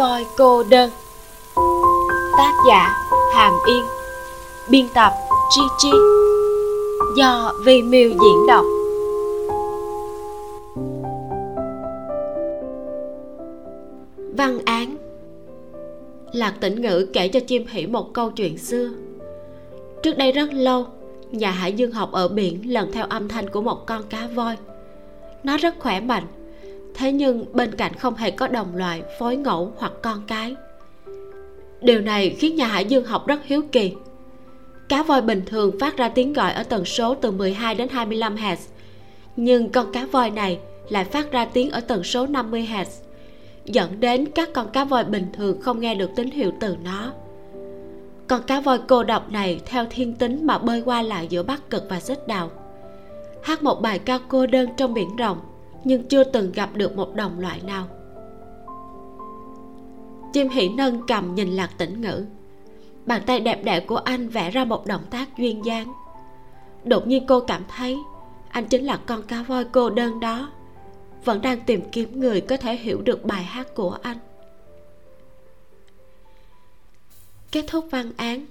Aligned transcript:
voi 0.00 0.26
cô 0.36 0.62
đơn. 0.62 0.90
Tác 2.36 2.52
giả 2.68 3.08
hàm 3.34 3.52
yên. 3.66 3.84
Biên 4.70 4.86
tập 4.94 5.12
chi 5.50 5.62
chi. 5.78 5.90
Do 7.16 7.52
vi 7.64 7.82
miêu 7.82 8.08
diễn 8.10 8.46
đọc. 8.48 8.64
Văn 14.36 14.58
án. 14.64 14.96
Lạc 16.32 16.54
tĩnh 16.60 16.82
ngữ 16.82 17.06
kể 17.12 17.28
cho 17.28 17.40
chim 17.40 17.66
hỉ 17.68 17.86
một 17.86 18.14
câu 18.14 18.30
chuyện 18.30 18.58
xưa. 18.58 18.88
Trước 20.02 20.18
đây 20.18 20.32
rất 20.32 20.52
lâu, 20.52 20.86
nhà 21.30 21.50
hải 21.50 21.72
dương 21.72 21.92
học 21.92 22.12
ở 22.12 22.28
biển 22.28 22.72
lần 22.72 22.92
theo 22.92 23.06
âm 23.06 23.28
thanh 23.28 23.48
của 23.48 23.60
một 23.60 23.86
con 23.86 24.02
cá 24.02 24.28
voi. 24.34 24.56
Nó 25.44 25.56
rất 25.56 25.74
khỏe 25.78 26.00
mạnh 26.00 26.26
thế 27.00 27.12
nhưng 27.12 27.44
bên 27.52 27.74
cạnh 27.74 27.94
không 27.94 28.14
hề 28.14 28.30
có 28.30 28.46
đồng 28.46 28.76
loại 28.76 29.02
phối 29.18 29.36
ngẫu 29.36 29.72
hoặc 29.76 29.92
con 30.02 30.22
cái. 30.26 30.56
Điều 31.80 32.00
này 32.00 32.30
khiến 32.30 32.56
nhà 32.56 32.66
hải 32.66 32.84
dương 32.84 33.04
học 33.04 33.26
rất 33.26 33.44
hiếu 33.44 33.62
kỳ. 33.72 33.92
Cá 34.88 35.02
voi 35.02 35.22
bình 35.22 35.42
thường 35.46 35.78
phát 35.80 35.96
ra 35.96 36.08
tiếng 36.08 36.32
gọi 36.32 36.52
ở 36.52 36.62
tần 36.62 36.84
số 36.84 37.14
từ 37.14 37.30
12 37.30 37.74
đến 37.74 37.88
25 37.88 38.36
Hz, 38.36 38.56
nhưng 39.36 39.68
con 39.68 39.92
cá 39.92 40.06
voi 40.06 40.30
này 40.30 40.58
lại 40.88 41.04
phát 41.04 41.32
ra 41.32 41.44
tiếng 41.44 41.70
ở 41.70 41.80
tần 41.80 42.04
số 42.04 42.26
50 42.26 42.68
Hz, 42.72 42.84
dẫn 43.64 44.00
đến 44.00 44.26
các 44.34 44.48
con 44.54 44.68
cá 44.72 44.84
voi 44.84 45.04
bình 45.04 45.26
thường 45.32 45.60
không 45.60 45.80
nghe 45.80 45.94
được 45.94 46.10
tín 46.16 46.30
hiệu 46.30 46.52
từ 46.60 46.76
nó. 46.84 47.12
Con 48.26 48.42
cá 48.42 48.60
voi 48.60 48.78
cô 48.88 49.04
độc 49.04 49.32
này 49.32 49.60
theo 49.66 49.86
thiên 49.90 50.14
tính 50.14 50.46
mà 50.46 50.58
bơi 50.58 50.82
qua 50.84 51.02
lại 51.02 51.26
giữa 51.30 51.42
bắc 51.42 51.70
cực 51.70 51.86
và 51.88 52.00
xích 52.00 52.28
đào. 52.28 52.50
Hát 53.42 53.62
một 53.62 53.82
bài 53.82 53.98
ca 53.98 54.18
cô 54.28 54.46
đơn 54.46 54.68
trong 54.76 54.94
biển 54.94 55.16
rộng 55.16 55.38
nhưng 55.84 56.08
chưa 56.08 56.24
từng 56.24 56.52
gặp 56.52 56.70
được 56.74 56.96
một 56.96 57.14
đồng 57.14 57.40
loại 57.40 57.60
nào. 57.66 57.86
Chim 60.32 60.48
hỉ 60.48 60.68
nâng 60.68 61.06
cầm 61.06 61.34
nhìn 61.34 61.48
lạc 61.48 61.70
tĩnh 61.78 62.00
ngữ. 62.00 62.26
Bàn 63.06 63.22
tay 63.26 63.40
đẹp 63.40 63.64
đẽ 63.64 63.80
của 63.80 63.96
anh 63.96 64.28
vẽ 64.28 64.50
ra 64.50 64.64
một 64.64 64.86
động 64.86 65.04
tác 65.10 65.38
duyên 65.38 65.64
dáng. 65.64 65.92
Đột 66.84 67.06
nhiên 67.06 67.26
cô 67.26 67.40
cảm 67.40 67.62
thấy 67.76 67.98
anh 68.50 68.64
chính 68.64 68.84
là 68.84 68.96
con 69.06 69.22
cá 69.22 69.42
voi 69.42 69.64
cô 69.64 69.90
đơn 69.90 70.20
đó. 70.20 70.50
Vẫn 71.24 71.42
đang 71.42 71.60
tìm 71.60 71.82
kiếm 71.92 72.20
người 72.20 72.40
có 72.40 72.56
thể 72.56 72.76
hiểu 72.76 73.02
được 73.02 73.24
bài 73.24 73.42
hát 73.42 73.74
của 73.74 73.98
anh. 74.02 74.16
Kết 77.52 77.64
thúc 77.68 77.86
văn 77.90 78.12
án. 78.16 78.46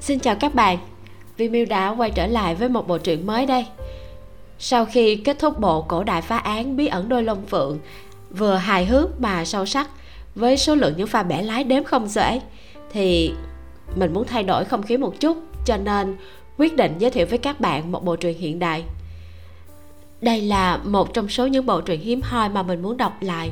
Xin 0.00 0.20
chào 0.20 0.36
các 0.40 0.54
bạn. 0.54 0.78
Vimeo 1.36 1.64
đã 1.64 1.88
quay 1.88 2.10
trở 2.10 2.26
lại 2.26 2.54
với 2.54 2.68
một 2.68 2.88
bộ 2.88 2.98
truyện 2.98 3.26
mới 3.26 3.46
đây 3.46 3.66
sau 4.58 4.84
khi 4.84 5.16
kết 5.16 5.38
thúc 5.38 5.60
bộ 5.60 5.82
cổ 5.82 6.04
đại 6.04 6.22
phá 6.22 6.38
án 6.38 6.76
bí 6.76 6.86
ẩn 6.86 7.08
đôi 7.08 7.22
lông 7.22 7.46
phượng, 7.46 7.78
vừa 8.30 8.54
hài 8.54 8.86
hước 8.86 9.20
mà 9.20 9.44
sâu 9.44 9.66
sắc 9.66 9.88
với 10.34 10.56
số 10.56 10.74
lượng 10.74 10.94
những 10.96 11.06
pha 11.06 11.22
bẻ 11.22 11.42
lái 11.42 11.64
đếm 11.64 11.84
không 11.84 12.08
dễ, 12.08 12.40
thì 12.92 13.32
mình 13.96 14.12
muốn 14.12 14.24
thay 14.26 14.42
đổi 14.42 14.64
không 14.64 14.82
khí 14.82 14.96
một 14.96 15.20
chút, 15.20 15.36
cho 15.64 15.76
nên 15.76 16.16
quyết 16.58 16.76
định 16.76 16.94
giới 16.98 17.10
thiệu 17.10 17.26
với 17.30 17.38
các 17.38 17.60
bạn 17.60 17.92
một 17.92 18.04
bộ 18.04 18.16
truyện 18.16 18.38
hiện 18.38 18.58
đại. 18.58 18.84
Đây 20.20 20.40
là 20.40 20.76
một 20.76 21.14
trong 21.14 21.28
số 21.28 21.46
những 21.46 21.66
bộ 21.66 21.80
truyện 21.80 22.00
hiếm 22.00 22.20
hoi 22.22 22.48
mà 22.48 22.62
mình 22.62 22.82
muốn 22.82 22.96
đọc 22.96 23.12
lại. 23.20 23.50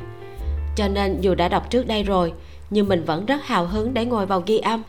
Cho 0.77 0.89
nên 0.89 1.21
dù 1.21 1.35
đã 1.35 1.49
đọc 1.49 1.71
trước 1.71 1.87
đây 1.87 2.03
rồi, 2.03 2.33
nhưng 2.71 2.89
mình 2.89 3.05
vẫn 3.05 3.27
rất 3.27 3.45
hào 3.45 3.67
hứng 3.67 3.95
để 3.95 4.05
ngồi 4.05 4.27
vào 4.27 4.43
ghi 4.47 4.59
âm. 4.59 4.83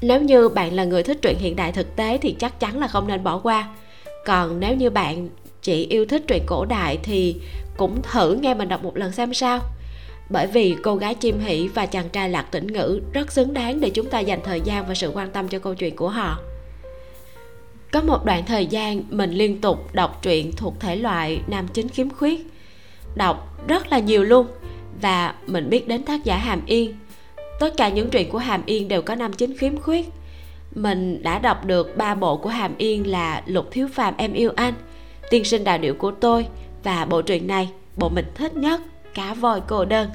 Nếu 0.00 0.22
như 0.22 0.48
bạn 0.48 0.72
là 0.72 0.84
người 0.84 1.02
thích 1.02 1.18
truyện 1.22 1.38
hiện 1.38 1.56
đại 1.56 1.72
thực 1.72 1.96
tế 1.96 2.18
thì 2.18 2.36
chắc 2.38 2.60
chắn 2.60 2.78
là 2.78 2.86
không 2.86 3.08
nên 3.08 3.24
bỏ 3.24 3.38
qua 3.38 3.68
còn 4.24 4.60
nếu 4.60 4.74
như 4.74 4.90
bạn 4.90 5.28
chỉ 5.62 5.86
yêu 5.86 6.06
thích 6.06 6.22
truyện 6.28 6.42
cổ 6.46 6.64
đại 6.64 6.98
thì 7.02 7.36
cũng 7.76 8.02
thử 8.02 8.34
nghe 8.34 8.54
mình 8.54 8.68
đọc 8.68 8.84
một 8.84 8.96
lần 8.96 9.12
xem 9.12 9.34
sao. 9.34 9.60
Bởi 10.30 10.46
vì 10.46 10.76
cô 10.82 10.96
gái 10.96 11.14
chim 11.14 11.40
hỷ 11.40 11.68
và 11.68 11.86
chàng 11.86 12.08
trai 12.08 12.28
lạc 12.28 12.46
tĩnh 12.50 12.66
ngữ 12.66 13.00
rất 13.12 13.32
xứng 13.32 13.54
đáng 13.54 13.80
để 13.80 13.90
chúng 13.90 14.10
ta 14.10 14.18
dành 14.18 14.40
thời 14.44 14.60
gian 14.60 14.86
và 14.86 14.94
sự 14.94 15.10
quan 15.14 15.30
tâm 15.30 15.48
cho 15.48 15.58
câu 15.58 15.74
chuyện 15.74 15.96
của 15.96 16.08
họ. 16.08 16.38
Có 17.92 18.02
một 18.02 18.24
đoạn 18.24 18.42
thời 18.46 18.66
gian, 18.66 19.02
mình 19.10 19.30
liên 19.30 19.60
tục 19.60 19.94
đọc 19.94 20.22
truyện 20.22 20.52
thuộc 20.56 20.80
thể 20.80 20.96
loại 20.96 21.40
nam 21.46 21.68
chính 21.68 21.88
khiếm 21.88 22.10
khuyết. 22.10 22.46
Đọc 23.14 23.66
rất 23.68 23.86
là 23.92 23.98
nhiều 23.98 24.24
luôn 24.24 24.46
và 25.00 25.34
mình 25.46 25.70
biết 25.70 25.88
đến 25.88 26.02
tác 26.02 26.24
giả 26.24 26.36
hàm 26.36 26.66
yên. 26.66 26.96
Tất 27.60 27.76
cả 27.76 27.88
những 27.88 28.10
truyện 28.10 28.30
của 28.30 28.38
hàm 28.38 28.62
yên 28.66 28.88
đều 28.88 29.02
có 29.02 29.14
nam 29.14 29.32
chính 29.32 29.56
khiếm 29.56 29.76
khuyết 29.80 30.06
mình 30.74 31.22
đã 31.22 31.38
đọc 31.38 31.64
được 31.64 31.96
ba 31.96 32.14
bộ 32.14 32.36
của 32.36 32.48
hàm 32.48 32.74
yên 32.78 33.10
là 33.10 33.42
lục 33.46 33.68
thiếu 33.70 33.88
phàm 33.92 34.14
em 34.16 34.32
yêu 34.32 34.52
anh, 34.56 34.74
tiên 35.30 35.44
sinh 35.44 35.64
đào 35.64 35.78
điệu 35.78 35.94
của 35.94 36.10
tôi 36.10 36.46
và 36.82 37.04
bộ 37.04 37.22
truyện 37.22 37.46
này, 37.46 37.70
bộ 37.96 38.08
mình 38.08 38.26
thích 38.34 38.56
nhất, 38.56 38.80
cá 39.14 39.34
voi 39.34 39.60
cô 39.68 39.84
đơn. 39.84 40.10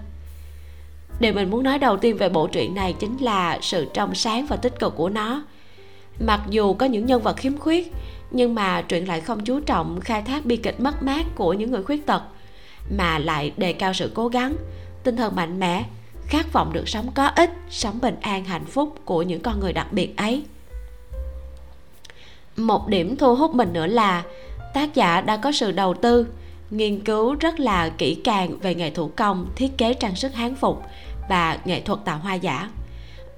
Điều 1.20 1.34
mình 1.34 1.50
muốn 1.50 1.64
nói 1.64 1.80
đầu 1.80 1.98
tiên 1.98 2.18
về 2.18 2.30
bộ 2.30 2.48
truyện 2.48 2.76
này 2.76 2.94
chính 3.00 3.18
là 3.18 3.60
sự 3.62 3.88
trong 3.94 4.16
sáng 4.16 4.46
và 4.46 4.56
tích 4.56 4.80
cực 4.80 4.96
của 4.96 5.10
nó. 5.10 5.44
Mặc 6.26 6.42
dù 6.50 6.74
có 6.74 6.86
những 6.86 7.06
nhân 7.06 7.22
vật 7.22 7.38
khiếm 7.38 7.58
khuyết, 7.58 7.94
nhưng 8.32 8.56
mà 8.56 8.82
truyện 8.82 9.08
lại 9.08 9.22
không 9.22 9.44
chú 9.44 9.60
trọng 9.60 10.00
khai 10.02 10.22
thác 10.22 10.46
bi 10.46 10.56
kịch 10.56 10.80
mất 10.80 11.04
mát 11.04 11.26
của 11.36 11.54
những 11.54 11.72
người 11.72 11.84
khuyết 11.84 12.06
tật, 12.06 12.22
mà 12.98 13.20
lại 13.20 13.54
đề 13.58 13.74
cao 13.74 13.94
sự 13.94 14.12
cố 14.14 14.28
gắng, 14.28 14.56
tinh 15.04 15.16
thần 15.16 15.36
mạnh 15.36 15.60
mẽ 15.60 15.86
khát 16.28 16.54
vọng 16.54 16.74
được 16.74 16.90
sống 16.90 17.12
có 17.14 17.28
ích, 17.28 17.52
sống 17.70 18.00
bình 18.02 18.16
an, 18.22 18.46
hạnh 18.46 18.66
phúc 18.66 18.96
của 19.06 19.22
những 19.22 19.42
con 19.42 19.60
người 19.60 19.74
đặc 19.74 19.94
biệt 19.94 20.18
ấy. 20.18 20.44
Một 22.58 22.88
điểm 22.88 23.16
thu 23.18 23.36
hút 23.36 23.56
mình 23.56 23.74
nữa 23.74 23.88
là 23.88 24.24
tác 24.74 24.96
giả 24.96 25.22
đã 25.22 25.38
có 25.38 25.52
sự 25.52 25.72
đầu 25.72 25.94
tư, 25.94 26.28
nghiên 26.70 27.00
cứu 27.00 27.36
rất 27.36 27.60
là 27.60 27.90
kỹ 27.90 28.16
càng 28.24 28.60
về 28.60 28.76
nghề 28.76 28.90
thủ 28.90 29.12
công, 29.16 29.48
thiết 29.56 29.78
kế 29.78 29.94
trang 29.94 30.16
sức 30.16 30.36
hán 30.36 30.56
phục 30.56 30.84
và 31.30 31.58
nghệ 31.66 31.82
thuật 31.82 32.00
tạo 32.06 32.18
hoa 32.18 32.34
giả. 32.34 32.70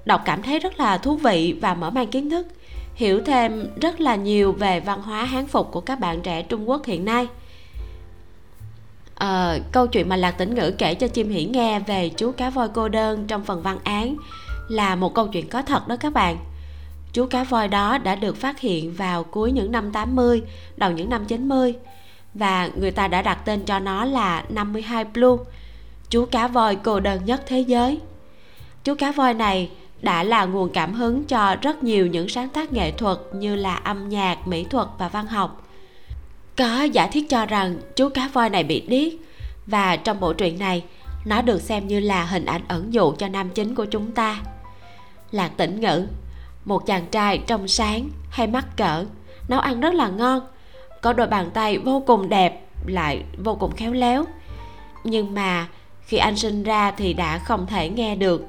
Đọc 0.04 0.22
cảm 0.24 0.42
thấy 0.42 0.58
rất 0.58 0.80
là 0.80 0.98
thú 0.98 1.16
vị 1.16 1.58
và 1.60 1.74
mở 1.74 1.90
mang 1.90 2.06
kiến 2.06 2.30
thức, 2.30 2.46
hiểu 2.94 3.20
thêm 3.26 3.66
rất 3.80 4.00
là 4.00 4.16
nhiều 4.16 4.52
về 4.52 4.80
văn 4.80 5.02
hóa 5.02 5.24
hán 5.24 5.46
phục 5.46 5.72
của 5.72 5.80
các 5.80 6.00
bạn 6.00 6.20
trẻ 6.20 6.42
trung 6.42 6.70
quốc 6.70 6.86
hiện 6.86 7.04
nay 7.04 7.26
à, 9.20 9.58
câu 9.72 9.86
chuyện 9.86 10.08
mà 10.08 10.16
lạc 10.16 10.30
tĩnh 10.30 10.54
ngữ 10.54 10.70
kể 10.78 10.94
cho 10.94 11.08
chim 11.08 11.28
hỉ 11.28 11.44
nghe 11.44 11.80
về 11.80 12.08
chú 12.08 12.32
cá 12.32 12.50
voi 12.50 12.68
cô 12.74 12.88
đơn 12.88 13.26
trong 13.26 13.44
phần 13.44 13.62
văn 13.62 13.78
án 13.84 14.16
là 14.68 14.96
một 14.96 15.14
câu 15.14 15.28
chuyện 15.28 15.48
có 15.48 15.62
thật 15.62 15.88
đó 15.88 15.96
các 15.96 16.12
bạn 16.12 16.36
chú 17.12 17.26
cá 17.26 17.44
voi 17.44 17.68
đó 17.68 17.98
đã 17.98 18.14
được 18.14 18.36
phát 18.36 18.60
hiện 18.60 18.94
vào 18.94 19.24
cuối 19.24 19.52
những 19.52 19.72
năm 19.72 19.92
80, 19.92 20.42
đầu 20.76 20.90
những 20.90 21.10
năm 21.10 21.24
90 21.24 21.74
và 22.34 22.70
người 22.76 22.90
ta 22.90 23.08
đã 23.08 23.22
đặt 23.22 23.38
tên 23.44 23.64
cho 23.64 23.78
nó 23.78 24.04
là 24.04 24.44
52 24.48 25.04
Blue, 25.04 25.36
chú 26.10 26.26
cá 26.26 26.48
voi 26.48 26.76
cô 26.76 27.00
đơn 27.00 27.24
nhất 27.24 27.42
thế 27.46 27.60
giới. 27.60 28.00
Chú 28.84 28.94
cá 28.94 29.12
voi 29.12 29.34
này 29.34 29.70
đã 30.02 30.22
là 30.22 30.44
nguồn 30.44 30.70
cảm 30.72 30.94
hứng 30.94 31.24
cho 31.24 31.56
rất 31.62 31.82
nhiều 31.82 32.06
những 32.06 32.28
sáng 32.28 32.48
tác 32.48 32.72
nghệ 32.72 32.90
thuật 32.90 33.18
như 33.32 33.56
là 33.56 33.74
âm 33.74 34.08
nhạc, 34.08 34.48
mỹ 34.48 34.64
thuật 34.64 34.88
và 34.98 35.08
văn 35.08 35.26
học. 35.26 35.59
Có 36.56 36.82
giả 36.82 37.06
thiết 37.06 37.28
cho 37.28 37.46
rằng 37.46 37.80
chú 37.96 38.08
cá 38.08 38.30
voi 38.32 38.50
này 38.50 38.64
bị 38.64 38.80
điếc, 38.80 39.12
và 39.66 39.96
trong 39.96 40.20
bộ 40.20 40.32
truyện 40.32 40.58
này, 40.58 40.84
nó 41.24 41.42
được 41.42 41.62
xem 41.62 41.88
như 41.88 42.00
là 42.00 42.24
hình 42.24 42.44
ảnh 42.44 42.62
ẩn 42.68 42.94
dụ 42.94 43.12
cho 43.18 43.28
nam 43.28 43.48
chính 43.48 43.74
của 43.74 43.84
chúng 43.84 44.12
ta. 44.12 44.40
Lạc 45.30 45.50
tĩnh 45.56 45.80
ngữ, 45.80 46.06
một 46.64 46.86
chàng 46.86 47.06
trai 47.06 47.38
trong 47.38 47.68
sáng, 47.68 48.08
hay 48.30 48.46
mắc 48.46 48.66
cỡ, 48.76 49.04
nấu 49.48 49.60
ăn 49.60 49.80
rất 49.80 49.94
là 49.94 50.08
ngon, 50.08 50.40
có 51.00 51.12
đôi 51.12 51.26
bàn 51.26 51.50
tay 51.54 51.78
vô 51.78 52.02
cùng 52.06 52.28
đẹp, 52.28 52.66
lại 52.86 53.22
vô 53.44 53.54
cùng 53.54 53.76
khéo 53.76 53.92
léo. 53.92 54.24
Nhưng 55.04 55.34
mà 55.34 55.66
khi 56.02 56.16
anh 56.16 56.36
sinh 56.36 56.62
ra 56.62 56.90
thì 56.90 57.12
đã 57.12 57.38
không 57.38 57.66
thể 57.66 57.88
nghe 57.88 58.16
được, 58.16 58.46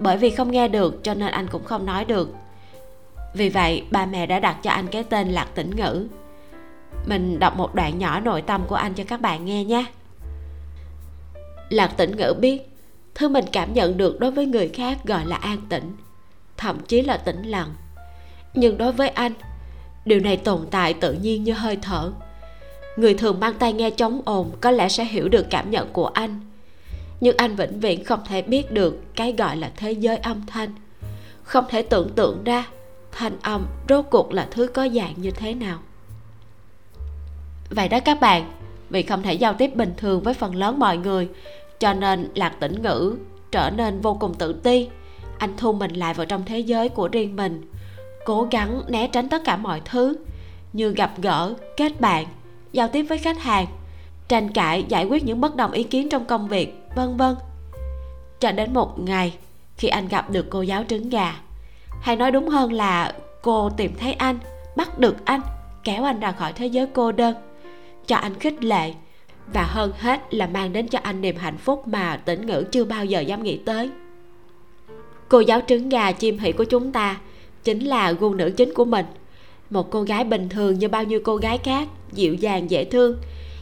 bởi 0.00 0.16
vì 0.16 0.30
không 0.30 0.50
nghe 0.50 0.68
được 0.68 1.04
cho 1.04 1.14
nên 1.14 1.30
anh 1.30 1.46
cũng 1.48 1.64
không 1.64 1.86
nói 1.86 2.04
được. 2.04 2.34
Vì 3.34 3.48
vậy, 3.48 3.84
ba 3.90 4.06
mẹ 4.06 4.26
đã 4.26 4.40
đặt 4.40 4.56
cho 4.62 4.70
anh 4.70 4.86
cái 4.86 5.04
tên 5.04 5.28
lạc 5.28 5.46
tĩnh 5.54 5.76
ngữ 5.76 6.06
mình 7.06 7.38
đọc 7.38 7.56
một 7.56 7.74
đoạn 7.74 7.98
nhỏ 7.98 8.20
nội 8.20 8.42
tâm 8.42 8.64
của 8.66 8.74
anh 8.74 8.94
cho 8.94 9.04
các 9.08 9.20
bạn 9.20 9.44
nghe 9.44 9.64
nhé. 9.64 9.84
Lạc 11.68 11.96
tĩnh 11.96 12.16
ngữ 12.16 12.34
biết, 12.40 12.68
thứ 13.14 13.28
mình 13.28 13.44
cảm 13.52 13.74
nhận 13.74 13.96
được 13.96 14.20
đối 14.20 14.30
với 14.30 14.46
người 14.46 14.68
khác 14.68 14.98
gọi 15.04 15.26
là 15.26 15.36
an 15.36 15.58
tĩnh, 15.68 15.96
thậm 16.56 16.78
chí 16.88 17.02
là 17.02 17.16
tĩnh 17.16 17.42
lặng. 17.42 17.74
Nhưng 18.54 18.78
đối 18.78 18.92
với 18.92 19.08
anh, 19.08 19.32
điều 20.04 20.20
này 20.20 20.36
tồn 20.36 20.66
tại 20.70 20.94
tự 20.94 21.12
nhiên 21.12 21.44
như 21.44 21.52
hơi 21.52 21.78
thở. 21.82 22.12
Người 22.96 23.14
thường 23.14 23.40
mang 23.40 23.54
tai 23.54 23.72
nghe 23.72 23.90
chống 23.90 24.20
ồn 24.24 24.50
có 24.60 24.70
lẽ 24.70 24.88
sẽ 24.88 25.04
hiểu 25.04 25.28
được 25.28 25.46
cảm 25.50 25.70
nhận 25.70 25.92
của 25.92 26.06
anh. 26.06 26.40
Nhưng 27.20 27.36
anh 27.36 27.56
vĩnh 27.56 27.80
viễn 27.80 28.04
không 28.04 28.20
thể 28.28 28.42
biết 28.42 28.72
được 28.72 29.00
cái 29.16 29.32
gọi 29.38 29.56
là 29.56 29.70
thế 29.76 29.92
giới 29.92 30.16
âm 30.16 30.46
thanh. 30.46 30.74
Không 31.42 31.64
thể 31.68 31.82
tưởng 31.82 32.10
tượng 32.14 32.44
ra 32.44 32.66
thanh 33.12 33.36
âm 33.42 33.66
rốt 33.88 34.04
cuộc 34.10 34.32
là 34.32 34.48
thứ 34.50 34.66
có 34.66 34.88
dạng 34.88 35.14
như 35.16 35.30
thế 35.30 35.54
nào 35.54 35.78
vậy 37.74 37.88
đó 37.88 38.00
các 38.00 38.20
bạn, 38.20 38.50
vì 38.90 39.02
không 39.02 39.22
thể 39.22 39.32
giao 39.32 39.54
tiếp 39.54 39.76
bình 39.76 39.94
thường 39.96 40.22
với 40.22 40.34
phần 40.34 40.54
lớn 40.54 40.78
mọi 40.78 40.96
người, 40.96 41.28
cho 41.78 41.94
nên 41.94 42.28
lạc 42.34 42.52
tĩnh 42.60 42.82
ngữ 42.82 43.16
trở 43.52 43.70
nên 43.70 44.00
vô 44.00 44.14
cùng 44.20 44.34
tự 44.34 44.52
ti. 44.52 44.88
Anh 45.38 45.56
thu 45.56 45.72
mình 45.72 45.92
lại 45.94 46.14
vào 46.14 46.26
trong 46.26 46.44
thế 46.44 46.58
giới 46.58 46.88
của 46.88 47.08
riêng 47.08 47.36
mình, 47.36 47.70
cố 48.24 48.48
gắng 48.50 48.82
né 48.88 49.08
tránh 49.08 49.28
tất 49.28 49.44
cả 49.44 49.56
mọi 49.56 49.80
thứ, 49.84 50.16
như 50.72 50.94
gặp 50.94 51.12
gỡ, 51.22 51.54
kết 51.76 52.00
bạn, 52.00 52.26
giao 52.72 52.88
tiếp 52.88 53.02
với 53.02 53.18
khách 53.18 53.42
hàng, 53.42 53.66
tranh 54.28 54.52
cãi, 54.52 54.84
giải 54.88 55.04
quyết 55.04 55.24
những 55.24 55.40
bất 55.40 55.56
đồng 55.56 55.72
ý 55.72 55.82
kiến 55.82 56.08
trong 56.08 56.24
công 56.24 56.48
việc, 56.48 56.78
vân 56.96 57.16
vân. 57.16 57.34
Cho 58.40 58.52
đến 58.52 58.74
một 58.74 58.98
ngày 58.98 59.34
khi 59.76 59.88
anh 59.88 60.08
gặp 60.08 60.30
được 60.30 60.46
cô 60.50 60.62
giáo 60.62 60.84
trứng 60.88 61.08
gà, 61.08 61.34
hay 62.00 62.16
nói 62.16 62.30
đúng 62.30 62.48
hơn 62.48 62.72
là 62.72 63.12
cô 63.42 63.70
tìm 63.70 63.94
thấy 63.98 64.12
anh, 64.12 64.38
bắt 64.76 64.98
được 64.98 65.24
anh, 65.24 65.40
kéo 65.84 66.04
anh 66.04 66.20
ra 66.20 66.32
khỏi 66.32 66.52
thế 66.52 66.66
giới 66.66 66.86
cô 66.86 67.12
đơn 67.12 67.34
cho 68.06 68.16
anh 68.16 68.34
khích 68.34 68.64
lệ. 68.64 68.92
Và 69.52 69.62
hơn 69.62 69.92
hết 69.98 70.34
là 70.34 70.46
mang 70.46 70.72
đến 70.72 70.88
cho 70.88 70.98
anh 71.02 71.20
niềm 71.20 71.36
hạnh 71.36 71.58
phúc 71.58 71.88
mà 71.88 72.16
tỉnh 72.16 72.46
ngữ 72.46 72.64
chưa 72.72 72.84
bao 72.84 73.04
giờ 73.04 73.20
dám 73.20 73.42
nghĩ 73.42 73.56
tới. 73.56 73.90
Cô 75.28 75.40
giáo 75.40 75.60
trứng 75.68 75.88
gà 75.88 76.12
chim 76.12 76.38
hỷ 76.38 76.52
của 76.52 76.64
chúng 76.64 76.92
ta 76.92 77.20
chính 77.64 77.80
là 77.80 78.12
gu 78.12 78.34
nữ 78.34 78.50
chính 78.56 78.74
của 78.74 78.84
mình. 78.84 79.06
Một 79.70 79.90
cô 79.90 80.02
gái 80.02 80.24
bình 80.24 80.48
thường 80.48 80.78
như 80.78 80.88
bao 80.88 81.04
nhiêu 81.04 81.20
cô 81.24 81.36
gái 81.36 81.58
khác, 81.58 81.88
dịu 82.12 82.34
dàng, 82.34 82.70
dễ 82.70 82.84
thương. 82.84 83.16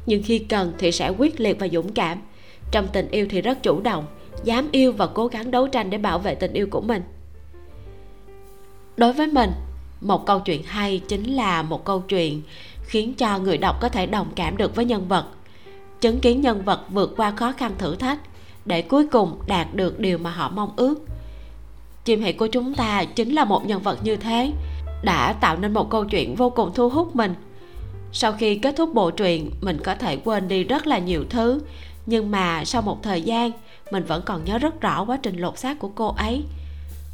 Nhưng 0.06 0.22
khi 0.22 0.38
cần 0.38 0.72
thì 0.78 0.92
sẽ 0.92 1.08
quyết 1.18 1.40
liệt 1.40 1.58
và 1.58 1.68
dũng 1.68 1.92
cảm. 1.92 2.18
Trong 2.72 2.88
tình 2.92 3.10
yêu 3.10 3.26
thì 3.30 3.40
rất 3.42 3.62
chủ 3.62 3.80
động, 3.80 4.04
dám 4.44 4.68
yêu 4.72 4.92
và 4.92 5.06
cố 5.06 5.26
gắng 5.26 5.50
đấu 5.50 5.68
tranh 5.68 5.90
để 5.90 5.98
bảo 5.98 6.18
vệ 6.18 6.34
tình 6.34 6.52
yêu 6.52 6.66
của 6.70 6.80
mình. 6.80 7.02
Đối 8.96 9.12
với 9.12 9.26
mình, 9.26 9.50
một 10.00 10.26
câu 10.26 10.40
chuyện 10.40 10.62
hay 10.62 11.00
chính 11.08 11.36
là 11.36 11.62
một 11.62 11.84
câu 11.84 12.00
chuyện 12.00 12.42
khiến 12.90 13.14
cho 13.14 13.38
người 13.38 13.58
đọc 13.58 13.76
có 13.80 13.88
thể 13.88 14.06
đồng 14.06 14.26
cảm 14.36 14.56
được 14.56 14.74
với 14.74 14.84
nhân 14.84 15.08
vật. 15.08 15.24
Chứng 16.00 16.20
kiến 16.20 16.40
nhân 16.40 16.62
vật 16.64 16.80
vượt 16.90 17.14
qua 17.16 17.30
khó 17.30 17.52
khăn 17.52 17.72
thử 17.78 17.96
thách 17.96 18.18
để 18.64 18.82
cuối 18.82 19.06
cùng 19.06 19.38
đạt 19.46 19.74
được 19.74 19.98
điều 20.00 20.18
mà 20.18 20.30
họ 20.30 20.48
mong 20.48 20.70
ước. 20.76 20.94
Chim 22.04 22.22
hỷ 22.22 22.32
của 22.32 22.46
chúng 22.46 22.74
ta 22.74 23.04
chính 23.04 23.34
là 23.34 23.44
một 23.44 23.66
nhân 23.66 23.82
vật 23.82 23.98
như 24.04 24.16
thế, 24.16 24.52
đã 25.02 25.32
tạo 25.32 25.56
nên 25.56 25.74
một 25.74 25.90
câu 25.90 26.04
chuyện 26.04 26.34
vô 26.34 26.50
cùng 26.50 26.70
thu 26.74 26.88
hút 26.88 27.16
mình. 27.16 27.34
Sau 28.12 28.32
khi 28.32 28.54
kết 28.54 28.74
thúc 28.76 28.94
bộ 28.94 29.10
truyện, 29.10 29.50
mình 29.60 29.78
có 29.84 29.94
thể 29.94 30.16
quên 30.16 30.48
đi 30.48 30.64
rất 30.64 30.86
là 30.86 30.98
nhiều 30.98 31.24
thứ, 31.30 31.60
nhưng 32.06 32.30
mà 32.30 32.64
sau 32.64 32.82
một 32.82 33.02
thời 33.02 33.22
gian, 33.22 33.50
mình 33.90 34.04
vẫn 34.04 34.22
còn 34.26 34.44
nhớ 34.44 34.58
rất 34.58 34.80
rõ 34.80 35.04
quá 35.04 35.18
trình 35.22 35.36
lột 35.38 35.58
xác 35.58 35.78
của 35.78 35.90
cô 35.94 36.08
ấy. 36.08 36.42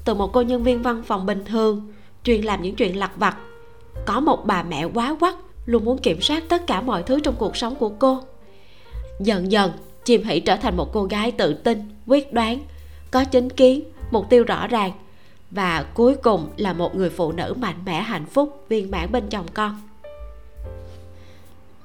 Từ 0.04 0.14
một 0.14 0.32
cô 0.32 0.42
nhân 0.42 0.62
viên 0.62 0.82
văn 0.82 1.02
phòng 1.06 1.26
bình 1.26 1.44
thường, 1.44 1.92
chuyên 2.24 2.42
làm 2.42 2.62
những 2.62 2.74
chuyện 2.74 2.98
lặt 2.98 3.10
vặt, 3.16 3.36
có 4.06 4.20
một 4.20 4.46
bà 4.46 4.62
mẹ 4.62 4.84
quá 4.84 5.16
quắt 5.20 5.34
luôn 5.66 5.84
muốn 5.84 5.98
kiểm 5.98 6.20
soát 6.20 6.44
tất 6.48 6.66
cả 6.66 6.80
mọi 6.80 7.02
thứ 7.02 7.20
trong 7.20 7.34
cuộc 7.38 7.56
sống 7.56 7.74
của 7.74 7.88
cô. 7.88 8.20
Dần 9.20 9.52
dần, 9.52 9.72
chim 10.04 10.24
hỷ 10.24 10.40
trở 10.40 10.56
thành 10.56 10.76
một 10.76 10.92
cô 10.92 11.04
gái 11.04 11.32
tự 11.32 11.54
tin, 11.54 11.82
quyết 12.06 12.32
đoán, 12.32 12.58
có 13.10 13.24
chính 13.24 13.50
kiến, 13.50 13.84
mục 14.10 14.26
tiêu 14.30 14.44
rõ 14.44 14.66
ràng 14.66 14.92
và 15.50 15.84
cuối 15.94 16.14
cùng 16.16 16.48
là 16.56 16.72
một 16.72 16.96
người 16.96 17.10
phụ 17.10 17.32
nữ 17.32 17.54
mạnh 17.60 17.76
mẽ, 17.86 18.02
hạnh 18.02 18.26
phúc, 18.26 18.64
viên 18.68 18.90
mãn 18.90 19.12
bên 19.12 19.28
chồng 19.28 19.46
con. 19.54 19.82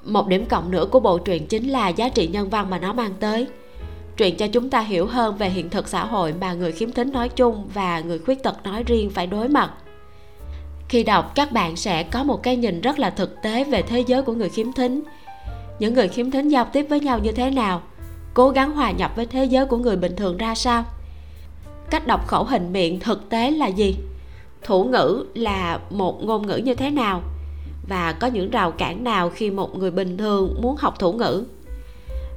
Một 0.03 0.27
điểm 0.27 0.45
cộng 0.45 0.71
nữa 0.71 0.85
của 0.91 0.99
bộ 0.99 1.17
truyện 1.17 1.47
chính 1.47 1.69
là 1.69 1.89
giá 1.89 2.09
trị 2.09 2.27
nhân 2.27 2.49
văn 2.49 2.69
mà 2.69 2.79
nó 2.79 2.93
mang 2.93 3.13
tới. 3.19 3.47
Truyện 4.17 4.37
cho 4.37 4.47
chúng 4.47 4.69
ta 4.69 4.79
hiểu 4.79 5.05
hơn 5.05 5.37
về 5.37 5.49
hiện 5.49 5.69
thực 5.69 5.87
xã 5.87 6.05
hội 6.05 6.33
mà 6.41 6.53
người 6.53 6.71
khiếm 6.71 6.91
thính 6.91 7.11
nói 7.11 7.29
chung 7.29 7.69
và 7.73 7.99
người 7.99 8.19
khuyết 8.19 8.43
tật 8.43 8.63
nói 8.63 8.83
riêng 8.83 9.09
phải 9.09 9.27
đối 9.27 9.47
mặt 9.47 9.73
khi 10.91 11.03
đọc, 11.03 11.31
các 11.35 11.51
bạn 11.51 11.75
sẽ 11.75 12.03
có 12.03 12.23
một 12.23 12.43
cái 12.43 12.55
nhìn 12.55 12.81
rất 12.81 12.99
là 12.99 13.09
thực 13.09 13.41
tế 13.41 13.63
về 13.63 13.81
thế 13.81 14.03
giới 14.07 14.21
của 14.21 14.33
người 14.33 14.49
khiếm 14.49 14.71
thính. 14.71 15.03
Những 15.79 15.93
người 15.93 16.07
khiếm 16.07 16.31
thính 16.31 16.49
giao 16.49 16.65
tiếp 16.65 16.85
với 16.89 16.99
nhau 16.99 17.19
như 17.19 17.31
thế 17.31 17.49
nào? 17.49 17.81
Cố 18.33 18.49
gắng 18.49 18.71
hòa 18.71 18.91
nhập 18.91 19.11
với 19.15 19.25
thế 19.25 19.45
giới 19.45 19.65
của 19.65 19.77
người 19.77 19.95
bình 19.95 20.15
thường 20.15 20.37
ra 20.37 20.55
sao? 20.55 20.85
Cách 21.89 22.07
đọc 22.07 22.27
khẩu 22.27 22.43
hình 22.43 22.73
miệng 22.73 22.99
thực 22.99 23.29
tế 23.29 23.51
là 23.51 23.67
gì? 23.67 23.95
Thủ 24.63 24.83
ngữ 24.83 25.25
là 25.33 25.79
một 25.89 26.23
ngôn 26.23 26.47
ngữ 26.47 26.57
như 26.57 26.75
thế 26.75 26.89
nào? 26.89 27.21
Và 27.89 28.13
có 28.13 28.27
những 28.27 28.49
rào 28.49 28.71
cản 28.71 29.03
nào 29.03 29.29
khi 29.29 29.49
một 29.49 29.77
người 29.77 29.91
bình 29.91 30.17
thường 30.17 30.55
muốn 30.61 30.75
học 30.75 30.99
thủ 30.99 31.13
ngữ? 31.13 31.45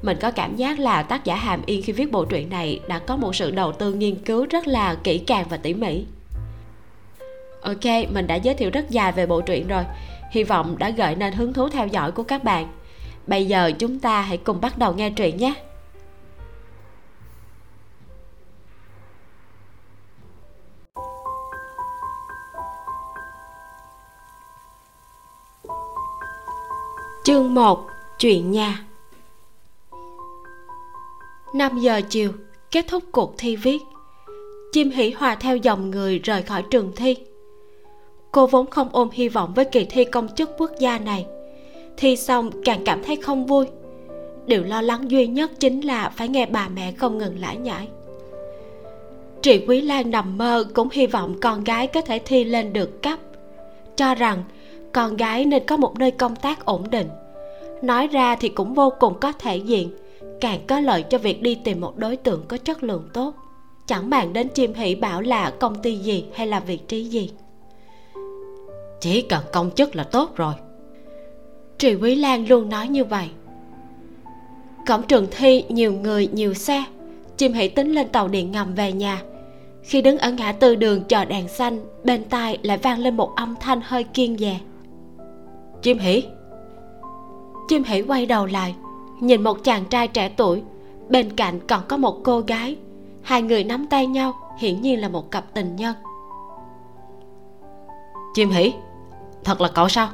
Mình 0.02 0.16
có 0.20 0.30
cảm 0.30 0.56
giác 0.56 0.78
là 0.78 1.02
tác 1.02 1.24
giả 1.24 1.34
hàm 1.34 1.62
yên 1.66 1.82
khi 1.82 1.92
viết 1.92 2.12
bộ 2.12 2.24
truyện 2.24 2.50
này 2.50 2.80
đã 2.88 2.98
có 2.98 3.16
một 3.16 3.36
sự 3.36 3.50
đầu 3.50 3.72
tư 3.72 3.94
nghiên 3.94 4.14
cứu 4.14 4.46
rất 4.50 4.66
là 4.66 4.94
kỹ 4.94 5.18
càng 5.18 5.46
và 5.50 5.56
tỉ 5.56 5.74
mỉ 5.74 6.04
ok, 7.64 8.10
mình 8.10 8.26
đã 8.26 8.34
giới 8.34 8.54
thiệu 8.54 8.70
rất 8.70 8.90
dài 8.90 9.12
về 9.12 9.26
bộ 9.26 9.40
truyện 9.40 9.68
rồi. 9.68 9.84
Hy 10.30 10.44
vọng 10.44 10.78
đã 10.78 10.90
gợi 10.90 11.14
nên 11.14 11.32
hứng 11.32 11.52
thú 11.52 11.68
theo 11.68 11.86
dõi 11.86 12.12
của 12.12 12.22
các 12.22 12.44
bạn. 12.44 12.68
Bây 13.26 13.46
giờ 13.46 13.72
chúng 13.78 13.98
ta 13.98 14.20
hãy 14.20 14.36
cùng 14.36 14.60
bắt 14.60 14.78
đầu 14.78 14.94
nghe 14.94 15.10
truyện 15.10 15.36
nhé. 15.36 15.54
Chương 27.24 27.54
1 27.54 27.86
Chuyện 28.18 28.50
nhà. 28.50 28.84
5 31.54 31.78
giờ 31.78 32.00
chiều, 32.08 32.32
Kết 32.70 32.84
thúc 32.88 33.04
cuộc 33.12 33.34
thi 33.38 33.56
viết. 33.56 33.82
Chim 34.72 34.90
hỷ 34.90 35.10
hòa 35.10 35.34
theo 35.34 35.56
dòng 35.56 35.90
người 35.90 36.18
rời 36.18 36.42
khỏi 36.42 36.62
trường 36.70 36.92
thi. 36.96 37.16
Cô 38.34 38.46
vốn 38.46 38.70
không 38.70 38.88
ôm 38.92 39.08
hy 39.12 39.28
vọng 39.28 39.52
với 39.54 39.64
kỳ 39.64 39.84
thi 39.84 40.04
công 40.04 40.28
chức 40.28 40.50
quốc 40.58 40.70
gia 40.78 40.98
này. 40.98 41.26
Thi 41.96 42.16
xong, 42.16 42.50
càng 42.64 42.84
cảm 42.84 43.02
thấy 43.02 43.16
không 43.16 43.46
vui. 43.46 43.66
Điều 44.46 44.64
lo 44.64 44.80
lắng 44.80 45.10
duy 45.10 45.26
nhất 45.26 45.50
chính 45.60 45.80
là 45.80 46.08
phải 46.08 46.28
nghe 46.28 46.46
bà 46.46 46.68
mẹ 46.68 46.92
không 46.92 47.18
ngừng 47.18 47.40
lải 47.40 47.56
nhải 47.56 47.88
Trị 49.42 49.64
Quý 49.68 49.80
Lan 49.80 50.10
nằm 50.10 50.38
mơ, 50.38 50.64
cũng 50.74 50.88
hy 50.92 51.06
vọng 51.06 51.36
con 51.40 51.64
gái 51.64 51.86
có 51.86 52.00
thể 52.00 52.18
thi 52.18 52.44
lên 52.44 52.72
được 52.72 53.02
cấp. 53.02 53.18
Cho 53.96 54.14
rằng 54.14 54.42
con 54.92 55.16
gái 55.16 55.44
nên 55.44 55.66
có 55.66 55.76
một 55.76 55.98
nơi 55.98 56.10
công 56.10 56.36
tác 56.36 56.64
ổn 56.64 56.90
định. 56.90 57.08
Nói 57.82 58.06
ra 58.06 58.36
thì 58.36 58.48
cũng 58.48 58.74
vô 58.74 58.92
cùng 59.00 59.14
có 59.20 59.32
thể 59.32 59.56
diện, 59.56 59.90
càng 60.40 60.60
có 60.66 60.80
lợi 60.80 61.02
cho 61.02 61.18
việc 61.18 61.42
đi 61.42 61.54
tìm 61.54 61.80
một 61.80 61.96
đối 61.96 62.16
tượng 62.16 62.44
có 62.48 62.56
chất 62.56 62.82
lượng 62.82 63.08
tốt. 63.12 63.34
Chẳng 63.86 64.10
màng 64.10 64.32
đến 64.32 64.48
chim 64.48 64.74
hỷ 64.74 64.94
bảo 64.94 65.20
là 65.20 65.50
công 65.50 65.82
ty 65.82 65.96
gì 65.96 66.24
hay 66.34 66.46
là 66.46 66.60
vị 66.60 66.76
trí 66.76 67.04
gì 67.04 67.30
chỉ 69.00 69.22
cần 69.22 69.44
công 69.52 69.70
chức 69.70 69.96
là 69.96 70.04
tốt 70.04 70.36
rồi. 70.36 70.54
Trì 71.78 71.94
Quý 71.94 72.14
Lan 72.14 72.48
luôn 72.48 72.68
nói 72.68 72.88
như 72.88 73.04
vậy. 73.04 73.28
Cổng 74.86 75.02
trường 75.02 75.26
thi 75.30 75.64
nhiều 75.68 75.92
người, 75.92 76.28
nhiều 76.32 76.54
xe. 76.54 76.84
Chim 77.36 77.52
hỷ 77.52 77.68
tính 77.68 77.92
lên 77.92 78.08
tàu 78.08 78.28
điện 78.28 78.52
ngầm 78.52 78.74
về 78.74 78.92
nhà. 78.92 79.22
Khi 79.82 80.02
đứng 80.02 80.18
ở 80.18 80.30
ngã 80.30 80.52
tư 80.52 80.74
đường 80.74 81.02
chờ 81.08 81.24
đèn 81.24 81.48
xanh, 81.48 81.80
Bên 82.04 82.24
tai 82.24 82.58
lại 82.62 82.78
vang 82.78 82.98
lên 82.98 83.16
một 83.16 83.36
âm 83.36 83.54
thanh 83.60 83.80
hơi 83.84 84.04
kiên 84.04 84.38
dè. 84.38 84.60
Chim 85.82 85.98
hỷ. 85.98 86.22
Chim 87.68 87.84
hỷ 87.84 88.02
quay 88.02 88.26
đầu 88.26 88.46
lại, 88.46 88.74
nhìn 89.20 89.42
một 89.42 89.64
chàng 89.64 89.84
trai 89.84 90.08
trẻ 90.08 90.28
tuổi. 90.28 90.62
Bên 91.08 91.36
cạnh 91.36 91.60
còn 91.68 91.80
có 91.88 91.96
một 91.96 92.20
cô 92.24 92.40
gái. 92.40 92.76
Hai 93.22 93.42
người 93.42 93.64
nắm 93.64 93.86
tay 93.86 94.06
nhau, 94.06 94.32
hiển 94.58 94.82
nhiên 94.82 95.00
là 95.00 95.08
một 95.08 95.30
cặp 95.30 95.54
tình 95.54 95.76
nhân 95.76 95.94
chim 98.34 98.50
hỉ 98.50 98.72
thật 99.44 99.60
là 99.60 99.68
cậu 99.74 99.88
sao? 99.88 100.08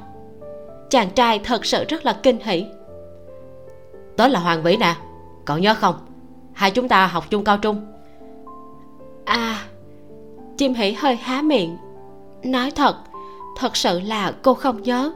Chàng 0.91 1.11
trai 1.11 1.39
thật 1.39 1.67
sự 1.67 1.85
rất 1.89 2.05
là 2.05 2.13
kinh 2.23 2.39
hỉ 2.41 2.67
tớ 4.17 4.29
là 4.29 4.41
hoàng 4.41 4.63
vĩ 4.63 4.77
nè, 4.77 4.95
cậu 5.45 5.59
nhớ 5.59 5.75
không? 5.75 5.95
Hai 6.53 6.71
chúng 6.71 6.89
ta 6.89 7.07
học 7.07 7.25
chung 7.31 7.45
cao 7.45 7.59
trung. 7.59 7.87
À 9.25 9.65
chim 10.57 10.75
hỉ 10.75 10.93
hơi 10.93 11.17
há 11.17 11.43
miệng. 11.43 11.77
Nói 12.43 12.71
thật 12.71 12.97
thật 13.57 13.77
sự 13.77 14.01
là 14.01 14.33
cô 14.43 14.55
không 14.55 14.83
nhớ. 14.83 15.13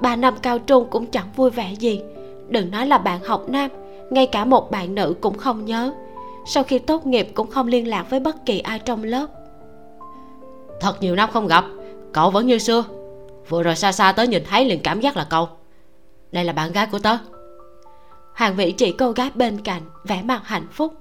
Ba 0.00 0.16
năm 0.16 0.34
cao 0.42 0.58
trung 0.58 0.86
cũng 0.90 1.06
chẳng 1.06 1.26
vui 1.36 1.50
vẻ 1.50 1.72
gì. 1.72 2.02
Đừng 2.48 2.70
nói 2.70 2.86
là 2.86 2.98
bạn 2.98 3.20
học 3.24 3.44
nam, 3.48 3.70
ngay 4.10 4.26
cả 4.26 4.44
một 4.44 4.70
bạn 4.70 4.94
nữ 4.94 5.14
cũng 5.20 5.38
không 5.38 5.64
nhớ. 5.64 5.92
Sau 6.46 6.62
khi 6.62 6.78
tốt 6.78 7.06
nghiệp 7.06 7.28
cũng 7.34 7.50
không 7.50 7.66
liên 7.66 7.88
lạc 7.88 8.10
với 8.10 8.20
bất 8.20 8.46
kỳ 8.46 8.58
ai 8.58 8.78
trong 8.78 9.04
lớp. 9.04 9.26
Thật 10.80 11.02
nhiều 11.02 11.14
năm 11.14 11.30
không 11.32 11.46
gặp 11.46 11.64
cậu 12.12 12.30
vẫn 12.30 12.46
như 12.46 12.58
xưa. 12.58 12.84
Vừa 13.48 13.62
rồi 13.62 13.76
xa 13.76 13.92
xa 13.92 14.12
tới 14.12 14.28
nhìn 14.28 14.44
thấy 14.50 14.64
liền 14.64 14.80
cảm 14.82 15.00
giác 15.00 15.16
là 15.16 15.26
cậu. 15.30 15.48
Đây 16.32 16.44
là 16.44 16.52
bạn 16.52 16.72
gái 16.72 16.86
của 16.86 16.98
tớ. 16.98 17.16
Hoàng 18.34 18.56
vĩ 18.56 18.72
chỉ 18.72 18.92
cô 18.92 19.12
gái 19.12 19.30
bên 19.34 19.62
cạnh, 19.62 19.82
vẻ 20.04 20.22
mặt 20.22 20.42
hạnh 20.44 20.66
phúc. 20.72 20.94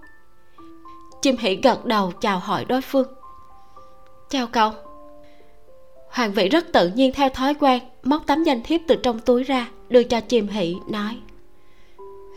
Chim 1.21 1.37
hỉ 1.37 1.55
gật 1.55 1.85
đầu 1.85 2.11
chào 2.21 2.39
hỏi 2.39 2.65
đối 2.65 2.81
phương. 2.81 3.07
Chào 4.29 4.47
cậu. 4.47 4.71
Hoàng 6.09 6.31
vị 6.31 6.49
rất 6.49 6.65
tự 6.73 6.87
nhiên 6.87 7.13
theo 7.13 7.29
thói 7.29 7.53
quen, 7.53 7.83
móc 8.03 8.23
tấm 8.27 8.43
danh 8.43 8.61
thiếp 8.63 8.81
từ 8.87 8.95
trong 9.03 9.19
túi 9.19 9.43
ra, 9.43 9.67
đưa 9.89 10.03
cho 10.03 10.19
chim 10.21 10.47
hỷ, 10.47 10.75
nói. 10.89 11.17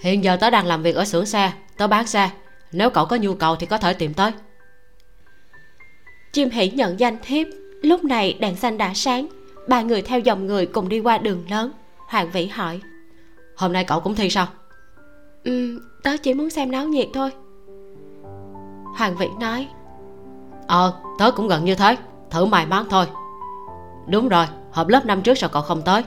Hiện 0.00 0.24
giờ 0.24 0.36
tớ 0.36 0.50
đang 0.50 0.66
làm 0.66 0.82
việc 0.82 0.96
ở 0.96 1.04
xưởng 1.04 1.26
xe, 1.26 1.52
tớ 1.76 1.86
bán 1.86 2.06
xe. 2.06 2.30
Nếu 2.72 2.90
cậu 2.90 3.06
có 3.06 3.16
nhu 3.16 3.34
cầu 3.34 3.56
thì 3.56 3.66
có 3.66 3.78
thể 3.78 3.92
tìm 3.94 4.14
tới. 4.14 4.32
Chim 6.32 6.50
hỷ 6.50 6.70
nhận 6.70 7.00
danh 7.00 7.18
thiếp 7.22 7.46
lúc 7.84 8.04
này 8.04 8.36
đèn 8.40 8.56
xanh 8.56 8.78
đã 8.78 8.92
sáng. 8.94 9.26
Ba 9.68 9.82
người 9.82 10.02
theo 10.02 10.20
dòng 10.20 10.46
người 10.46 10.66
cùng 10.66 10.88
đi 10.88 11.00
qua 11.00 11.18
đường 11.18 11.44
lớn. 11.50 11.72
Hoàng 12.08 12.30
vĩ 12.32 12.46
hỏi. 12.46 12.80
Hôm 13.56 13.72
nay 13.72 13.84
cậu 13.84 14.00
cũng 14.00 14.14
thi 14.14 14.30
sao? 14.30 14.46
Ừ 15.44 15.80
tớ 16.02 16.16
chỉ 16.22 16.34
muốn 16.34 16.50
xem 16.50 16.70
náo 16.70 16.86
nhiệt 16.86 17.08
thôi. 17.14 17.30
Hoàng 18.96 19.16
vĩ 19.18 19.28
nói. 19.40 19.68
Ờ 20.66 20.92
tớ 21.18 21.30
cũng 21.30 21.48
gần 21.48 21.64
như 21.64 21.74
thế. 21.74 21.96
Thử 22.30 22.44
mài 22.44 22.66
món 22.66 22.86
thôi. 22.90 23.06
Đúng 24.06 24.28
rồi 24.28 24.46
họp 24.72 24.88
lớp 24.88 25.06
năm 25.06 25.22
trước 25.22 25.38
sao 25.38 25.50
cậu 25.52 25.62
không 25.62 25.82
tới? 25.82 26.02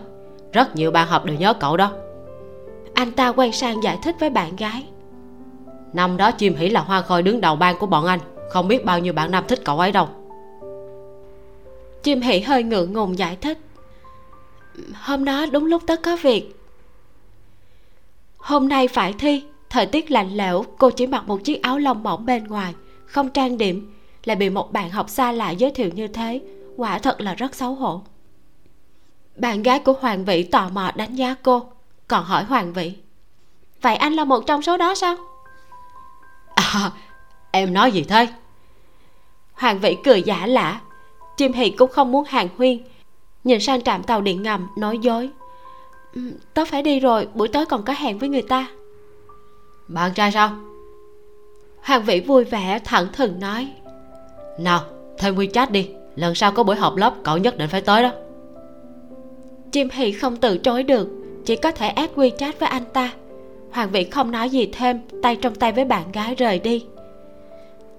Rất 0.54 0.76
nhiều 0.76 0.92
bạn 0.92 1.08
học 1.08 1.26
đều 1.26 1.36
nhớ 1.36 1.54
cậu 1.54 1.78
đó. 1.78 1.92
Anh 2.94 3.12
ta 3.12 3.32
quay 3.32 3.52
sang 3.52 3.84
giải 3.84 4.00
thích 4.04 4.16
với 4.20 4.30
bạn 4.30 4.56
gái. 4.56 4.88
Năm 5.94 6.18
đó 6.18 6.32
chim 6.32 6.56
hỷ 6.56 6.70
là 6.70 6.82
hoa 6.82 7.02
khôi 7.02 7.24
đứng 7.24 7.42
đầu 7.42 7.56
bang 7.56 7.78
của 7.80 7.86
bọn 7.86 8.06
anh. 8.06 8.20
Không 8.50 8.68
biết 8.68 8.86
bao 8.86 9.00
nhiêu 9.00 9.14
bạn 9.14 9.32
nam 9.32 9.44
thích 9.48 9.60
cậu 9.66 9.80
ấy 9.80 9.92
đâu 9.92 10.08
chim 12.04 12.22
Hỉ 12.22 12.40
hơi 12.40 12.64
ngượng 12.64 12.94
ngùng 12.94 13.18
giải 13.18 13.36
thích. 13.42 13.58
Hôm 14.94 15.26
đó 15.26 15.46
đúng 15.46 15.66
lúc 15.66 15.84
tớ 15.88 15.96
có 15.96 16.16
việc. 16.16 16.56
Hôm 18.38 18.70
nay 18.70 18.88
phải 18.88 19.14
thi 19.14 19.44
thời 19.70 19.86
tiết 19.86 20.12
lạnh 20.12 20.38
lẽo 20.38 20.66
cô 20.78 20.90
chỉ 20.90 21.08
mặc 21.08 21.28
một 21.28 21.44
chiếc 21.44 21.62
áo 21.62 21.78
lông 21.78 22.04
mỏng 22.04 22.26
bên 22.26 22.44
ngoài 22.44 22.74
không 23.06 23.30
trang 23.30 23.58
điểm 23.58 23.94
lại 24.24 24.36
bị 24.36 24.50
một 24.50 24.72
bạn 24.72 24.90
học 24.90 25.10
xa 25.10 25.32
lạ 25.32 25.52
giới 25.52 25.72
thiệu 25.72 25.90
như 25.90 26.08
thế. 26.08 26.42
Quả 26.78 27.00
thật 27.00 27.22
là 27.22 27.34
rất 27.34 27.56
xấu 27.56 27.76
hổ. 27.76 28.02
Bạn 29.36 29.64
gái 29.64 29.80
của 29.80 29.94
hoàng 29.94 30.26
vĩ 30.26 30.44
tò 30.44 30.70
mò 30.70 30.92
đánh 30.96 31.16
giá 31.16 31.36
cô 31.44 31.72
còn 32.08 32.24
hỏi 32.24 32.44
hoàng 32.44 32.74
vĩ 32.74 32.94
vậy 33.82 33.96
anh 33.96 34.14
là 34.14 34.26
một 34.26 34.44
trong 34.48 34.62
số 34.62 34.78
đó 34.78 34.96
sao? 34.96 35.16
À, 36.56 36.92
em 37.52 37.74
nói 37.74 37.92
gì 37.92 38.04
thế? 38.04 38.28
Hoàng 39.54 39.80
vĩ 39.80 39.96
cười 40.04 40.22
giả 40.22 40.48
lả 40.48 40.82
chim 41.38 41.54
hì 41.54 41.70
cũng 41.70 41.92
không 41.92 42.12
muốn 42.12 42.24
hàng 42.24 42.48
huyên. 42.58 42.80
Nhìn 43.44 43.60
sang 43.60 43.82
trạm 43.82 44.04
tàu 44.04 44.22
điện 44.22 44.44
ngầm 44.44 44.68
nói 44.78 44.98
dối. 45.02 45.30
Ừ, 46.16 46.22
tớ 46.54 46.66
phải 46.66 46.82
đi 46.82 47.00
rồi 47.00 47.28
buổi 47.34 47.48
tối 47.48 47.66
còn 47.66 47.84
có 47.84 47.94
hẹn 47.94 48.18
với 48.18 48.30
người 48.30 48.42
ta. 48.42 48.68
Bạn 49.88 50.14
trai 50.14 50.32
sao? 50.32 50.52
Hoàng 51.82 52.04
vĩ 52.04 52.20
vui 52.20 52.44
vẻ 52.44 52.80
thẳng 52.84 53.08
thừng 53.14 53.40
nói. 53.40 53.68
Nào 54.60 54.82
thêm 55.18 55.36
wechat 55.36 55.72
đi 55.72 55.90
lần 56.16 56.36
sau 56.36 56.52
có 56.52 56.64
buổi 56.64 56.76
họp 56.76 56.96
lớp 56.96 57.14
cậu 57.24 57.38
nhất 57.38 57.58
định 57.58 57.70
phải 57.70 57.82
tới 57.82 58.04
đó. 58.04 58.12
Chim 59.72 59.90
hì 59.92 60.12
không 60.12 60.38
từ 60.38 60.58
chối 60.58 60.84
được 60.84 61.10
chỉ 61.46 61.56
có 61.56 61.72
thể 61.72 61.88
ép 61.88 62.16
wechat 62.16 62.52
với 62.60 62.70
anh 62.70 62.84
ta. 62.94 63.14
Hoàng 63.72 63.90
vĩ 63.92 64.04
không 64.04 64.32
nói 64.32 64.50
gì 64.50 64.70
thêm 64.74 65.02
tay 65.24 65.36
trong 65.36 65.56
tay 65.56 65.72
với 65.72 65.86
bạn 65.86 66.12
gái 66.12 66.36
rời 66.36 66.60
đi. 66.60 66.86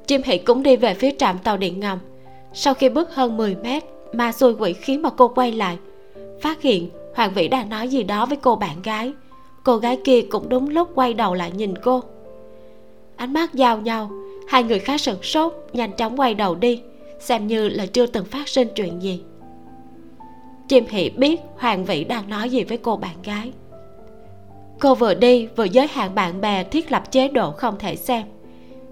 Chim 0.07 0.23
hỷ 0.23 0.38
cũng 0.38 0.62
đi 0.62 0.76
về 0.76 0.95
phía 0.95 1.11
trạm 1.18 1.38
tàu 1.38 1.57
điện 1.57 1.80
ngầm 1.80 1.99
sau 2.52 2.74
khi 2.74 2.88
bước 2.88 3.14
hơn 3.14 3.36
10 3.36 3.56
mét 3.62 3.84
ma 4.12 4.32
xui 4.32 4.54
quỷ 4.54 4.72
khiến 4.72 5.02
mà 5.02 5.10
cô 5.10 5.28
quay 5.28 5.52
lại, 5.52 5.78
phát 6.40 6.62
hiện 6.62 6.90
hoàng 7.14 7.32
vĩ 7.34 7.48
đang 7.48 7.68
nói 7.68 7.88
gì 7.88 8.02
đó 8.02 8.26
với 8.26 8.36
cô 8.36 8.56
bạn 8.56 8.82
gái. 8.82 9.12
Cô 9.64 9.76
gái 9.76 9.98
kia 10.04 10.22
cũng 10.22 10.48
đúng 10.48 10.68
lúc 10.68 10.88
quay 10.94 11.14
đầu 11.14 11.34
lại 11.34 11.50
nhìn 11.50 11.74
cô. 11.78 12.02
Ánh 13.16 13.32
mắt 13.32 13.54
giao 13.54 13.78
nhau, 13.78 14.10
hai 14.48 14.62
người 14.62 14.78
khá 14.78 14.98
sửng 14.98 15.22
sốt, 15.22 15.52
nhanh 15.72 15.92
chóng 15.92 16.20
quay 16.20 16.34
đầu 16.34 16.54
đi, 16.54 16.82
xem 17.20 17.46
như 17.46 17.68
là 17.68 17.86
chưa 17.86 18.06
từng 18.06 18.24
phát 18.24 18.48
sinh 18.48 18.68
chuyện 18.74 19.02
gì. 19.02 19.20
Chim 20.68 20.84
hỷ 20.88 21.10
biết 21.10 21.40
hoàng 21.56 21.84
vĩ 21.84 22.04
đang 22.04 22.30
nói 22.30 22.50
gì 22.50 22.64
với 22.64 22.78
cô 22.78 22.96
bạn 22.96 23.16
gái. 23.24 23.52
Cô 24.80 24.94
vừa 24.94 25.14
đi 25.14 25.46
vừa 25.56 25.64
giới 25.64 25.86
hạn 25.86 26.14
bạn 26.14 26.40
bè 26.40 26.64
thiết 26.64 26.92
lập 26.92 27.12
chế 27.12 27.28
độ 27.28 27.50
không 27.50 27.78
thể 27.78 27.96
xem. 27.96 28.26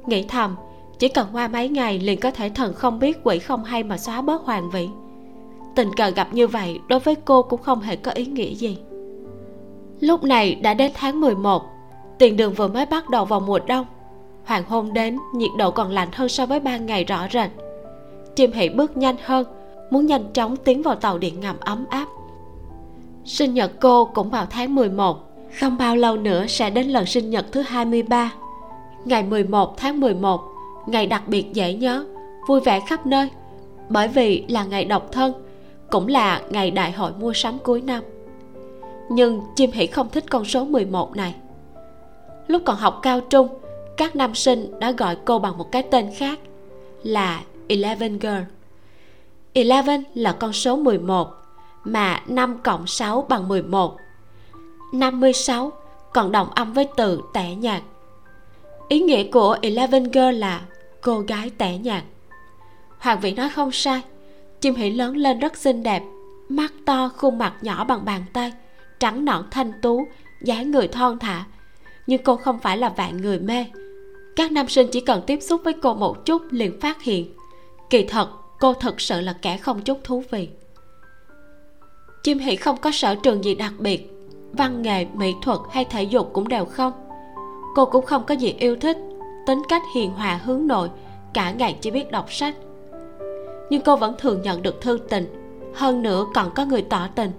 Nghĩ 0.07 0.23
thầm 0.23 0.57
chỉ 0.99 1.09
cần 1.09 1.27
qua 1.33 1.49
mấy 1.49 1.69
ngày 1.69 1.99
liền 1.99 2.21
có 2.21 2.31
thể 2.31 2.49
thần 2.49 2.75
không 2.75 2.99
biết 2.99 3.19
quỷ 3.25 3.39
không 3.39 3.65
hay 3.65 3.83
mà 3.83 3.99
xóa 3.99 4.23
bớt 4.23 4.43
hoàng 4.43 4.71
vị. 4.71 4.89
Tình 5.75 5.95
cờ 5.97 6.09
gặp 6.09 6.29
như 6.33 6.47
vậy 6.47 6.81
đối 6.89 7.01
với 7.01 7.15
cô 7.15 7.43
cũng 7.43 7.63
không 7.63 7.81
hề 7.81 7.97
có 7.97 8.11
ý 8.11 8.27
nghĩa 8.27 8.55
gì. 8.55 8.79
Lúc 10.01 10.25
này 10.25 10.55
đã 10.55 10.75
đến 10.75 10.93
tháng 10.95 11.21
11 11.21 11.63
tiền 12.19 12.37
đường 12.37 12.55
vừa 12.55 12.69
mới 12.69 12.87
bắt 12.87 13.11
đầu 13.11 13.25
vào 13.25 13.41
mùa 13.41 13.59
đông. 13.67 13.87
Hoàng 14.45 14.65
hôn 14.69 14.93
đến, 14.93 15.19
nhiệt 15.35 15.51
độ 15.59 15.71
còn 15.71 15.91
lạnh 15.91 16.09
hơn 16.13 16.29
so 16.29 16.47
với 16.47 16.61
ban 16.61 16.87
ngày 16.87 17.05
rõ 17.05 17.27
rệt. 17.33 17.51
Chim 18.37 18.53
hỉ 18.53 18.69
bước 18.69 18.97
nhanh 18.97 19.17
hơn, 19.25 19.47
muốn 19.91 20.07
nhanh 20.07 20.33
chóng 20.33 20.57
tiến 20.57 20.83
vào 20.83 20.95
tàu 20.95 21.19
điện 21.19 21.41
ngầm 21.41 21.57
ấm 21.61 21.85
áp. 21.91 22.07
Sinh 23.25 23.55
nhật 23.55 23.73
cô 23.81 24.05
cũng 24.05 24.31
vào 24.31 24.47
tháng 24.51 24.75
11 24.75 25.17
không 25.61 25.77
bao 25.79 25.97
lâu 25.97 26.17
nữa 26.17 26.47
sẽ 26.47 26.71
đến 26.71 26.89
lần 26.89 27.07
sinh 27.07 27.31
nhật 27.31 27.47
thứ 27.53 27.61
23 27.61 28.33
ngày 29.05 29.23
11 29.23 29.77
tháng 29.79 30.01
11 30.01 30.41
ngày 30.87 31.07
đặc 31.07 31.23
biệt 31.29 31.53
dễ 31.53 31.75
nhớ, 31.75 32.05
vui 32.49 32.61
vẻ 32.61 32.81
khắp 32.81 33.07
nơi. 33.07 33.31
Bởi 33.89 34.09
vì 34.09 34.45
là 34.49 34.65
ngày 34.65 34.85
độc 34.85 35.13
thân, 35.13 35.33
cũng 35.91 36.09
là 36.09 36.43
ngày 36.51 36.71
đại 36.71 36.93
hội 36.93 37.13
mua 37.19 37.33
sắm 37.33 37.59
cuối 37.59 37.81
năm. 37.81 38.03
Nhưng 39.11 39.41
chim 39.57 39.71
hỉ 39.73 39.87
không 39.87 40.09
thích 40.09 40.25
con 40.31 40.45
số 40.45 40.65
11 40.65 41.17
này. 41.17 41.35
Lúc 42.47 42.63
còn 42.65 42.77
học 42.77 42.99
cao 43.03 43.21
trung, 43.21 43.49
các 43.97 44.17
nam 44.17 44.35
sinh 44.35 44.81
đã 44.81 44.91
gọi 44.91 45.17
cô 45.25 45.39
bằng 45.39 45.59
một 45.59 45.73
cái 45.73 45.83
tên 45.83 46.11
khác, 46.17 46.39
là 47.03 47.43
Eleven 47.69 48.19
Girl. 48.19 48.43
Eleven 49.53 50.03
là 50.15 50.33
con 50.33 50.53
số 50.53 50.77
11 50.77 51.29
mà 51.85 52.23
5 52.27 52.59
cộng 52.63 52.87
6 52.87 53.27
bằng 53.29 53.49
11 53.49 53.97
56 54.93 55.73
còn 56.13 56.33
đồng 56.33 56.51
âm 56.51 56.73
với 56.73 56.89
từ 56.97 57.23
tẻ 57.33 57.55
nhạt. 57.55 57.83
Ý 58.89 59.01
nghĩa 59.01 59.25
của 59.25 59.57
Eleven 59.63 60.05
Girl 60.05 60.31
là 60.33 60.61
cô 61.07 61.21
gái 61.21 61.51
tẻ 61.59 61.79
nhạt. 61.79 62.05
Hoàng 62.99 63.21
vĩ 63.21 63.33
nói 63.33 63.49
không 63.49 63.73
sai, 63.73 64.03
chim 64.61 64.75
hỉ 64.75 64.91
lớn 64.91 65.17
lên 65.17 65.39
rất 65.39 65.57
xinh 65.57 65.83
đẹp, 65.83 66.03
mắt 66.49 66.73
to, 66.87 67.11
khuôn 67.17 67.39
mặt 67.39 67.55
nhỏ 67.61 67.85
bằng 67.85 68.05
bàn 68.05 68.25
tay, 68.33 68.53
trắng 69.01 69.25
nõn 69.25 69.45
thanh 69.51 69.73
tú, 69.83 70.09
dáng 70.43 70.71
người 70.71 70.89
thon 70.89 71.19
thả. 71.19 71.45
Nhưng 72.07 72.23
cô 72.23 72.37
không 72.37 72.59
phải 72.59 72.79
là 72.79 72.89
vạn 72.89 73.17
người 73.17 73.39
mê. 73.39 73.67
Các 74.37 74.53
nam 74.53 74.69
sinh 74.69 74.89
chỉ 74.93 75.01
cần 75.01 75.23
tiếp 75.27 75.39
xúc 75.43 75.61
với 75.65 75.73
cô 75.83 75.95
một 75.95 76.27
chút 76.27 76.43
liền 76.51 76.81
phát 76.81 77.03
hiện. 77.03 77.35
Kỳ 77.91 78.05
thật, 78.05 78.29
cô 78.61 78.73
thật 78.73 79.01
sự 79.01 79.21
là 79.21 79.33
kẻ 79.43 79.57
không 79.57 79.83
chút 79.83 79.99
thú 80.05 80.23
vị. 80.31 80.49
Chim 82.23 82.39
hỉ 82.39 82.57
không 82.57 82.77
có 82.77 82.91
sở 82.91 83.15
trường 83.15 83.45
gì 83.45 83.55
đặc 83.55 83.73
biệt, 83.79 84.11
văn 84.53 84.83
nghệ, 84.83 85.07
mỹ 85.15 85.35
thuật 85.43 85.59
hay 85.71 85.85
thể 85.85 86.03
dục 86.03 86.31
cũng 86.33 86.49
đều 86.49 86.65
không. 86.65 86.93
Cô 87.75 87.85
cũng 87.85 88.07
không 88.07 88.25
có 88.27 88.35
gì 88.35 88.55
yêu 88.59 88.77
thích 88.77 88.97
tính 89.47 89.63
cách 89.69 89.83
hiền 89.95 90.11
hòa 90.11 90.41
hướng 90.45 90.67
nội, 90.67 90.89
cả 91.35 91.51
ngày 91.51 91.77
chỉ 91.81 91.91
biết 91.91 92.11
đọc 92.11 92.33
sách. 92.33 92.55
Nhưng 93.71 93.83
cô 93.83 93.97
vẫn 93.97 94.15
thường 94.19 94.43
nhận 94.43 94.63
được 94.63 94.81
thư 94.81 94.99
tình, 95.09 95.27
hơn 95.75 96.03
nữa 96.03 96.27
còn 96.35 96.51
có 96.55 96.65
người 96.65 96.83
tỏ 96.83 97.09
tình. 97.15 97.31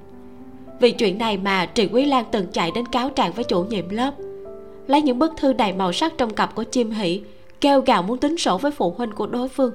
Vì 0.80 0.92
chuyện 0.92 1.18
này 1.18 1.38
mà 1.38 1.66
trì 1.66 1.88
quý 1.88 2.06
lan 2.06 2.26
từng 2.32 2.48
chạy 2.52 2.72
đến 2.72 2.86
cáo 2.86 3.10
trạng 3.10 3.32
với 3.32 3.44
chủ 3.44 3.64
nhiệm 3.64 3.90
lớp. 3.90 4.14
Lấy 4.88 5.02
những 5.02 5.20
bức 5.20 5.34
thư 5.38 5.54
đầy 5.54 5.74
màu 5.74 5.94
sắc 5.94 6.14
trong 6.18 6.34
cặp 6.34 6.56
của 6.56 6.64
chim 6.64 6.92
hỷ, 6.92 7.22
kêu 7.62 7.82
gào 7.82 8.04
muốn 8.04 8.18
tính 8.18 8.38
sổ 8.38 8.58
với 8.58 8.72
phụ 8.72 8.94
huynh 8.98 9.12
của 9.12 9.28
đối 9.28 9.50
phương. 9.50 9.74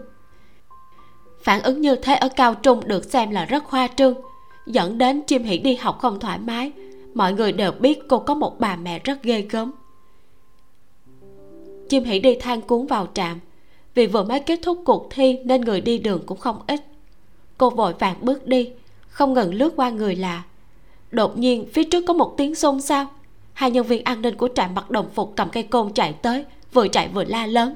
Phản 1.42 1.62
ứng 1.62 1.80
như 1.80 1.96
thế 1.96 2.14
ở 2.14 2.28
cao 2.36 2.54
trung 2.54 2.80
được 2.86 3.04
xem 3.04 3.30
là 3.30 3.44
rất 3.44 3.64
khoa 3.64 3.88
trương, 3.96 4.14
dẫn 4.66 4.98
đến 4.98 5.22
chim 5.22 5.42
hỷ 5.42 5.58
đi 5.58 5.74
học 5.74 5.98
không 6.00 6.20
thoải 6.20 6.38
mái. 6.38 6.72
Mọi 7.14 7.32
người 7.32 7.52
đều 7.52 7.72
biết 7.72 7.98
cô 8.08 8.18
có 8.18 8.34
một 8.34 8.60
bà 8.60 8.76
mẹ 8.76 8.98
rất 8.98 9.22
ghê 9.22 9.40
gớm 9.50 9.72
chim 11.92 12.04
hỉ 12.04 12.18
đi 12.18 12.34
than 12.34 12.60
cuốn 12.60 12.86
vào 12.86 13.08
trạm. 13.14 13.38
Vì 13.94 14.06
vừa 14.06 14.22
mới 14.22 14.40
kết 14.40 14.60
thúc 14.62 14.82
cuộc 14.84 15.08
thi 15.10 15.38
nên 15.44 15.60
người 15.60 15.80
đi 15.80 15.98
đường 15.98 16.22
cũng 16.26 16.38
không 16.38 16.60
ít. 16.66 16.80
Cô 17.58 17.70
vội 17.70 17.92
vàng 17.98 18.16
bước 18.20 18.46
đi, 18.46 18.70
không 19.08 19.34
ngừng 19.34 19.54
lướt 19.54 19.72
qua 19.76 19.90
người 19.90 20.16
lạ. 20.16 20.42
Đột 21.10 21.38
nhiên, 21.38 21.66
phía 21.72 21.84
trước 21.84 22.04
có 22.06 22.14
một 22.14 22.34
tiếng 22.36 22.54
xôn 22.54 22.80
xao. 22.80 23.06
Hai 23.52 23.70
nhân 23.70 23.86
viên 23.86 24.04
an 24.04 24.22
ninh 24.22 24.36
của 24.36 24.48
trạm 24.54 24.74
mặc 24.74 24.90
đồng 24.90 25.10
phục 25.14 25.32
cầm 25.36 25.48
cây 25.48 25.62
côn 25.62 25.92
chạy 25.92 26.12
tới, 26.12 26.44
vừa 26.72 26.88
chạy 26.88 27.08
vừa 27.08 27.24
la 27.24 27.46
lớn. 27.46 27.74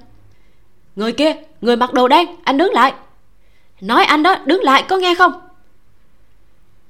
Người 0.96 1.12
kia, 1.12 1.36
người 1.60 1.76
mặc 1.76 1.92
đồ 1.92 2.08
đen, 2.08 2.28
anh 2.44 2.56
đứng 2.56 2.72
lại. 2.72 2.92
Nói 3.80 4.04
anh 4.04 4.22
đó, 4.22 4.36
đứng 4.46 4.62
lại, 4.62 4.84
có 4.88 4.96
nghe 4.96 5.14
không? 5.14 5.32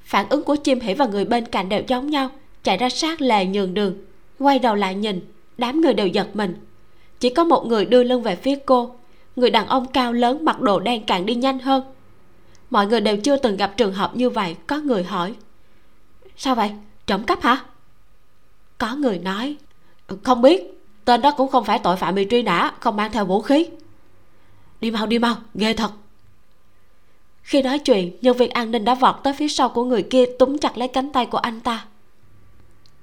Phản 0.00 0.28
ứng 0.28 0.42
của 0.42 0.56
chim 0.56 0.80
hỉ 0.80 0.94
và 0.94 1.06
người 1.06 1.24
bên 1.24 1.46
cạnh 1.46 1.68
đều 1.68 1.82
giống 1.88 2.10
nhau, 2.10 2.30
chạy 2.62 2.76
ra 2.76 2.88
sát 2.88 3.20
lề 3.20 3.46
nhường 3.46 3.74
đường, 3.74 3.94
quay 4.38 4.58
đầu 4.58 4.74
lại 4.74 4.94
nhìn, 4.94 5.32
đám 5.58 5.80
người 5.80 5.94
đều 5.94 6.06
giật 6.06 6.28
mình 6.34 6.65
chỉ 7.20 7.30
có 7.30 7.44
một 7.44 7.66
người 7.66 7.84
đưa 7.84 8.02
lưng 8.02 8.22
về 8.22 8.36
phía 8.36 8.58
cô. 8.66 8.94
Người 9.36 9.50
đàn 9.50 9.66
ông 9.66 9.86
cao 9.86 10.12
lớn, 10.12 10.44
mặc 10.44 10.60
đồ 10.60 10.80
đen 10.80 11.04
càng 11.06 11.26
đi 11.26 11.34
nhanh 11.34 11.58
hơn. 11.58 11.82
Mọi 12.70 12.86
người 12.86 13.00
đều 13.00 13.16
chưa 13.16 13.36
từng 13.36 13.56
gặp 13.56 13.76
trường 13.76 13.92
hợp 13.92 14.16
như 14.16 14.30
vậy, 14.30 14.56
có 14.66 14.78
người 14.78 15.04
hỏi. 15.04 15.34
Sao 16.36 16.54
vậy? 16.54 16.70
Trộm 17.06 17.24
cắp 17.24 17.42
hả? 17.42 17.64
Có 18.78 18.96
người 18.96 19.18
nói, 19.18 19.56
không 20.22 20.42
biết, 20.42 20.80
tên 21.04 21.20
đó 21.20 21.30
cũng 21.36 21.50
không 21.50 21.64
phải 21.64 21.78
tội 21.78 21.96
phạm 21.96 22.14
bị 22.14 22.26
truy 22.30 22.42
nã, 22.42 22.72
không 22.80 22.96
mang 22.96 23.12
theo 23.12 23.24
vũ 23.24 23.42
khí. 23.42 23.66
Đi 24.80 24.90
mau 24.90 25.06
đi 25.06 25.18
mau, 25.18 25.36
ghê 25.54 25.72
thật. 25.74 25.90
Khi 27.42 27.62
nói 27.62 27.78
chuyện, 27.78 28.16
nhân 28.20 28.36
viên 28.36 28.50
an 28.50 28.70
ninh 28.70 28.84
đã 28.84 28.94
vọt 28.94 29.14
tới 29.22 29.32
phía 29.32 29.48
sau 29.48 29.68
của 29.68 29.84
người 29.84 30.02
kia, 30.02 30.24
túm 30.38 30.58
chặt 30.58 30.78
lấy 30.78 30.88
cánh 30.88 31.12
tay 31.12 31.26
của 31.26 31.38
anh 31.38 31.60
ta. 31.60 31.86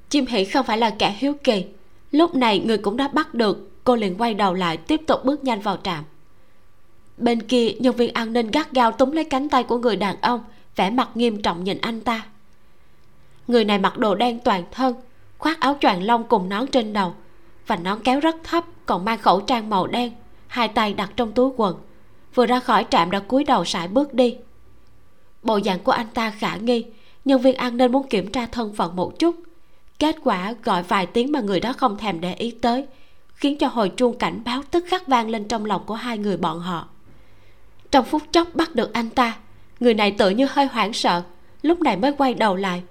Chim 0.09 0.25
hỉ 0.25 0.45
không 0.45 0.65
phải 0.65 0.77
là 0.77 0.89
kẻ 0.89 1.15
hiếu 1.17 1.33
kỳ. 1.43 1.65
Lúc 2.11 2.35
này 2.35 2.59
người 2.59 2.77
cũng 2.77 2.97
đã 2.97 3.07
bắt 3.07 3.33
được 3.33 3.69
cô 3.83 3.95
liền 3.95 4.15
quay 4.17 4.33
đầu 4.33 4.53
lại, 4.53 4.77
tiếp 4.77 5.01
tục 5.07 5.25
bước 5.25 5.43
nhanh 5.43 5.61
vào 5.61 5.77
trạm. 5.83 6.03
Bên 7.17 7.41
kia, 7.41 7.71
nhân 7.79 7.95
viên 7.95 8.13
an 8.13 8.33
ninh 8.33 8.51
gắt 8.51 8.71
gao 8.71 8.91
túm 8.91 9.11
lấy 9.11 9.23
cánh 9.23 9.49
tay 9.49 9.63
của 9.63 9.77
người 9.77 9.95
đàn 9.95 10.21
ông, 10.21 10.43
vẻ 10.75 10.89
mặt 10.89 11.09
nghiêm 11.15 11.41
trọng 11.41 11.63
nhìn 11.63 11.77
anh 11.81 12.01
ta. 12.01 12.25
Người 13.47 13.65
này 13.65 13.79
mặc 13.79 13.97
đồ 13.97 14.15
đen 14.15 14.39
toàn 14.39 14.63
thân, 14.71 14.95
khoác 15.37 15.59
áo 15.59 15.77
choàng 15.81 16.03
lông 16.03 16.23
cùng 16.23 16.49
nón 16.49 16.67
trên 16.67 16.93
đầu, 16.93 17.13
và 17.67 17.75
nón 17.75 17.99
kéo 18.03 18.19
rất 18.19 18.35
thấp, 18.43 18.65
còn 18.85 19.05
mang 19.05 19.17
khẩu 19.17 19.41
trang 19.41 19.69
màu 19.69 19.87
đen, 19.87 20.13
hai 20.47 20.67
tay 20.67 20.93
đặt 20.93 21.11
trong 21.15 21.31
túi 21.31 21.51
quần. 21.57 21.77
Vừa 22.35 22.45
ra 22.45 22.59
khỏi 22.59 22.85
trạm 22.89 23.11
đã 23.11 23.19
cúi 23.19 23.43
đầu 23.43 23.65
sải 23.65 23.87
bước 23.87 24.13
đi. 24.13 24.37
Bộ 25.43 25.59
dạng 25.65 25.79
của 25.79 25.91
anh 25.91 26.07
ta 26.13 26.31
khả 26.31 26.55
nghi, 26.55 26.85
nhân 27.25 27.41
viên 27.41 27.55
an 27.55 27.77
ninh 27.77 27.91
muốn 27.91 28.07
kiểm 28.07 28.31
tra 28.31 28.45
thân 28.45 28.73
phận 28.73 28.95
một 28.95 29.19
chút. 29.19 29.35
Kết 29.99 30.15
quả 30.23 30.53
gọi 30.63 30.83
vài 30.83 31.05
tiếng 31.05 31.31
mà 31.31 31.41
người 31.41 31.59
đó 31.59 31.73
không 31.73 31.97
thèm 31.97 32.21
để 32.21 32.33
ý 32.33 32.51
tới 32.51 32.85
khiến 33.43 33.57
cho 33.57 33.67
hồi 33.67 33.89
chuông 33.89 34.17
cảnh 34.17 34.41
báo 34.45 34.61
tức 34.71 34.85
khắc 34.87 35.07
vang 35.07 35.29
lên 35.29 35.47
trong 35.47 35.65
lòng 35.65 35.83
của 35.85 35.95
hai 35.95 36.17
người 36.17 36.37
bọn 36.37 36.59
họ. 36.59 36.87
Trong 37.91 38.05
phút 38.05 38.21
chốc 38.31 38.47
bắt 38.53 38.75
được 38.75 38.93
anh 38.93 39.09
ta, 39.09 39.37
người 39.79 39.93
này 39.93 40.11
tự 40.11 40.29
như 40.29 40.47
hơi 40.51 40.65
hoảng 40.65 40.93
sợ, 40.93 41.23
lúc 41.61 41.81
này 41.81 41.97
mới 41.97 42.13
quay 42.17 42.33
đầu 42.33 42.55
lại, 42.55 42.83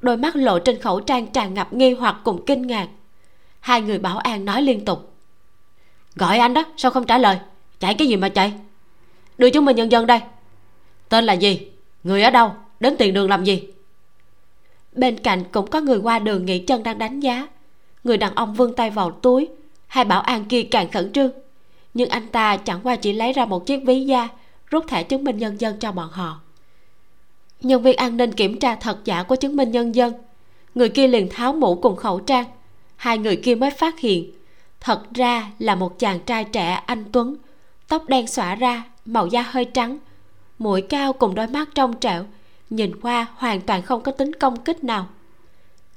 đôi 0.00 0.16
mắt 0.16 0.36
lộ 0.36 0.58
trên 0.58 0.78
khẩu 0.78 1.00
trang 1.00 1.26
tràn 1.26 1.54
ngập 1.54 1.72
nghi 1.72 1.94
hoặc 1.94 2.16
cùng 2.24 2.44
kinh 2.46 2.66
ngạc. 2.66 2.88
Hai 3.60 3.82
người 3.82 3.98
bảo 3.98 4.18
an 4.18 4.44
nói 4.44 4.62
liên 4.62 4.84
tục. 4.84 5.12
Gọi 6.14 6.38
anh 6.38 6.54
đó, 6.54 6.64
sao 6.76 6.90
không 6.90 7.06
trả 7.06 7.18
lời? 7.18 7.38
Chạy 7.80 7.94
cái 7.94 8.08
gì 8.08 8.16
mà 8.16 8.28
chạy? 8.28 8.52
Đưa 9.38 9.50
chúng 9.50 9.64
mình 9.64 9.76
nhân 9.76 9.92
dân 9.92 10.06
đây. 10.06 10.20
Tên 11.08 11.24
là 11.24 11.32
gì? 11.32 11.68
Người 12.04 12.22
ở 12.22 12.30
đâu? 12.30 12.52
Đến 12.80 12.96
tiền 12.98 13.14
đường 13.14 13.30
làm 13.30 13.44
gì? 13.44 13.62
Bên 14.92 15.18
cạnh 15.18 15.44
cũng 15.52 15.70
có 15.70 15.80
người 15.80 15.98
qua 15.98 16.18
đường 16.18 16.46
nghỉ 16.46 16.58
chân 16.58 16.82
đang 16.82 16.98
đánh 16.98 17.20
giá. 17.20 17.48
Người 18.04 18.16
đàn 18.16 18.34
ông 18.34 18.54
vươn 18.54 18.74
tay 18.76 18.90
vào 18.90 19.10
túi 19.10 19.48
hai 19.90 20.04
bảo 20.04 20.20
an 20.20 20.44
kia 20.44 20.62
càng 20.62 20.90
khẩn 20.90 21.12
trương. 21.12 21.30
Nhưng 21.94 22.08
anh 22.08 22.28
ta 22.28 22.56
chẳng 22.56 22.80
qua 22.82 22.96
chỉ 22.96 23.12
lấy 23.12 23.32
ra 23.32 23.44
một 23.44 23.66
chiếc 23.66 23.82
ví 23.86 24.04
da, 24.04 24.28
rút 24.66 24.84
thẻ 24.88 25.02
chứng 25.02 25.24
minh 25.24 25.38
nhân 25.38 25.60
dân 25.60 25.78
cho 25.78 25.92
bọn 25.92 26.08
họ. 26.12 26.40
Nhân 27.60 27.82
viên 27.82 27.96
an 27.96 28.16
ninh 28.16 28.32
kiểm 28.32 28.58
tra 28.58 28.74
thật 28.74 28.98
giả 29.04 29.22
của 29.22 29.36
chứng 29.36 29.56
minh 29.56 29.70
nhân 29.70 29.94
dân. 29.94 30.12
Người 30.74 30.88
kia 30.88 31.06
liền 31.06 31.28
tháo 31.28 31.52
mũ 31.52 31.74
cùng 31.74 31.96
khẩu 31.96 32.20
trang. 32.20 32.44
Hai 32.96 33.18
người 33.18 33.36
kia 33.36 33.54
mới 33.54 33.70
phát 33.70 34.00
hiện, 34.00 34.30
thật 34.80 35.14
ra 35.14 35.50
là 35.58 35.74
một 35.74 35.98
chàng 35.98 36.20
trai 36.20 36.44
trẻ 36.44 36.82
anh 36.86 37.04
tuấn. 37.12 37.36
Tóc 37.88 38.08
đen 38.08 38.26
xõa 38.26 38.54
ra, 38.54 38.84
màu 39.04 39.26
da 39.26 39.42
hơi 39.42 39.64
trắng, 39.64 39.98
mũi 40.58 40.82
cao 40.82 41.12
cùng 41.12 41.34
đôi 41.34 41.46
mắt 41.46 41.68
trong 41.74 41.92
trẻo, 42.00 42.24
nhìn 42.70 43.00
qua 43.00 43.26
hoàn 43.34 43.60
toàn 43.60 43.82
không 43.82 44.02
có 44.02 44.12
tính 44.12 44.32
công 44.32 44.60
kích 44.60 44.84
nào. 44.84 45.06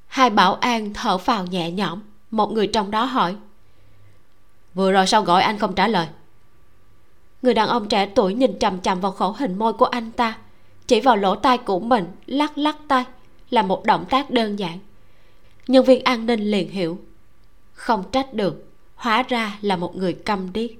Hai 0.08 0.30
bảo 0.30 0.54
an 0.54 0.94
thở 0.94 1.18
phào 1.18 1.46
nhẹ 1.46 1.72
nhõm, 1.72 2.00
một 2.32 2.52
người 2.52 2.68
trong 2.68 2.92
đó 2.92 3.06
hỏi 3.06 3.36
vừa 4.74 4.92
rồi 4.92 5.08
sao 5.08 5.24
gọi 5.24 5.44
anh 5.44 5.58
không 5.58 5.76
trả 5.76 5.88
lời? 5.88 6.08
Người 7.42 7.54
đàn 7.54 7.68
ông 7.68 7.88
trẻ 7.88 8.06
tuổi 8.06 8.34
nhìn 8.34 8.60
chằm 8.60 8.82
chằm 8.82 9.02
vào 9.02 9.12
khẩu 9.12 9.32
hình 9.32 9.58
môi 9.58 9.74
của 9.74 9.86
anh 9.86 10.12
ta. 10.12 10.38
Chỉ 10.88 11.00
vào 11.00 11.18
lỗ 11.18 11.36
tai 11.36 11.58
của 11.58 11.80
mình, 11.80 12.06
lắc 12.26 12.58
lắc 12.58 12.78
tay, 12.88 13.04
là 13.50 13.62
một 13.62 13.86
động 13.86 14.06
tác 14.10 14.30
đơn 14.30 14.60
giản. 14.60 14.80
Nhân 15.68 15.86
viên 15.86 16.04
an 16.04 16.26
ninh 16.26 16.40
liền 16.40 16.70
hiểu. 16.70 17.00
Không 17.74 18.04
trách 18.12 18.34
được, 18.34 18.68
hóa 18.96 19.24
ra 19.24 19.58
là 19.62 19.76
một 19.76 19.96
người 19.96 20.14
câm 20.14 20.54
điếc. 20.54 20.72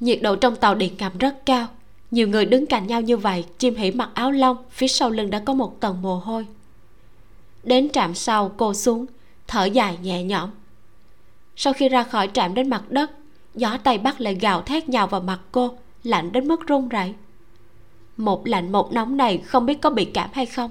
Nhiệt 0.00 0.22
độ 0.22 0.36
trong 0.36 0.56
tàu 0.56 0.74
điện 0.74 0.94
ngầm 0.98 1.18
rất 1.18 1.46
cao. 1.46 1.66
Nhiều 2.10 2.28
người 2.28 2.44
đứng 2.46 2.66
cạnh 2.66 2.86
nhau 2.86 3.00
như 3.00 3.16
vậy, 3.16 3.44
chim 3.58 3.74
hỉ 3.74 3.90
mặc 3.90 4.10
áo 4.14 4.32
lông, 4.32 4.56
phía 4.70 4.88
sau 4.88 5.10
lưng 5.10 5.30
đã 5.30 5.42
có 5.46 5.54
một 5.54 5.80
tầng 5.80 6.02
mồ 6.02 6.16
hôi. 6.16 6.46
Đến 7.62 7.90
trạm 7.90 8.14
sau, 8.14 8.52
cô 8.56 8.74
xuống, 8.74 9.06
thở 9.46 9.64
dài 9.64 9.98
nhẹ 10.02 10.22
nhõm 10.22 10.50
sau 11.60 11.72
khi 11.72 11.88
ra 11.88 12.02
khỏi 12.02 12.28
trạm 12.32 12.54
đến 12.54 12.70
mặt 12.70 12.82
đất, 12.88 13.10
gió 13.54 13.78
tây 13.84 13.98
bắc 13.98 14.20
lại 14.20 14.34
gào 14.34 14.62
thét 14.62 14.88
nhào 14.88 15.06
vào 15.06 15.20
mặt 15.20 15.40
cô, 15.52 15.70
lạnh 16.02 16.32
đến 16.32 16.48
mức 16.48 16.66
run 16.66 16.88
rẩy. 16.88 17.14
Một 18.16 18.46
lạnh 18.46 18.72
một 18.72 18.92
nóng 18.92 19.16
này 19.16 19.38
không 19.38 19.66
biết 19.66 19.80
có 19.80 19.90
bị 19.90 20.04
cảm 20.04 20.30
hay 20.32 20.46
không. 20.46 20.70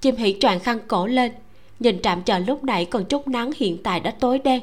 Chim 0.00 0.16
hỉ 0.16 0.32
tràn 0.32 0.60
khăn 0.60 0.78
cổ 0.88 1.06
lên, 1.06 1.32
nhìn 1.80 2.02
trạm 2.02 2.22
chờ 2.22 2.38
lúc 2.38 2.64
nãy 2.64 2.84
còn 2.84 3.04
chút 3.04 3.28
nắng 3.28 3.50
hiện 3.56 3.82
tại 3.82 4.00
đã 4.00 4.10
tối 4.10 4.38
đen, 4.38 4.62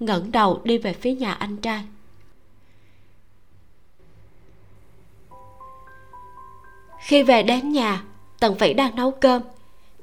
ngẩng 0.00 0.32
đầu 0.32 0.60
đi 0.64 0.78
về 0.78 0.92
phía 0.92 1.14
nhà 1.14 1.32
anh 1.32 1.56
trai. 1.56 1.82
Khi 7.00 7.22
về 7.22 7.42
đến 7.42 7.72
nhà, 7.72 8.02
tần 8.40 8.54
vĩ 8.54 8.74
đang 8.74 8.94
nấu 8.94 9.10
cơm. 9.10 9.42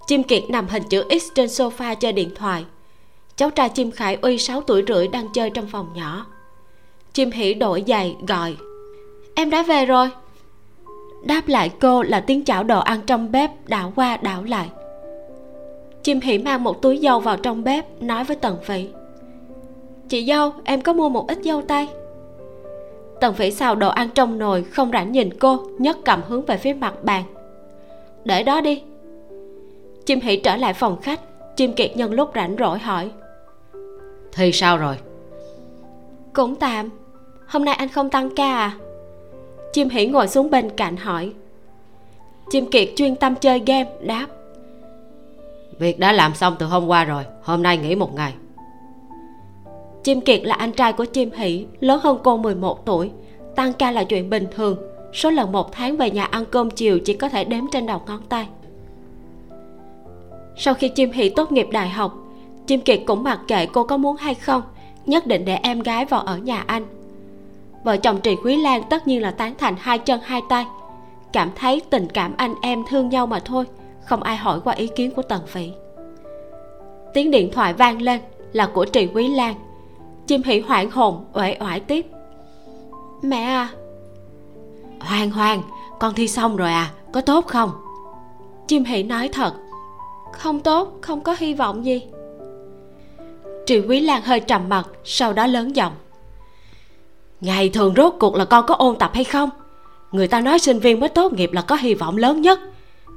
Chim 0.07 0.23
kiệt 0.23 0.43
nằm 0.49 0.67
hình 0.67 0.83
chữ 0.89 1.03
x 1.09 1.23
trên 1.35 1.47
sofa 1.47 1.95
chơi 1.95 2.13
điện 2.13 2.35
thoại 2.35 2.65
cháu 3.37 3.49
trai 3.49 3.69
chim 3.69 3.91
khải 3.91 4.17
uy 4.21 4.37
6 4.37 4.61
tuổi 4.61 4.83
rưỡi 4.87 5.07
đang 5.07 5.27
chơi 5.33 5.49
trong 5.49 5.67
phòng 5.67 5.87
nhỏ. 5.95 6.25
Chim 7.13 7.31
hỉ 7.31 7.53
đổi 7.53 7.83
giày, 7.87 8.15
gọi, 8.27 8.55
em 9.35 9.49
đã 9.49 9.63
về 9.63 9.85
rồi. 9.85 10.09
Đáp 11.23 11.47
lại 11.47 11.71
cô 11.79 12.03
là 12.03 12.19
tiếng 12.19 12.45
chảo 12.45 12.63
đồ 12.63 12.79
ăn 12.79 13.01
trong 13.05 13.31
bếp 13.31 13.51
đảo 13.67 13.93
qua 13.95 14.17
đảo 14.17 14.43
lại. 14.43 14.69
Chim 16.03 16.19
hỉ 16.19 16.37
mang 16.37 16.63
một 16.63 16.81
túi 16.81 16.97
dâu 16.97 17.19
vào 17.19 17.37
trong 17.37 17.63
bếp, 17.63 18.01
nói 18.01 18.23
với 18.23 18.35
tần 18.35 18.57
phỉ, 18.63 18.87
chị 20.09 20.25
dâu, 20.25 20.51
em 20.63 20.81
có 20.81 20.93
mua 20.93 21.09
một 21.09 21.27
ít 21.27 21.37
dâu 21.43 21.61
tây 21.61 21.87
tần 23.19 23.33
phỉ 23.33 23.51
xào 23.51 23.75
đồ 23.75 23.89
ăn 23.89 24.09
trong 24.15 24.37
nồi, 24.37 24.63
không 24.63 24.91
rảnh 24.91 25.11
nhìn 25.11 25.29
cô, 25.39 25.59
nhấc 25.77 25.97
cầm 26.05 26.21
hướng 26.27 26.45
về 26.45 26.57
phía 26.57 26.73
mặt 26.73 27.03
bàn. 27.03 27.23
Để 28.25 28.43
đó 28.43 28.61
đi. 28.61 28.83
Chim 30.05 30.19
hỉ 30.19 30.35
trở 30.35 30.55
lại 30.55 30.73
phòng 30.73 31.01
khách, 31.01 31.21
chim 31.55 31.73
kiệt 31.73 31.97
nhân 31.97 32.13
lúc 32.13 32.31
rảnh 32.35 32.55
rỗi 32.59 32.79
hỏi 32.79 33.11
thì 34.37 34.51
sao 34.51 34.77
rồi? 34.77 34.95
Cũng 36.33 36.55
tạm. 36.55 36.89
Hôm 37.47 37.65
nay 37.65 37.75
anh 37.75 37.89
không 37.89 38.09
tăng 38.09 38.35
ca 38.35 38.57
à? 38.57 38.77
Chim 39.73 39.89
hỉ 39.89 40.05
ngồi 40.05 40.27
xuống 40.27 40.49
bên 40.49 40.69
cạnh 40.69 40.97
hỏi. 40.97 41.33
Chim 42.49 42.71
kiệt 42.71 42.89
chuyên 42.95 43.15
tâm 43.15 43.35
chơi 43.35 43.61
game 43.65 43.89
đáp. 44.01 44.27
Việc 45.79 45.99
đã 45.99 46.11
làm 46.11 46.35
xong 46.35 46.55
từ 46.59 46.65
hôm 46.65 46.87
qua 46.87 47.03
rồi 47.03 47.23
hôm 47.43 47.63
nay 47.63 47.77
nghỉ 47.77 47.95
một 47.95 48.15
ngày. 48.15 48.33
Chim 50.03 50.21
kiệt 50.21 50.41
là 50.43 50.55
anh 50.55 50.71
trai 50.71 50.93
của 50.93 51.05
chim 51.05 51.31
hỷ 51.31 51.65
lớn 51.79 51.99
hơn 52.03 52.17
cô 52.23 52.37
11 52.37 52.85
tuổi. 52.85 53.11
Tăng 53.55 53.73
ca 53.73 53.91
là 53.91 54.03
chuyện 54.03 54.29
bình 54.29 54.47
thường. 54.55 54.77
Số 55.13 55.29
lần 55.29 55.51
một 55.51 55.71
tháng 55.71 55.97
về 55.97 56.11
nhà 56.11 56.25
ăn 56.25 56.45
cơm 56.51 56.69
chiều 56.69 56.99
chỉ 56.99 57.13
có 57.13 57.29
thể 57.29 57.43
đếm 57.43 57.63
trên 57.71 57.85
đầu 57.85 58.01
ngón 58.07 58.21
tay. 58.29 58.47
Sau 60.57 60.73
khi 60.73 60.89
chim 60.89 61.11
hỷ 61.11 61.29
tốt 61.29 61.51
nghiệp 61.51 61.67
đại 61.71 61.89
học 61.89 62.26
chim 62.67 62.81
kiệt 62.81 62.99
cũng 63.05 63.23
mặc 63.23 63.39
kệ 63.47 63.65
cô 63.65 63.83
có 63.83 63.97
muốn 63.97 64.17
hay 64.17 64.35
không, 64.35 64.61
nhất 65.05 65.27
định 65.27 65.45
để 65.45 65.59
em 65.63 65.79
gái 65.79 66.05
vào 66.05 66.21
ở 66.21 66.37
nhà 66.37 66.63
anh. 66.67 66.85
Vợ 67.83 67.97
chồng 67.97 68.21
trì 68.21 68.35
quý 68.35 68.55
lan 68.57 68.83
tất 68.89 69.07
nhiên 69.07 69.21
là 69.21 69.31
tán 69.31 69.53
thành 69.57 69.75
hai 69.79 69.99
chân 69.99 70.19
hai 70.23 70.41
tay. 70.49 70.65
Cảm 71.33 71.49
thấy 71.55 71.81
tình 71.89 72.07
cảm 72.13 72.33
anh 72.37 72.55
em 72.61 72.83
thương 72.89 73.09
nhau 73.09 73.27
mà 73.27 73.39
thôi, 73.39 73.65
không 74.05 74.23
ai 74.23 74.37
hỏi 74.37 74.59
qua 74.63 74.73
ý 74.73 74.87
kiến 74.87 75.11
của 75.11 75.21
tần 75.21 75.41
phỉ 75.47 75.71
tiếng 77.17 77.31
điện 77.31 77.51
thoại 77.51 77.73
vang 77.73 78.01
lên 78.01 78.21
là 78.53 78.69
của 78.73 78.85
trì 78.85 79.07
quý 79.13 79.27
lan. 79.27 79.55
Chim 80.27 80.43
hỉ 80.43 80.59
hoảng 80.59 80.91
hồn, 80.91 81.25
uể 81.33 81.57
oải 81.59 81.79
tiếp. 81.79 82.05
Mẹ 83.21 83.41
à. 83.41 83.69
Hoàng 84.99 85.31
hoàng, 85.31 85.63
con 85.99 86.13
thi 86.13 86.27
xong 86.27 86.55
rồi 86.55 86.71
à 86.71 86.91
có 87.13 87.21
tốt 87.21 87.45
không? 87.47 87.71
Chim 88.67 88.83
hỉ 88.83 89.03
nói 89.03 89.29
thật. 89.33 89.53
Không 90.33 90.59
tốt, 90.59 90.93
không 91.01 91.21
có 91.21 91.35
hy 91.39 91.53
vọng 91.53 91.85
gì 91.85 92.07
triệu 93.67 93.83
quý 93.87 93.99
lan 93.99 94.21
hơi 94.21 94.39
trầm 94.39 94.69
mặt 94.69 94.87
sau 95.03 95.33
đó 95.33 95.47
lớn 95.47 95.75
giọng. 95.75 95.93
Ngày 97.41 97.69
thường 97.69 97.93
rốt 97.97 98.13
cuộc 98.19 98.35
là 98.35 98.45
con 98.45 98.65
có 98.65 98.75
ôn 98.75 98.95
tập 98.95 99.11
hay 99.13 99.23
không? 99.23 99.49
Người 100.11 100.27
ta 100.27 100.41
nói 100.41 100.59
sinh 100.59 100.79
viên 100.79 100.99
mới 100.99 101.09
tốt 101.09 101.33
nghiệp 101.33 101.53
là 101.53 101.61
có 101.61 101.75
hy 101.75 101.93
vọng 101.93 102.17
lớn 102.17 102.41
nhất. 102.41 102.59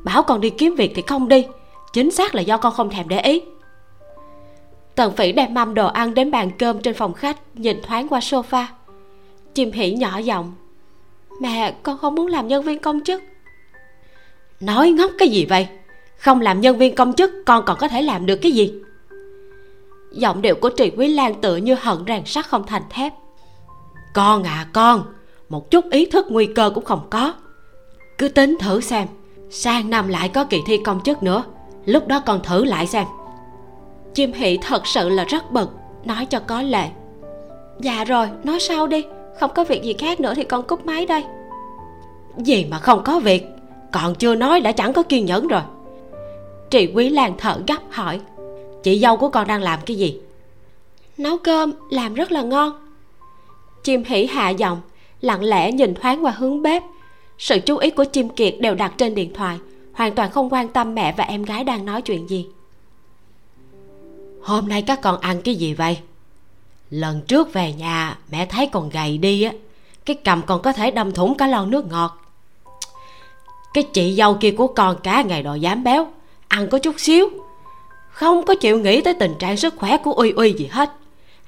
Bảo 0.05 0.23
con 0.23 0.41
đi 0.41 0.51
kiếm 0.51 0.75
việc 0.75 0.93
thì 0.95 1.03
không 1.07 1.29
đi, 1.29 1.47
chính 1.93 2.11
xác 2.11 2.35
là 2.35 2.43
do 2.43 2.57
con 2.57 2.75
không 2.75 2.91
thèm 2.91 3.09
để 3.09 3.21
ý. 3.21 3.43
Tần 4.95 5.17
phỉ 5.17 5.33
đem 5.33 5.55
mâm 5.55 5.75
đồ 5.75 5.87
ăn 5.87 6.15
đến 6.15 6.31
bàn 6.31 6.51
cơm 6.59 6.81
trên 6.81 6.95
phòng 6.95 7.13
khách, 7.13 7.37
nhìn 7.55 7.83
thoáng 7.83 8.09
qua 8.09 8.21
sofa. 8.21 8.65
Chim 9.55 9.73
hỉ 9.73 9.93
nhỏ 9.93 10.19
giọng, 10.19 10.53
mẹ, 11.41 11.75
con 11.83 11.99
không 11.99 12.15
muốn 12.15 12.27
làm 12.27 12.49
nhân 12.49 12.63
viên 12.63 12.79
công 12.79 13.01
chức. 13.05 13.23
Nói 14.61 14.91
ngốc 14.91 15.11
cái 15.19 15.29
gì 15.29 15.45
vậy? 15.45 15.69
Không 16.17 16.41
làm 16.41 16.61
nhân 16.61 16.79
viên 16.79 16.95
công 16.95 17.13
chức, 17.13 17.31
con 17.47 17.65
còn 17.67 17.79
có 17.79 17.89
thể 17.89 18.03
làm 18.03 18.27
được 18.27 18.37
cái 18.37 18.53
gì? 18.53 18.73
Giọng 20.13 20.43
điệu 20.43 20.55
của 20.55 20.71
trị 20.71 20.93
quý 20.97 21.09
lan 21.09 21.41
tựa 21.41 21.57
như 21.57 21.77
hận 21.81 22.05
ràng 22.05 22.27
sắt 22.27 22.47
không 22.47 22.67
thành 22.67 22.83
thép. 22.91 23.13
Con 24.15 24.43
à 24.43 24.67
con, 24.73 25.05
một 25.49 25.71
chút 25.71 25.85
ý 25.91 26.07
thức 26.07 26.27
nguy 26.31 26.47
cơ 26.47 26.71
cũng 26.75 26.85
không 26.85 27.07
có. 27.11 27.35
Cứ 28.19 28.29
tính 28.29 28.57
thử 28.61 28.81
xem, 28.81 29.07
sang 29.51 29.91
năm 29.91 30.09
lại 30.09 30.29
có 30.29 30.45
kỳ 30.45 30.61
thi 30.67 30.79
công 30.85 31.01
chức 31.01 31.23
nữa, 31.23 31.45
lúc 31.85 32.07
đó 32.09 32.23
con 32.27 32.43
thử 32.43 32.65
lại 32.65 32.87
xem. 32.87 33.07
Chim 34.15 34.33
hỷ 34.33 34.59
thật 34.63 34.87
sự 34.87 35.09
là 35.09 35.25
rất 35.25 35.51
bực, 35.51 35.71
nói 36.05 36.27
cho 36.27 36.41
có 36.41 36.63
lệ. 36.63 36.89
Dạ 37.79 38.05
rồi, 38.05 38.29
nói 38.45 38.61
sau 38.61 38.87
đi, 38.87 39.05
không 39.41 39.51
có 39.55 39.65
việc 39.65 39.83
gì 39.83 39.93
khác 39.93 40.21
nữa 40.21 40.35
thì 40.37 40.45
con 40.45 40.63
cúp 40.63 40.87
máy 40.87 41.07
đây. 41.07 41.25
Gì 42.37 42.67
mà 42.71 42.79
không 42.79 43.03
có 43.05 43.21
việc, 43.21 43.47
còn 43.93 44.15
chưa 44.15 44.35
nói 44.35 44.61
đã 44.61 44.73
chẳng 44.73 44.93
có 44.93 45.03
kiên 45.03 45.27
nhẫn 45.27 45.49
rồi. 45.49 45.63
Trị 46.71 46.93
quý 46.95 47.09
lan 47.09 47.35
thở 47.39 47.61
gấp 47.67 47.79
hỏi 47.91 48.21
chị 48.83 48.99
dâu 48.99 49.17
của 49.17 49.29
con 49.29 49.47
đang 49.47 49.63
làm 49.63 49.81
cái 49.87 49.97
gì? 49.97 50.19
Nấu 51.17 51.39
cơm 51.39 51.73
làm 51.91 52.15
rất 52.15 52.33
là 52.33 52.43
ngon. 52.43 52.73
Chim 53.83 54.05
hỉ 54.05 54.27
hạ 54.27 54.51
giọng 54.51 54.81
lặng 55.21 55.43
lẽ 55.43 55.73
nhìn 55.73 55.95
thoáng 55.95 56.25
qua 56.25 56.31
hướng 56.31 56.63
bếp. 56.63 56.83
Sự 57.39 57.59
chú 57.59 57.77
ý 57.77 57.91
của 57.91 58.05
chim 58.05 58.29
kiệt 58.29 58.55
đều 58.61 58.75
đặt 58.75 58.93
trên 58.97 59.15
điện 59.15 59.35
thoại 59.35 59.59
hoàn 59.93 60.15
toàn 60.15 60.31
không 60.31 60.53
quan 60.53 60.69
tâm 60.69 60.95
mẹ 60.95 61.15
và 61.17 61.25
em 61.25 61.43
gái 61.43 61.65
đang 61.65 61.85
nói 61.85 62.03
chuyện 62.03 62.31
gì. 62.31 62.47
Hôm 64.43 64.69
nay 64.69 64.83
các 64.83 65.01
con 65.03 65.21
ăn 65.21 65.43
cái 65.43 65.55
gì 65.55 65.75
vậy? 65.75 65.99
Lần 66.91 67.21
trước 67.29 67.53
về 67.53 67.73
nhà 67.73 68.19
mẹ 68.31 68.47
thấy 68.47 68.67
còn 68.67 68.91
gầy 68.91 69.19
đi 69.19 69.43
á. 69.43 69.53
Cái 70.05 70.17
cầm 70.25 70.43
còn 70.47 70.63
có 70.63 70.73
thể 70.73 70.91
đâm 70.91 71.13
thủng 71.13 71.35
cả 71.37 71.47
lon 71.47 71.71
nước 71.71 71.87
ngọt. 71.87 72.19
Cái 73.75 73.85
chị 73.85 74.15
dâu 74.15 74.35
kia 74.35 74.51
của 74.51 74.67
con 74.67 74.97
cả 75.03 75.23
ngày 75.23 75.43
đòi 75.43 75.61
dám 75.61 75.85
béo 75.85 76.09
ăn 76.49 76.69
có 76.69 76.79
chút 76.79 77.01
xíu 77.01 77.29
không 78.21 78.45
có 78.45 78.55
chịu 78.55 78.79
nghĩ 78.79 79.01
tới 79.01 79.15
tình 79.15 79.35
trạng 79.39 79.57
sức 79.57 79.75
khỏe 79.77 79.97
của 79.97 80.13
uy 80.13 80.31
uy 80.31 80.53
gì 80.53 80.69
hết. 80.71 80.91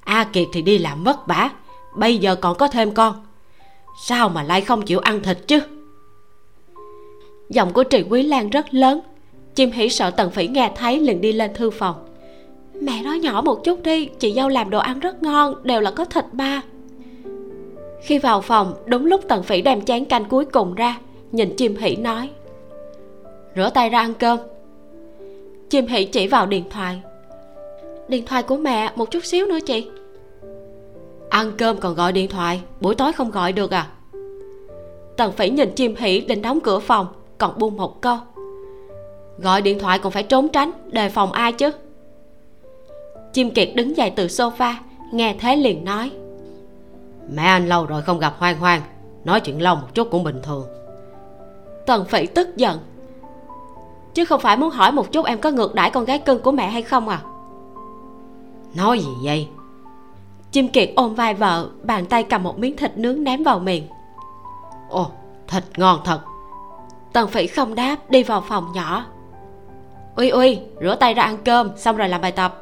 A 0.05 0.25
kiệt 0.25 0.49
thì 0.53 0.63
đi 0.63 0.79
làm 0.79 1.05
vất 1.05 1.27
vả, 1.27 1.51
bây 1.97 2.19
giờ 2.19 2.35
còn 2.35 2.57
có 2.59 2.69
thêm 2.69 2.91
con. 2.91 3.27
Sao 4.03 4.29
mà 4.29 4.43
lại 4.43 4.61
không 4.61 4.83
chịu 4.83 4.99
ăn 4.99 5.23
thịt 5.23 5.39
chứ? 5.47 5.61
Giọng 7.51 7.73
của 7.73 7.85
trì 7.85 8.03
quý 8.11 8.23
lan 8.23 8.51
rất 8.51 8.75
lớn. 8.75 9.01
Chim 9.55 9.71
hỉ 9.71 9.89
sợ 9.89 10.11
tần 10.11 10.31
phỉ 10.31 10.47
nghe 10.47 10.71
thấy 10.77 11.01
liền 11.01 11.21
đi 11.21 11.33
lên 11.33 11.55
thư 11.55 11.71
phòng. 11.71 12.09
Mẹ 12.81 13.03
nói 13.03 13.19
nhỏ 13.19 13.43
một 13.45 13.65
chút 13.65 13.83
đi, 13.83 14.07
chị 14.07 14.33
dâu 14.33 14.49
làm 14.49 14.71
đồ 14.71 14.79
ăn 14.79 15.01
rất 15.01 15.23
ngon, 15.23 15.55
đều 15.63 15.81
là 15.81 15.91
có 15.91 16.05
thịt 16.05 16.25
ba 16.33 16.63
khi 18.03 18.19
vào 18.19 18.41
phòng, 18.41 18.75
đúng 18.87 19.07
lúc 19.07 19.21
tần 19.29 19.43
phỉ 19.43 19.63
đem 19.63 19.85
chén 19.85 20.05
canh 20.05 20.25
cuối 20.25 20.45
cùng 20.45 20.75
ra, 20.75 20.99
nhìn 21.33 21.57
chim 21.57 21.77
hỉ 21.77 21.97
nói. 21.97 22.31
Rửa 23.57 23.71
tay 23.75 23.89
ra 23.89 23.99
ăn 23.99 24.15
cơm 24.15 24.39
chim 25.73 25.87
hỉ 25.87 26.05
chỉ 26.05 26.27
vào 26.27 26.47
điện 26.47 26.65
thoại. 26.71 27.01
Điện 28.09 28.27
thoại 28.27 28.43
của 28.43 28.57
mẹ 28.57 28.93
một 28.97 29.11
chút 29.11 29.25
xíu 29.25 29.47
nữa 29.47 29.59
chị. 29.67 29.91
Ăn 31.31 31.53
cơm 31.59 31.77
còn 31.77 31.95
gọi 31.95 32.13
điện 32.13 32.29
thoại 32.29 32.61
buổi 32.81 32.95
tối 32.95 33.13
không 33.13 33.31
gọi 33.31 33.53
được 33.53 33.71
à? 33.71 33.89
Tần 35.17 35.33
phỉ 35.33 35.51
nhìn 35.51 35.73
chim 35.75 35.95
hỉ 35.99 36.21
định 36.21 36.43
đóng 36.43 36.61
cửa 36.61 36.79
phòng 36.79 37.07
còn 37.39 37.59
buông 37.59 37.77
một 37.77 38.01
câu. 38.01 38.17
Gọi 39.39 39.63
điện 39.63 39.79
thoại 39.79 39.99
còn 39.99 40.13
phải 40.13 40.23
trốn 40.23 40.49
tránh 40.49 40.73
đề 40.93 41.09
phòng 41.09 41.33
ai 41.33 41.53
chứ? 41.53 41.71
Chim 43.33 43.51
kiệt 43.51 43.69
đứng 43.75 43.97
dậy 43.97 44.13
từ 44.17 44.27
sofa 44.27 44.75
nghe 45.13 45.37
thế 45.41 45.57
liền 45.57 45.85
nói. 45.85 46.11
Mẹ 47.35 47.43
anh 47.43 47.69
lâu 47.69 47.87
rồi 47.87 48.03
không 48.03 48.19
gặp 48.19 48.35
hoang 48.39 48.59
hoang 48.59 48.83
nói 49.25 49.41
chuyện 49.41 49.63
lâu 49.63 49.77
một 49.77 49.95
chút 49.95 50.09
cũng 50.11 50.25
bình 50.25 50.41
thường. 50.43 50.67
Tần 51.87 52.05
phỉ 52.05 52.27
tức 52.27 52.57
giận 52.57 52.79
chứ 54.15 54.25
không 54.25 54.41
phải 54.41 54.57
muốn 54.57 54.71
hỏi 54.71 54.93
một 54.93 55.13
chút 55.13 55.27
em 55.27 55.41
có 55.41 55.51
ngược 55.51 55.75
đãi 55.75 55.91
con 55.91 56.05
gái 56.05 56.19
cưng 56.19 56.39
của 56.39 56.53
mẹ 56.53 56.69
hay 56.69 56.83
không 56.83 57.09
à? 57.09 57.21
Nói 58.75 58.99
gì 58.99 59.11
vậy? 59.25 59.49
Chim 60.51 60.69
kiệt 60.69 60.91
ôm 60.97 61.15
vai 61.15 61.35
vợ 61.35 61.69
bàn 61.83 62.07
tay 62.07 62.23
cầm 62.23 62.43
một 62.43 62.59
miếng 62.59 62.77
thịt 62.77 62.99
nướng 62.99 63.25
ném 63.25 63.43
vào 63.43 63.59
miệng. 63.59 63.87
Ồ 64.89 65.11
thịt 65.49 65.65
ngon 65.77 66.01
thật. 66.05 66.21
Tần 67.13 67.29
phỉ 67.29 67.47
không 67.47 67.75
đáp 67.75 67.97
đi 68.11 68.23
vào 68.23 68.41
phòng 68.49 68.73
nhỏ. 68.75 69.05
Uy 70.17 70.29
uy 70.29 70.59
rửa 70.81 70.95
tay 70.95 71.15
ra 71.15 71.23
ăn 71.23 71.39
cơm 71.45 71.71
xong 71.77 71.97
rồi 71.97 72.09
làm 72.09 72.21
bài 72.21 72.33
tập. 72.33 72.59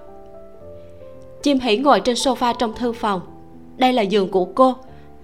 Chim 1.43 1.59
hỉ 1.59 1.77
ngồi 1.77 2.01
trên 2.01 2.17
sofa 2.17 2.55
trong 2.59 2.75
thư 2.75 2.93
phòng. 2.93 3.21
Đây 3.77 3.93
là 3.93 4.03
giường 4.03 4.31
của 4.31 4.45
cô. 4.45 4.75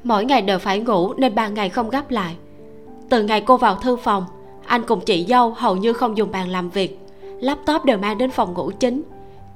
Mỗi 0.04 0.24
ngày 0.24 0.42
đều 0.42 0.58
phải 0.58 0.80
ngủ 0.80 1.14
nên 1.14 1.34
ba 1.34 1.48
ngày 1.48 1.68
không 1.68 1.90
gấp 1.90 2.10
lại. 2.10 2.36
Từ 3.08 3.22
ngày 3.22 3.40
cô 3.40 3.56
vào 3.56 3.74
thư 3.74 3.96
phòng 3.96 4.24
anh 4.66 4.82
cùng 4.86 5.00
chị 5.00 5.26
dâu 5.28 5.50
hầu 5.50 5.76
như 5.76 5.92
không 5.92 6.16
dùng 6.16 6.30
bàn 6.30 6.48
làm 6.48 6.70
việc. 6.70 6.98
Laptop 7.40 7.84
đều 7.84 7.98
mang 7.98 8.18
đến 8.18 8.30
phòng 8.30 8.54
ngủ 8.54 8.70
chính. 8.80 9.02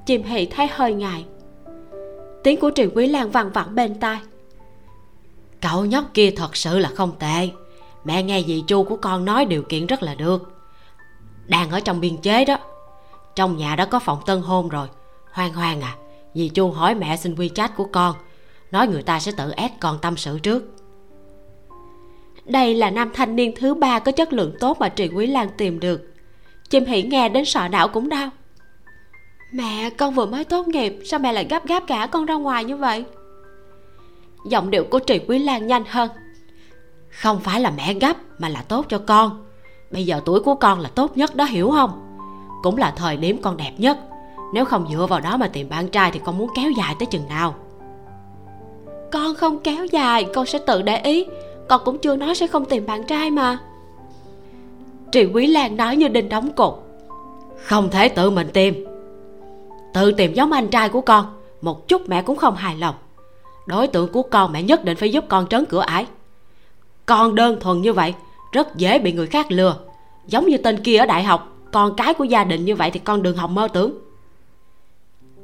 Chim 0.07 0.23
hỉ 0.23 0.46
thấy 0.46 0.66
hơi 0.66 0.94
ngại. 0.94 1.25
Tiếng 2.44 2.61
của 2.61 2.70
triệu 2.75 2.88
quý 2.94 3.07
lan 3.07 3.31
văng 3.31 3.51
vẳng 3.51 3.75
bên 3.75 3.94
tai. 4.01 4.18
Cậu 5.61 5.85
nhóc 5.85 6.05
kia 6.14 6.31
thật 6.31 6.57
sự 6.57 6.79
là 6.79 6.90
không 6.94 7.12
tệ. 7.18 7.49
Mẹ 8.05 8.23
nghe 8.23 8.42
dì 8.46 8.64
chu 8.66 8.85
của 8.85 8.96
con 8.96 9.25
nói 9.25 9.44
điều 9.44 9.62
kiện 9.62 9.87
rất 9.87 10.03
là 10.03 10.14
được. 10.14 10.53
Đang 11.46 11.70
ở 11.70 11.81
trong 11.81 12.01
biên 12.01 12.16
chế 12.16 12.44
đó. 12.44 12.59
Trong 13.35 13.57
nhà 13.57 13.77
đã 13.77 13.85
có 13.85 13.99
phòng 13.99 14.18
tân 14.27 14.40
hôn 14.40 14.68
rồi. 14.68 14.88
Hoang 15.33 15.53
hoang 15.55 15.81
à. 15.81 15.96
Dì 16.35 16.49
chu 16.49 16.70
hỏi 16.70 16.94
mẹ 16.94 17.16
xin 17.16 17.37
quy 17.37 17.49
trách 17.49 17.77
của 17.77 17.87
con. 17.92 18.14
Nói 18.70 18.88
người 18.88 19.03
ta 19.03 19.20
sẽ 19.20 19.33
tự 19.33 19.51
ép 19.51 19.81
con 19.81 19.99
tâm 19.99 20.16
sự 20.16 20.38
trước 20.38 20.62
đây 22.50 22.74
là 22.74 22.90
nam 22.90 23.10
thanh 23.14 23.36
niên 23.36 23.52
thứ 23.56 23.74
ba 23.74 23.98
có 23.98 24.12
chất 24.12 24.32
lượng 24.32 24.52
tốt 24.60 24.76
mà 24.80 24.88
trì 24.88 25.08
quý 25.08 25.26
lan 25.26 25.48
tìm 25.56 25.80
được. 25.80 26.14
Chim 26.70 26.84
hỉ 26.84 27.02
nghe 27.02 27.28
đến 27.28 27.44
sợ 27.44 27.68
não 27.68 27.88
cũng 27.88 28.08
đau. 28.08 28.30
Mẹ, 29.52 29.90
con 29.90 30.14
vừa 30.14 30.26
mới 30.26 30.44
tốt 30.44 30.68
nghiệp, 30.68 30.98
sao 31.04 31.20
mẹ 31.20 31.32
lại 31.32 31.46
gấp 31.50 31.66
gáp 31.66 31.82
cả 31.86 32.08
con 32.10 32.26
ra 32.26 32.34
ngoài 32.34 32.64
như 32.64 32.76
vậy? 32.76 33.04
Giọng 34.46 34.70
điệu 34.70 34.84
của 34.84 34.98
trì 34.98 35.18
quý 35.28 35.38
lan 35.38 35.66
nhanh 35.66 35.84
hơn. 35.88 36.08
Không 37.10 37.40
phải 37.40 37.60
là 37.60 37.70
mẹ 37.70 37.94
gấp 37.94 38.16
mà 38.38 38.48
là 38.48 38.62
tốt 38.62 38.86
cho 38.88 38.98
con. 38.98 39.44
Bây 39.90 40.06
giờ 40.06 40.20
tuổi 40.24 40.40
của 40.40 40.54
con 40.54 40.80
là 40.80 40.88
tốt 40.88 41.16
nhất 41.16 41.36
đó, 41.36 41.44
hiểu 41.44 41.70
không? 41.70 42.16
Cũng 42.62 42.76
là 42.76 42.90
thời 42.96 43.16
điểm 43.16 43.38
con 43.42 43.56
đẹp 43.56 43.72
nhất. 43.78 43.98
Nếu 44.54 44.64
không 44.64 44.86
dựa 44.92 45.06
vào 45.06 45.20
đó 45.20 45.36
mà 45.36 45.48
tìm 45.48 45.68
bạn 45.68 45.88
trai 45.88 46.10
thì 46.10 46.20
con 46.24 46.38
muốn 46.38 46.50
kéo 46.56 46.70
dài 46.70 46.94
tới 46.98 47.06
chừng 47.06 47.28
nào? 47.28 47.54
Con 49.12 49.34
không 49.34 49.58
kéo 49.58 49.84
dài, 49.84 50.26
con 50.34 50.46
sẽ 50.46 50.58
tự 50.66 50.82
để 50.82 51.00
ý 51.00 51.26
con 51.70 51.80
cũng 51.85 51.98
chưa 51.98 52.16
nói 52.16 52.35
sẽ 52.35 52.46
không 52.46 52.64
tìm 52.64 52.87
bạn 52.87 53.04
trai 53.04 53.30
mà. 53.30 53.59
Trị 55.12 55.24
Quý 55.35 55.46
Lan 55.46 55.76
nói 55.76 55.96
như 55.96 56.09
đinh 56.09 56.28
đóng 56.28 56.52
cột. 56.52 56.74
Không 57.64 57.90
thể 57.90 58.09
tự 58.09 58.30
mình 58.30 58.48
tìm. 58.52 58.85
Tự 59.94 60.12
tìm 60.12 60.35
giống 60.35 60.52
anh 60.52 60.68
trai 60.68 60.88
của 60.88 61.00
con, 61.00 61.26
Một 61.61 61.88
chút 61.88 62.09
mẹ 62.09 62.22
cũng 62.22 62.37
không 62.37 62.56
hài 62.56 62.76
lòng. 62.76 62.94
Đối 63.66 63.87
tượng 63.87 64.12
của 64.12 64.22
con 64.22 64.52
mẹ 64.52 64.62
nhất 64.62 64.85
định 64.85 64.96
phải 64.96 65.12
giúp 65.12 65.24
con 65.28 65.46
trấn 65.46 65.64
cửa 65.64 65.80
ải. 65.80 66.06
Con 67.06 67.35
đơn 67.35 67.61
thuần 67.61 67.83
như 67.83 67.92
vậy, 67.92 68.14
Rất 68.52 68.76
dễ 68.76 68.98
bị 68.98 69.12
người 69.12 69.26
khác 69.26 69.52
lừa. 69.52 69.76
Giống 70.26 70.46
như 70.46 70.56
tên 70.56 70.83
kia 70.83 70.96
ở 70.96 71.06
đại 71.06 71.22
học, 71.22 71.56
Con 71.72 71.96
cái 71.96 72.14
của 72.14 72.24
gia 72.24 72.44
đình 72.44 72.64
như 72.64 72.74
vậy 72.76 72.90
thì 72.90 73.00
con 73.00 73.22
đừng 73.22 73.37
hòng 73.37 73.54
mơ 73.54 73.68
tưởng. 73.68 73.98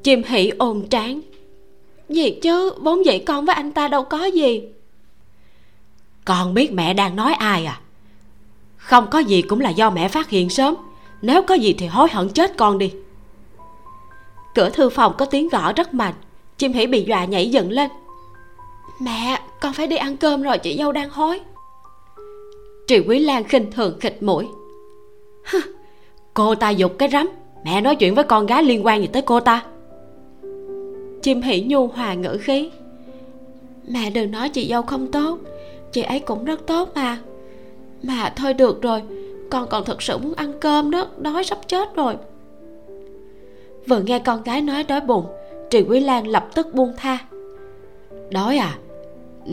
Chim 0.03 0.23
hỉ 0.27 0.51
ôm 0.59 0.89
trán. 0.89 1.21
Gì 2.09 2.31
chứ, 2.43 2.73
Vốn 2.81 3.07
dĩ 3.07 3.19
con 3.19 3.45
với 3.45 3.55
anh 3.55 3.73
ta 3.73 3.89
đâu 3.89 4.05
có 4.05 4.25
gì. 4.25 4.63
Con 6.27 6.55
biết 6.55 6.73
mẹ 6.73 6.95
đang 6.95 7.17
nói 7.17 7.35
ai 7.35 7.65
à? 7.67 7.81
Không 8.77 9.07
có 9.11 9.19
gì 9.19 9.43
cũng 9.43 9.61
là 9.61 9.71
do 9.71 9.91
mẹ 9.91 10.09
phát 10.09 10.29
hiện 10.29 10.51
sớm. 10.51 10.75
Nếu 11.23 11.43
có 11.43 11.55
gì 11.55 11.73
thì 11.79 11.87
hối 11.87 12.09
hận 12.13 12.29
chết 12.29 12.57
con 12.57 12.79
đi. 12.79 12.93
Cửa 14.55 14.71
thư 14.71 14.91
phòng 14.91 15.15
có 15.19 15.25
tiếng 15.25 15.49
gõ 15.49 15.73
rất 15.73 15.95
mạnh. 15.95 16.15
Chim 16.59 16.73
hỉ 16.73 16.87
bị 16.87 17.05
dọa 17.05 17.25
nhảy 17.25 17.51
dựng 17.51 17.71
lên. 17.71 17.91
Mẹ, 19.01 19.41
con 19.61 19.73
phải 19.73 19.87
đi 19.87 19.97
ăn 19.97 20.17
cơm 20.17 20.43
rồi, 20.43 20.59
chị 20.59 20.77
dâu 20.79 20.93
đang 20.93 21.11
hối. 21.11 21.41
Triệu 22.87 23.03
Quý 23.09 23.19
Lan 23.19 23.45
khinh 23.45 23.73
thường 23.73 24.01
khịt 24.01 24.23
mũi. 24.23 24.47
Cô 26.35 26.55
ta 26.55 26.71
dục 26.71 26.93
cái 26.99 27.09
rắm. 27.09 27.29
Mẹ 27.65 27.81
nói 27.81 27.97
chuyện 27.97 28.15
với 28.15 28.25
con 28.25 28.47
gái 28.47 28.63
liên 28.63 28.87
quan 28.87 29.01
gì 29.01 29.07
tới 29.07 29.23
cô 29.23 29.41
ta? 29.41 29.63
Chim 31.23 31.43
hỉ 31.43 31.61
nhu 31.61 31.87
hòa 31.87 32.15
ngữ 32.15 32.39
khí. 32.41 32.71
Mẹ 33.89 34.11
đừng 34.11 34.31
nói 34.31 34.49
chị 34.49 34.69
dâu 34.69 34.83
không 34.83 35.13
tốt 35.13 35.39
chị 35.97 36.03
ấy 36.03 36.21
cũng 36.21 36.45
rất 36.45 36.67
tốt 36.67 36.89
mà. 36.95 37.19
Mà 38.03 38.33
thôi 38.37 38.55
được 38.55 38.83
rồi, 38.83 39.03
con 39.51 39.67
còn 39.69 39.85
thật 39.85 40.03
sự 40.03 40.19
muốn 40.19 40.35
ăn 40.35 40.53
cơm 40.61 40.91
đó, 40.91 41.07
đói 41.19 41.45
sắp 41.45 41.59
chết 41.69 41.95
rồi. 41.95 42.17
Vừa 43.89 44.01
nghe 44.01 44.19
con 44.19 44.43
gái 44.43 44.61
nói 44.61 44.85
đói 44.85 45.01
bụng, 45.01 45.27
trì 45.71 45.83
quý 45.83 46.01
lan 46.01 46.27
lập 46.27 46.49
tức 46.55 46.75
buông 46.75 46.93
tha. 46.97 47.19
Đói 48.31 48.59
à? 48.59 48.79
Ừ 49.47 49.53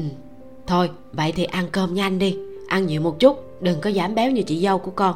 thôi, 0.68 0.90
vậy 1.14 1.32
thì 1.36 1.44
ăn 1.44 1.66
cơm 1.72 1.94
nhanh 1.94 2.20
đi. 2.20 2.38
Ăn 2.68 2.86
nhiều 2.86 3.02
một 3.02 3.20
chút, 3.20 3.62
đừng 3.62 3.82
có 3.82 3.92
giảm 3.92 4.16
béo 4.16 4.32
như 4.32 4.42
chị 4.42 4.62
dâu 4.62 4.78
của 4.78 4.92
con. 4.92 5.16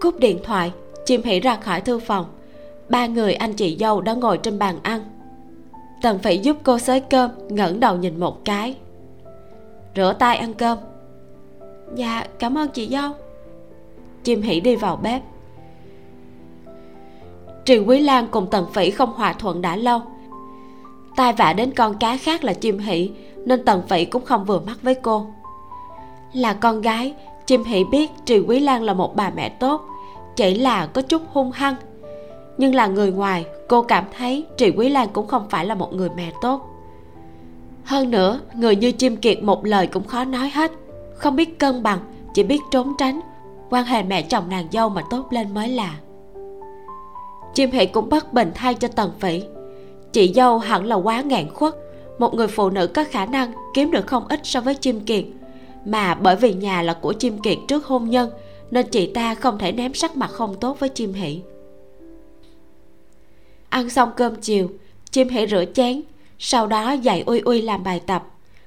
Cúp 0.00 0.18
điện 0.18 0.38
thoại, 0.44 0.72
chim 1.04 1.22
hỉ 1.22 1.40
ra 1.40 1.56
khỏi 1.56 1.80
thư 1.80 1.98
phòng. 1.98 2.26
Ba 2.88 3.06
người 3.06 3.34
anh 3.34 3.52
chị 3.52 3.76
dâu 3.80 4.00
đã 4.00 4.14
ngồi 4.14 4.38
trên 4.38 4.58
bàn 4.58 4.78
ăn. 4.82 5.00
Tần 6.02 6.18
phải 6.18 6.38
giúp 6.38 6.56
cô 6.62 6.78
xới 6.78 7.00
cơm, 7.00 7.30
ngẩng 7.48 7.80
đầu 7.80 7.96
nhìn 7.96 8.20
một 8.20 8.44
cái 8.44 8.76
rửa 9.96 10.12
tay 10.18 10.36
ăn 10.36 10.54
cơm. 10.54 10.78
Dạ 11.94 12.26
cảm 12.38 12.58
ơn 12.58 12.68
chị 12.68 12.88
dâu 12.88 13.10
chim 14.24 14.42
hỉ 14.42 14.60
đi 14.60 14.76
vào 14.76 14.96
bếp. 14.96 15.22
Triều 17.64 17.84
Quý 17.86 18.00
Lan 18.00 18.26
cùng 18.30 18.46
Tần 18.50 18.66
Phỉ 18.72 18.90
không 18.90 19.12
hòa 19.12 19.32
thuận 19.32 19.62
đã 19.62 19.76
lâu. 19.76 20.00
Tai 21.16 21.32
vạ 21.32 21.52
đến 21.52 21.72
con 21.76 21.94
cá 21.98 22.16
khác 22.16 22.44
là 22.44 22.52
chim 22.52 22.78
Hỷ, 22.78 23.10
Nên 23.36 23.64
Tần 23.64 23.82
Phỉ 23.88 24.04
cũng 24.04 24.24
không 24.24 24.44
vừa 24.44 24.60
mắt 24.60 24.82
với 24.82 24.94
cô. 24.94 25.26
Là 26.32 26.52
con 26.52 26.80
gái 26.80 27.14
Chim 27.46 27.64
Hỷ 27.64 27.84
biết 27.84 28.10
Triều 28.24 28.42
Quý 28.48 28.60
Lan 28.60 28.82
là 28.82 28.94
một 28.94 29.16
bà 29.16 29.30
mẹ 29.30 29.48
tốt 29.48 29.82
Chỉ 30.36 30.54
là 30.54 30.86
có 30.86 31.02
chút 31.02 31.22
hung 31.32 31.50
hăng. 31.50 31.74
Nhưng 32.58 32.74
là 32.74 32.86
người 32.86 33.12
ngoài 33.12 33.44
cô 33.68 33.82
cảm 33.82 34.04
thấy 34.18 34.46
trị 34.56 34.70
quý 34.76 34.88
lan 34.88 35.08
cũng 35.12 35.26
không 35.26 35.48
phải 35.50 35.66
là 35.66 35.74
một 35.74 35.94
người 35.94 36.08
mẹ 36.16 36.32
tốt 36.42 36.73
hơn 37.84 38.10
nữa, 38.10 38.40
người 38.56 38.76
như 38.76 38.92
chim 38.92 39.16
kiệt 39.16 39.42
một 39.42 39.66
lời 39.66 39.86
cũng 39.86 40.04
khó 40.04 40.24
nói 40.24 40.50
hết. 40.54 40.72
Không 41.14 41.36
biết 41.36 41.58
cân 41.58 41.82
bằng, 41.82 41.98
chỉ 42.34 42.42
biết 42.42 42.60
trốn 42.70 42.92
tránh. 42.98 43.20
Quan 43.70 43.84
hệ 43.84 44.02
mẹ 44.02 44.22
chồng 44.22 44.48
nàng 44.48 44.66
dâu 44.72 44.88
mà 44.88 45.02
tốt 45.10 45.26
lên 45.30 45.54
mới 45.54 45.68
là. 45.68 45.94
Chim 47.54 47.70
hỷ 47.70 47.86
cũng 47.86 48.08
bất 48.08 48.32
bình 48.32 48.50
thay 48.54 48.74
cho 48.74 48.88
tần 48.88 49.10
phỉ. 49.20 49.42
Chị 50.12 50.32
dâu 50.34 50.58
hẳn 50.58 50.86
là 50.86 50.96
quá 50.96 51.20
ngạn 51.20 51.54
khuất. 51.54 51.74
Một 52.18 52.34
người 52.34 52.48
phụ 52.48 52.70
nữ 52.70 52.86
có 52.86 53.04
khả 53.10 53.26
năng 53.26 53.52
kiếm 53.74 53.90
được 53.90 54.06
không 54.06 54.28
ít 54.28 54.40
so 54.44 54.60
với 54.60 54.74
chim 54.74 55.00
kiệt. 55.00 55.24
Mà 55.84 56.14
bởi 56.14 56.36
vì 56.36 56.54
nhà 56.54 56.82
là 56.82 56.94
của 56.94 57.12
chim 57.12 57.38
kiệt 57.38 57.58
trước 57.68 57.86
hôn 57.86 58.10
nhân, 58.10 58.30
nên 58.70 58.86
chị 58.86 59.06
ta 59.06 59.34
không 59.34 59.58
thể 59.58 59.72
ném 59.72 59.94
sắc 59.94 60.16
mặt 60.16 60.30
không 60.30 60.54
tốt 60.60 60.80
với 60.80 60.88
chim 60.88 61.12
hỷ 61.12 61.40
ăn 63.74 63.90
xong 63.90 64.10
cơm 64.16 64.34
chiều, 64.36 64.70
chim 65.10 65.28
hỷ 65.28 65.46
rửa 65.46 65.64
chén 65.74 66.02
sau 66.46 66.66
đó 66.66 66.92
dạy 66.92 67.22
uy 67.26 67.40
uy 67.40 67.62
làm 67.62 67.84
bài 67.84 68.00
tập. 68.06 68.24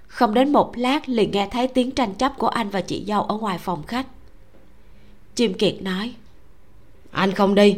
Không 0.08 0.34
đến 0.34 0.52
một 0.52 0.78
lát 0.78 1.10
liền 1.10 1.32
nghe 1.32 1.48
thấy 1.52 1.68
tiếng 1.68 1.92
tranh 1.92 2.14
chấp 2.14 2.38
của 2.38 2.48
anh 2.48 2.70
và 2.70 2.82
chị 2.82 3.04
dâu 3.08 3.22
ở 3.22 3.38
ngoài 3.38 3.58
phòng 3.58 3.84
khách. 3.84 4.06
Chim 5.36 5.54
kiệt 5.54 5.82
nói 5.82 6.14
anh 7.12 7.32
không 7.32 7.56
đi. 7.56 7.78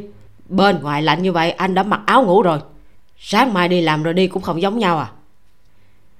Bên 0.49 0.81
ngoài 0.81 1.01
lạnh 1.01 1.23
như 1.23 1.31
vậy 1.31 1.51
anh 1.51 1.73
đã 1.73 1.83
mặc 1.83 2.01
áo 2.05 2.25
ngủ 2.25 2.41
rồi. 2.41 2.59
Sáng 3.17 3.53
mai 3.53 3.67
đi 3.67 3.81
làm 3.81 4.03
rồi 4.03 4.13
đi 4.13 4.27
cũng 4.27 4.43
không 4.43 4.61
giống 4.61 4.79
nhau 4.79 4.97
à. 4.97 5.11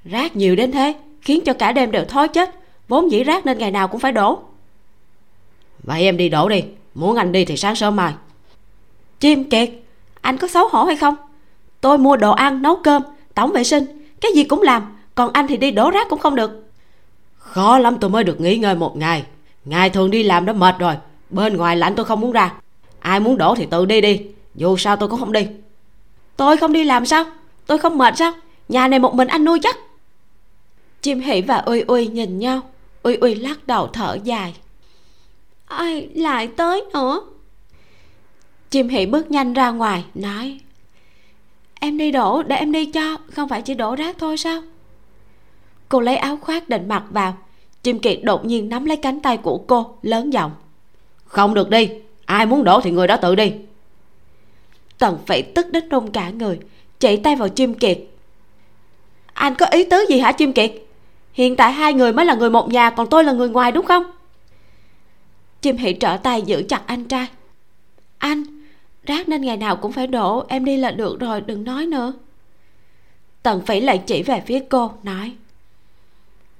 Rác 0.05 0.35
nhiều 0.35 0.55
đến 0.55 0.71
thế 0.71 0.95
khiến 1.21 1.43
cho 1.45 1.53
cả 1.53 1.71
đêm 1.71 1.91
đều 1.91 2.05
thói 2.05 2.27
chết. 2.27 2.55
Vốn 2.87 3.11
dĩ 3.11 3.23
rác 3.23 3.45
nên 3.45 3.57
ngày 3.57 3.71
nào 3.71 3.87
cũng 3.87 3.99
phải 3.99 4.11
đổ. 4.11 4.39
Vậy 5.83 6.01
em 6.01 6.17
đi 6.17 6.29
đổ 6.29 6.49
đi. 6.49 6.63
Muốn 6.95 7.15
anh 7.15 7.31
đi 7.31 7.45
thì 7.45 7.57
sáng 7.57 7.75
sớm 7.75 7.95
mai. 7.95 8.13
Chim 9.19 9.49
kiệt 9.49 9.69
anh 10.21 10.37
có 10.37 10.47
xấu 10.47 10.67
hổ 10.67 10.83
hay 10.83 10.95
không? 10.95 11.15
Tôi 11.81 11.97
mua 11.97 12.17
đồ 12.17 12.31
ăn 12.31 12.61
nấu 12.61 12.75
cơm 12.75 13.01
tổng 13.39 13.51
vệ 13.51 13.63
sinh. 13.63 13.85
Cái 14.21 14.31
gì 14.35 14.43
cũng 14.43 14.61
làm 14.61 14.97
còn 15.15 15.33
anh 15.33 15.47
thì 15.47 15.57
đi 15.57 15.71
đổ 15.71 15.89
rác 15.89 16.09
cũng 16.09 16.19
không 16.19 16.35
được. 16.35 16.51
Khó 17.37 17.77
lắm 17.77 17.97
tôi 18.01 18.09
mới 18.09 18.23
được 18.23 18.41
nghỉ 18.41 18.57
ngơi 18.57 18.75
một 18.75 18.97
ngày. 18.97 19.23
Ngày 19.65 19.89
thường 19.89 20.11
đi 20.11 20.23
làm 20.23 20.45
đã 20.45 20.53
mệt 20.53 20.75
rồi 20.79 20.95
bên 21.29 21.57
ngoài 21.57 21.75
lạnh 21.75 21.95
tôi 21.95 22.05
không 22.05 22.21
muốn 22.21 22.31
ra. 22.31 22.53
Ai 22.99 23.19
muốn 23.19 23.37
đổ 23.37 23.55
thì 23.55 23.65
tự 23.65 23.85
đi 23.85 24.01
đi 24.01 24.21
dù 24.55 24.77
sao 24.77 24.95
tôi 24.95 25.09
cũng 25.09 25.19
không 25.19 25.31
đi. 25.31 25.47
Tôi 26.37 26.57
không 26.57 26.73
đi 26.73 26.83
làm 26.83 27.05
sao? 27.05 27.25
Tôi 27.65 27.77
không 27.77 27.97
mệt 27.97 28.17
sao? 28.17 28.31
Nhà 28.69 28.87
này 28.87 28.99
một 28.99 29.15
mình 29.15 29.27
anh 29.27 29.45
nuôi 29.45 29.59
chắc. 29.63 29.77
Chim 31.01 31.19
hỷ 31.19 31.41
và 31.41 31.57
uy 31.57 31.81
uy 31.81 32.07
nhìn 32.07 32.39
nhau. 32.39 32.61
Uy 33.03 33.15
uy 33.15 33.35
lắc 33.35 33.67
đầu 33.67 33.87
thở 33.87 34.17
dài. 34.23 34.55
Ai 35.65 36.09
lại 36.15 36.47
tới 36.47 36.83
nữa? 36.93 37.21
Chim 38.69 38.89
hỷ 38.89 39.05
bước 39.05 39.31
nhanh 39.31 39.53
ra 39.53 39.71
ngoài 39.71 40.05
nói 40.15 40.59
em 41.79 41.97
đi 41.97 42.11
đổ, 42.11 42.43
để 42.43 42.55
em 42.55 42.71
đi 42.71 42.85
cho. 42.85 43.17
Không 43.31 43.49
phải 43.49 43.61
chỉ 43.61 43.73
đổ 43.73 43.95
rác 43.95 44.15
thôi 44.17 44.37
sao? 44.37 44.61
Cô 45.89 45.99
lấy 45.99 46.17
áo 46.17 46.37
khoác 46.37 46.69
định 46.69 46.87
mặc 46.87 47.03
vào. 47.09 47.37
Chim 47.83 47.99
kiệt 47.99 48.19
đột 48.23 48.45
nhiên 48.45 48.69
nắm 48.69 48.85
lấy 48.85 48.97
cánh 48.97 49.19
tay 49.19 49.37
của 49.37 49.57
cô, 49.57 49.97
lớn 50.01 50.33
giọng. 50.33 50.51
Không 51.25 51.53
được 51.53 51.69
đi. 51.69 51.89
Ai 52.25 52.45
muốn 52.45 52.63
đổ 52.63 52.81
thì 52.81 52.91
người 52.91 53.07
đó 53.07 53.17
tự 53.17 53.35
đi. 53.35 53.53
Tần 54.97 55.17
phỉ 55.25 55.41
tức 55.41 55.71
đến 55.71 55.89
run 55.89 56.11
cả 56.11 56.29
người, 56.29 56.59
chỉ 56.99 57.17
tay 57.17 57.35
vào 57.35 57.49
chim 57.49 57.73
kiệt. 57.73 57.99
Anh 59.33 59.55
có 59.55 59.65
ý 59.65 59.83
tứ 59.83 60.05
gì 60.09 60.19
hả, 60.19 60.31
chim 60.31 60.53
kiệt? 60.53 60.71
Hiện 61.33 61.55
tại 61.55 61.71
hai 61.71 61.93
người 61.93 62.13
mới 62.13 62.25
là 62.25 62.35
người 62.35 62.49
một 62.49 62.69
nhà, 62.69 62.89
còn 62.89 63.07
tôi 63.07 63.23
là 63.23 63.31
người 63.31 63.49
ngoài 63.49 63.71
đúng 63.71 63.85
không? 63.85 64.03
Chim 65.61 65.77
hỷ 65.77 65.93
trở 65.93 66.17
tay 66.17 66.41
giữ 66.41 66.63
chặt 66.69 66.81
anh 66.85 67.05
trai. 67.05 67.27
Anh 68.17 68.43
rác 69.09 69.29
nên 69.29 69.41
ngày 69.41 69.57
nào 69.57 69.75
cũng 69.75 69.91
phải 69.91 70.07
đổ. 70.07 70.45
Em 70.47 70.65
đi 70.65 70.77
là 70.77 70.91
được 70.91 71.19
rồi, 71.19 71.41
đừng 71.41 71.63
nói 71.63 71.85
nữa. 71.85 72.13
Tần 73.43 73.65
phỉ 73.65 73.79
lại 73.79 73.97
chỉ 73.97 74.23
về 74.23 74.43
phía 74.45 74.59
cô, 74.69 74.91
nói, 75.03 75.33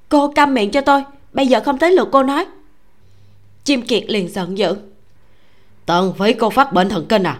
cô 0.09 0.31
câm 0.35 0.53
miệng 0.53 0.71
cho 0.71 0.81
tôi, 0.81 1.03
bây 1.33 1.47
giờ 1.47 1.61
không 1.65 1.77
tới 1.77 1.91
lượt 1.91 2.09
cô 2.11 2.23
nói. 2.23 2.45
Chim 3.63 3.81
kiệt 3.81 4.03
liền 4.07 4.29
giận 4.29 4.57
dữ, 4.57 4.75
tần 5.85 6.13
phỉ, 6.19 6.33
cô 6.33 6.49
phát 6.49 6.73
bệnh 6.73 6.89
thần 6.89 7.05
kinh 7.09 7.23
à? 7.23 7.39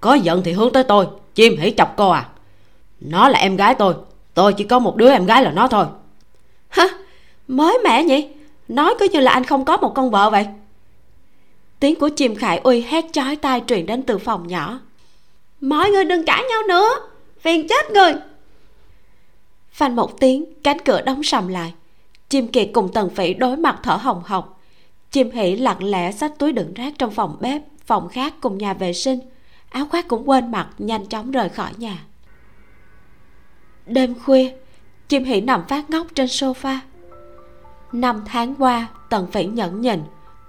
Có 0.00 0.14
giận 0.14 0.42
thì 0.44 0.52
hướng 0.52 0.72
tới 0.72 0.84
tôi, 0.84 1.06
chim 1.34 1.56
hỉ 1.56 1.70
chọc 1.76 1.94
cô 1.96 2.10
à? 2.10 2.28
Nó 3.00 3.28
là 3.28 3.38
em 3.38 3.56
gái 3.56 3.74
tôi 3.74 3.94
tôi 4.34 4.52
chỉ 4.52 4.64
có 4.64 4.78
một 4.78 4.96
đứa 4.96 5.10
em 5.10 5.26
gái 5.26 5.42
là 5.42 5.50
nó 5.50 5.68
thôi. 5.68 5.86
Hả? 6.68 6.88
Mới 7.48 7.78
mẻ 7.84 8.04
nhỉ? 8.04 8.28
Nói 8.68 8.94
cứ 9.00 9.08
như 9.12 9.20
là 9.20 9.30
anh 9.30 9.44
không 9.44 9.64
có 9.64 9.76
một 9.76 9.92
con 9.94 10.10
vợ 10.10 10.30
vậy 10.30 10.46
tiếng 11.82 11.98
của 11.98 12.08
chim 12.08 12.34
khải 12.34 12.58
uy 12.58 12.80
hét 12.80 13.04
chói 13.12 13.36
tai 13.36 13.62
truyền 13.66 13.86
đến 13.86 14.02
từ 14.02 14.18
phòng 14.18 14.48
nhỏ. 14.48 14.80
Mọi 15.60 15.90
người 15.90 16.04
đừng 16.04 16.24
cãi 16.24 16.44
nhau 16.50 16.62
nữa, 16.68 16.88
phiền 17.40 17.68
chết 17.68 17.90
người. 17.90 18.12
Phanh 19.72 19.96
một 19.96 20.20
tiếng, 20.20 20.44
cánh 20.62 20.78
cửa 20.84 21.00
đóng 21.00 21.22
sầm 21.22 21.48
lại. 21.48 21.72
Chim 22.28 22.48
kiệt 22.48 22.70
cùng 22.72 22.92
tần 22.92 23.10
phỉ 23.10 23.34
đối 23.34 23.56
mặt 23.56 23.80
thở 23.82 23.94
hồng 23.94 24.22
hộc. 24.24 24.60
Chim 25.10 25.30
hỉ 25.30 25.56
lặng 25.56 25.84
lẽ 25.84 26.12
xách 26.12 26.38
túi 26.38 26.52
đựng 26.52 26.74
rác 26.74 26.94
trong 26.98 27.10
phòng 27.10 27.36
bếp, 27.40 27.62
phòng 27.86 28.08
khác 28.08 28.34
cùng 28.40 28.58
nhà 28.58 28.74
vệ 28.74 28.92
sinh. 28.92 29.18
Áo 29.70 29.86
khoác 29.90 30.08
cũng 30.08 30.28
quên 30.28 30.50
mặc, 30.50 30.68
nhanh 30.78 31.06
chóng 31.06 31.30
rời 31.30 31.48
khỏi 31.48 31.70
nhà. 31.76 32.04
Đêm 33.86 34.14
khuya, 34.24 34.52
chim 35.08 35.24
hỉ 35.24 35.40
nằm 35.40 35.64
phát 35.68 35.90
ngốc 35.90 36.06
trên 36.14 36.26
sofa. 36.26 36.78
Năm 37.92 38.22
tháng 38.26 38.54
qua, 38.54 38.88
tần 39.10 39.26
phỉ 39.32 39.44
nhẫn 39.44 39.80
nhịn, 39.80 40.00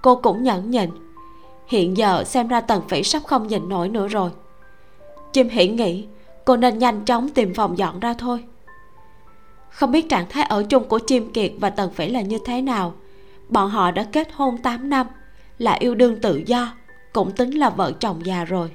cô 0.02 0.16
cũng 0.16 0.42
nhẫn 0.42 0.70
nhịn 0.70 1.03
hiện 1.66 1.96
giờ 1.96 2.24
xem 2.24 2.48
ra 2.48 2.60
tần 2.60 2.82
phỉ 2.88 3.02
sắp 3.02 3.22
không 3.26 3.46
nhìn 3.46 3.68
nổi 3.68 3.88
nữa 3.88 4.08
rồi. 4.08 4.30
Chim 5.32 5.48
hỉ 5.48 5.68
nghĩ, 5.68 6.06
cô 6.44 6.56
nên 6.56 6.78
nhanh 6.78 7.04
chóng 7.04 7.28
tìm 7.28 7.54
phòng 7.54 7.78
dọn 7.78 8.00
ra 8.00 8.14
thôi. 8.14 8.44
Không 9.70 9.92
biết 9.92 10.08
trạng 10.08 10.26
thái 10.28 10.44
ở 10.44 10.62
chung 10.62 10.88
của 10.88 10.98
chim 10.98 11.32
kiệt 11.32 11.52
và 11.60 11.70
tần 11.70 11.90
phỉ 11.90 12.08
là 12.08 12.20
như 12.20 12.38
thế 12.44 12.62
nào. 12.62 12.94
Bọn 13.48 13.70
họ 13.70 13.90
đã 13.90 14.06
kết 14.12 14.28
hôn 14.32 14.58
8 14.58 14.90
năm, 14.90 15.06
là 15.58 15.72
yêu 15.72 15.94
đương 15.94 16.20
tự 16.20 16.42
do, 16.46 16.74
cũng 17.12 17.30
tính 17.30 17.50
là 17.50 17.70
vợ 17.70 17.92
chồng 17.92 18.26
già 18.26 18.44
rồi. 18.44 18.70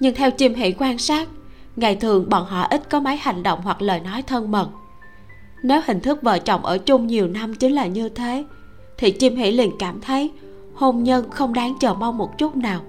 Nhưng 0.00 0.14
theo 0.14 0.30
chim 0.30 0.54
hỷ 0.54 0.74
quan 0.78 0.98
sát, 0.98 1.28
ngày 1.76 1.96
thường 1.96 2.28
bọn 2.28 2.44
họ 2.44 2.62
ít 2.62 2.90
có 2.90 3.00
mấy 3.00 3.16
hành 3.16 3.42
động 3.42 3.60
hoặc 3.62 3.82
lời 3.82 4.00
nói 4.00 4.22
thân 4.22 4.50
mật. 4.50 4.68
Nếu 5.62 5.80
hình 5.86 6.00
thức 6.00 6.22
vợ 6.22 6.38
chồng 6.38 6.64
ở 6.64 6.78
chung 6.78 7.06
nhiều 7.06 7.28
năm 7.28 7.54
chính 7.54 7.74
là 7.74 7.86
như 7.86 8.08
thế, 8.08 8.44
thì 8.98 9.10
chim 9.10 9.36
hỷ 9.36 9.50
liền 9.52 9.70
cảm 9.78 10.00
thấy 10.00 10.30
hôn 10.80 11.02
nhân 11.02 11.30
không 11.30 11.52
đáng 11.52 11.74
chờ 11.80 11.94
mong 11.94 12.18
một 12.18 12.38
chút 12.38 12.56
nào. 12.56 12.80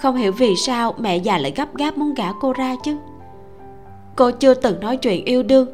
Không 0.00 0.16
hiểu 0.16 0.32
vì 0.32 0.56
sao 0.56 0.94
mẹ 0.98 1.16
già 1.16 1.38
lại 1.38 1.52
gấp 1.56 1.76
gáp 1.76 1.98
muốn 1.98 2.14
gả 2.14 2.32
cô 2.40 2.52
ra 2.52 2.76
chứ. 2.84 2.96
Cô 4.16 4.30
chưa 4.30 4.54
từng 4.54 4.80
nói 4.80 4.96
chuyện 4.96 5.24
yêu 5.24 5.42
đương. 5.42 5.66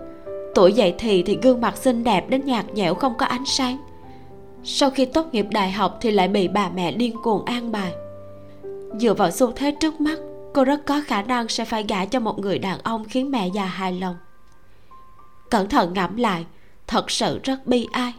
Tuổi 0.55 0.73
dậy 0.73 0.95
thì 0.99 1.23
thì 1.23 1.39
gương 1.43 1.61
mặt 1.61 1.77
xinh 1.77 2.05
đẹp 2.05 2.29
đến 2.29 2.45
nhạt 2.45 2.75
nhẽo 2.75 2.95
không 2.95 3.15
có 3.19 3.27
ánh 3.27 3.45
sáng. 3.47 3.79
Sau 4.63 4.91
khi 4.91 5.05
tốt 5.05 5.27
nghiệp 5.33 5.47
đại 5.51 5.71
học 5.71 5.99
thì 6.01 6.11
lại 6.11 6.29
bị 6.29 6.49
bà 6.49 6.69
mẹ 6.69 6.93
điên 6.93 7.23
cuồng 7.23 7.45
an 7.45 7.73
bài. 7.73 7.93
Dựa 8.99 9.15
vào 9.15 9.31
xu 9.31 9.53
thế 9.53 9.71
trước 9.71 10.01
mắt, 10.01 10.19
cô 10.55 10.65
rất 10.65 10.87
có 10.87 11.01
khả 11.07 11.23
năng 11.23 11.49
sẽ 11.49 11.65
phải 11.65 11.85
gả 11.89 12.05
cho 12.05 12.21
một 12.21 12.39
người 12.39 12.59
đàn 12.59 12.79
ông 12.83 13.05
khiến 13.05 13.31
mẹ 13.31 13.49
già 13.49 13.65
hài 13.65 13.93
lòng. 13.93 14.17
Cẩn 15.51 15.69
thận 15.69 15.93
ngẫm 15.93 16.17
lại, 16.17 16.47
thật 16.87 17.11
sự 17.11 17.41
rất 17.45 17.67
bi 17.67 17.89
ai. 17.93 18.13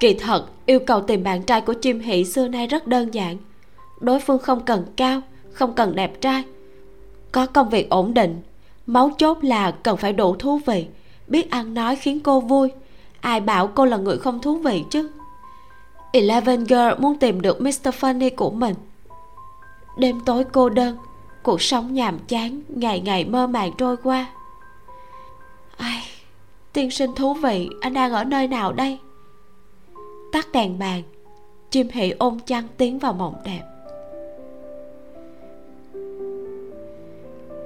Kỳ 0.00 0.14
thật 0.14 0.46
yêu 0.66 0.80
cầu 0.80 1.00
tìm 1.00 1.24
bạn 1.24 1.42
trai 1.42 1.60
của 1.60 1.72
chim 1.72 2.00
hỷ 2.00 2.24
xưa 2.24 2.48
nay 2.48 2.66
rất 2.66 2.86
đơn 2.86 3.14
giản. 3.14 3.36
Đối 4.00 4.20
phương 4.20 4.38
không 4.38 4.64
cần 4.64 4.84
cao, 4.96 5.20
không 5.52 5.72
cần 5.72 5.94
đẹp 5.94 6.20
trai. 6.20 6.42
Có 7.32 7.46
công 7.46 7.68
việc 7.68 7.90
ổn 7.90 8.14
định 8.14 8.42
máu 8.86 9.10
chốt 9.18 9.38
là 9.44 9.70
cần 9.70 9.96
phải 9.96 10.12
đủ 10.12 10.36
thú 10.36 10.60
vị. 10.66 10.86
Biết 11.28 11.50
ăn 11.50 11.74
nói 11.74 11.96
khiến 11.96 12.20
cô 12.20 12.40
vui. 12.40 12.70
Ai 13.20 13.40
bảo 13.40 13.66
cô 13.66 13.84
là 13.84 13.96
người 13.96 14.18
không 14.18 14.40
thú 14.40 14.56
vị 14.56 14.84
chứ? 14.90 15.10
Eleven 16.12 16.64
Girl 16.64 16.98
muốn 16.98 17.18
tìm 17.18 17.40
được 17.40 17.60
Mr. 17.60 17.88
Funny 18.00 18.30
của 18.36 18.50
mình. 18.50 18.74
Đêm 19.98 20.20
tối 20.26 20.44
cô 20.52 20.68
đơn, 20.68 20.96
cuộc 21.42 21.62
sống 21.62 21.94
nhàm 21.94 22.18
chán, 22.18 22.60
ngày 22.68 23.00
ngày 23.00 23.24
mơ 23.24 23.46
màng 23.46 23.72
trôi 23.78 23.96
qua. 23.96 24.26
Ai, 25.76 26.02
tiên 26.72 26.90
sinh 26.90 27.14
thú 27.14 27.34
vị, 27.34 27.68
anh 27.80 27.94
đang 27.94 28.12
ở 28.12 28.24
nơi 28.24 28.48
nào 28.48 28.72
đây? 28.72 28.98
Tắt 30.32 30.48
đèn 30.52 30.78
bàn. 30.78 31.02
Chim 31.70 31.88
hỷ 31.92 32.10
ôm 32.10 32.38
chăn 32.46 32.64
tiến 32.76 32.98
vào 32.98 33.12
mộng 33.12 33.34
đẹp. 33.44 33.62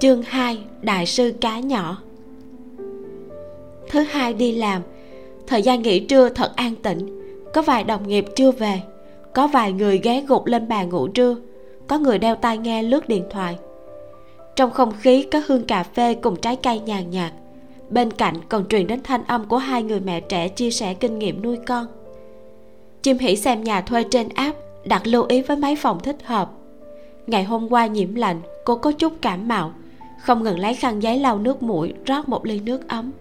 Chương 0.00 0.22
2 0.22 0.58
đại 0.82 1.06
sư 1.06 1.32
cá 1.40 1.60
nhỏ. 1.60 2.02
Thứ 3.88 4.00
hai 4.00 4.34
đi 4.34 4.52
làm. 4.52 4.82
Thời 5.46 5.62
gian 5.62 5.82
nghỉ 5.82 6.00
trưa 6.00 6.28
thật 6.28 6.52
an 6.56 6.76
tĩnh. 6.76 7.20
Có 7.54 7.62
vài 7.62 7.84
đồng 7.84 8.08
nghiệp 8.08 8.24
chưa 8.36 8.52
về. 8.52 8.80
Có 9.34 9.46
vài 9.46 9.72
người 9.72 9.98
ghé 9.98 10.24
gục 10.28 10.46
lên 10.46 10.68
bàn 10.68 10.88
ngủ 10.88 11.08
trưa. 11.08 11.36
Có 11.86 11.98
người 11.98 12.18
đeo 12.18 12.36
tai 12.36 12.58
nghe 12.58 12.82
lướt 12.82 13.08
điện 13.08 13.24
thoại. 13.30 13.58
Trong 14.56 14.70
không 14.70 14.92
khí 15.00 15.22
có 15.22 15.42
hương 15.46 15.64
cà 15.64 15.82
phê 15.82 16.14
cùng 16.14 16.36
trái 16.36 16.56
cây 16.56 16.80
nhàn 16.80 17.10
nhạt. 17.10 17.32
Bên 17.90 18.10
cạnh 18.10 18.34
còn 18.48 18.68
truyền 18.68 18.86
đến 18.86 19.00
thanh 19.04 19.24
âm 19.26 19.48
của 19.48 19.58
hai 19.58 19.82
người 19.82 20.00
mẹ 20.00 20.20
trẻ 20.20 20.48
chia 20.48 20.70
sẻ 20.70 20.94
kinh 20.94 21.18
nghiệm 21.18 21.42
nuôi 21.42 21.58
con 21.66 21.86
chim 23.02 23.18
hỉ 23.18 23.36
xem 23.36 23.64
nhà 23.64 23.80
thuê 23.80 24.04
trên 24.10 24.28
app 24.28 24.58
đặt 24.84 25.06
lưu 25.06 25.24
ý 25.28 25.42
với 25.42 25.56
mấy 25.56 25.76
phòng 25.76 26.00
thích 26.00 26.16
hợp. 26.24 26.50
Ngày 27.26 27.44
hôm 27.44 27.72
qua 27.72 27.86
nhiễm 27.86 28.14
lạnh 28.14 28.40
cô 28.64 28.76
có 28.76 28.92
chút 28.92 29.12
cảm 29.20 29.48
mạo. 29.48 29.72
Không 30.20 30.42
ngừng 30.42 30.58
lấy 30.58 30.74
khăn 30.74 31.02
giấy 31.02 31.18
lau 31.18 31.38
nước 31.38 31.62
mũi 31.62 31.94
rót 32.06 32.28
một 32.28 32.46
ly 32.46 32.60
nước 32.60 32.88
ấm. 32.88 33.12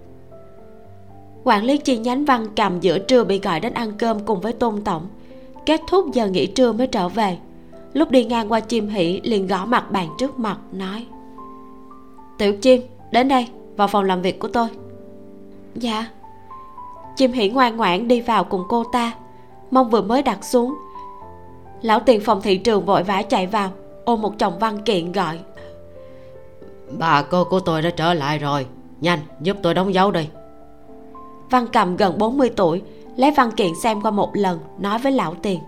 Quản 1.43 1.63
lý 1.63 1.77
chi 1.77 1.97
nhánh 1.97 2.25
văn 2.25 2.47
cầm 2.55 2.79
giữa 2.79 2.99
trưa 2.99 3.23
bị 3.23 3.39
gọi 3.39 3.59
đến 3.59 3.73
ăn 3.73 3.91
cơm 3.97 4.19
cùng 4.19 4.41
với 4.41 4.53
tôn 4.53 4.81
tổng. 4.81 5.07
Kết 5.65 5.81
thúc 5.87 6.13
giờ 6.13 6.27
nghỉ 6.27 6.45
trưa 6.45 6.71
mới 6.71 6.87
trở 6.87 7.09
về. 7.09 7.37
Lúc 7.93 8.11
đi 8.11 8.23
ngang 8.23 8.51
qua 8.51 8.59
chim 8.59 8.87
hỷ 8.87 9.21
liền 9.23 9.47
gõ 9.47 9.65
mặt 9.65 9.91
bàn 9.91 10.07
trước 10.17 10.39
mặt 10.39 10.57
nói. 10.71 11.05
Tiểu 12.37 12.53
chim 12.61 12.81
đến 13.11 13.27
đây 13.27 13.47
vào 13.77 13.87
phòng 13.87 14.03
làm 14.03 14.21
việc 14.21 14.39
của 14.39 14.47
tôi. 14.47 14.67
Dạ. 15.75 16.07
Chim 17.15 17.31
hỷ 17.31 17.49
ngoan 17.49 17.77
ngoãn 17.77 18.07
đi 18.07 18.21
vào 18.21 18.43
cùng 18.43 18.63
cô 18.69 18.83
ta 18.83 19.13
mong 19.71 19.89
vừa 19.89 20.01
mới 20.01 20.23
đặt 20.23 20.43
xuống. 20.43 20.75
Lão 21.82 21.99
tiền 21.99 22.21
phòng 22.21 22.41
thị 22.41 22.58
trường 22.58 22.86
vội 22.86 23.03
vã 23.03 23.21
chạy 23.21 23.47
vào 23.47 23.71
ôm 24.05 24.21
một 24.21 24.34
chồng 24.39 24.60
văn 24.60 24.82
kiện 24.82 25.12
gọi. 25.12 25.39
Bà 26.97 27.21
cô 27.21 27.43
của 27.43 27.60
tôi 27.60 27.82
đã 27.82 27.89
trở 27.89 28.13
lại 28.13 28.38
rồi 28.38 28.65
nhanh 29.01 29.19
giúp 29.41 29.58
tôi 29.63 29.73
đóng 29.73 29.93
dấu 29.93 30.12
đi. 30.12 30.29
Văn 31.49 31.67
cầm 31.73 31.97
gần 31.97 32.17
40 32.17 32.49
tuổi 32.55 32.82
lấy 33.15 33.32
văn 33.32 33.51
kiện 33.51 33.75
xem 33.75 34.01
qua 34.01 34.12
một 34.12 34.29
lần 34.34 34.60
nói 34.79 34.99
với 34.99 35.12
lão 35.12 35.36
tiền. 35.41 35.60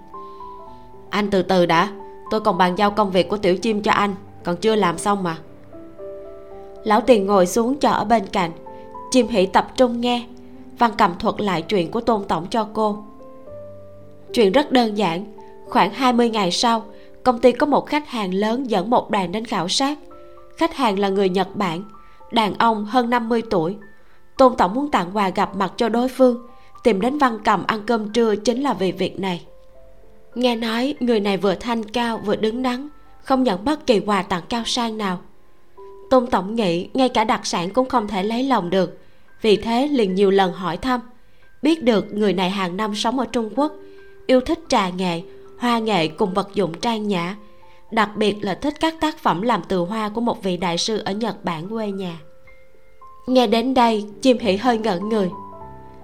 Anh 1.10 1.30
từ 1.30 1.42
từ 1.42 1.66
đã 1.66 1.92
tôi 2.32 2.42
còn 2.42 2.58
bàn 2.58 2.76
giao 2.78 2.92
công 2.92 3.12
việc 3.12 3.30
của 3.30 3.38
tiểu 3.38 3.58
chim 3.58 3.82
cho 3.82 3.92
anh 3.92 4.16
còn 4.44 4.58
chưa 4.58 4.76
làm 4.76 4.98
xong 4.98 5.24
mà. 5.24 5.38
Lão 6.84 7.02
tiền 7.02 7.26
ngồi 7.26 7.48
xuống 7.48 7.80
cho 7.80 7.90
ở 7.90 8.06
bên 8.06 8.28
cạnh 8.28 8.52
chim 9.12 9.28
hỷ 9.28 9.46
tập 9.46 9.68
trung 9.76 10.02
nghe. 10.02 10.26
Văn 10.78 10.92
cầm 10.98 11.12
thuật 11.20 11.42
lại 11.42 11.62
chuyện 11.62 11.92
của 11.92 12.02
tôn 12.02 12.24
tổng 12.28 12.46
cho 12.50 12.68
cô 12.74 13.04
chuyện 14.34 14.52
rất 14.52 14.72
đơn 14.72 14.98
giản. 14.98 15.26
Khoảng 15.70 15.94
20 15.94 16.30
ngày 16.30 16.52
sau, 16.52 16.86
công 17.24 17.40
ty 17.40 17.52
có 17.52 17.66
một 17.66 17.86
khách 17.86 18.10
hàng 18.10 18.34
lớn 18.34 18.70
dẫn 18.70 18.90
một 18.90 19.10
đoàn 19.10 19.32
đến 19.32 19.46
khảo 19.46 19.68
sát. 19.68 19.98
Khách 20.58 20.76
hàng 20.76 21.00
là 21.00 21.10
người 21.10 21.30
nhật 21.30 21.56
bản, 21.56 21.84
đàn 22.32 22.54
ông 22.54 22.86
hơn 22.86 23.10
50 23.10 23.42
tuổi. 23.50 23.76
Tôn 24.38 24.56
tổng 24.58 24.74
muốn 24.74 24.92
tặng 24.92 25.18
quà 25.18 25.30
gặp 25.30 25.56
mặt 25.56 25.74
cho 25.78 25.90
đối 25.90 26.08
phương, 26.08 26.48
tìm 26.84 27.02
đến 27.02 27.18
văn 27.18 27.40
cầm 27.44 27.64
ăn 27.68 27.82
cơm 27.86 28.14
trưa 28.14 28.36
chính 28.36 28.62
là 28.62 28.74
vì 28.74 28.92
việc 28.92 29.20
này. 29.20 29.46
Nghe 30.36 30.56
nói 30.56 30.96
người 31.00 31.20
này 31.20 31.38
vừa 31.38 31.56
thanh 31.56 31.84
cao 31.84 32.22
vừa 32.26 32.36
đứng 32.36 32.64
đắn, 32.64 32.90
không 33.24 33.44
nhận 33.44 33.66
bất 33.66 33.88
kỳ 33.88 34.00
quà 34.00 34.24
tặng 34.24 34.44
cao 34.50 34.64
sang 34.66 34.98
nào. 34.98 35.20
Tôn 36.10 36.28
tổng 36.28 36.56
nghĩ 36.56 36.90
ngay 36.94 37.10
cả 37.10 37.24
đặc 37.24 37.46
sản 37.46 37.70
cũng 37.70 37.90
không 37.90 38.08
thể 38.08 38.24
lấy 38.24 38.44
lòng 38.44 38.70
được, 38.70 39.00
vì 39.42 39.56
thế 39.56 39.88
liền 39.88 40.16
nhiều 40.16 40.32
lần 40.32 40.52
hỏi 40.52 40.78
thăm, 40.78 41.02
biết 41.62 41.84
được 41.84 42.14
người 42.14 42.34
này 42.34 42.50
hàng 42.50 42.78
năm 42.78 42.96
sống 42.96 43.20
ở 43.20 43.26
trung 43.26 43.50
quốc 43.56 43.74
yêu 44.32 44.42
thích 44.42 44.60
trà 44.68 44.90
nghệ 44.90 45.22
hoa 45.60 45.80
nghệ 45.80 46.08
cùng 46.08 46.34
vật 46.34 46.50
dụng 46.54 46.80
trang 46.80 47.08
nhã. 47.08 47.36
Đặc 47.92 48.10
biệt 48.16 48.36
là 48.42 48.56
thích 48.56 48.74
các 48.80 48.94
tác 49.02 49.18
phẩm 49.18 49.42
làm 49.42 49.62
từ 49.68 49.80
hoa 49.80 50.10
của 50.10 50.22
một 50.22 50.44
vị 50.44 50.58
đại 50.58 50.78
sư 50.78 51.02
ở 51.06 51.12
nhật 51.12 51.46
bản 51.46 51.70
quê 51.70 51.92
nhà. 51.92 52.20
Nghe 53.28 53.48
đến 53.48 53.74
đây 53.74 54.06
chim 54.22 54.38
hỉ 54.40 54.58
hơi 54.58 54.78
ngẩn 54.78 55.10
người. 55.10 55.30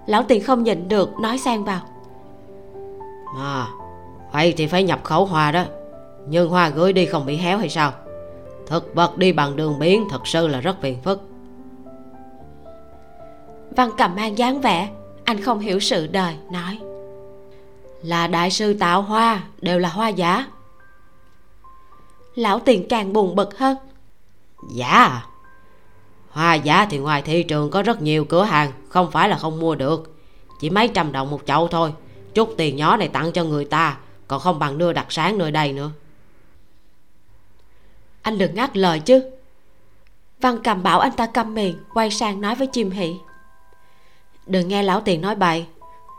Lão 0.05 0.23
tiền 0.23 0.43
không 0.43 0.63
nhịn 0.63 0.87
được 0.87 1.19
nói 1.19 1.37
sang 1.37 1.65
vào. 1.65 1.81
À 3.37 3.67
vậy 4.31 4.53
thì 4.57 4.67
phải 4.67 4.83
nhập 4.83 5.03
khẩu 5.03 5.25
hoa 5.25 5.51
đó. 5.51 5.63
Nhưng 6.29 6.49
hoa 6.49 6.69
gửi 6.69 6.93
đi 6.93 7.05
không 7.05 7.25
bị 7.25 7.35
héo 7.35 7.57
hay 7.57 7.69
sao? 7.69 7.91
Thực 8.67 8.95
vật 8.95 9.17
đi 9.17 9.31
bằng 9.33 9.55
đường 9.55 9.79
biển 9.79 10.07
thật 10.09 10.27
sự 10.27 10.47
là 10.47 10.61
rất 10.61 10.81
phiền 10.81 11.01
phức. 11.03 11.21
Văn 13.75 13.89
cầm 13.97 14.15
mang 14.15 14.37
dáng 14.37 14.61
vẻ 14.61 14.89
anh 15.23 15.41
không 15.41 15.59
hiểu 15.59 15.79
sự 15.79 16.07
đời 16.07 16.35
nói 16.51 16.77
là 18.03 18.27
đại 18.27 18.51
sư 18.51 18.73
tạo 18.73 19.01
hoa 19.01 19.43
đều 19.62 19.79
là 19.79 19.89
hoa 19.89 20.07
giả. 20.07 20.47
Lão 22.36 22.60
tiền 22.60 22.86
càng 22.89 23.13
buồn 23.13 23.36
bực 23.36 23.57
hơn. 23.57 23.77
Giả 24.69 24.88
à 24.88 25.25
hoa 26.38 26.55
giả 26.55 26.88
thì 26.89 26.97
ngoài 26.97 27.21
thị 27.21 27.43
trường 27.43 27.69
có 27.69 27.83
rất 27.83 28.01
nhiều 28.01 28.25
cửa 28.25 28.43
hàng 28.43 28.71
không 28.89 29.12
phải 29.12 29.29
là 29.29 29.38
không 29.38 29.60
mua 29.60 29.75
được. 29.75 30.15
Chỉ 30.60 30.69
mấy 30.69 30.88
trăm 30.88 31.12
đồng 31.12 31.31
một 31.31 31.41
chậu 31.45 31.67
thôi. 31.67 31.93
Chút 32.33 32.53
tiền 32.57 32.75
nhỏ 32.75 32.97
này 32.97 33.07
tặng 33.07 33.31
cho 33.31 33.43
người 33.43 33.65
ta 33.65 33.97
còn 34.27 34.39
không 34.39 34.60
bằng 34.60 34.77
đưa 34.77 34.93
đặc 34.93 35.05
sản 35.10 35.38
nơi 35.38 35.51
đây 35.51 35.73
nữa. 35.73 35.91
Anh 38.21 38.38
đừng 38.38 38.55
ngắt 38.55 38.77
lời 38.77 38.99
chứ. 38.99 39.23
Văn 40.41 40.60
cầm 40.63 40.83
bảo 40.83 40.99
anh 40.99 41.12
ta 41.12 41.25
câm 41.25 41.53
miệng 41.53 41.77
quay 41.93 42.12
sang 42.12 42.41
nói 42.41 42.55
với 42.55 42.67
chim 42.67 42.91
hỷ. 42.91 43.15
Đừng 44.45 44.67
nghe 44.67 44.83
lão 44.83 45.01
tiền 45.01 45.21
nói 45.21 45.36
bậy 45.36 45.65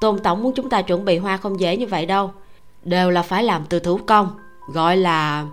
tôn 0.00 0.18
tổng 0.18 0.42
muốn 0.42 0.52
chúng 0.54 0.70
ta 0.70 0.82
chuẩn 0.82 1.04
bị 1.04 1.18
hoa 1.18 1.36
không 1.36 1.60
dễ 1.60 1.76
như 1.76 1.86
vậy 1.86 2.06
đâu. 2.06 2.30
Đều 2.82 3.10
là 3.10 3.22
phải 3.22 3.44
làm 3.44 3.64
từ 3.68 3.78
thủ 3.78 3.98
công, 4.06 4.30
gọi 4.72 4.96
là 4.96 5.46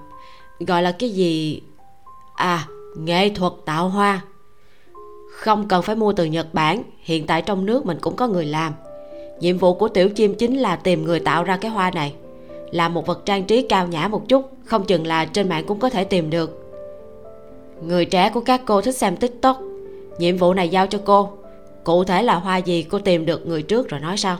gọi 0.59 0.83
là 0.83 0.91
cái 0.91 1.09
gì? 1.09 1.61
À 2.35 2.67
nghệ 2.97 3.29
thuật 3.29 3.53
tạo 3.65 3.89
hoa. 3.89 4.21
Không 5.31 5.67
cần 5.67 5.81
phải 5.81 5.95
mua 5.95 6.13
từ 6.13 6.25
nhật 6.25 6.53
bản, 6.53 6.83
hiện 6.99 7.27
tại 7.27 7.41
trong 7.41 7.65
nước 7.65 7.85
mình 7.85 7.97
cũng 8.01 8.15
có 8.15 8.27
người 8.27 8.45
làm. 8.45 8.73
Nhiệm 9.39 9.57
vụ 9.57 9.73
của 9.73 9.87
tiểu 9.87 10.09
chim 10.09 10.35
chính 10.35 10.57
là 10.57 10.75
tìm 10.75 11.03
người 11.03 11.19
tạo 11.19 11.43
ra 11.43 11.57
cái 11.57 11.71
hoa 11.71 11.91
này. 11.91 12.13
Là 12.71 12.89
một 12.89 13.05
vật 13.05 13.25
trang 13.25 13.43
trí 13.43 13.61
cao 13.61 13.87
nhã 13.87 14.07
một 14.07 14.29
chút, 14.29 14.51
không 14.65 14.85
chừng 14.85 15.07
là 15.07 15.25
trên 15.25 15.49
mạng 15.49 15.65
cũng 15.67 15.79
có 15.79 15.89
thể 15.89 16.03
tìm 16.03 16.29
được. 16.29 16.71
Người 17.81 18.05
trẻ 18.05 18.31
của 18.33 18.39
các 18.39 18.61
cô 18.65 18.81
thích 18.81 18.97
xem 18.97 19.17
tiktok. 19.17 19.61
Nhiệm 20.17 20.37
vụ 20.37 20.53
này 20.53 20.69
giao 20.69 20.87
cho 20.87 20.99
cô 21.05 21.29
cụ 21.85 22.03
thể 22.03 22.23
là 22.23 22.35
hoa 22.35 22.57
gì 22.57 22.83
cô 22.83 22.99
tìm 22.99 23.25
được 23.25 23.47
người 23.47 23.61
trước 23.61 23.89
rồi 23.89 23.99
nói 23.99 24.17
sao 24.17 24.37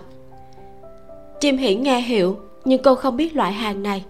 chim 1.39 1.57
hiển 1.57 1.83
nghe 1.83 2.01
hiểu 2.01 2.37
nhưng 2.65 2.81
cô 2.83 2.95
không 2.95 3.17
biết 3.17 3.35
loại 3.35 3.53
hàng 3.53 3.83
này. 3.83 4.05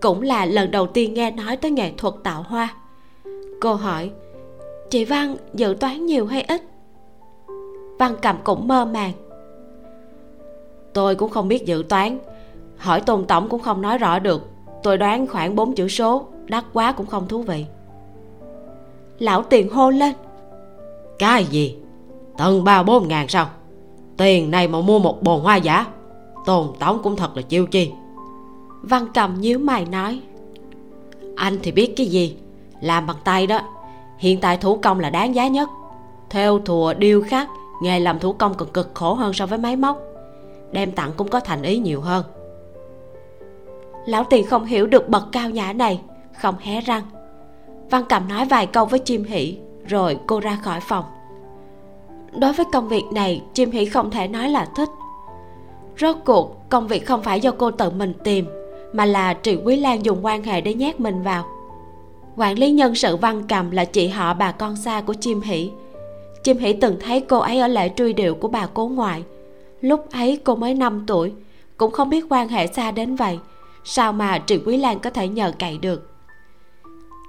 Cũng 0.00 0.22
là 0.22 0.44
lần 0.44 0.70
đầu 0.70 0.86
tiên 0.86 1.14
nghe 1.14 1.30
nói 1.30 1.56
tới 1.56 1.70
nghệ 1.70 1.92
thuật 1.96 2.14
tạo 2.22 2.42
hoa. 2.42 2.74
Cô 3.60 3.74
hỏi 3.74 4.10
chị 4.90 5.04
văn 5.04 5.36
dự 5.54 5.76
toán 5.80 6.06
nhiều 6.06 6.26
hay 6.26 6.42
ít? 6.42 6.62
Văn 7.98 8.16
cầm 8.22 8.36
cũng 8.44 8.68
mơ 8.68 8.84
màng. 8.84 9.12
Tôi 10.92 11.14
cũng 11.14 11.30
không 11.30 11.48
biết 11.48 11.66
dự 11.66 11.84
toán. 11.88 12.18
Hỏi 12.76 13.00
tôn 13.00 13.26
tổng 13.26 13.48
cũng 13.48 13.60
không 13.60 13.82
nói 13.82 13.98
rõ 13.98 14.18
được. 14.18 14.42
Tôi 14.82 14.98
đoán 14.98 15.26
khoảng 15.26 15.56
bốn 15.56 15.74
chữ 15.74 15.88
số 15.88 16.26
đắt 16.46 16.64
quá 16.72 16.92
cũng 16.92 17.06
không 17.06 17.28
thú 17.28 17.42
vị. 17.42 17.64
Lão 19.18 19.42
tiền 19.42 19.68
hô 19.68 19.90
lên 19.90 20.14
cái 21.18 21.44
gì 21.44 21.76
tận 22.38 22.64
ba 22.64 22.82
bốn 22.82 23.08
ngàn 23.08 23.28
sao. 23.28 23.46
Tiền 24.16 24.50
này 24.50 24.68
mà 24.68 24.80
mua 24.80 24.98
một 24.98 25.22
bồn 25.22 25.40
hoa 25.40 25.56
giả 25.56 25.86
tôn 26.46 26.66
tổng 26.78 27.00
cũng 27.02 27.16
thật 27.16 27.36
là 27.36 27.42
chiêu 27.42 27.66
chi. 27.66 27.92
Văn 28.82 29.06
cầm 29.14 29.40
nhíu 29.40 29.58
mày 29.58 29.84
nói 29.84 30.20
anh 31.36 31.58
thì 31.62 31.72
biết 31.72 31.94
cái 31.96 32.06
gì? 32.06 32.36
Làm 32.80 33.06
bằng 33.06 33.16
tay 33.24 33.46
đó. 33.46 33.60
Hiện 34.18 34.40
tại 34.40 34.56
thủ 34.56 34.78
công 34.82 35.00
là 35.00 35.10
đáng 35.10 35.34
giá 35.34 35.48
nhất. 35.48 35.68
Theo 36.30 36.58
thùa 36.58 36.94
điêu 36.94 37.22
khắc 37.22 37.48
nghề 37.82 38.00
làm 38.00 38.18
thủ 38.18 38.32
công 38.32 38.54
còn 38.54 38.68
cực 38.68 38.90
khổ 38.94 39.14
hơn 39.14 39.32
so 39.32 39.46
với 39.46 39.58
máy 39.58 39.76
móc. 39.76 39.98
Đem 40.72 40.92
tặng 40.92 41.12
cũng 41.16 41.28
có 41.28 41.40
thành 41.40 41.62
ý 41.62 41.78
nhiều 41.78 42.00
hơn. 42.00 42.24
Lão 44.06 44.24
tiền 44.24 44.46
không 44.46 44.64
hiểu 44.64 44.86
được 44.86 45.08
bậc 45.08 45.22
cao 45.32 45.50
nhã 45.50 45.72
này 45.72 46.00
không 46.40 46.54
hé 46.60 46.80
răng. 46.80 47.02
Văn 47.90 48.04
cầm 48.08 48.28
nói 48.28 48.44
vài 48.44 48.66
câu 48.66 48.86
với 48.86 48.98
chim 48.98 49.24
hỷ 49.24 49.58
rồi 49.86 50.18
cô 50.26 50.40
ra 50.40 50.58
khỏi 50.62 50.80
phòng 50.80 51.04
đối 52.38 52.52
với 52.52 52.66
công 52.72 52.88
việc 52.88 53.04
này 53.12 53.42
chim 53.54 53.70
hỷ 53.70 53.84
không 53.84 54.10
thể 54.10 54.28
nói 54.28 54.48
là 54.48 54.68
thích. 54.76 54.88
Rốt 56.00 56.16
cuộc, 56.24 56.68
công 56.68 56.88
việc 56.88 57.06
không 57.06 57.22
phải 57.22 57.40
do 57.40 57.50
cô 57.58 57.70
tự 57.70 57.90
mình 57.90 58.12
tìm, 58.24 58.46
mà 58.92 59.04
là 59.04 59.34
trị 59.34 59.56
quý 59.64 59.76
lan 59.76 60.04
dùng 60.04 60.24
quan 60.24 60.42
hệ 60.42 60.60
để 60.60 60.74
nhét 60.74 61.00
mình 61.00 61.22
vào. 61.22 61.44
Quản 62.36 62.58
lý 62.58 62.70
nhân 62.70 62.94
sự 62.94 63.16
văn 63.16 63.42
cầm 63.48 63.70
là 63.70 63.84
chị 63.84 64.08
họ 64.08 64.34
bà 64.34 64.52
con 64.52 64.76
xa 64.76 65.00
của 65.00 65.14
chim 65.20 65.40
hỷ 65.40 65.70
chim 66.48 66.58
hỷ 66.58 66.72
từng 66.72 66.96
thấy 67.00 67.20
cô 67.20 67.38
ấy 67.38 67.58
ở 67.58 67.68
lễ 67.68 67.90
truy 67.96 68.12
điệu 68.12 68.34
của 68.34 68.48
bà 68.48 68.66
cố 68.74 68.88
ngoại. 68.88 69.22
Lúc 69.80 70.10
ấy 70.12 70.40
cô 70.44 70.56
mới 70.56 70.74
5 70.74 71.04
tuổi, 71.06 71.32
cũng 71.76 71.92
không 71.92 72.10
biết 72.10 72.24
quan 72.28 72.48
hệ 72.48 72.66
xa 72.66 72.90
đến 72.90 73.16
vậy. 73.16 73.38
Sao 73.84 74.12
mà 74.12 74.38
trị 74.38 74.60
quý 74.66 74.76
lan 74.76 74.98
có 74.98 75.10
thể 75.10 75.28
nhờ 75.28 75.52
cậy 75.58 75.78
được? 75.78 76.10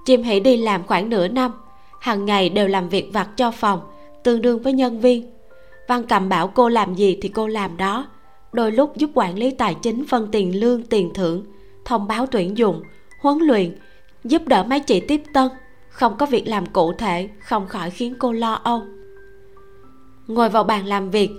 Chim 0.06 0.24
hỷ 0.24 0.39
đi 0.39 0.58
làm 0.58 0.88
khoảng 0.88 1.10
nửa 1.10 1.28
năm 1.28 1.52
hàng 2.00 2.26
ngày 2.26 2.50
đều 2.50 2.67
làm 2.67 2.89
việc 2.89 3.10
vặt 3.13 3.30
cho 3.38 3.52
phòng 3.52 3.82
tương 4.23 4.41
đương 4.41 4.62
với 4.62 4.73
nhân 4.73 4.99
viên. 4.99 5.32
Văn 5.88 6.03
cầm 6.10 6.29
bảo 6.29 6.47
cô 6.47 6.69
làm 6.69 6.95
gì 6.95 7.17
thì 7.21 7.29
cô 7.29 7.47
làm 7.47 7.77
đó. 7.77 8.08
Đôi 8.53 8.71
lúc 8.71 8.97
giúp 8.97 9.10
quản 9.13 9.38
lý 9.38 9.51
tài 9.51 9.75
chính 9.82 10.05
phân 10.08 10.27
tiền 10.32 10.60
lương, 10.60 10.84
tiền 10.84 11.12
thưởng, 11.13 11.45
thông 11.86 12.08
báo 12.08 12.25
tuyển 12.25 12.58
dụng, 12.58 12.84
huấn 13.21 13.38
luyện, 13.38 13.77
giúp 14.23 14.41
đỡ 14.47 14.63
mấy 14.63 14.79
chị 14.79 14.99
tiếp 14.99 15.21
tân. 15.34 15.49
Không 15.89 16.17
có 16.17 16.25
việc 16.25 16.47
làm 16.47 16.65
cụ 16.65 16.93
thể, 16.93 17.29
không 17.39 17.67
khỏi 17.67 17.89
khiến 17.89 18.15
cô 18.19 18.32
lo 18.32 18.53
âu. 18.53 18.82
Ngồi 20.27 20.49
vào 20.49 20.63
bàn 20.63 20.86
làm 20.86 21.10
việc, 21.10 21.29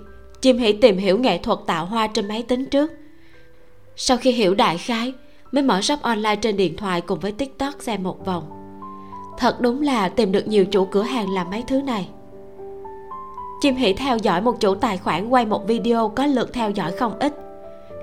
chim 0.41 0.57
hỉ 0.57 0.73
tìm 0.73 0.97
hiểu 0.97 1.19
nghệ 1.19 1.37
thuật 1.37 1.59
tạo 1.65 1.85
hoa 1.85 2.07
trên 2.07 2.27
máy 2.27 2.43
tính 2.43 2.65
trước. 2.65 2.91
Sau 3.95 4.17
khi 4.17 4.31
hiểu 4.31 4.55
đại 4.55 4.77
khái, 4.77 5.13
mới 5.51 5.63
mở 5.63 5.81
shop 5.81 6.01
online 6.01 6.35
trên 6.35 6.57
điện 6.57 6.77
thoại 6.77 7.01
cùng 7.01 7.19
với 7.19 7.31
tiktok 7.31 7.75
xem 7.79 8.03
một 8.03 8.25
vòng. 8.25 8.43
Thật 9.37 9.61
đúng 9.61 9.81
là 9.81 10.09
tìm 10.09 10.31
được 10.31 10.47
nhiều 10.47 10.65
chủ 10.65 10.85
cửa 10.85 11.03
hàng 11.03 11.29
làm 11.29 11.49
mấy 11.49 11.63
thứ 11.67 11.81
này 11.81 12.09
chim 13.61 13.75
hỉ 13.75 13.93
theo 13.93 14.17
dõi 14.17 14.41
một 14.41 14.59
chủ 14.59 14.75
tài 14.75 14.97
khoản 14.97 15.29
quay 15.29 15.45
một 15.45 15.67
video 15.67 16.11
có 16.15 16.25
lượt 16.25 16.53
theo 16.53 16.71
dõi 16.71 16.91
không 16.91 17.19
ít. 17.19 17.33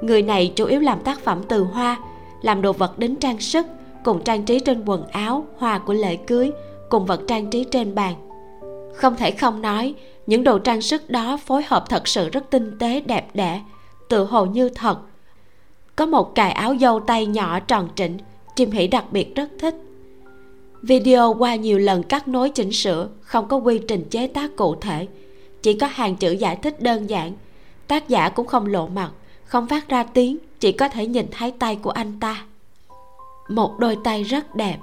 Người 0.03 0.23
này 0.23 0.53
chủ 0.57 0.67
yếu 0.67 0.81
làm 0.81 1.01
tác 1.01 1.21
phẩm 1.21 1.43
từ 1.49 1.63
hoa, 1.63 1.97
làm 2.43 2.63
đồ 2.63 2.73
vật 2.73 2.99
đến 2.99 3.17
trang 3.17 3.41
sức, 3.41 3.67
cùng 4.05 4.25
trang 4.25 4.45
trí 4.45 4.61
trên 4.61 4.85
quần 4.85 5.07
áo, 5.07 5.45
hoa 5.57 5.79
của 5.79 5.93
lễ 5.93 6.17
cưới, 6.17 6.51
cùng 6.89 7.07
vật 7.07 7.21
trang 7.29 7.51
trí 7.51 7.65
trên 7.65 7.95
bàn. 7.95 8.15
Không 8.95 9.17
thể 9.17 9.31
không 9.31 9.63
nói, 9.63 9.95
những 10.27 10.45
đồ 10.45 10.59
trang 10.59 10.81
sức 10.81 11.11
đó 11.11 11.37
phối 11.37 11.63
hợp 11.67 11.85
thật 11.89 12.09
sự 12.09 12.29
rất 12.29 12.51
tinh 12.51 12.79
tế, 12.79 13.01
đẹp 13.01 13.29
đẽ 13.35 13.63
tự 14.09 14.25
hồ 14.25 14.47
như 14.47 14.69
thật. 14.69 14.99
Có 15.97 16.07
một 16.07 16.35
cài 16.35 16.53
áo 16.53 16.77
dâu 16.81 17.01
tay 17.01 17.27
nhỏ 17.27 17.61
tròn 17.61 17.89
trịnh, 17.95 18.19
chim 18.57 18.71
hỉ 18.71 18.87
đặc 18.87 19.05
biệt 19.11 19.35
rất 19.35 19.49
thích. 19.59 19.75
Video 20.83 21.35
qua 21.39 21.55
nhiều 21.55 21.79
lần 21.79 22.03
cắt 22.03 22.29
nối 22.29 22.51
chỉnh 22.51 22.73
sửa, 22.73 23.09
không 23.21 23.49
có 23.49 23.57
quy 23.57 23.79
trình 23.79 24.05
chế 24.11 24.27
tác 24.27 24.57
cụ 24.57 24.75
thể 24.75 25.07
chỉ 25.63 25.75
có 25.75 25.87
hàng 25.87 26.17
chữ 26.17 26.33
giải 26.33 26.57
thích 26.57 26.83
đơn 26.83 27.11
giản. 27.11 27.33
Tác 27.87 28.09
giả 28.09 28.29
cũng 28.29 28.47
không 28.47 28.67
lộ 28.67 28.87
mặt, 28.87 29.11
không 29.45 29.67
phát 29.67 29.89
ra 29.89 30.03
tiếng, 30.03 30.39
chỉ 30.61 30.73
có 30.73 30.89
thể 30.89 31.07
nhìn 31.07 31.27
thấy 31.31 31.51
tay 31.59 31.77
của 31.77 31.91
anh 31.91 32.21
ta. 32.21 32.45
Một 33.49 33.79
đôi 33.79 33.99
tay 34.05 34.23
rất 34.23 34.55
đẹp. 34.55 34.79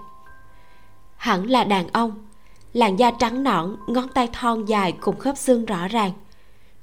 Hẳn 1.17 1.49
là 1.49 1.63
đàn 1.63 1.87
ông. 1.87 2.11
Làn 2.73 2.99
da 2.99 3.11
trắng 3.11 3.43
nõn, 3.43 3.75
ngón 3.87 4.07
tay 4.07 4.29
thon 4.33 4.65
dài 4.65 4.91
cùng 4.91 5.19
khớp 5.19 5.37
xương 5.37 5.65
rõ 5.65 5.87
ràng. 5.87 6.11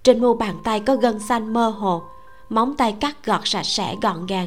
Trên 0.02 0.20
mu 0.20 0.34
bàn 0.34 0.56
tay 0.64 0.80
có 0.80 0.96
gân 0.96 1.18
xanh 1.18 1.52
mơ 1.52 1.68
hồ, 1.68 2.02
móng 2.48 2.74
tay 2.76 2.94
cắt 3.00 3.26
gọt 3.26 3.40
sạch 3.44 3.66
sẽ 3.66 3.96
gọn 4.02 4.26
gàng. 4.26 4.46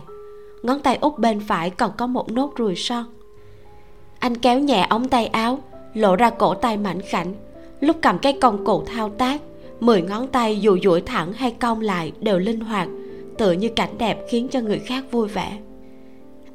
Ngón 0.63 0.79
tay 0.79 0.95
út 0.95 1.19
bên 1.19 1.39
phải 1.47 1.69
còn 1.69 1.91
có 1.97 2.07
một 2.07 2.31
nốt 2.31 2.51
ruồi 2.55 2.75
son. 2.75 3.05
Anh 4.19 4.37
kéo 4.37 4.59
nhẹ 4.59 4.87
ống 4.89 5.09
tay 5.09 5.27
áo, 5.27 5.59
lộ 5.93 6.15
ra 6.15 6.29
cổ 6.29 6.53
tay 6.53 6.77
mảnh 6.77 7.01
khảnh 7.09 7.33
lúc 7.85 7.97
cầm 8.01 8.17
cái 8.19 8.33
công 8.33 8.65
cụ 8.65 8.83
thao 8.85 9.09
tác, 9.09 9.41
mười 9.79 10.01
ngón 10.01 10.27
tay 10.27 10.59
dù 10.61 10.77
duỗi 10.83 11.01
thẳng 11.01 11.33
hay 11.33 11.51
cong 11.51 11.81
lại 11.81 12.11
đều 12.19 12.39
linh 12.39 12.59
hoạt, 12.59 12.87
tựa 13.37 13.51
như 13.51 13.69
cảnh 13.69 13.97
đẹp 13.97 14.25
khiến 14.29 14.47
cho 14.47 14.61
người 14.61 14.79
khác 14.79 15.03
vui 15.11 15.27
vẻ. 15.27 15.57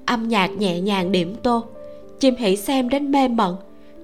Âm 0.07 0.29
nhạc 0.29 0.47
nhẹ 0.47 0.81
nhàng 0.81 1.13
điểm 1.13 1.35
tô, 1.43 1.65
chim 2.21 2.35
hỉ 2.37 2.57
xem 2.57 2.89
đến 2.89 3.13
mê 3.13 3.29
mẩn. 3.29 3.55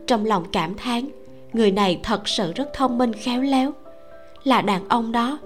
Trong 0.06 0.26
lòng 0.26 0.44
cảm 0.52 0.74
thán, 0.74 1.08
người 1.52 1.70
này 1.70 2.00
thật 2.02 2.28
sự 2.28 2.52
rất 2.52 2.72
thông 2.72 2.98
minh 2.98 3.12
khéo 3.12 3.42
léo. 3.42 3.72
Là 4.44 4.62
đàn 4.62 4.88
ông 4.88 5.12
đó. 5.12 5.38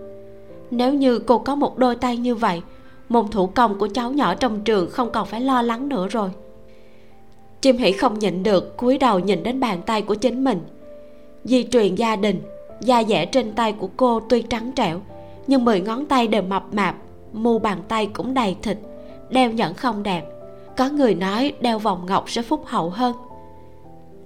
Nếu 0.70 0.94
như 0.94 1.18
cô 1.18 1.38
có 1.38 1.54
một 1.54 1.78
đôi 1.78 1.96
tay 1.96 2.16
như 2.16 2.34
vậy, 2.34 2.62
môn 3.08 3.28
thủ 3.28 3.46
công 3.46 3.78
của 3.78 3.88
cháu 3.94 4.12
nhỏ 4.12 4.34
trong 4.34 4.60
trường 4.60 4.90
không 4.90 5.12
còn 5.12 5.26
phải 5.26 5.40
lo 5.40 5.62
lắng 5.62 5.88
nữa 5.88 6.08
rồi. 6.08 6.30
Chim 7.60 7.76
hỉ 7.76 7.92
không 7.92 8.18
nhịn 8.18 8.42
được 8.42 8.76
cúi 8.76 8.98
đầu 8.98 9.18
nhìn 9.18 9.42
đến 9.42 9.60
bàn 9.60 9.82
tay 9.86 10.02
của 10.02 10.14
chính 10.14 10.44
mình 10.44 10.60
di 11.44 11.64
truyền 11.64 11.94
gia 11.94 12.16
đình, 12.16 12.42
da 12.80 13.04
dẻ 13.04 13.26
trên 13.26 13.52
tay 13.52 13.72
của 13.72 13.88
cô 13.96 14.20
tuy 14.20 14.42
trắng 14.42 14.72
trẻo, 14.76 15.00
nhưng 15.46 15.64
mười 15.64 15.80
ngón 15.80 16.06
tay 16.06 16.28
đều 16.28 16.42
mập 16.42 16.74
mạp, 16.74 16.96
mu 17.32 17.58
bàn 17.58 17.78
tay 17.88 18.06
cũng 18.06 18.34
đầy 18.34 18.56
thịt, 18.62 18.78
đeo 19.30 19.50
nhẫn 19.50 19.74
không 19.74 20.02
đẹp 20.02 20.24
có 20.80 20.88
người 20.88 21.14
nói 21.14 21.52
đeo 21.60 21.78
vòng 21.78 22.06
ngọc 22.06 22.30
sẽ 22.30 22.42
phúc 22.42 22.62
hậu 22.66 22.90
hơn. 22.90 23.14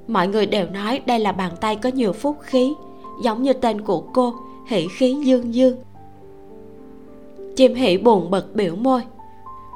Mọi 0.08 0.28
người 0.28 0.46
đều 0.46 0.66
nói 0.70 1.00
đây 1.06 1.18
là 1.18 1.32
bàn 1.32 1.52
tay 1.60 1.76
có 1.76 1.88
nhiều 1.88 2.12
phúc 2.12 2.36
khí, 2.40 2.74
giống 3.22 3.42
như 3.42 3.52
tên 3.52 3.80
của 3.80 4.00
cô, 4.00 4.34
hỷ 4.66 4.88
khí 4.88 5.16
dương 5.24 5.54
dương. 5.54 5.76
Chim 7.56 7.74
hỷ 7.74 7.98
buồn 7.98 8.30
bực 8.30 8.54
biểu 8.54 8.76
môi. 8.76 9.02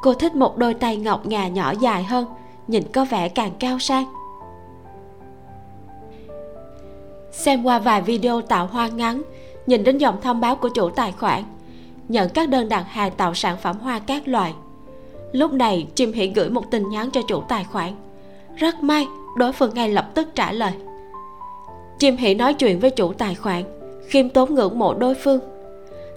Cô 0.02 0.14
thích 0.14 0.34
một 0.34 0.56
đôi 0.56 0.74
tay 0.74 0.96
ngọc 0.96 1.26
ngà 1.26 1.48
nhỏ 1.48 1.74
dài 1.80 2.04
hơn, 2.04 2.26
nhìn 2.68 2.82
có 2.92 3.04
vẻ 3.04 3.28
càng 3.28 3.52
cao 3.58 3.78
sang. 3.78 4.04
Xem 7.38 7.62
qua 7.62 7.78
vài 7.78 8.02
video 8.02 8.40
tạo 8.40 8.66
hoa 8.66 8.88
ngắn, 8.88 9.22
nhìn 9.66 9.84
đến 9.84 9.98
dòng 9.98 10.20
thông 10.20 10.40
báo 10.40 10.56
của 10.56 10.68
chủ 10.68 10.90
tài 10.90 11.12
khoản, 11.12 11.42
nhận 12.08 12.28
các 12.28 12.48
đơn 12.48 12.68
đặt 12.68 12.84
hàng 12.88 13.12
tạo 13.16 13.34
sản 13.34 13.56
phẩm 13.62 13.78
hoa 13.78 13.98
các 13.98 14.28
loại. 14.28 14.54
Lúc 15.32 15.52
này, 15.52 15.86
chim 15.94 16.12
hỉ 16.12 16.26
gửi 16.26 16.50
một 16.50 16.70
tin 16.70 16.88
nhắn 16.90 17.10
cho 17.10 17.20
chủ 17.28 17.40
tài 17.40 17.64
khoản. 17.64 17.92
Rất 18.56 18.82
may, 18.82 19.06
đối 19.36 19.52
phương 19.52 19.74
ngay 19.74 19.88
lập 19.88 20.10
tức 20.14 20.28
trả 20.34 20.52
lời. 20.52 20.72
Chim 21.98 22.16
hỉ 22.16 22.34
nói 22.34 22.54
chuyện 22.54 22.80
với 22.80 22.90
chủ 22.90 23.12
tài 23.12 23.34
khoản, 23.34 23.62
khiêm 24.06 24.28
tốn 24.28 24.54
ngưỡng 24.54 24.78
mộ 24.78 24.94
đối 24.94 25.14
phương. 25.14 25.40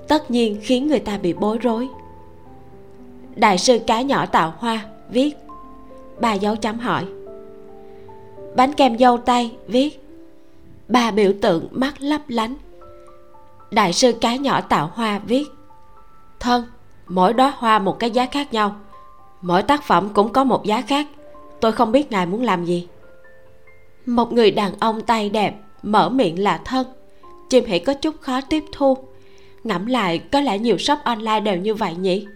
Tất 0.07 0.31
nhiên 0.31 0.59
khiến 0.61 0.87
người 0.87 0.99
ta 0.99 1.17
bị 1.17 1.33
bối 1.33 1.57
rối. 1.57 1.87
Đại 3.35 3.57
sư 3.57 3.79
cá 3.87 4.01
nhỏ 4.01 4.25
tạo 4.25 4.53
hoa, 4.57 4.85
viết. 5.09 5.37
Ba 6.19 6.33
dấu 6.33 6.55
chấm 6.55 6.79
hỏi. 6.79 7.05
Bánh 8.55 8.73
kem 8.73 8.97
dâu 8.97 9.17
tay 9.17 9.51
viết 9.67 10.01
ba 10.91 11.11
biểu 11.11 11.33
tượng 11.41 11.67
mắt 11.71 12.01
lấp 12.01 12.21
lánh. 12.27 12.55
Đại 13.71 13.93
sư 13.93 14.11
cá 14.21 14.35
nhỏ 14.35 14.61
tạo 14.61 14.91
hoa 14.93 15.19
viết, 15.19 15.45
thân, 16.39 16.63
mỗi 17.07 17.33
đóa 17.33 17.53
hoa 17.57 17.79
một 17.79 17.99
cái 17.99 18.11
giá 18.11 18.25
khác 18.25 18.53
nhau. 18.53 18.75
Mỗi 19.41 19.63
tác 19.63 19.83
phẩm 19.83 20.09
cũng 20.13 20.33
có 20.33 20.43
một 20.43 20.65
giá 20.65 20.81
khác. 20.81 21.07
Tôi 21.59 21.71
không 21.71 21.91
biết 21.91 22.11
ngài 22.11 22.25
muốn 22.25 22.43
làm 22.43 22.65
gì. 22.65 22.87
Một 24.05 24.33
người 24.33 24.51
đàn 24.51 24.73
ông 24.79 25.01
tay 25.01 25.29
đẹp 25.29 25.55
mở 25.83 26.09
miệng 26.09 26.43
là 26.43 26.57
thân. 26.65 26.87
Chim 27.49 27.65
hỉ 27.65 27.79
có 27.79 27.93
chút 27.93 28.15
khó 28.21 28.41
tiếp 28.41 28.63
thu. 28.71 28.97
Ngẫm 29.63 29.85
lại, 29.85 30.19
có 30.31 30.41
lẽ 30.41 30.59
nhiều 30.59 30.77
shop 30.77 30.99
online 31.03 31.39
đều 31.39 31.55
như 31.55 31.75
vậy 31.75 31.95
nhỉ? 31.95 32.27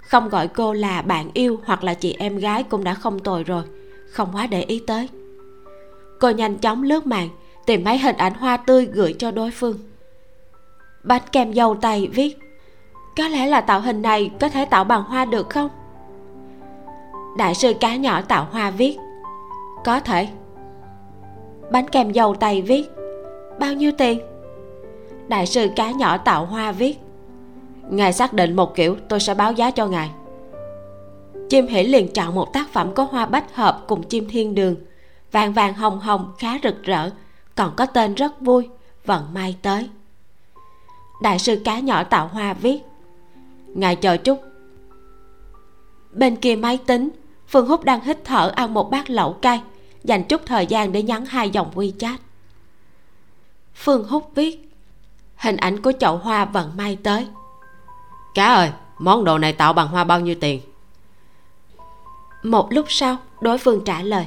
Không 0.00 0.28
gọi 0.28 0.48
cô 0.48 0.72
là 0.72 1.02
bạn 1.02 1.30
yêu 1.34 1.60
hoặc 1.64 1.84
là 1.84 1.94
chị 1.94 2.16
em 2.18 2.38
gái 2.38 2.62
cũng 2.62 2.84
đã 2.84 2.94
không 2.94 3.18
tồi 3.18 3.44
rồi. 3.44 3.62
Không 4.10 4.28
quá 4.32 4.46
để 4.46 4.62
ý 4.62 4.82
tới. 4.86 5.08
Cô 6.20 6.30
nhanh 6.30 6.58
chóng 6.58 6.82
lướt 6.82 7.06
mạng 7.06 7.28
tìm 7.66 7.84
mấy 7.84 7.98
hình 7.98 8.16
ảnh 8.16 8.34
hoa 8.34 8.56
tươi 8.56 8.86
gửi 8.92 9.14
cho 9.18 9.30
đối 9.30 9.50
phương. 9.50 9.78
Bánh 11.02 11.22
kem 11.32 11.54
dâu 11.54 11.74
tay 11.74 12.08
viết, 12.12 12.38
có 13.16 13.28
lẽ 13.28 13.46
là 13.46 13.60
tạo 13.60 13.80
hình 13.80 14.02
này 14.02 14.30
có 14.40 14.48
thể 14.48 14.64
tạo 14.64 14.84
bằng 14.84 15.02
hoa 15.02 15.24
được 15.24 15.50
không? 15.50 15.68
Đại 17.38 17.54
sư 17.54 17.72
cá 17.80 17.96
nhỏ 17.96 18.22
tạo 18.22 18.48
hoa 18.50 18.70
viết, 18.70 18.96
có 19.84 20.00
thể. 20.00 20.28
Bánh 21.72 21.88
kem 21.88 22.14
dâu 22.14 22.34
tay 22.34 22.62
viết, 22.62 22.90
bao 23.60 23.72
nhiêu 23.72 23.92
tiền? 23.98 24.20
Đại 25.28 25.46
sư 25.46 25.68
cá 25.76 25.90
nhỏ 25.90 26.18
tạo 26.18 26.46
hoa 26.46 26.72
viết, 26.72 26.98
ngài 27.90 28.12
xác 28.12 28.32
định 28.32 28.56
một 28.56 28.74
kiểu, 28.74 28.96
tôi 29.08 29.20
sẽ 29.20 29.34
báo 29.34 29.52
giá 29.52 29.70
cho 29.70 29.86
ngài. 29.86 30.10
Chim 31.48 31.66
hỉ 31.66 31.82
liền 31.82 32.12
chọn 32.12 32.34
một 32.34 32.52
tác 32.52 32.68
phẩm 32.72 32.94
có 32.94 33.04
hoa 33.04 33.26
bách 33.26 33.54
hợp 33.54 33.84
cùng 33.86 34.02
chim 34.02 34.28
thiên 34.30 34.54
đường, 34.54 34.76
vàng 35.32 35.52
vàng 35.52 35.74
hồng 35.74 36.00
hồng 36.00 36.32
khá 36.38 36.58
rực 36.62 36.82
rỡ 36.82 37.10
còn 37.56 37.76
có 37.76 37.86
tên 37.86 38.14
rất 38.14 38.40
vui 38.40 38.68
vận 39.04 39.34
may 39.34 39.56
tới. 39.62 39.90
Đại 41.22 41.38
sư 41.38 41.62
cá 41.64 41.78
nhỏ 41.78 42.04
tạo 42.04 42.28
hoa 42.28 42.54
viết 42.54 42.80
ngài 43.66 43.96
chờ 43.96 44.16
chút. 44.16 44.42
Bên 46.12 46.36
kia 46.36 46.56
máy 46.56 46.78
tính 46.86 47.10
phương 47.48 47.66
húc 47.66 47.84
đang 47.84 48.00
hít 48.00 48.18
thở 48.24 48.52
ăn 48.56 48.74
một 48.74 48.90
bát 48.90 49.10
lẩu 49.10 49.32
cay 49.32 49.62
dành 50.04 50.24
chút 50.24 50.42
thời 50.46 50.66
gian 50.66 50.92
để 50.92 51.02
nhắn 51.02 51.26
hai 51.26 51.50
dòng 51.50 51.70
wechat. 51.74 52.16
Phương 53.74 54.08
húc 54.08 54.30
viết 54.34 54.70
hình 55.36 55.56
ảnh 55.56 55.82
của 55.82 55.92
chậu 56.00 56.16
hoa 56.16 56.44
vận 56.44 56.76
may 56.76 56.98
tới. 57.02 57.26
Cá 58.34 58.54
ơi 58.54 58.70
món 58.98 59.24
đồ 59.24 59.38
này 59.38 59.52
tạo 59.52 59.72
bằng 59.72 59.88
hoa 59.88 60.04
bao 60.04 60.20
nhiêu 60.20 60.34
tiền? 60.40 60.60
Một 62.42 62.72
lúc 62.72 62.86
sau 62.88 63.16
đối 63.40 63.58
phương 63.58 63.84
trả 63.84 64.02
lời 64.02 64.26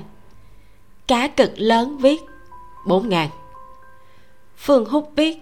cá 1.07 1.27
cực 1.27 1.51
lớn 1.55 1.97
viết 1.97 2.21
bốn 2.87 3.09
ngàn. 3.09 3.29
Phương 4.57 4.85
húc 4.85 5.11
viết 5.15 5.37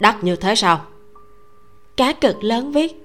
đắt 0.00 0.24
như 0.24 0.36
thế 0.36 0.54
sao? 0.54 0.80
Cá 1.96 2.12
cực 2.12 2.44
lớn 2.44 2.72
viết. 2.72 3.00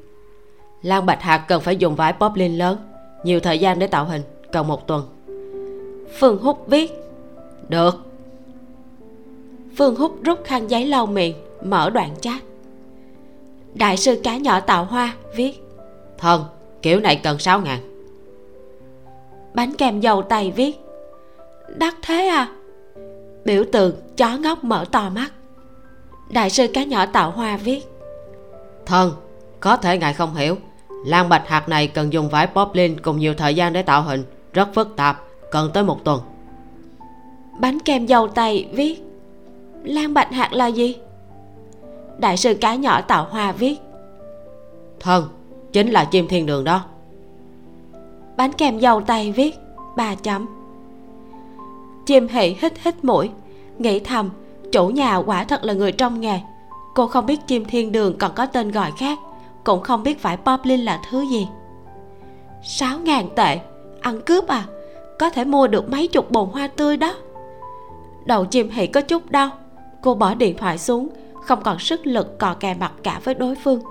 Lan 0.81 1.05
bạch 1.05 1.21
hạt 1.21 1.45
cần 1.47 1.61
phải 1.61 1.77
dùng 1.77 1.95
vải 1.95 2.13
poplin 2.13 2.57
lớn, 2.57 2.77
nhiều 3.23 3.39
thời 3.39 3.59
gian 3.59 3.79
để 3.79 3.87
tạo 3.87 4.05
hình, 4.05 4.21
cần 4.51 4.67
một 4.67 4.87
tuần. 4.87 5.07
Phương 6.19 6.37
húc 6.37 6.67
viết, 6.67 6.91
được. 7.69 7.97
Phương 9.77 9.95
húc 9.95 10.23
rút 10.23 10.39
khăn 10.43 10.67
giấy 10.67 10.85
lau 10.85 11.05
miệng, 11.05 11.35
mở 11.63 11.89
đoạn 11.89 12.15
chat. 12.21 12.41
Đại 13.73 13.97
sư 13.97 14.21
cá 14.23 14.37
nhỏ 14.37 14.59
tạo 14.59 14.85
hoa, 14.85 15.13
viết 15.35 15.63
thần 16.17 16.43
kiểu 16.81 16.99
này 16.99 17.15
cần 17.15 17.39
6 17.39 17.61
ngàn. 17.61 17.79
Bánh 19.53 19.73
kem 19.73 19.99
dầu 19.99 20.21
tay 20.21 20.51
viết, 20.51 20.79
đắt 21.77 21.93
thế 22.01 22.27
à 22.27 22.55
biểu 23.49 23.63
tượng 23.71 23.95
chó 24.17 24.37
ngốc 24.37 24.63
mở 24.63 24.85
to 24.91 25.09
mắt. 25.09 25.31
Đại 26.29 26.49
sư 26.49 26.67
cá 26.73 26.83
nhỏ 26.83 27.05
tạo 27.05 27.31
hoa 27.31 27.57
viết. 27.57 27.87
Thân 28.85 29.13
có 29.59 29.77
thể 29.77 29.97
ngài 29.97 30.13
không 30.13 30.35
hiểu. 30.35 30.55
Lan 31.05 31.29
bạch 31.29 31.47
hạt 31.47 31.69
này 31.69 31.87
cần 31.87 32.13
dùng 32.13 32.29
vải 32.29 32.47
poplin 32.47 32.99
cùng 32.99 33.19
nhiều 33.19 33.33
thời 33.33 33.55
gian 33.55 33.73
để 33.73 33.81
tạo 33.81 34.01
hình. 34.01 34.23
Rất 34.53 34.69
phức 34.75 34.95
tạp 34.95 35.23
cần 35.51 35.71
tới 35.73 35.83
một 35.83 36.03
tuần. 36.03 36.21
Bánh 37.59 37.79
kem 37.79 38.05
dầu 38.05 38.27
tay 38.27 38.69
viết. 38.71 39.03
Lan 39.83 40.13
bạch 40.13 40.31
hạt 40.31 40.53
là 40.53 40.67
gì? 40.67 40.97
Đại 42.17 42.37
sư 42.37 42.53
cá 42.61 42.75
nhỏ 42.75 43.01
tạo 43.01 43.27
hoa 43.31 43.51
viết. 43.51 43.79
Thân 44.99 45.29
chính 45.71 45.91
là 45.91 46.05
chim 46.05 46.27
thiên 46.27 46.45
đường 46.45 46.63
đó. 46.63 46.85
Bánh 48.37 48.53
kem 48.53 48.79
dầu 48.79 49.01
tay 49.01 49.31
viết 49.31 49.55
ba 49.95 50.15
chấm 50.15 50.58
chim 52.09 52.27
hỉ 52.27 52.55
hít 52.61 52.73
hít 52.83 53.03
mũi, 53.03 53.29
nghĩ 53.77 53.99
thầm, 53.99 54.29
chủ 54.71 54.87
nhà 54.87 55.15
quả 55.15 55.43
thật 55.43 55.63
là 55.63 55.73
người 55.73 55.91
trong 55.91 56.21
nghề. 56.21 56.39
Cô 56.95 57.07
không 57.07 57.25
biết 57.25 57.47
chim 57.47 57.65
thiên 57.65 57.91
đường 57.91 58.17
còn 58.17 58.31
có 58.35 58.45
tên 58.45 58.71
gọi 58.71 58.91
khác, 58.97 59.19
cũng 59.63 59.81
không 59.81 60.03
biết 60.03 60.21
phải 60.21 60.37
poplin 60.37 60.79
là 60.79 60.99
thứ 61.09 61.21
gì. 61.21 61.47
Sáu 62.63 62.99
ngàn 62.99 63.29
tệ, 63.35 63.59
ăn 64.01 64.21
cướp 64.21 64.47
à? 64.47 64.65
Có 65.19 65.29
thể 65.29 65.45
mua 65.45 65.67
được 65.67 65.91
mấy 65.91 66.07
chục 66.07 66.31
bồn 66.31 66.49
hoa 66.49 66.67
tươi 66.67 66.97
đó. 66.97 67.13
Đầu 68.25 68.45
chim 68.45 68.69
hỉ 68.69 68.87
có 68.87 69.01
chút 69.01 69.31
đau, 69.31 69.49
cô 70.01 70.15
bỏ 70.15 70.33
điện 70.33 70.57
thoại 70.57 70.77
xuống, 70.77 71.09
không 71.43 71.61
còn 71.63 71.79
sức 71.79 72.07
lực 72.07 72.39
cò 72.39 72.53
kè 72.53 72.73
mặt 72.73 72.91
cả 73.03 73.19
với 73.23 73.33
đối 73.33 73.55
phương, 73.55 73.81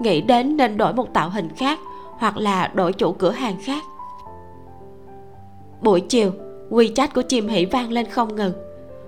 nghĩ 0.00 0.20
đến 0.20 0.56
nên 0.56 0.76
đổi 0.76 0.92
một 0.94 1.12
tạo 1.12 1.30
hình 1.30 1.48
khác 1.56 1.78
hoặc 2.18 2.36
là 2.36 2.70
đổi 2.74 2.92
chủ 2.92 3.12
cửa 3.12 3.30
hàng 3.30 3.56
khác. 3.62 3.84
Buổi 5.80 6.00
chiều 6.00 6.32
WeChat 6.70 7.08
của 7.14 7.22
chim 7.22 7.48
hỉ 7.48 7.64
vang 7.64 7.92
lên 7.92 8.06
không 8.10 8.36
ngừng. 8.36 8.52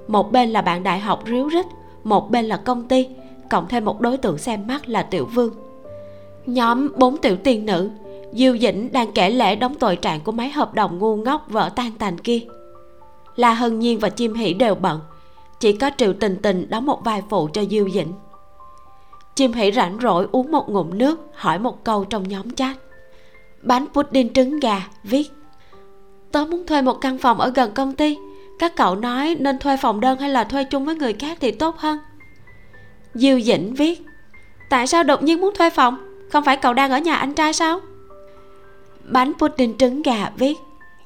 Một 0.08 0.32
bên 0.32 0.50
là 0.50 0.62
bạn 0.62 0.82
đại 0.82 0.98
học 0.98 1.22
ríu 1.26 1.48
rít, 1.48 1.66
một 2.04 2.30
bên 2.30 2.44
là 2.44 2.56
công 2.56 2.88
ty, 2.88 3.08
cộng 3.50 3.68
thêm 3.68 3.84
một 3.84 4.00
đối 4.00 4.16
tượng 4.16 4.38
xem 4.38 4.66
mắt 4.66 4.88
là 4.88 5.02
tiểu 5.02 5.26
vương. 5.34 5.54
Nhóm 6.46 6.88
bốn 6.96 7.16
tiểu 7.16 7.36
tiên 7.36 7.66
nữ, 7.66 7.90
diêu 8.32 8.58
dĩnh 8.58 8.92
đang 8.92 9.12
kể 9.12 9.30
lễ 9.30 9.56
đóng 9.56 9.74
tội 9.74 9.96
trạng 9.96 10.20
của 10.20 10.32
mấy 10.32 10.50
hợp 10.50 10.74
đồng 10.74 10.98
ngu 10.98 11.16
ngốc 11.16 11.46
vỡ 11.48 11.70
tan 11.76 11.92
tành 11.98 12.18
kia. 12.18 12.40
La 13.36 13.54
hân 13.54 13.78
nhiên 13.78 13.98
và 13.98 14.08
chim 14.08 14.34
hỉ 14.34 14.54
đều 14.54 14.74
bận, 14.74 15.00
chỉ 15.60 15.72
có 15.72 15.90
triệu 15.96 16.12
tình 16.12 16.36
tình 16.42 16.70
đóng 16.70 16.86
một 16.86 17.04
vai 17.04 17.22
phụ 17.30 17.48
cho 17.52 17.64
diêu 17.64 17.90
dĩnh. 17.90 18.12
Chim 19.34 19.52
hỉ 19.52 19.72
rảnh 19.72 19.98
rỗi 20.02 20.26
uống 20.32 20.52
một 20.52 20.70
ngụm 20.70 20.98
nước, 20.98 21.20
hỏi 21.34 21.58
một 21.58 21.84
câu 21.84 22.04
trong 22.04 22.28
nhóm 22.28 22.50
chat. 22.50 22.76
Bánh 23.62 23.86
pudding 23.94 24.32
trứng 24.32 24.60
gà 24.60 24.88
viết 25.02 25.37
tớ 26.32 26.44
muốn 26.44 26.66
thuê 26.66 26.82
một 26.82 27.00
căn 27.00 27.18
phòng 27.18 27.40
ở 27.40 27.52
gần 27.54 27.72
công 27.74 27.92
ty. 27.92 28.18
Các 28.58 28.76
cậu 28.76 28.96
nói 28.96 29.36
nên 29.38 29.58
thuê 29.58 29.76
phòng 29.76 30.00
đơn 30.00 30.18
hay 30.18 30.30
là 30.30 30.44
thuê 30.44 30.64
chung 30.64 30.84
với 30.84 30.94
người 30.94 31.12
khác 31.12 31.38
thì 31.40 31.50
tốt 31.50 31.76
hơn. 31.78 31.98
Diêu 33.14 33.40
dĩnh 33.40 33.74
viết 33.74 34.02
tại 34.70 34.86
sao 34.86 35.02
đột 35.02 35.22
nhiên 35.22 35.40
muốn 35.40 35.54
thuê 35.54 35.70
phòng? 35.70 35.98
Không 36.30 36.44
phải 36.44 36.56
cậu 36.56 36.74
đang 36.74 36.90
ở 36.90 36.98
nhà 36.98 37.14
anh 37.14 37.34
trai 37.34 37.52
sao? 37.52 37.80
Bánh 39.04 39.32
pudding 39.38 39.78
trứng 39.78 40.02
gà 40.02 40.30
viết 40.36 40.56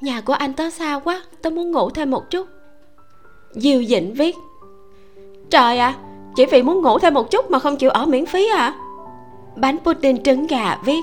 nhà 0.01 0.21
của 0.21 0.33
anh 0.33 0.53
tớ 0.53 0.69
xa 0.69 0.99
quá 1.03 1.23
tớ 1.41 1.49
muốn 1.49 1.71
ngủ 1.71 1.89
thêm 1.89 2.11
một 2.11 2.29
chút. 2.29 2.47
Diêu 3.51 3.83
dĩnh 3.83 4.13
viết 4.13 4.35
trời 5.49 5.77
ạ 5.77 5.87
à, 5.87 5.99
chỉ 6.35 6.45
vì 6.45 6.63
muốn 6.63 6.81
ngủ 6.81 6.99
thêm 6.99 7.13
một 7.13 7.31
chút 7.31 7.51
mà 7.51 7.59
không 7.59 7.77
chịu 7.77 7.89
ở 7.89 8.05
miễn 8.05 8.25
phí 8.25 8.49
à 8.49 8.73
bánh 9.55 9.77
pudding 9.79 10.23
trứng 10.23 10.47
gà 10.47 10.77
viết 10.85 11.01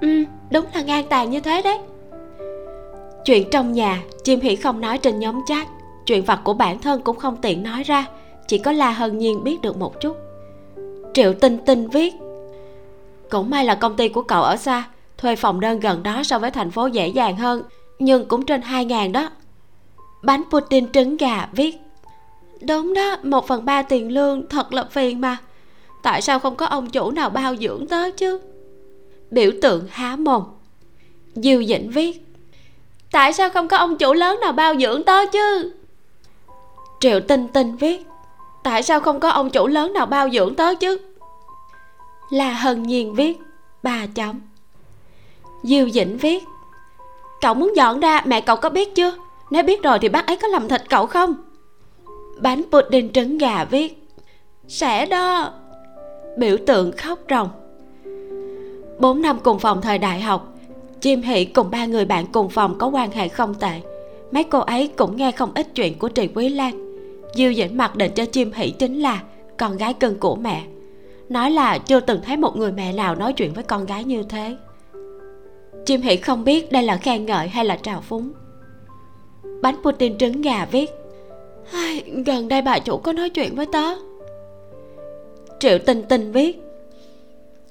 ừ 0.00 0.24
đúng 0.50 0.64
là 0.74 0.82
ngang 0.82 1.04
tàn 1.08 1.30
như 1.30 1.40
thế 1.40 1.62
đấy 1.62 1.78
chuyện 3.26 3.50
trong 3.50 3.72
nhà, 3.72 4.02
chim 4.24 4.40
hỉ 4.40 4.56
không 4.56 4.80
nói 4.80 4.98
trên 4.98 5.18
nhóm 5.18 5.40
chat. 5.46 5.68
Chuyện 6.06 6.24
vặt 6.24 6.40
của 6.44 6.54
bản 6.54 6.78
thân 6.78 7.00
cũng 7.02 7.16
không 7.16 7.36
tiện 7.36 7.62
nói 7.62 7.82
ra, 7.82 8.06
chỉ 8.48 8.58
có 8.58 8.72
la 8.72 8.90
hân 8.90 9.18
nhiên 9.18 9.44
biết 9.44 9.60
được 9.62 9.76
một 9.76 10.00
chút. 10.00 10.16
Triệu 11.14 11.32
tinh 11.32 11.58
tinh 11.66 11.88
viết, 11.88 12.14
cũng 13.30 13.50
may 13.50 13.64
là 13.64 13.74
công 13.74 13.96
ty 13.96 14.08
của 14.08 14.22
cậu 14.22 14.42
ở 14.42 14.56
xa, 14.56 14.88
thuê 15.18 15.36
phòng 15.36 15.60
đơn 15.60 15.80
gần 15.80 16.02
đó 16.02 16.22
so 16.22 16.38
với 16.38 16.50
thành 16.50 16.70
phố 16.70 16.86
dễ 16.86 17.08
dàng 17.08 17.36
hơn, 17.36 17.62
nhưng 17.98 18.28
cũng 18.28 18.46
trên 18.46 18.62
hai 18.62 18.84
ngàn 18.84 19.12
đó. 19.12 19.30
Bánh 20.22 20.42
pudding 20.50 20.92
trứng 20.92 21.16
gà 21.16 21.48
viết, 21.52 21.76
đúng 22.60 22.94
đó, 22.94 23.16
một 23.22 23.46
phần 23.46 23.64
ba 23.64 23.82
tiền 23.82 24.12
lương, 24.12 24.48
thật 24.48 24.72
là 24.72 24.84
phiền 24.90 25.20
mà. 25.20 25.36
Tại 26.02 26.22
sao 26.22 26.38
không 26.38 26.56
có 26.56 26.66
ông 26.66 26.90
chủ 26.90 27.10
nào 27.10 27.30
bao 27.30 27.56
dưỡng 27.56 27.86
tớ 27.86 28.10
chứ? 28.10 28.40
Biểu 29.30 29.50
tượng 29.62 29.86
há 29.90 30.16
mồm. 30.16 30.42
Diêu 31.34 31.64
dĩnh 31.64 31.90
viết 31.90 32.25
tại 33.16 33.32
sao 33.32 33.50
không 33.50 33.68
có 33.68 33.76
ông 33.76 33.96
chủ 33.96 34.12
lớn 34.12 34.40
nào 34.40 34.52
bao 34.52 34.74
dưỡng 34.76 35.02
tớ 35.02 35.26
chứ? 35.26 35.72
Triệu 37.00 37.20
tinh 37.20 37.48
tinh 37.48 37.76
viết, 37.76 38.06
tại 38.62 38.82
sao 38.82 39.00
không 39.00 39.20
có 39.20 39.30
ông 39.30 39.50
chủ 39.50 39.66
lớn 39.66 39.92
nào 39.92 40.06
bao 40.06 40.30
dưỡng 40.30 40.54
tớ 40.54 40.74
chứ? 40.74 40.98
Là 42.30 42.52
hân 42.52 42.82
nhiên 42.82 43.14
viết, 43.14 43.38
ba 43.82 44.06
chấm. 44.14 44.40
Diêu 45.62 45.90
dĩnh 45.90 46.16
viết, 46.16 46.44
cậu 47.40 47.54
muốn 47.54 47.76
dọn 47.76 48.00
ra, 48.00 48.22
mẹ 48.24 48.40
cậu 48.40 48.56
có 48.56 48.70
biết 48.70 48.94
chưa? 48.94 49.12
Nếu 49.50 49.62
biết 49.62 49.82
rồi 49.82 49.98
thì 49.98 50.08
bác 50.08 50.26
ấy 50.26 50.36
có 50.36 50.48
làm 50.48 50.68
thịt 50.68 50.82
cậu 50.88 51.06
không? 51.06 51.34
Bánh 52.40 52.62
pudding 52.70 53.12
trứng 53.12 53.38
gà 53.38 53.64
viết, 53.64 54.08
sẽ 54.68 55.06
đó. 55.06 55.52
Biểu 56.38 56.56
tượng 56.66 56.92
khóc 56.92 57.18
ròng. 57.30 57.48
Bốn 58.98 59.22
năm 59.22 59.38
cùng 59.42 59.58
phòng 59.58 59.82
thời 59.82 59.98
đại 59.98 60.20
học 60.20 60.55
chim 61.00 61.22
hỷ 61.22 61.44
cùng 61.44 61.70
ba 61.70 61.86
người 61.86 62.04
bạn 62.04 62.26
cùng 62.32 62.48
phòng 62.48 62.78
có 62.78 62.86
quan 62.86 63.10
hệ 63.10 63.28
không 63.28 63.54
tệ. 63.54 63.80
Mấy 64.30 64.44
cô 64.44 64.58
ấy 64.58 64.88
cũng 64.96 65.16
nghe 65.16 65.32
không 65.32 65.50
ít 65.54 65.74
chuyện 65.74 65.98
của 65.98 66.08
trì 66.08 66.28
quý 66.34 66.48
lan. 66.48 67.00
Diêu 67.34 67.52
dĩnh 67.54 67.76
mặc 67.76 67.96
định 67.96 68.12
cho 68.14 68.24
chim 68.24 68.52
hỷ 68.52 68.70
chính 68.70 69.00
là 69.00 69.22
con 69.56 69.76
gái 69.76 69.94
cưng 69.94 70.18
của 70.18 70.36
mẹ. 70.36 70.62
Nói 71.28 71.50
là 71.50 71.78
chưa 71.78 72.00
từng 72.00 72.20
thấy 72.22 72.36
một 72.36 72.56
người 72.56 72.72
mẹ 72.72 72.92
nào 72.92 73.14
nói 73.14 73.32
chuyện 73.32 73.52
với 73.52 73.64
con 73.64 73.86
gái 73.86 74.04
như 74.04 74.22
thế. 74.22 74.56
Chim 75.86 76.00
hỷ 76.00 76.16
không 76.16 76.44
biết 76.44 76.72
đây 76.72 76.82
là 76.82 76.96
khen 76.96 77.26
ngợi 77.26 77.48
hay 77.48 77.64
là 77.64 77.76
trào 77.76 78.00
phúng. 78.00 78.32
Bánh 79.62 79.76
Putin 79.82 80.18
trứng 80.18 80.42
gà 80.42 80.64
viết 80.64 80.90
gần 82.26 82.48
đây 82.48 82.62
bà 82.62 82.78
chủ 82.78 82.96
có 82.96 83.12
nói 83.12 83.30
chuyện 83.30 83.54
với 83.54 83.66
tớ. 83.66 83.94
Triệu 85.60 85.78
tinh 85.78 86.02
tinh 86.08 86.32
viết, 86.32 86.60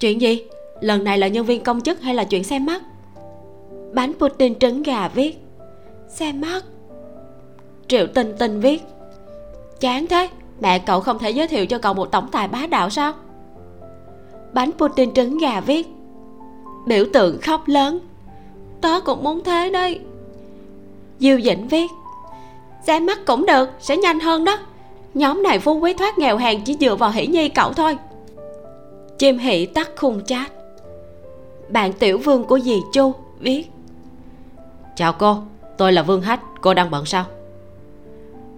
chuyện 0.00 0.20
gì? 0.20 0.44
Lần 0.80 1.04
này 1.04 1.18
là 1.18 1.28
nhân 1.28 1.46
viên 1.46 1.64
công 1.64 1.80
chức 1.80 2.00
hay 2.00 2.14
là 2.14 2.24
chuyện 2.24 2.44
xem 2.44 2.66
mắt? 2.66 2.82
Bánh 3.96 4.12
pudding 4.18 4.54
trứng 4.58 4.82
gà 4.82 5.08
viết. 5.08 5.38
Xe 6.08 6.32
mất. 6.32 6.60
Triệu 7.88 8.06
tinh 8.06 8.34
tinh 8.38 8.60
viết. 8.60 8.82
Chán 9.80 10.06
thế, 10.06 10.28
mẹ 10.60 10.78
cậu 10.78 11.00
không 11.00 11.18
thể 11.18 11.30
giới 11.30 11.48
thiệu 11.48 11.66
cho 11.66 11.78
cậu 11.78 11.94
một 11.94 12.12
tổng 12.12 12.28
tài 12.32 12.48
bá 12.48 12.66
đạo 12.66 12.90
sao? 12.90 13.12
Bánh 14.52 14.72
pudding 14.72 15.14
trứng 15.14 15.38
gà 15.38 15.60
viết. 15.60 15.86
Biểu 16.86 17.04
tượng 17.12 17.40
khóc 17.40 17.68
lớn. 17.68 17.98
Tớ 18.80 19.00
cũng 19.00 19.24
muốn 19.24 19.44
thế 19.44 19.70
đây 19.70 20.00
diêu 21.18 21.40
dĩnh 21.40 21.68
viết. 21.68 21.90
Xe 22.86 23.00
mắt 23.00 23.26
cũng 23.26 23.46
được, 23.46 23.68
sẽ 23.80 23.96
nhanh 23.96 24.20
hơn 24.20 24.44
đó. 24.44 24.58
Nhóm 25.14 25.42
này 25.42 25.58
phú 25.58 25.78
quý 25.78 25.94
thoát 25.94 26.18
nghèo 26.18 26.36
hèn 26.36 26.60
chỉ 26.64 26.76
dựa 26.80 26.94
vào 26.94 27.10
hỷ 27.10 27.26
nhi 27.26 27.48
cậu 27.48 27.72
thôi. 27.72 27.98
Chim 29.18 29.38
hỷ 29.38 29.66
tắt 29.66 29.90
khung 29.96 30.24
chat. 30.24 30.52
Bạn 31.68 31.92
tiểu 31.92 32.18
vương 32.18 32.44
của 32.44 32.58
dì 32.58 32.80
chu 32.92 33.12
viết 33.40 33.70
chào 34.96 35.12
cô 35.12 35.38
tôi 35.76 35.92
là 35.92 36.02
vương 36.02 36.22
hách 36.22 36.40
cô 36.60 36.74
đang 36.74 36.90
bận 36.90 37.04
sao? 37.04 37.24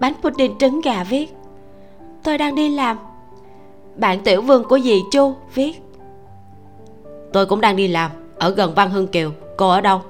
Bánh 0.01 0.14
pudding 0.22 0.59
trứng 0.59 0.80
gà 0.80 1.05
viết. 1.05 1.34
Tôi 2.24 2.39
đang 2.39 2.55
đi 2.55 2.68
làm. 2.68 2.99
Bạn 3.97 4.20
tiểu 4.24 4.43
vương 4.43 4.64
của 4.64 4.78
dì 4.78 5.03
chu 5.12 5.34
viết. 5.55 5.82
Tôi 7.32 7.47
cũng 7.47 7.61
đang 7.61 7.76
đi 7.76 7.89
làm 7.89 8.11
ở 8.39 8.51
gần 8.51 8.74
văn 8.74 8.91
hưng 8.91 9.07
kiều 9.07 9.32
cô 9.57 9.68
ở 9.68 9.80
đâu? 9.80 10.03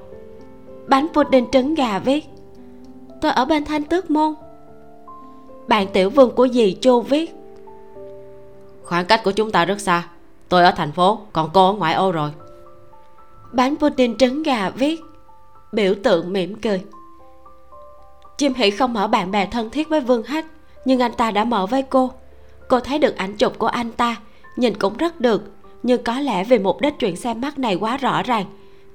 Bánh 0.87 1.07
pudding 1.13 1.51
trứng 1.51 1.75
gà 1.75 1.99
viết. 1.99 2.25
Tôi 3.21 3.31
ở 3.31 3.45
bên 3.45 3.65
thanh 3.65 3.83
tước 3.83 4.11
môn. 4.11 4.33
Bạn 5.67 5.87
tiểu 5.93 6.09
vương 6.09 6.35
của 6.35 6.47
dì 6.47 6.73
chu 6.73 7.01
viết. 7.01 7.35
Khoảng 8.83 9.05
cách 9.05 9.21
của 9.23 9.31
chúng 9.31 9.51
ta 9.51 9.65
rất 9.65 9.79
xa 9.79 10.07
tôi 10.49 10.63
ở 10.63 10.71
thành 10.71 10.91
phố 10.91 11.19
còn 11.33 11.49
cô 11.53 11.67
ở 11.67 11.73
ngoại 11.73 11.93
ô 11.93 12.11
rồi. 12.11 12.31
Bánh 13.51 13.75
pudding 13.75 14.17
trứng 14.17 14.43
gà 14.43 14.69
viết 14.69 15.01
biểu 15.71 15.95
tượng 16.03 16.33
mỉm 16.33 16.55
cười. 16.55 16.81
Chim 18.37 18.53
hỷ 18.53 18.71
không 18.71 18.93
mở 18.93 19.07
bạn 19.07 19.31
bè 19.31 19.45
thân 19.45 19.69
thiết 19.69 19.89
với 19.89 20.01
vương 20.01 20.23
hách, 20.23 20.45
nhưng 20.85 20.99
anh 20.99 21.13
ta 21.13 21.31
đã 21.31 21.43
mở 21.43 21.65
với 21.65 21.81
cô. 21.81 22.11
Cô 22.67 22.79
thấy 22.79 22.99
được 22.99 23.17
ảnh 23.17 23.37
chụp 23.37 23.59
của 23.59 23.67
anh 23.67 23.91
ta, 23.91 24.15
nhìn 24.55 24.73
cũng 24.79 24.97
rất 24.97 25.21
được, 25.21 25.51
nhưng 25.83 26.03
có 26.03 26.19
lẽ 26.19 26.43
vì 26.43 26.59
mục 26.59 26.81
đích 26.81 26.93
chuyện 26.99 27.15
xem 27.15 27.41
mắt 27.41 27.59
này 27.59 27.75
quá 27.75 27.97
rõ 27.97 28.23
ràng, 28.23 28.45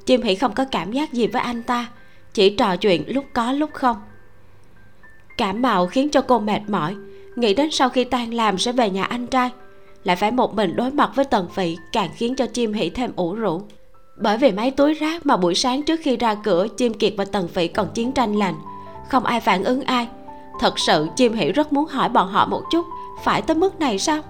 chim 0.06 0.22
hỷ 0.22 0.34
không 0.34 0.54
có 0.54 0.64
cảm 0.70 0.92
giác 0.92 1.12
gì 1.12 1.26
với 1.26 1.42
anh 1.42 1.62
ta, 1.62 1.88
chỉ 2.34 2.50
trò 2.50 2.76
chuyện 2.76 3.04
lúc 3.06 3.24
có 3.32 3.52
lúc 3.52 3.70
không. 3.72 3.96
Cảm 5.36 5.62
mạo 5.62 5.86
khiến 5.86 6.08
cho 6.08 6.20
cô 6.20 6.38
mệt 6.38 6.60
mỏi, 6.68 6.94
nghĩ 7.36 7.54
đến 7.54 7.70
sau 7.70 7.88
khi 7.88 8.04
tan 8.04 8.34
làm 8.34 8.58
sẽ 8.58 8.72
về 8.72 8.90
nhà 8.90 9.04
anh 9.04 9.26
trai, 9.26 9.50
lại 10.04 10.16
phải 10.16 10.30
một 10.30 10.54
mình 10.54 10.76
đối 10.76 10.90
mặt 10.90 11.10
với 11.14 11.24
tần 11.24 11.48
phỉ 11.48 11.76
càng 11.92 12.10
khiến 12.16 12.34
cho 12.36 12.46
chim 12.46 12.72
hỷ 12.72 12.90
thêm 12.90 13.12
ủ 13.16 13.34
rũ 13.34 13.62
bởi 14.16 14.38
vì 14.38 14.52
mấy 14.52 14.70
túi 14.70 14.94
rác 14.94 15.26
mà 15.26 15.36
buổi 15.36 15.54
sáng 15.54 15.82
trước 15.82 16.00
khi 16.02 16.16
ra 16.16 16.34
cửa, 16.34 16.66
chim 16.76 16.94
kiệt 16.94 17.14
và 17.16 17.24
tần 17.24 17.48
phỉ 17.48 17.68
còn 17.68 17.88
chiến 17.94 18.12
tranh 18.12 18.36
lành. 18.36 18.54
Không 19.08 19.24
ai 19.24 19.40
phản 19.40 19.64
ứng 19.64 19.82
ai. 19.82 20.08
Thật 20.60 20.78
sự, 20.78 21.08
chim 21.16 21.32
hỷ 21.32 21.52
rất 21.52 21.72
muốn 21.72 21.86
hỏi 21.86 22.08
bọn 22.08 22.28
họ 22.28 22.46
một 22.46 22.62
chút. 22.70 22.86
Phải 23.22 23.42
tới 23.42 23.56
mức 23.56 23.80
này 23.80 23.98
sao? 23.98 24.22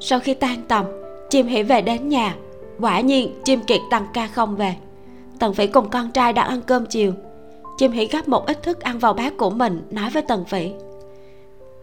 Sau 0.00 0.20
khi 0.20 0.34
tan 0.34 0.62
tầm, 0.68 0.84
chim 1.30 1.46
hỷ 1.46 1.62
về 1.62 1.82
đến 1.82 2.08
nhà. 2.08 2.34
Quả 2.80 3.00
nhiên, 3.00 3.40
chim 3.44 3.60
kiệt 3.60 3.80
tăng 3.90 4.06
ca 4.12 4.26
không 4.26 4.56
về. 4.56 4.76
Tần 5.38 5.54
phỉ 5.54 5.66
cùng 5.66 5.90
con 5.90 6.10
trai 6.10 6.32
đang 6.32 6.48
ăn 6.48 6.62
cơm 6.62 6.86
chiều. 6.86 7.12
Chim 7.78 7.92
hỷ 7.92 8.06
gắp 8.06 8.28
một 8.28 8.46
ít 8.46 8.62
thức 8.62 8.80
ăn 8.80 8.98
vào 8.98 9.12
bát 9.12 9.36
của 9.36 9.50
mình, 9.50 9.82
nói 9.90 10.10
với 10.10 10.22
tần 10.22 10.44
phỉ. 10.44 10.72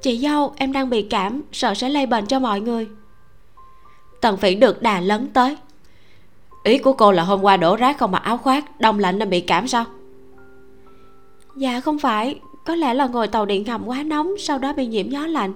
Chị 0.02 0.18
dâu, 0.18 0.54
em 0.56 0.74
đang 0.74 0.90
bị 0.90 1.02
cảm, 1.02 1.42
sợ 1.52 1.74
sẽ 1.74 1.90
lây 1.90 2.06
bệnh 2.06 2.26
cho 2.26 2.40
mọi 2.40 2.62
người. 2.62 2.88
Tần 4.22 4.38
phỉ 4.38 4.56
được 4.56 4.82
đà 4.82 5.02
lấn 5.02 5.28
tới 5.34 5.58
ý 6.64 6.78
của 6.78 6.94
cô 6.94 7.12
là 7.12 7.24
hôm 7.24 7.42
qua 7.42 7.58
đổ 7.58 7.76
rác 7.76 7.98
không 7.98 8.12
mặc 8.12 8.24
áo 8.24 8.38
khoác 8.38 8.80
đông 8.80 9.00
lạnh 9.00 9.20
nên 9.20 9.30
bị 9.30 9.42
cảm 9.42 9.68
sao? 9.68 9.86
Dạ 11.56 11.80
không 11.80 12.00
phải. 12.00 12.40
Có 12.66 12.76
lẽ 12.76 12.94
là 12.94 13.08
ngồi 13.08 13.28
tàu 13.28 13.46
điện 13.46 13.64
ngầm 13.64 13.86
quá 13.86 14.04
nóng 14.04 14.34
sau 14.40 14.58
đó 14.58 14.74
bị 14.74 14.86
nhiễm 14.86 15.10
gió 15.10 15.28
lạnh. 15.28 15.54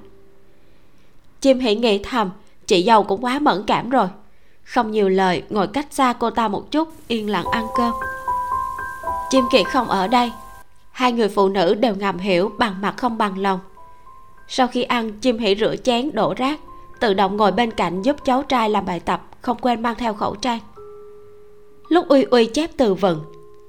Chim 1.42 1.60
hỷ 1.60 1.76
nghĩ 1.76 2.00
thầm 2.04 2.30
chị 2.68 2.84
dâu 2.84 3.04
cũng 3.04 3.24
quá 3.24 3.40
mẫn 3.40 3.64
cảm 3.68 3.90
rồi. 3.90 4.08
Không 4.64 4.92
nhiều 4.92 5.10
lời 5.10 5.44
ngồi 5.50 5.68
cách 5.68 5.88
xa 5.92 6.14
cô 6.14 6.30
ta 6.30 6.48
một 6.48 6.72
chút 6.72 6.90
yên 7.08 7.30
lặng 7.30 7.46
ăn 7.52 7.68
cơm. 7.78 7.94
Chim 9.30 9.44
kiệt 9.52 9.66
không 9.74 9.88
ở 9.88 10.08
đây. 10.08 10.32
Hai 10.92 11.12
người 11.12 11.30
phụ 11.30 11.50
nữ 11.50 11.74
đều 11.74 11.96
ngầm 11.96 12.18
hiểu 12.18 12.52
bằng 12.58 12.82
mặt 12.82 12.94
không 12.98 13.18
bằng 13.18 13.38
lòng. 13.38 13.60
Sau 14.48 14.68
khi 14.68 14.84
ăn 14.84 15.12
chim 15.20 15.38
hỷ 15.38 15.56
rửa 15.56 15.76
chén 15.84 16.12
đổ 16.14 16.34
rác 16.38 16.60
tự 17.00 17.14
động 17.14 17.38
ngồi 17.38 17.52
bên 17.52 17.72
cạnh 17.72 18.02
giúp 18.02 18.16
cháu 18.26 18.44
trai 18.44 18.70
làm 18.70 18.86
bài 18.86 19.00
tập 19.00 19.22
không 19.42 19.58
quên 19.62 19.82
mang 19.82 19.96
theo 19.96 20.14
khẩu 20.14 20.36
trang 20.36 20.60
lúc 21.90 22.08
uy 22.08 22.24
uy 22.24 22.46
chép 22.46 22.70
từ 22.78 22.94
vựng 22.94 23.22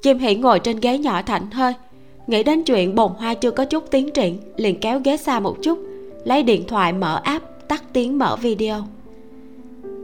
chim 0.02 0.18
hỉ 0.18 0.34
ngồi 0.34 0.58
trên 0.58 0.80
ghế 0.80 0.98
nhỏ 0.98 1.22
thảnh 1.22 1.50
thơi 1.50 1.74
nghĩ 2.26 2.42
đến 2.42 2.62
chuyện 2.64 2.94
bồn 2.94 3.12
hoa 3.18 3.34
chưa 3.34 3.50
có 3.50 3.64
chút 3.64 3.90
tiến 3.90 4.10
triển, 4.10 4.38
liền 4.56 4.80
kéo 4.80 5.00
ghế 5.04 5.16
xa 5.16 5.40
một 5.40 5.56
chút, 5.62 5.78
lấy 6.24 6.42
điện 6.42 6.64
thoại 6.68 6.92
mở 6.92 7.20
app, 7.24 7.68
tắt 7.68 7.82
tiếng 7.92 8.18
mở 8.18 8.36
video. 8.36 8.82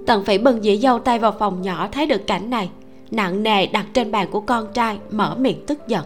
Tần 0.06 0.24
phỉ 0.24 0.38
bừng 0.38 0.62
dĩa 0.62 0.76
dâu 0.76 0.98
tay 0.98 1.18
vào 1.18 1.32
phòng 1.38 1.62
nhỏ 1.62 1.88
thấy 1.92 2.06
được 2.06 2.26
cảnh 2.26 2.50
này, 2.50 2.70
nặng 3.10 3.42
nề 3.42 3.66
đặt 3.66 3.86
trên 3.92 4.10
bàn 4.10 4.28
của 4.30 4.40
con 4.40 4.66
trai, 4.74 4.98
mở 5.10 5.36
miệng 5.38 5.66
tức 5.66 5.78
giận. 5.88 6.04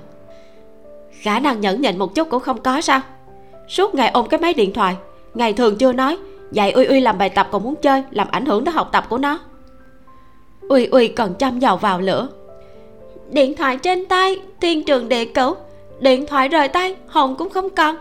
Khả 1.10 1.40
năng 1.40 1.60
nhẫn 1.60 1.80
nhịn 1.80 1.98
một 1.98 2.14
chút 2.14 2.28
cũng 2.30 2.40
không 2.40 2.62
có 2.62 2.80
sao. 2.80 3.00
Suốt 3.68 3.94
ngày 3.94 4.10
ôm 4.10 4.26
cái 4.28 4.40
máy 4.40 4.54
điện 4.54 4.72
thoại, 4.72 4.96
ngày 5.34 5.52
thường 5.52 5.76
chưa 5.78 5.92
nói, 5.92 6.18
dạy 6.52 6.72
uy 6.72 6.84
uy 6.84 7.00
làm 7.00 7.18
bài 7.18 7.28
tập 7.28 7.48
còn 7.52 7.62
muốn 7.62 7.74
chơi, 7.82 8.02
làm 8.10 8.28
ảnh 8.30 8.46
hưởng 8.46 8.64
tới 8.64 8.74
học 8.74 8.88
tập 8.92 9.06
của 9.08 9.18
nó 9.18 9.38
uy 10.68 10.86
uy, 10.86 11.08
còn 11.08 11.34
chăm 11.34 11.58
dầu 11.58 11.76
vào 11.76 12.00
lửa. 12.00 12.28
Điện 13.30 13.56
thoại 13.56 13.76
trên 13.76 14.06
tay, 14.06 14.40
thiên 14.60 14.84
trường 14.84 15.08
địa 15.08 15.24
cửu 15.24 15.54
điện 16.00 16.26
thoại 16.26 16.48
rời 16.48 16.68
tay, 16.68 16.94
hồn 17.06 17.34
cũng 17.38 17.50
không 17.50 17.70
còn. 17.70 17.96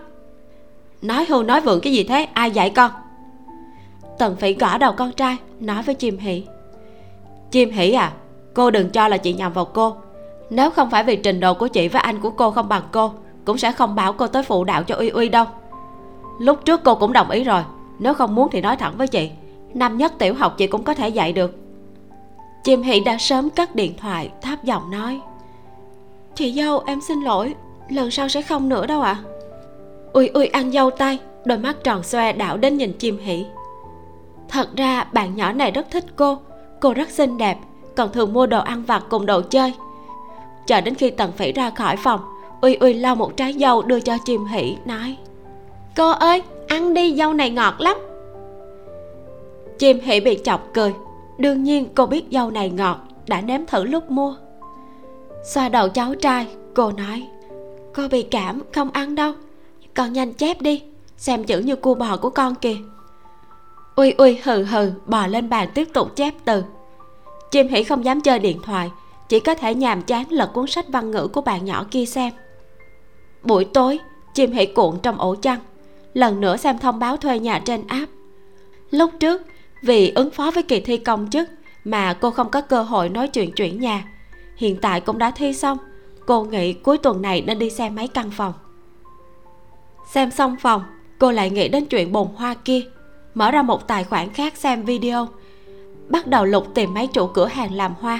Nói 1.01 1.25
hưu 1.29 1.43
nói 1.43 1.61
vượng 1.61 1.81
cái 1.81 1.93
gì 1.93 2.03
thế? 2.03 2.27
Ai 2.33 2.51
dạy 2.51 2.69
con? 2.69 2.91
Tần 4.19 4.35
phỉ 4.35 4.53
gõ 4.53 4.77
đầu 4.77 4.93
con 4.97 5.11
trai, 5.11 5.37
nói 5.59 5.83
với 5.83 5.95
chim 5.95 6.17
hỷ. 6.17 6.43
Chim 7.51 7.71
hỷ 7.71 7.91
à 7.91 8.13
cô 8.53 8.71
đừng 8.71 8.89
cho 8.89 9.07
là 9.07 9.17
chị 9.17 9.33
nhầm 9.33 9.53
vào 9.53 9.65
cô. 9.65 9.95
Nếu 10.49 10.69
không 10.69 10.89
phải 10.89 11.03
vì 11.03 11.15
trình 11.15 11.39
độ 11.39 11.53
của 11.53 11.67
chị 11.67 11.87
với 11.87 12.01
anh 12.01 12.19
của 12.19 12.29
cô 12.29 12.51
không 12.51 12.69
bằng 12.69 12.83
cô, 12.91 13.11
cũng 13.45 13.57
sẽ 13.57 13.71
không 13.71 13.95
bảo 13.95 14.13
cô 14.13 14.27
tới 14.27 14.43
phụ 14.43 14.63
đạo 14.63 14.83
cho 14.83 14.95
uy 14.95 15.09
uy 15.09 15.29
đâu. 15.29 15.45
Lúc 16.39 16.65
trước 16.65 16.81
cô 16.83 16.95
cũng 16.95 17.13
đồng 17.13 17.29
ý 17.29 17.43
rồi, 17.43 17.61
nếu 17.99 18.13
không 18.13 18.35
muốn 18.35 18.49
thì 18.51 18.61
nói 18.61 18.75
thẳng 18.75 18.93
với 18.97 19.07
chị. 19.07 19.31
Năm 19.73 19.97
nhất 19.97 20.13
tiểu 20.17 20.33
học 20.33 20.57
chị 20.57 20.67
cũng 20.67 20.83
có 20.83 20.93
thể 20.93 21.09
dạy 21.09 21.33
được 21.33 21.62
chim 22.63 22.81
hỷ 22.81 22.99
đã 22.99 23.17
sớm 23.17 23.49
cất 23.49 23.75
điện 23.75 23.93
thoại 23.97 24.31
tháp 24.41 24.63
giọng 24.63 24.91
nói, 24.91 25.21
chị 26.35 26.51
dâu, 26.51 26.83
em 26.85 27.01
xin 27.01 27.21
lỗi, 27.21 27.55
lần 27.89 28.11
sau 28.11 28.29
sẽ 28.29 28.41
không 28.41 28.69
nữa 28.69 28.85
đâu 28.85 29.01
ạ. 29.01 29.17
À. 29.23 29.23
ui 30.13 30.27
ui 30.27 30.47
ăn 30.47 30.71
dâu 30.71 30.91
tay, 30.91 31.19
đôi 31.45 31.57
mắt 31.57 31.83
tròn 31.83 32.03
xoe 32.03 32.33
đảo 32.33 32.57
đến 32.57 32.77
nhìn 32.77 32.93
chim 32.93 33.17
hỷ. 33.17 33.45
Thật 34.49 34.75
ra, 34.75 35.03
bạn 35.03 35.35
nhỏ 35.35 35.51
này 35.51 35.71
rất 35.71 35.91
thích 35.91 36.05
cô 36.15 36.37
cô 36.79 36.93
rất 36.93 37.09
xinh 37.09 37.37
đẹp, 37.37 37.57
còn 37.95 38.11
thường 38.11 38.33
mua 38.33 38.45
đồ 38.45 38.59
ăn 38.59 38.83
vặt 38.83 39.03
cùng 39.09 39.25
đồ 39.25 39.41
chơi. 39.41 39.73
Chờ 40.67 40.81
đến 40.81 40.95
khi 40.95 41.09
tần 41.09 41.31
phỉ 41.31 41.51
ra 41.51 41.69
khỏi 41.69 41.95
phòng 41.95 42.19
uy 42.61 42.75
uy 42.75 42.93
lau 42.93 43.15
một 43.15 43.37
trái 43.37 43.53
dâu 43.53 43.81
đưa 43.81 43.99
cho 43.99 44.17
chim 44.25 44.45
hỷ, 44.45 44.77
nói, 44.85 45.17
cô 45.95 46.11
ơi, 46.11 46.41
ăn 46.67 46.93
đi, 46.93 47.15
dâu 47.15 47.33
này 47.33 47.49
ngọt 47.49 47.73
lắm. 47.79 47.97
Chim 49.79 49.99
hỷ 49.99 50.19
bị 50.19 50.39
chọc 50.43 50.67
cười 50.73 50.93
đương 51.37 51.63
nhiên 51.63 51.87
cô 51.95 52.05
biết 52.05 52.25
dâu 52.31 52.51
này 52.51 52.69
ngọt, 52.69 52.97
đã 53.27 53.41
nếm 53.41 53.65
thử 53.65 53.83
lúc 53.83 54.11
mua. 54.11 54.35
Xoa 55.43 55.69
đầu 55.69 55.89
cháu 55.89 56.15
trai, 56.15 56.47
cô 56.73 56.91
nói, 56.91 57.27
cô 57.93 58.07
bị 58.07 58.23
cảm, 58.23 58.61
không 58.73 58.89
ăn 58.91 59.15
đâu. 59.15 59.33
Con 59.93 60.13
nhanh 60.13 60.33
chép 60.33 60.61
đi, 60.61 60.83
xem 61.17 61.43
chữ 61.43 61.59
như 61.59 61.75
cua 61.75 61.95
bò 61.95 62.17
của 62.17 62.29
con 62.29 62.55
kìa. 62.55 62.77
Ui 63.95 64.11
ui 64.11 64.39
hừ 64.43 64.63
hừ, 64.63 64.91
bò 65.05 65.27
lên 65.27 65.49
bàn 65.49 65.69
tiếp 65.73 65.87
tục 65.93 66.15
chép 66.15 66.33
từ. 66.45 66.63
Chim 67.51 67.67
hỉ 67.67 67.83
không 67.83 68.05
dám 68.05 68.21
chơi 68.21 68.39
điện 68.39 68.59
thoại, 68.63 68.91
chỉ 69.29 69.39
có 69.39 69.55
thể 69.55 69.75
nhàm 69.75 70.01
chán 70.01 70.31
lật 70.31 70.53
cuốn 70.53 70.67
sách 70.67 70.85
văn 70.89 71.11
ngữ 71.11 71.27
của 71.27 71.41
bạn 71.41 71.65
nhỏ 71.65 71.85
kia 71.91 72.05
xem. 72.05 72.33
Buổi 73.43 73.65
tối, 73.65 73.99
chim 74.33 74.51
hỉ 74.51 74.65
cuộn 74.65 74.99
trong 75.03 75.17
ổ 75.17 75.35
chăn, 75.35 75.59
lần 76.13 76.41
nữa 76.41 76.57
xem 76.57 76.77
thông 76.77 76.99
báo 76.99 77.17
thuê 77.17 77.39
nhà 77.39 77.61
trên 77.65 77.87
app. 77.87 78.11
Lúc 78.91 79.11
trước 79.19 79.41
vì 79.83 80.11
ứng 80.15 80.31
phó 80.31 80.51
với 80.51 80.63
kỳ 80.63 80.79
thi 80.79 80.97
công 80.97 81.29
chức 81.29 81.49
mà 81.83 82.13
cô 82.13 82.31
không 82.31 82.49
có 82.49 82.61
cơ 82.61 82.83
hội 82.83 83.09
nói 83.09 83.27
chuyện 83.27 83.51
chuyển 83.51 83.79
nhà. 83.79 84.05
Hiện 84.55 84.77
tại 84.81 85.01
cũng 85.01 85.17
đã 85.17 85.31
thi 85.31 85.53
xong. 85.53 85.77
Cô 86.25 86.43
nghĩ 86.43 86.73
cuối 86.73 86.97
tuần 86.97 87.21
này 87.21 87.41
nên 87.41 87.59
đi 87.59 87.69
xem 87.69 87.95
mấy 87.95 88.07
căn 88.07 88.31
phòng. 88.31 88.53
Xem 90.11 90.31
xong 90.31 90.55
phòng, 90.61 90.83
cô 91.19 91.31
lại 91.31 91.49
nghĩ 91.49 91.67
đến 91.67 91.85
chuyện 91.85 92.11
bồn 92.11 92.27
hoa 92.35 92.53
kia. 92.53 92.81
Mở 93.33 93.51
ra 93.51 93.61
một 93.61 93.87
tài 93.87 94.03
khoản 94.03 94.29
khác 94.29 94.57
xem 94.57 94.83
video. 94.83 95.27
Bắt 96.09 96.27
đầu 96.27 96.45
lục 96.45 96.67
tìm 96.73 96.93
mấy 96.93 97.07
chủ 97.07 97.27
cửa 97.27 97.47
hàng 97.47 97.73
làm 97.73 97.93
hoa. 97.99 98.19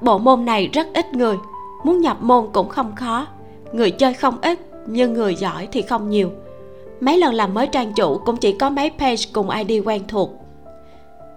Bộ 0.00 0.18
môn 0.18 0.44
này 0.44 0.68
rất 0.72 0.86
ít 0.94 1.14
người. 1.14 1.36
Muốn 1.84 2.00
nhập 2.00 2.16
môn 2.20 2.48
cũng 2.52 2.68
không 2.68 2.94
khó. 2.96 3.26
Người 3.72 3.90
chơi 3.90 4.14
không 4.14 4.40
ít, 4.40 4.58
nhưng 4.86 5.12
người 5.12 5.34
giỏi 5.34 5.68
thì 5.72 5.82
không 5.82 6.10
nhiều 6.10 6.30
mấy 7.00 7.18
lần 7.18 7.34
làm 7.34 7.54
mới 7.54 7.66
trang 7.66 7.92
chủ 7.92 8.18
cũng 8.18 8.36
chỉ 8.36 8.52
có 8.52 8.70
mấy 8.70 8.90
page 8.98 9.22
cùng 9.32 9.50
id 9.50 9.86
quen 9.86 10.02
thuộc. 10.08 10.30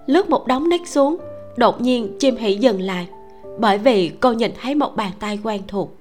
Lướt 0.05 0.30
một 0.30 0.47
đống 0.47 0.70
nick 0.70 0.88
xuống, 0.88 1.18
đột 1.57 1.82
nhiên 1.82 2.18
chim 2.20 2.36
hỉ 2.36 2.55
dừng 2.55 2.82
lại, 2.82 3.07
bởi 3.60 3.78
vì 3.78 4.12
cô 4.20 4.34
nhìn 4.34 4.51
thấy 4.62 4.76
một 4.76 4.95
bàn 4.95 5.12
tay 5.20 5.39
quen 5.43 5.62
thuộc. 5.68 5.95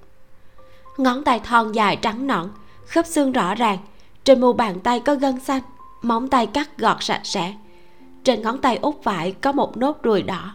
Ngón 0.98 1.24
tay 1.24 1.40
thon 1.40 1.72
dài 1.72 1.96
trắng 1.96 2.26
nõn, 2.26 2.48
khớp 2.86 3.06
xương 3.06 3.32
rõ 3.32 3.54
ràng, 3.54 3.78
trên 4.24 4.40
mu 4.40 4.52
bàn 4.52 4.80
tay 4.80 5.00
có 5.00 5.14
gân 5.14 5.40
xanh, 5.40 5.62
móng 6.02 6.28
tay 6.28 6.46
cắt 6.46 6.78
gọt 6.78 6.96
sạch 7.00 7.20
sẽ. 7.24 7.54
Trên 8.24 8.42
ngón 8.42 8.58
tay 8.58 8.76
út 8.76 8.94
phải 9.02 9.32
có 9.32 9.52
một 9.52 9.76
nốt 9.76 10.02
ruồi 10.02 10.22
đỏ. 10.22 10.52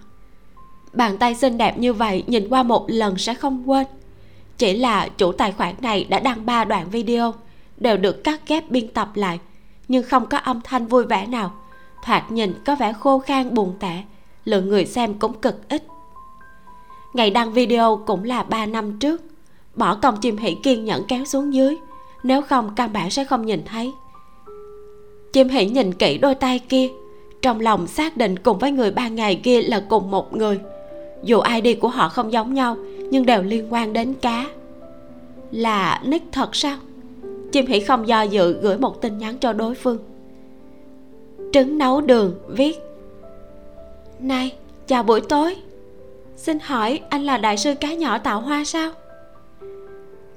Bàn 0.93 1.18
tay 1.18 1.36
xinh 1.36 1.58
đẹp 1.58 1.78
như 1.78 1.93
vậy 1.93 2.24
nhìn 2.28 2.49
qua 2.49 2.64
một 2.64 2.86
lần 2.88 3.18
sẽ 3.18 3.34
không 3.34 3.70
quên. 3.70 3.88
Chỉ 4.58 4.78
là 4.78 5.08
chủ 5.18 5.32
tài 5.32 5.51
khoản 5.51 5.76
này 5.82 6.04
đã 6.04 6.20
đăng 6.20 6.45
ba 6.45 6.64
đoạn 6.66 6.89
video 6.89 7.34
đều 7.84 7.98
được 7.98 8.24
cắt 8.24 8.42
ghép 8.48 8.72
biên 8.72 8.88
tập 8.88 9.10
lại, 9.16 9.40
nhưng 9.88 10.04
không 10.04 10.26
có 10.26 10.38
âm 10.38 10.62
thanh 10.64 10.88
vui 10.88 11.06
vẻ 11.06 11.28
nào. 11.28 11.52
Thoạt 12.06 12.32
nhìn 12.32 12.54
có 12.66 12.76
vẻ 12.76 12.94
khô 12.94 13.20
khan 13.20 13.54
buồn 13.54 13.74
tẻ, 13.80 14.04
lượng 14.46 14.70
người 14.70 14.86
xem 14.86 15.14
cũng 15.14 15.34
cực 15.34 15.70
ít. 15.70 15.84
Ngày 17.14 17.30
đăng 17.30 17.54
video 17.54 18.04
cũng 18.06 18.24
là 18.24 18.44
3 18.44 18.66
năm 18.66 19.00
trước. 19.00 19.22
Bỏ 19.76 19.96
công 19.96 20.18
chim 20.22 20.38
hỷ 20.38 20.56
kiên 20.64 20.86
nhẫn 20.86 21.04
kéo 21.08 21.26
xuống 21.26 21.54
dưới, 21.54 21.78
nếu 22.24 22.42
không 22.42 22.76
căn 22.76 22.94
bản 22.94 23.10
sẽ 23.10 23.26
không 23.26 23.46
nhìn 23.46 23.62
thấy. 23.66 23.94
Chim 25.34 25.50
hỷ 25.50 25.66
nhìn 25.66 25.94
kỹ 25.94 26.18
đôi 26.18 26.36
tay 26.36 26.60
kia, 26.60 26.90
trong 27.42 27.60
lòng 27.60 27.88
xác 27.88 28.18
định 28.18 28.40
cùng 28.40 28.60
với 28.60 28.72
người 28.72 28.92
ba 28.92 29.08
ngày 29.08 29.36
kia 29.36 29.62
là 29.62 29.84
cùng 29.90 30.12
một 30.12 30.36
người. 30.36 30.60
Dù 31.24 31.42
id 31.64 31.80
của 31.80 31.88
họ 31.88 32.10
không 32.10 32.32
giống 32.32 32.54
nhau, 32.54 32.78
nhưng 33.12 33.26
đều 33.26 33.44
liên 33.44 33.74
quan 33.74 33.94
đến 33.94 34.14
cá. 34.14 34.46
Là 35.52 36.02
nick 36.06 36.32
thật 36.32 36.56
sao? 36.56 36.78
Chim 37.54 37.66
hỉ 37.66 37.80
không 37.80 38.08
do 38.08 38.22
dự 38.22 38.54
gửi 38.62 38.78
một 38.78 39.01
tin 39.01 39.18
nhắn 39.18 39.38
cho 39.38 39.54
đối 39.54 39.76
phương. 39.76 39.97
Trứng 41.54 41.78
nấu 41.78 42.01
đường, 42.01 42.34
viết. 42.47 42.80
Này, 44.20 44.56
chào 44.88 45.04
buổi 45.04 45.22
tối. 45.22 45.56
Xin 46.36 46.60
hỏi 46.60 46.99
anh 47.10 47.24
là 47.24 47.38
đại 47.38 47.58
sư 47.58 47.74
cá 47.80 47.93
nhỏ 47.93 48.18
tạo 48.18 48.41
hoa 48.41 48.64
sao? 48.64 48.91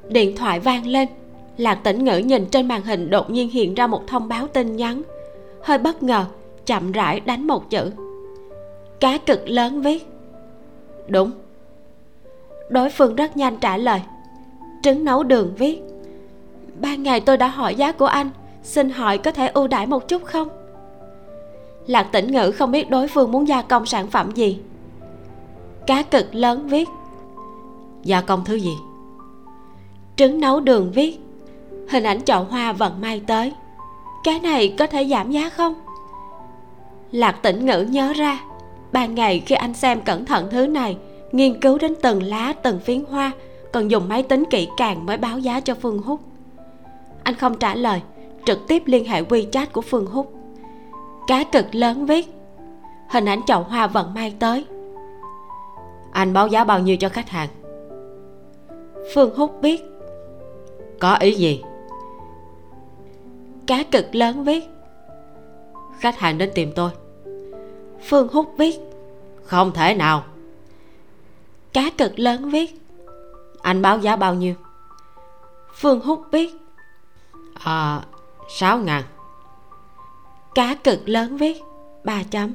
Điện 0.08 0.36
thoại 0.36 0.60
vang 0.60 0.86
lên. 0.86 1.08
Lạc 1.56 1.74
tĩnh 1.74 2.04
ngữ 2.04 2.18
nhìn 2.18 2.46
trên 2.46 2.68
màn 2.68 2.82
hình 2.82 3.10
đột 3.10 3.30
nhiên 3.30 3.50
hiện 3.50 3.74
ra 3.74 3.86
một 3.86 4.06
thông 4.06 4.28
báo 4.28 4.46
tin 4.46 4.76
nhắn. 4.76 5.02
Hơi 5.62 5.78
bất 5.78 6.02
ngờ, 6.02 6.24
chậm 6.66 6.92
rãi 6.92 7.20
đánh 7.20 7.46
một 7.46 7.70
chữ. 7.70 7.90
Cá 9.00 9.18
cực 9.18 9.48
lớn, 9.48 9.82
viết. 9.82 10.06
Đúng. 11.08 11.30
Đối 12.68 12.90
phương 12.90 13.16
rất 13.16 13.36
nhanh 13.36 13.56
trả 13.60 13.76
lời. 13.76 14.00
Trứng 14.82 15.04
nấu 15.04 15.22
đường, 15.22 15.54
viết 15.58 15.82
ban 16.80 17.02
ngày 17.02 17.20
tôi 17.20 17.36
đã 17.36 17.48
hỏi 17.48 17.74
giá 17.74 17.92
của 17.92 18.06
anh, 18.06 18.30
xin 18.62 18.90
hỏi 18.90 19.18
có 19.18 19.30
thể 19.30 19.48
ưu 19.48 19.68
đãi 19.68 19.86
một 19.86 20.08
chút 20.08 20.24
không? 20.24 20.48
Lạc 21.86 22.02
tĩnh 22.12 22.32
ngữ 22.32 22.50
không 22.50 22.70
biết 22.70 22.90
đối 22.90 23.08
phương 23.08 23.32
muốn 23.32 23.48
gia 23.48 23.62
công 23.62 23.86
sản 23.86 24.06
phẩm 24.10 24.30
gì. 24.30 24.58
Cá 25.86 26.02
cực 26.02 26.34
lớn 26.34 26.68
viết. 26.68 26.88
Gia 28.02 28.20
công 28.20 28.44
thứ 28.44 28.54
gì? 28.54 28.74
Trứng 30.16 30.40
nấu 30.40 30.60
đường 30.60 30.92
viết. 30.92 31.20
Hình 31.90 32.04
ảnh 32.04 32.22
chậu 32.22 32.44
hoa 32.44 32.72
vận 32.72 33.00
may 33.00 33.22
tới. 33.26 33.52
Cái 34.24 34.40
này 34.40 34.74
có 34.78 34.86
thể 34.86 35.04
giảm 35.04 35.30
giá 35.30 35.48
không? 35.48 35.74
Lạc 37.12 37.32
tĩnh 37.42 37.66
ngữ 37.66 37.86
nhớ 37.90 38.12
ra 38.12 38.40
ban 38.96 39.14
ngày 39.14 39.42
khi 39.46 39.54
anh 39.54 39.74
xem 39.74 40.00
cẩn 40.00 40.24
thận 40.24 40.48
thứ 40.50 40.66
này, 40.66 40.96
nghiên 41.32 41.60
cứu 41.60 41.78
đến 41.78 41.94
từng 42.02 42.22
lá, 42.22 42.52
từng 42.62 42.80
phiến 42.80 43.04
hoa, 43.10 43.32
còn 43.72 43.90
dùng 43.90 44.08
máy 44.08 44.22
tính 44.22 44.44
kỹ 44.50 44.68
càng 44.76 45.06
mới 45.06 45.16
báo 45.16 45.38
giá 45.38 45.60
cho 45.60 45.74
phương 45.74 45.98
húc 45.98 46.20
anh 47.26 47.34
không 47.34 47.58
trả 47.58 47.74
lời, 47.74 48.02
trực 48.44 48.66
tiếp 48.68 48.82
liên 48.86 49.04
hệ 49.04 49.22
wechat 49.22 49.66
của 49.72 49.80
phương 49.80 50.06
húc. 50.06 50.34
Cá 51.26 51.44
cực 51.44 51.74
lớn 51.74 52.06
viết, 52.06 52.26
hình 53.10 53.24
ảnh 53.24 53.40
chậu 53.46 53.62
hoa 53.62 53.86
vận 53.86 54.14
may 54.14 54.34
tới. 54.38 54.66
Anh 56.12 56.32
báo 56.32 56.46
giá 56.46 56.64
bao 56.64 56.80
nhiêu 56.80 56.96
cho 56.96 57.08
khách 57.08 57.28
hàng? 57.28 57.48
Phương 59.14 59.36
húc 59.36 59.62
biết. 59.62 59.84
Có 61.00 61.14
ý 61.14 61.34
gì? 61.34 61.62
Cá 63.66 63.82
cực 63.82 64.14
lớn 64.14 64.44
viết, 64.44 64.64
khách 65.98 66.18
hàng 66.18 66.38
đến 66.38 66.50
tìm 66.54 66.72
tôi. 66.76 66.90
Phương 68.08 68.28
húc 68.32 68.54
viết, 68.56 68.80
không 69.42 69.72
thể 69.72 69.94
nào. 69.94 70.24
Cá 71.72 71.90
cực 71.98 72.18
lớn 72.18 72.50
viết, 72.50 72.80
anh 73.62 73.82
báo 73.82 73.98
giá 73.98 74.16
bao 74.16 74.34
nhiêu? 74.34 74.54
Phương 75.74 76.00
húc 76.00 76.22
viết 76.32 76.65
à 77.64 78.02
sáu 78.48 78.78
ngàn. 78.78 79.02
Cá 80.54 80.74
cực 80.74 81.08
lớn 81.08 81.36
viết, 81.36 81.62
ba 82.04 82.22
chấm. 82.30 82.54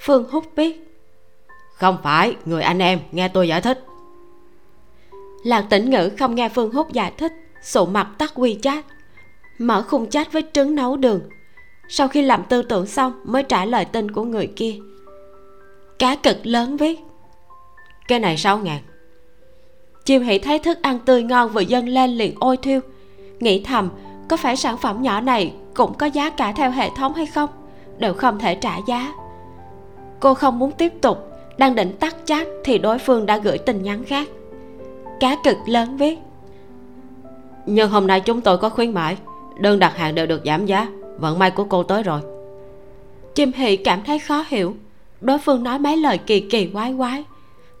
Phương 0.00 0.28
húc 0.30 0.44
viết, 0.56 0.98
không 1.74 1.98
phải, 2.02 2.36
người 2.44 2.62
anh 2.62 2.78
em 2.78 3.00
nghe 3.12 3.28
tôi 3.28 3.48
giải 3.48 3.60
thích. 3.60 3.84
Lạc 5.44 5.66
tỉnh 5.70 5.90
ngữ 5.90 6.10
không 6.18 6.34
nghe 6.34 6.48
phương 6.48 6.72
húc 6.72 6.92
giải 6.92 7.12
thích, 7.16 7.32
sụ 7.62 7.86
mặt 7.86 8.08
tắt 8.18 8.32
quy 8.34 8.58
chat 8.62 8.84
mở 9.58 9.82
khung 9.82 10.10
chat 10.10 10.32
với 10.32 10.44
trứng 10.52 10.74
nấu 10.74 10.96
đường. 10.96 11.20
Sau 11.88 12.08
khi 12.08 12.22
làm 12.22 12.42
tư 12.48 12.62
tưởng 12.62 12.86
xong, 12.86 13.20
mới 13.24 13.42
trả 13.42 13.64
lời 13.64 13.84
tin 13.84 14.10
của 14.10 14.24
người 14.24 14.46
kia. 14.56 14.74
Cá 15.98 16.16
cực 16.16 16.46
lớn 16.46 16.76
viết, 16.76 17.00
cái 18.08 18.18
này 18.18 18.36
sáu 18.36 18.58
ngàn. 18.58 18.82
Chim 20.04 20.22
hỷ 20.22 20.38
thấy 20.38 20.58
thức 20.58 20.78
ăn 20.82 20.98
tươi 20.98 21.22
ngon, 21.22 21.52
vừa 21.52 21.60
dâng 21.60 21.88
lên 21.88 22.10
liền 22.10 22.34
ôi 22.40 22.56
thiêu 22.56 22.80
nghĩ 23.44 23.62
thầm 23.64 23.90
có 24.28 24.36
phải 24.36 24.56
sản 24.56 24.76
phẩm 24.76 25.02
nhỏ 25.02 25.20
này 25.20 25.52
cũng 25.74 25.94
có 25.94 26.06
giá 26.06 26.30
cả 26.30 26.52
theo 26.52 26.70
hệ 26.70 26.90
thống 26.96 27.14
hay 27.14 27.26
không? 27.26 27.50
Đều 27.98 28.14
không 28.14 28.38
thể 28.38 28.54
trả 28.54 28.76
giá. 28.86 29.12
Cô 30.20 30.34
không 30.34 30.58
muốn 30.58 30.72
tiếp 30.72 30.92
tục 31.00 31.18
đang 31.58 31.74
định 31.74 31.96
tắt 32.00 32.16
chat 32.24 32.46
thì 32.64 32.78
đối 32.78 32.98
phương 32.98 33.26
đã 33.26 33.38
gửi 33.38 33.58
tin 33.58 33.82
nhắn 33.82 34.04
khác. 34.04 34.28
Cá 35.20 35.36
cực 35.44 35.56
lớn 35.66 35.96
viết. 35.96 36.18
Nhưng 37.66 37.90
hôm 37.90 38.06
nay 38.06 38.20
chúng 38.20 38.40
tôi 38.40 38.58
có 38.58 38.68
khuyến 38.68 38.94
mãi 38.94 39.16
đơn 39.60 39.78
đặt 39.78 39.96
hàng 39.96 40.14
đều 40.14 40.26
được 40.26 40.42
giảm 40.44 40.66
giá 40.66 40.86
vận 41.18 41.38
may 41.38 41.50
của 41.50 41.64
cô 41.64 41.82
tới 41.82 42.02
rồi. 42.02 42.20
Chim 43.34 43.52
hị 43.52 43.76
cảm 43.76 44.02
thấy 44.06 44.18
khó 44.18 44.44
hiểu. 44.48 44.74
Đối 45.20 45.38
phương 45.38 45.62
nói 45.62 45.78
mấy 45.78 45.96
lời 45.96 46.18
kỳ 46.18 46.40
kỳ 46.40 46.66
quái 46.66 46.94
quái. 46.98 47.24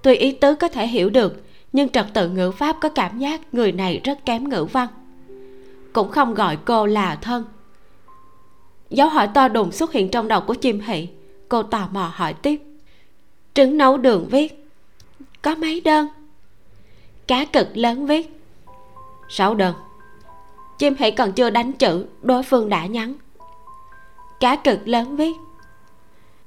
Tuy 0.02 0.14
ý 0.14 0.32
tứ 0.32 0.54
có 0.54 0.68
thể 0.68 0.86
hiểu 0.86 1.10
được 1.10 1.42
nhưng 1.72 1.88
trật 1.88 2.06
tự 2.14 2.28
ngữ 2.28 2.50
pháp 2.50 2.76
có 2.80 2.88
cảm 2.88 3.18
giác 3.18 3.54
người 3.54 3.72
này 3.72 4.00
rất 4.04 4.26
kém 4.26 4.48
ngữ 4.48 4.64
văn 4.72 4.88
cũng 5.94 6.10
không 6.10 6.34
gọi 6.34 6.56
cô 6.64 6.86
là 6.86 7.16
thân. 7.16 7.44
Dấu 8.90 9.08
hỏi 9.08 9.28
to 9.34 9.48
đùng 9.48 9.72
xuất 9.72 9.92
hiện 9.92 10.10
trong 10.10 10.28
đầu 10.28 10.40
của 10.40 10.54
chim 10.54 10.80
hị. 10.80 11.08
Cô 11.48 11.62
tò 11.62 11.88
mò 11.92 12.12
hỏi 12.14 12.34
tiếp. 12.34 12.62
Trứng 13.54 13.76
nấu 13.76 13.98
đường 13.98 14.28
viết. 14.30 14.70
Có 15.42 15.54
mấy 15.54 15.80
đơn? 15.80 16.06
Cá 17.26 17.44
cực 17.44 17.76
lớn 17.76 18.06
viết. 18.06 18.40
Sáu 19.28 19.54
đơn. 19.54 19.74
Chim 20.78 20.94
hỷ 20.98 21.10
còn 21.10 21.32
chưa 21.32 21.50
đánh 21.50 21.72
chữ, 21.72 22.06
đối 22.22 22.42
phương 22.42 22.68
đã 22.68 22.86
nhắn. 22.86 23.14
Cá 24.40 24.56
cực 24.56 24.88
lớn 24.88 25.16
viết. 25.16 25.36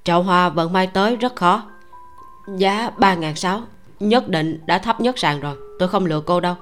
Chậu 0.03 0.23
hoa 0.23 0.49
vận 0.49 0.73
may 0.73 0.87
tới 0.87 1.15
rất 1.15 1.35
khó. 1.35 1.63
Giá 2.57 2.91
ba 2.97 3.15
ngàn 3.15 3.35
sáu. 3.35 3.61
Nhất 3.99 4.29
định 4.29 4.59
đã 4.65 4.77
thấp 4.77 5.01
nhất 5.01 5.19
sàn 5.19 5.39
rồi. 5.39 5.55
Tôi 5.79 5.89
không 5.89 6.05
lừa 6.05 6.21
cô 6.21 6.39
đâu. 6.39 6.55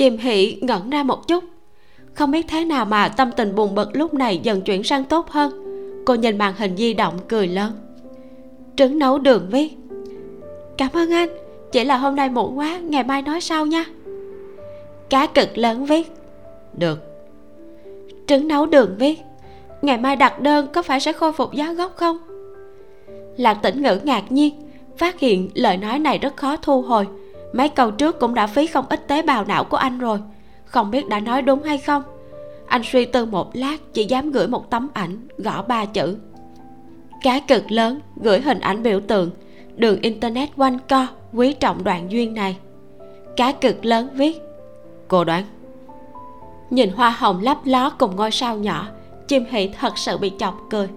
Chìm 0.00 0.18
hỉ 0.18 0.56
ngẩn 0.60 0.90
ra 0.90 1.02
một 1.02 1.28
chút. 1.28 1.44
Không 2.14 2.30
biết 2.30 2.46
thế 2.48 2.64
nào 2.64 2.84
mà 2.84 3.08
tâm 3.08 3.30
tình 3.36 3.54
buồn 3.54 3.74
bực 3.74 3.96
lúc 3.96 4.14
này 4.14 4.40
dần 4.42 4.62
chuyển 4.62 4.84
sang 4.84 5.04
tốt 5.04 5.30
hơn. 5.30 5.52
Cô 6.06 6.14
nhìn 6.14 6.38
màn 6.38 6.54
hình 6.58 6.76
di 6.76 6.94
động 6.94 7.14
cười 7.28 7.46
lớn. 7.46 7.72
Trứng 8.76 8.98
nấu 8.98 9.18
đường 9.18 9.48
viết. 9.50 9.76
Cảm 10.78 10.88
ơn 10.92 11.10
anh, 11.10 11.28
chỉ 11.72 11.84
là 11.84 11.96
hôm 11.96 12.16
nay 12.16 12.28
muộn 12.28 12.58
quá, 12.58 12.78
ngày 12.78 13.04
mai 13.04 13.22
nói 13.22 13.40
sau 13.40 13.66
nha. 13.66 13.84
Cá 15.10 15.26
cực 15.26 15.58
lớn 15.58 15.84
viết. 15.84 16.12
Được. 16.78 16.98
Trứng 18.26 18.48
nấu 18.48 18.66
đường 18.66 18.96
viết. 18.98 19.20
Ngày 19.82 19.98
mai 19.98 20.16
đặt 20.16 20.40
đơn 20.40 20.66
có 20.72 20.82
phải 20.82 21.00
sẽ 21.00 21.12
khôi 21.12 21.32
phục 21.32 21.52
giá 21.52 21.72
gốc 21.72 21.96
không? 21.96 22.18
Lạc 23.36 23.54
tỉnh 23.54 23.82
ngữ 23.82 23.98
ngạc 24.04 24.32
nhiên, 24.32 24.54
phát 24.96 25.20
hiện 25.20 25.50
lời 25.54 25.76
nói 25.76 25.98
này 25.98 26.18
rất 26.18 26.36
khó 26.36 26.56
thu 26.56 26.82
hồi 26.82 27.06
mấy 27.52 27.68
câu 27.68 27.90
trước 27.90 28.20
cũng 28.20 28.34
đã 28.34 28.46
phí 28.46 28.66
không 28.66 28.84
ít 28.88 29.08
tế 29.08 29.22
bào 29.22 29.44
não 29.44 29.64
của 29.64 29.76
anh 29.76 29.98
rồi. 29.98 30.18
Không 30.64 30.90
biết 30.90 31.08
đã 31.08 31.20
nói 31.20 31.42
đúng 31.42 31.62
hay 31.62 31.78
không? 31.78 32.02
Anh 32.66 32.82
suy 32.84 33.04
tư 33.04 33.24
một 33.24 33.50
lát, 33.52 33.76
chỉ 33.92 34.04
dám 34.04 34.30
gửi 34.30 34.48
một 34.48 34.70
tấm 34.70 34.88
ảnh, 34.92 35.28
gõ 35.38 35.62
ba 35.62 35.84
chữ. 35.84 36.16
Cá 37.22 37.40
cực 37.40 37.70
lớn, 37.70 38.00
gửi 38.16 38.40
hình 38.40 38.60
ảnh 38.60 38.82
biểu 38.82 39.00
tượng. 39.00 39.30
Đường 39.76 40.00
internet 40.00 40.48
quanh 40.56 40.78
co, 40.88 41.06
quý 41.32 41.52
trọng 41.52 41.84
đoạn 41.84 42.10
duyên 42.10 42.34
này. 42.34 42.56
Cá 43.36 43.52
cực 43.52 43.84
lớn 43.84 44.08
viết, 44.14 44.42
cô 45.08 45.24
đoán. 45.24 45.44
Nhìn 46.70 46.90
hoa 46.90 47.10
hồng 47.10 47.40
lấp 47.42 47.58
ló 47.64 47.90
cùng 47.90 48.16
ngôi 48.16 48.30
sao 48.30 48.56
nhỏ, 48.56 48.86
chim 49.28 49.44
hỷ 49.50 49.70
thật 49.78 49.98
sự 49.98 50.18
bị 50.18 50.32
chọc 50.38 50.66
cười. 50.70 50.88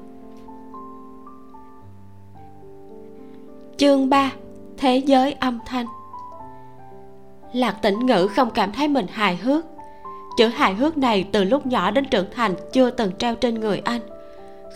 Chương 3.77 4.09
3 4.09 4.31
thế 4.77 4.97
giới 4.97 5.33
âm 5.33 5.59
thanh 5.65 5.85
lạc 7.53 7.81
tĩnh 7.81 8.05
ngữ 8.05 8.27
không 8.27 8.49
cảm 8.49 8.71
thấy 8.71 8.87
mình 8.87 9.05
hài 9.11 9.35
hước. 9.35 9.65
Chữ 10.37 10.47
hài 10.47 10.73
hước 10.73 10.97
này 10.97 11.25
từ 11.31 11.43
lúc 11.43 11.65
nhỏ 11.65 11.91
đến 11.91 12.05
trưởng 12.05 12.25
thành 12.35 12.55
chưa 12.73 12.89
từng 12.89 13.11
treo 13.17 13.35
trên 13.35 13.59
người 13.59 13.81
anh. 13.85 14.01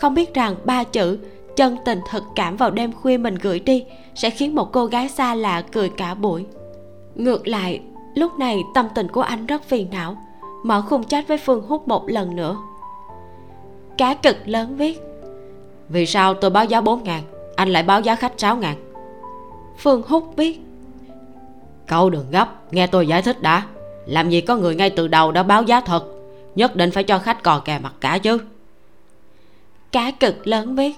Không 0.00 0.14
biết 0.14 0.34
rằng 0.34 0.54
ba 0.64 0.84
chữ 0.84 1.18
chân 1.56 1.76
tình 1.84 2.00
thực 2.10 2.24
cảm 2.34 2.56
vào 2.56 2.70
đêm 2.70 2.92
khuya 2.92 3.16
mình 3.16 3.34
gửi 3.34 3.60
đi 3.60 3.84
sẽ 4.14 4.30
khiến 4.30 4.54
một 4.54 4.72
cô 4.72 4.86
gái 4.86 5.08
xa 5.08 5.34
lạ 5.34 5.62
cười 5.72 5.88
cả 5.88 6.14
buổi. 6.14 6.46
Ngược 7.14 7.48
lại, 7.48 7.80
lúc 8.14 8.38
này 8.38 8.62
tâm 8.74 8.86
tình 8.94 9.08
của 9.08 9.20
anh 9.20 9.46
rất 9.46 9.62
phiền 9.62 9.88
não, 9.92 10.16
mở 10.64 10.82
khung 10.82 11.04
chat 11.04 11.28
với 11.28 11.38
phương 11.38 11.62
hút 11.68 11.88
một 11.88 12.08
lần 12.08 12.36
nữa. 12.36 12.56
Cá 13.98 14.14
cực 14.14 14.36
lớn 14.44 14.76
viết, 14.76 15.00
vì 15.88 16.06
sao 16.06 16.34
tôi 16.34 16.50
báo 16.50 16.64
giá 16.64 16.80
4 16.80 17.04
ngàn, 17.04 17.22
anh 17.56 17.68
lại 17.68 17.82
báo 17.82 18.00
giá 18.00 18.14
khách 18.14 18.32
6 18.36 18.56
ngàn? 18.56 18.76
Phương 19.78 20.02
hút 20.08 20.36
biết 20.36 20.60
cậu 21.88 22.10
đừng 22.10 22.30
gấp, 22.30 22.72
nghe 22.72 22.86
tôi 22.86 23.08
giải 23.08 23.22
thích 23.22 23.42
đã. 23.42 23.62
Làm 24.06 24.30
gì 24.30 24.40
có 24.40 24.56
người 24.56 24.74
ngay 24.74 24.90
từ 24.90 25.08
đầu 25.08 25.32
đã 25.32 25.42
báo 25.42 25.62
giá 25.62 25.80
thật? 25.80 26.04
Nhất 26.54 26.76
định 26.76 26.90
phải 26.90 27.04
cho 27.04 27.18
khách 27.18 27.42
cò 27.42 27.58
kè 27.58 27.78
mặt 27.78 27.92
cả 28.00 28.18
chứ. 28.18 28.38
Cá 29.92 30.10
cực 30.10 30.46
lớn 30.46 30.76
viết 30.76 30.96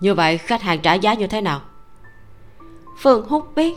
như 0.00 0.14
vậy 0.14 0.38
khách 0.38 0.62
hàng 0.62 0.80
trả 0.80 0.94
giá 0.94 1.14
như 1.14 1.26
thế 1.26 1.40
nào? 1.40 1.60
Phương 2.98 3.28
hút 3.28 3.54
biết. 3.54 3.74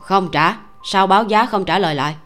Không 0.00 0.28
trả, 0.32 0.56
sao 0.84 1.06
báo 1.06 1.24
giá 1.24 1.46
không 1.46 1.64
trả 1.64 1.78
lời 1.78 1.94
lại? 1.94 2.16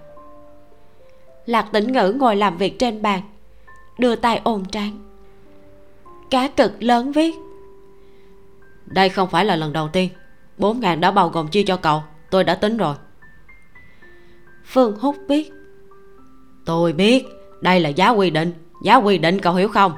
Lạc 1.47 1.67
tĩnh 1.73 1.93
ngữ 1.93 2.15
ngồi 2.19 2.37
làm 2.37 2.59
việc 2.59 2.79
trên 2.79 3.03
bàn, 3.03 3.23
đưa 3.99 4.17
tay 4.17 4.41
ôm 4.45 4.65
trán 4.65 4.99
cá 6.33 6.49
cực 6.49 6.83
lớn 6.83 7.13
viết 7.13 7.35
đây 8.87 9.09
không 9.09 9.29
phải 9.31 9.45
là 9.45 9.57
lần 9.57 9.73
đầu 9.73 9.89
tiên. 9.89 10.11
Bốn 10.59 10.81
ngàn 10.81 11.01
đã 11.01 11.11
bao 11.11 11.29
gồm 11.29 11.49
chia 11.49 11.63
cho 11.63 11.77
cậu 11.77 12.03
tôi 12.33 12.45
đã 12.45 12.55
tính 12.55 12.77
rồi. 12.77 12.95
Phương 14.65 14.99
hút 15.01 15.17
biết. 15.29 15.53
Tôi 16.65 16.93
biết, 16.93 17.27
đây 17.61 17.81
là 17.81 17.89
giá 17.89 18.11
quy 18.11 18.31
định. 18.31 18.53
Giá 18.83 18.97
quy 18.97 19.19
định 19.19 19.41
cậu 19.41 19.55
hiểu 19.55 19.69
không? 19.69 19.93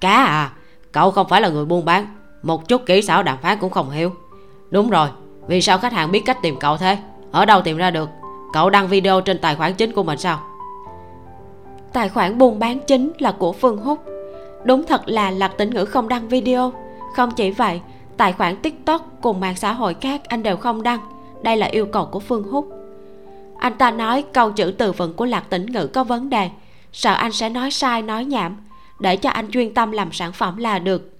Cá 0.00 0.24
à 0.24 0.52
cậu 0.92 1.10
không 1.10 1.28
phải 1.28 1.40
là 1.40 1.48
người 1.48 1.64
buôn 1.64 1.84
bán. 1.84 2.06
Một 2.42 2.68
chút 2.68 2.86
kỹ 2.86 3.02
xảo 3.02 3.22
đàm 3.22 3.38
phán 3.38 3.58
cũng 3.58 3.70
không 3.70 3.90
hiểu. 3.90 4.14
Đúng 4.70 4.90
rồi, 4.90 5.08
vì 5.46 5.60
sao 5.60 5.78
khách 5.78 5.92
hàng 5.92 6.12
biết 6.12 6.22
cách 6.26 6.38
tìm 6.42 6.56
cậu 6.60 6.76
thế? 6.76 6.98
Ở 7.32 7.44
đâu 7.44 7.62
tìm 7.62 7.76
ra 7.76 7.90
được? 7.90 8.08
Cậu 8.52 8.70
đăng 8.70 8.88
video 8.88 9.20
trên 9.20 9.38
tài 9.38 9.56
khoản 9.56 9.74
chính 9.74 9.92
của 9.92 10.02
mình 10.02 10.18
sao? 10.18 10.40
Tài 11.92 12.08
khoản 12.08 12.38
buôn 12.38 12.58
bán 12.58 12.78
chính 12.86 13.12
là 13.18 13.32
của 13.32 13.52
phương 13.52 13.76
hút 13.76 14.04
đúng 14.64 14.84
thật 14.86 15.02
là 15.06 15.30
lạc 15.30 15.48
tĩnh 15.58 15.70
ngữ 15.70 15.84
không 15.84 16.08
đăng 16.08 16.28
video. 16.28 16.72
Không 17.16 17.30
chỉ 17.30 17.50
vậy, 17.50 17.80
tài 18.16 18.32
khoản 18.32 18.56
tiktok 18.56 19.02
cùng 19.20 19.40
mạng 19.40 19.56
xã 19.56 19.72
hội 19.72 19.94
khác 20.00 20.20
anh 20.28 20.42
đều 20.42 20.56
không 20.56 20.82
đăng 20.82 21.00
đây 21.42 21.56
là 21.56 21.66
yêu 21.66 21.86
cầu 21.86 22.06
của 22.06 22.20
phương 22.20 22.42
Húc. 22.42 22.68
anh 23.58 23.78
ta 23.78 23.90
nói 23.90 24.24
câu 24.32 24.52
chữ 24.52 24.74
từ 24.78 24.92
vựng 24.92 25.12
của 25.14 25.24
lạc 25.24 25.50
tĩnh 25.50 25.66
ngữ 25.66 25.86
có 25.86 26.04
vấn 26.04 26.30
đề. 26.30 26.50
Sợ 26.92 27.12
anh 27.14 27.32
sẽ 27.32 27.48
nói 27.48 27.70
sai, 27.70 28.02
nói 28.02 28.24
nhảm. 28.24 28.56
Để 29.00 29.16
cho 29.16 29.30
anh 29.30 29.50
chuyên 29.50 29.74
tâm 29.74 29.90
làm 29.90 30.12
sản 30.12 30.32
phẩm 30.32 30.56
là 30.56 30.78
được. 30.78 31.10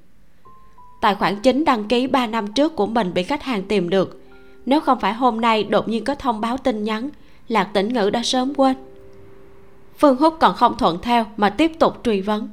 Tài 1.01 1.15
khoản 1.15 1.41
chính 1.41 1.65
đăng 1.65 1.85
ký 1.85 2.07
3 2.07 2.27
năm 2.27 2.53
trước 2.53 2.77
của 2.77 2.87
mình 2.87 3.15
bị 3.15 3.23
khách 3.23 3.43
hàng 3.43 3.63
tìm 3.63 3.91
được. 3.91 4.21
Nếu 4.67 4.81
không 4.81 5.01
phải 5.01 5.15
hôm 5.15 5.41
nay, 5.41 5.65
đột 5.65 5.89
nhiên 5.89 6.05
có 6.05 6.15
thông 6.15 6.41
báo 6.41 6.57
tin 6.59 6.85
nhắn, 6.85 7.09
lạc 7.49 7.65
tĩnh 7.65 7.93
ngữ 7.93 8.11
đã 8.11 8.23
sớm 8.23 8.55
quên. 8.55 8.77
Phương 9.99 10.17
húc 10.17 10.37
còn 10.41 10.55
không 10.55 10.79
thuận 10.79 10.99
theo 11.03 11.27
mà 11.37 11.51
tiếp 11.51 11.73
tục 11.79 12.01
truy 12.05 12.21
vấn. 12.21 12.49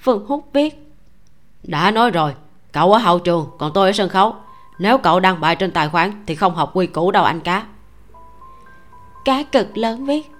Phương 0.00 0.26
húc 0.26 0.52
biết 0.52 0.92
đã 1.62 1.90
nói 1.90 2.10
rồi, 2.10 2.34
cậu 2.72 2.92
ở 2.92 2.98
hậu 2.98 3.18
trường, 3.18 3.46
còn 3.58 3.72
tôi 3.74 3.88
ở 3.88 3.92
sân 3.92 4.08
khấu 4.08 4.34
nếu 4.78 4.98
cậu 4.98 5.20
đăng 5.20 5.40
bài 5.40 5.56
trên 5.56 5.70
tài 5.70 5.88
khoản 5.88 6.24
thì 6.26 6.34
không 6.34 6.54
học 6.54 6.70
quy 6.74 6.86
củ 6.86 7.10
đâu 7.10 7.24
anh 7.24 7.40
cá. 7.40 7.66
Cá 9.24 9.42
cực 9.42 9.76
lớn 9.76 10.04
viết 10.06 10.30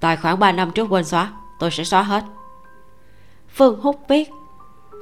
tài 0.00 0.16
khoản 0.16 0.38
3 0.38 0.52
năm 0.52 0.70
trước 0.70 0.86
quên 0.90 1.04
xóa 1.04 1.32
tôi 1.58 1.70
sẽ 1.70 1.84
xóa 1.84 2.02
hết. 2.02 2.24
Phương 3.48 3.80
húc 3.80 4.00
viết 4.08 4.30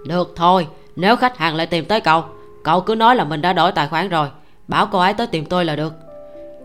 được 0.07 0.33
thôi 0.37 0.69
nếu 0.97 1.17
khách 1.17 1.39
hàng 1.39 1.55
lại 1.55 1.67
tìm 1.67 1.85
tới 1.85 2.01
cậu 2.01 2.25
cậu 2.65 2.81
cứ 2.81 2.95
nói 2.95 3.17
là 3.17 3.25
mình 3.25 3.43
đã 3.43 3.53
đổi 3.53 3.73
tài 3.73 3.89
khoản 3.89 4.09
rồi 4.09 4.29
bảo 4.69 4.89
cô 4.93 4.99
ấy 4.99 5.15
tới 5.15 5.27
tìm 5.27 5.45
tôi 5.45 5.65
là 5.65 5.77
được. 5.77 5.93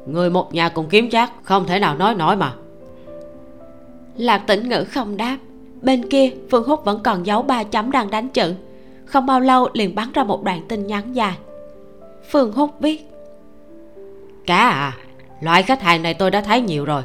Người 0.05 0.29
một 0.29 0.53
nhà 0.53 0.69
cùng 0.69 0.89
kiếm 0.89 1.09
chắc 1.09 1.31
không 1.43 1.65
thể 1.67 1.79
nào 1.79 1.95
nói 1.95 2.15
nổi 2.15 2.35
mà. 2.35 2.53
Lạc 4.17 4.37
tĩnh 4.37 4.69
ngữ 4.69 4.83
không 4.83 5.17
đáp. 5.17 5.37
Bên 5.81 6.09
kia 6.09 6.31
phương 6.51 6.67
húc 6.67 6.85
vẫn 6.85 7.03
còn 7.03 7.25
giấu 7.25 7.41
ba 7.41 7.63
chấm 7.63 7.91
đang 7.91 8.11
đánh 8.11 8.29
chữ 8.29 8.55
không 9.11 9.25
bao 9.25 9.39
lâu 9.39 9.69
liền 9.73 9.95
bắn 9.95 10.11
ra 10.11 10.23
một 10.23 10.43
đoạn 10.43 10.61
tin 10.67 10.87
nhắn 10.87 11.15
dài. 11.15 11.37
Phương 12.29 12.51
húc 12.51 12.79
viết. 12.79 13.09
Cá 14.45 14.69
à 14.69 14.97
loại 15.41 15.63
khách 15.63 15.81
hàng 15.81 16.03
này 16.03 16.13
tôi 16.13 16.31
đã 16.31 16.41
thấy 16.41 16.61
nhiều 16.61 16.85
rồi. 16.85 17.03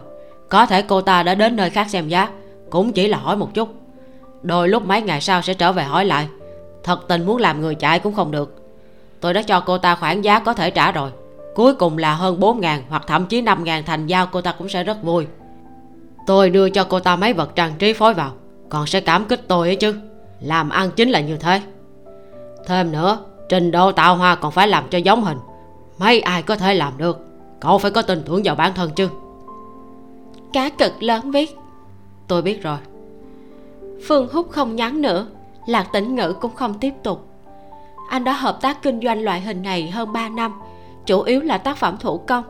Có 0.49 0.67
thể 0.67 0.83
cô 0.83 1.01
ta 1.01 1.23
đã 1.23 1.35
đến 1.35 1.57
nơi 1.57 1.71
khác 1.71 1.91
xem 1.91 2.09
giá, 2.09 2.29
cũng 2.71 2.93
chỉ 2.93 3.09
là 3.09 3.19
hỏi 3.19 3.37
một 3.37 3.55
chút. 3.55 3.69
Đôi 4.43 4.69
lúc 4.69 4.87
mấy 4.87 5.03
ngày 5.03 5.21
sau 5.21 5.43
sẽ 5.43 5.55
trở 5.55 5.73
về 5.73 5.83
hỏi 5.85 6.05
lại. 6.05 6.29
Thật 6.85 7.09
tình 7.09 7.27
muốn 7.27 7.37
làm 7.37 7.61
người 7.61 7.75
chạy 7.75 7.99
cũng 7.99 8.15
không 8.15 8.31
được. 8.31 8.63
Tôi 9.21 9.35
đã 9.35 9.43
cho 9.43 9.61
cô 9.61 9.79
ta 9.79 9.95
khoản 9.95 10.23
giá 10.23 10.39
có 10.39 10.55
thể 10.55 10.71
trả 10.71 10.93
rồi. 10.93 11.11
Cuối 11.55 11.75
cùng 11.75 11.99
là 11.99 12.15
hơn 12.15 12.41
4 12.41 12.61
ngàn 12.61 12.83
hoặc 12.89 13.03
thậm 13.07 13.27
chí 13.27 13.41
5 13.41 13.65
ngàn 13.65 13.85
thành 13.85 14.07
giao 14.07 14.27
cô 14.27 14.41
ta 14.41 14.53
cũng 14.59 14.69
sẽ 14.69 14.85
rất 14.85 15.03
vui. 15.03 15.27
Tôi 16.27 16.51
đưa 16.51 16.69
cho 16.71 16.85
cô 16.85 17.01
ta 17.01 17.17
mấy 17.17 17.33
vật 17.33 17.51
trang 17.55 17.75
trí 17.79 17.93
phối 17.93 18.15
vào, 18.15 18.33
còn 18.69 18.87
sẽ 18.87 19.01
cảm 19.01 19.25
kích 19.25 19.41
tôi 19.49 19.69
ấy 19.69 19.77
chứ. 19.77 19.95
Làm 20.41 20.69
ăn 20.69 20.91
chính 20.97 21.11
là 21.11 21.21
như 21.21 21.37
thế 21.37 21.61
thêm 22.67 22.93
nữa 22.93 23.19
trình 23.49 23.71
độ 23.71 23.93
tạo 23.93 24.17
hoa 24.17 24.35
còn 24.35 24.53
phải 24.53 24.69
làm 24.69 24.85
cho 24.91 24.99
giống 24.99 25.25
hình. 25.25 25.39
Mấy 25.99 26.21
ai 26.21 26.43
có 26.43 26.57
thể 26.57 26.75
làm 26.75 26.99
được 26.99 27.27
cậu 27.61 27.79
phải 27.79 27.91
có 27.91 28.03
tin 28.03 28.23
tưởng 28.23 28.43
vào 28.45 28.55
bản 28.55 28.75
thân 28.75 28.91
chứ. 28.97 29.09
Cá 30.53 30.69
cực 30.69 31.03
lớn 31.03 31.31
viết 31.31 31.57
tôi 32.29 32.43
biết 32.43 32.62
rồi. 32.62 32.79
Phương 34.09 34.29
húc 34.33 34.51
không 34.51 34.77
nhắn 34.77 35.03
nữa 35.03 35.27
lạc 35.67 35.87
tĩnh 35.93 36.14
ngữ 36.14 36.33
cũng 36.33 36.55
không 36.55 36.79
tiếp 36.79 36.93
tục. 37.03 37.27
Anh 38.11 38.25
đã 38.25 38.33
hợp 38.33 38.59
tác 38.61 38.83
kinh 38.83 39.01
doanh 39.01 39.23
loại 39.23 39.41
hình 39.41 39.62
này 39.62 39.91
hơn 39.91 40.12
3 40.12 40.29
năm 40.29 40.53
chủ 41.07 41.23
yếu 41.23 41.41
là 41.41 41.59
tác 41.59 41.77
phẩm 41.77 41.97
thủ 42.01 42.19
công. 42.19 42.45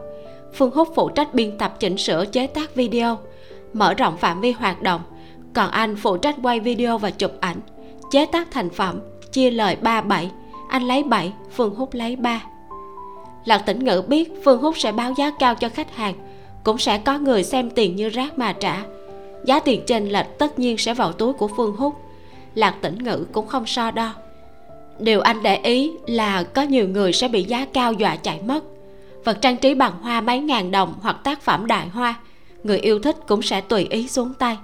Phương 0.55 0.71
húc 0.71 0.89
phụ 0.95 1.09
trách 1.09 1.35
biên 1.35 1.59
tập 1.59 1.77
chỉnh 1.81 1.99
sửa 1.99 2.25
chế 2.25 2.47
tác 2.47 2.75
video 2.75 3.19
mở 3.73 3.95
rộng 3.95 4.17
phạm 4.17 4.41
vi 4.41 4.53
hoạt 4.53 4.83
động. 4.83 5.01
Còn 5.55 5.71
anh 5.71 5.97
phụ 5.97 6.17
trách 6.17 6.37
quay 6.43 6.61
video 6.61 6.99
và 6.99 7.11
chụp 7.11 7.33
ảnh 7.41 7.57
chế 8.11 8.27
tác 8.27 8.51
thành 8.51 8.71
phẩm 8.71 9.01
chia 9.37 9.51
lời 9.51 9.77
ba 9.77 10.01
bảy, 10.01 10.31
anh 10.69 10.83
lấy 10.83 11.03
7 11.03 11.33
phương 11.57 11.75
húc 11.75 11.95
lấy 11.95 12.17
3 12.17 12.43
lạc 13.45 13.59
tĩnh 13.59 13.85
ngữ 13.85 14.03
biết 14.09 14.33
phương 14.45 14.61
húc 14.61 14.79
sẽ 14.79 14.93
báo 14.93 15.13
giá 15.17 15.31
cao 15.39 15.55
cho 15.55 15.69
khách 15.69 15.97
hàng, 15.97 16.15
cũng 16.65 16.79
sẽ 16.79 16.99
có 16.99 17.19
người 17.19 17.45
xem 17.45 17.71
tiền 17.71 17.97
như 17.97 18.09
rác 18.09 18.39
mà 18.39 18.53
trả. 18.53 18.83
Giá 19.45 19.61
tiền 19.61 19.83
chênh 19.87 20.13
lệch 20.13 20.39
tất 20.39 20.59
nhiên 20.59 20.79
sẽ 20.79 20.95
vào 20.95 21.13
túi 21.13 21.33
của 21.33 21.49
phương 21.49 21.77
húc. 21.77 21.95
Lạc 22.55 22.75
tĩnh 22.81 23.05
ngữ 23.05 23.27
cũng 23.33 23.47
không 23.47 23.67
so 23.67 23.91
đo. 23.91 24.13
Điều 24.99 25.21
anh 25.21 25.43
để 25.43 25.57
ý 25.57 25.93
là 26.07 26.43
có 26.43 26.63
nhiều 26.63 26.89
người 26.89 27.13
sẽ 27.13 27.29
bị 27.29 27.43
giá 27.43 27.67
cao 27.73 27.93
dọa 27.93 28.17
chạy 28.17 28.41
mất. 28.47 28.65
Vật 29.25 29.39
trang 29.41 29.57
trí 29.57 29.75
bằng 29.75 29.93
hoa 30.03 30.21
mấy 30.21 30.41
ngàn 30.41 30.71
đồng 30.71 30.95
hoặc 31.03 31.17
tác 31.25 31.43
phẩm 31.43 31.67
đại 31.67 31.89
hoa, 31.89 32.15
người 32.63 32.79
yêu 32.79 32.99
thích 32.99 33.17
cũng 33.27 33.43
sẽ 33.43 33.61
tùy 33.61 33.87
ý 33.91 34.09
xuống 34.09 34.35
tay. 34.35 34.57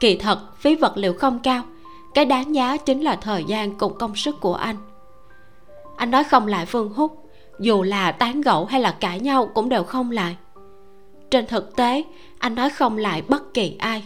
Kỳ 0.00 0.16
thật, 0.16 0.60
phí 0.60 0.74
vật 0.74 0.92
liệu 0.96 1.12
không 1.12 1.38
cao 1.38 1.62
cái 2.14 2.24
đáng 2.24 2.54
giá 2.54 2.76
chính 2.76 3.00
là 3.00 3.16
thời 3.16 3.44
gian 3.44 3.78
cùng 3.78 3.98
công 3.98 4.16
sức 4.16 4.40
của 4.40 4.54
anh. 4.54 4.76
Anh 5.96 6.10
nói 6.10 6.24
không 6.24 6.46
lại 6.46 6.66
phương 6.66 6.92
húc, 6.92 7.30
dù 7.60 7.82
là 7.82 8.12
tán 8.12 8.40
gẫu 8.40 8.64
hay 8.64 8.80
là 8.80 8.96
cãi 9.00 9.20
nhau 9.20 9.50
cũng 9.54 9.68
đều 9.68 9.84
không 9.84 10.10
lại. 10.10 10.36
Trên 11.30 11.46
thực 11.46 11.76
tế, 11.76 12.04
anh 12.38 12.54
nói 12.54 12.70
không 12.70 12.98
lại 12.98 13.22
bất 13.28 13.54
kỳ 13.54 13.76
ai. 13.78 14.04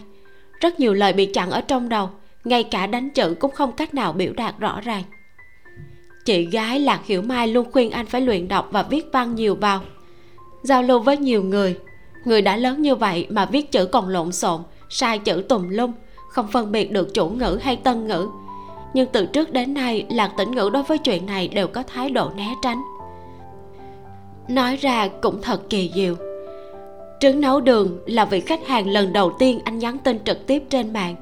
Rất 0.61 0.79
nhiều 0.79 0.93
lời 0.93 1.13
bị 1.13 1.25
chặn 1.25 1.51
ở 1.51 1.61
trong 1.61 1.89
đầu, 1.89 2.09
ngay 2.43 2.63
cả 2.63 2.87
đánh 2.87 3.09
chữ 3.09 3.35
cũng 3.39 3.51
không 3.51 3.71
cách 3.71 3.93
nào 3.93 4.13
biểu 4.13 4.33
đạt 4.33 4.59
rõ 4.59 4.81
ràng. 4.81 5.03
Chị 6.25 6.45
gái 6.45 6.79
lạc 6.79 7.05
hiểu 7.05 7.21
mai 7.21 7.47
luôn 7.47 7.71
khuyên 7.71 7.91
anh 7.91 8.05
phải 8.05 8.21
luyện 8.21 8.47
đọc 8.47 8.69
và 8.71 8.83
viết 8.83 9.05
văn 9.13 9.35
nhiều 9.35 9.55
vào. 9.55 9.81
Giao 10.63 10.83
lưu 10.83 10.99
với 10.99 11.17
nhiều 11.17 11.43
người 11.43 11.79
người 12.25 12.41
đã 12.41 12.57
lớn 12.57 12.81
như 12.81 12.95
vậy 12.95 13.27
mà 13.29 13.45
viết 13.45 13.71
chữ 13.71 13.85
còn 13.85 14.07
lộn 14.07 14.31
xộn, 14.31 14.61
sai 14.89 15.19
chữ 15.19 15.43
tùm 15.49 15.69
lum 15.69 15.91
không 16.35 16.47
phân 16.47 16.71
biệt 16.71 16.91
được 16.91 17.13
chủ 17.13 17.29
ngữ 17.29 17.59
hay 17.61 17.75
tân 17.75 18.07
ngữ. 18.07 18.27
Nhưng 18.93 19.07
từ 19.11 19.25
trước 19.25 19.53
đến 19.53 19.73
nay, 19.73 20.05
lạc 20.09 20.31
tĩnh 20.37 20.51
ngữ 20.51 20.69
đối 20.73 20.83
với 20.83 20.97
chuyện 20.97 21.25
này 21.25 21.47
đều 21.47 21.67
có 21.67 21.83
thái 21.83 22.09
độ 22.09 22.29
né 22.35 22.55
tránh. 22.61 22.81
Nói 24.47 24.75
ra 24.75 25.07
cũng 25.21 25.41
thật 25.41 25.61
kỳ 25.69 25.91
diệu. 25.95 26.15
Trứng 27.19 27.41
nấu 27.41 27.61
đường 27.61 27.99
là 28.05 28.25
vị 28.25 28.39
khách 28.39 28.67
hàng 28.67 28.87
lần 28.87 29.13
đầu 29.13 29.31
tiên 29.39 29.59
anh 29.63 29.79
nhắn 29.79 29.97
tin 29.97 30.23
trực 30.23 30.47
tiếp 30.47 30.63
trên 30.69 30.93
mạng. 30.93 31.15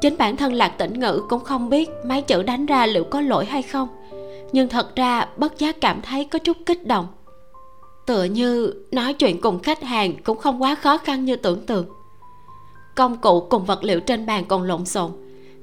Chính 0.00 0.16
bản 0.18 0.36
thân 0.36 0.52
lạc 0.52 0.68
tĩnh 0.68 1.00
ngữ 1.00 1.22
cũng 1.28 1.44
không 1.44 1.70
biết 1.70 1.90
mấy 2.06 2.22
chữ 2.22 2.42
đánh 2.42 2.66
ra 2.66 2.86
liệu 2.86 3.04
có 3.04 3.20
lỗi 3.20 3.44
hay 3.44 3.62
không. 3.62 3.88
Nhưng 4.52 4.68
thật 4.68 4.96
ra, 4.96 5.28
bất 5.36 5.58
giác 5.58 5.80
cảm 5.80 6.00
thấy 6.02 6.24
có 6.24 6.38
chút 6.38 6.56
kích 6.66 6.86
động. 6.86 7.06
Tựa 8.06 8.24
như 8.24 8.74
nói 8.92 9.12
chuyện 9.12 9.40
cùng 9.40 9.58
khách 9.58 9.82
hàng 9.82 10.14
cũng 10.24 10.38
không 10.38 10.62
quá 10.62 10.74
khó 10.74 10.98
khăn 10.98 11.24
như 11.24 11.36
tưởng 11.36 11.66
tượng 11.66 11.86
công 12.96 13.16
cụ 13.16 13.40
cùng 13.40 13.64
vật 13.64 13.84
liệu 13.84 14.00
trên 14.00 14.26
bàn 14.26 14.44
còn 14.48 14.62
lộn 14.62 14.84
xộn. 14.84 15.10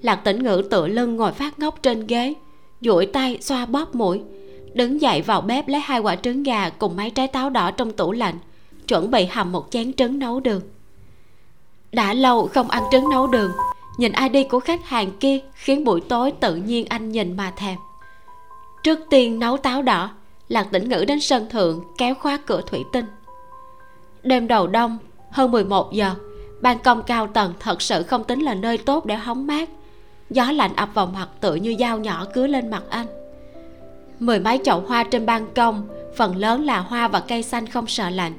Lạc 0.01 0.15
tĩnh 0.15 0.43
ngữ 0.43 0.63
tựa 0.71 0.87
lưng 0.87 1.15
ngồi 1.15 1.31
phát 1.31 1.59
ngốc 1.59 1.83
trên 1.83 2.07
ghế, 2.07 2.33
duỗi 2.81 3.05
tay 3.05 3.37
xoa 3.41 3.65
bóp 3.65 3.95
mũi, 3.95 4.21
đứng 4.73 5.01
dậy 5.01 5.21
vào 5.21 5.41
bếp 5.41 5.67
lấy 5.67 5.81
hai 5.81 5.99
quả 5.99 6.15
trứng 6.15 6.43
gà 6.43 6.69
cùng 6.69 6.95
mấy 6.95 7.09
trái 7.09 7.27
táo 7.27 7.49
đỏ 7.49 7.71
trong 7.71 7.91
tủ 7.91 8.11
lạnh, 8.11 8.35
chuẩn 8.87 9.11
bị 9.11 9.25
hầm 9.25 9.51
một 9.51 9.67
chén 9.71 9.93
trứng 9.93 10.19
nấu 10.19 10.39
đường. 10.39 10.61
Đã 11.91 12.13
lâu 12.13 12.47
không 12.53 12.69
ăn 12.69 12.83
trứng 12.91 13.09
nấu 13.09 13.27
đường, 13.27 13.51
nhìn 13.97 14.11
id 14.31 14.47
của 14.49 14.59
khách 14.59 14.85
hàng 14.85 15.11
kia 15.19 15.39
khiến 15.53 15.83
buổi 15.83 16.01
tối 16.01 16.31
tự 16.31 16.55
nhiên 16.55 16.85
anh 16.89 17.11
nhìn 17.11 17.37
mà 17.37 17.51
thèm. 17.55 17.77
Trước 18.83 18.99
tiên 19.09 19.39
nấu 19.39 19.57
táo 19.57 19.81
đỏ, 19.81 20.09
lạc 20.47 20.67
tĩnh 20.71 20.89
ngữ 20.89 21.05
đến 21.07 21.19
sân 21.19 21.49
thượng 21.49 21.83
kéo 21.97 22.15
khóa 22.15 22.37
cửa 22.45 22.61
thủy 22.67 22.83
tinh. 22.93 23.05
Đêm 24.23 24.47
đầu 24.47 24.67
đông, 24.67 24.97
hơn 25.31 25.51
11 25.51 25.93
giờ 25.93 26.15
ban 26.63 26.79
công 26.79 27.03
cao 27.03 27.27
tầng 27.27 27.53
thật 27.59 27.81
sự 27.81 28.03
không 28.03 28.23
tính 28.23 28.41
là 28.41 28.53
nơi 28.53 28.77
tốt 28.77 29.05
để 29.05 29.15
hóng 29.15 29.47
mát. 29.47 29.69
Gió 30.29 30.51
lạnh 30.51 30.75
ập 30.75 30.89
vào 30.93 31.05
mặt 31.05 31.27
tựa 31.39 31.55
như 31.55 31.75
dao 31.79 31.99
nhỏ 31.99 32.25
cứa 32.33 32.47
lên 32.47 32.69
mặt 32.69 32.83
anh. 32.89 33.07
Mười 34.19 34.39
mấy 34.39 34.59
chậu 34.63 34.79
hoa 34.79 35.03
trên 35.03 35.25
ban 35.25 35.53
công, 35.53 35.87
phần 36.15 36.35
lớn 36.35 36.65
là 36.65 36.79
hoa 36.79 37.07
và 37.07 37.19
cây 37.19 37.43
xanh 37.43 37.67
không 37.67 37.87
sợ 37.87 38.09
lạnh. 38.09 38.33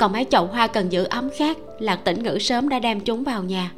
Còn 0.00 0.12
mấy 0.12 0.24
chậu 0.30 0.46
hoa 0.46 0.66
cần 0.66 0.92
giữ 0.92 1.04
ấm 1.04 1.30
khác 1.38 1.58
là 1.78 1.96
tỉnh 1.96 2.22
ngữ 2.22 2.38
sớm 2.38 2.68
đã 2.68 2.78
đem 2.78 3.00
chúng 3.00 3.24
vào 3.24 3.42
nhà. 3.42 3.70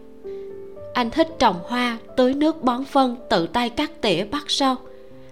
Anh 0.94 1.10
thích 1.10 1.28
trồng 1.38 1.56
hoa, 1.68 1.98
tưới 2.16 2.34
nước 2.34 2.62
bón 2.62 2.84
phân, 2.84 3.16
tự 3.30 3.46
tay 3.46 3.70
cắt 3.70 3.90
tỉa, 4.00 4.24
bắt 4.24 4.44
sâu 4.48 4.76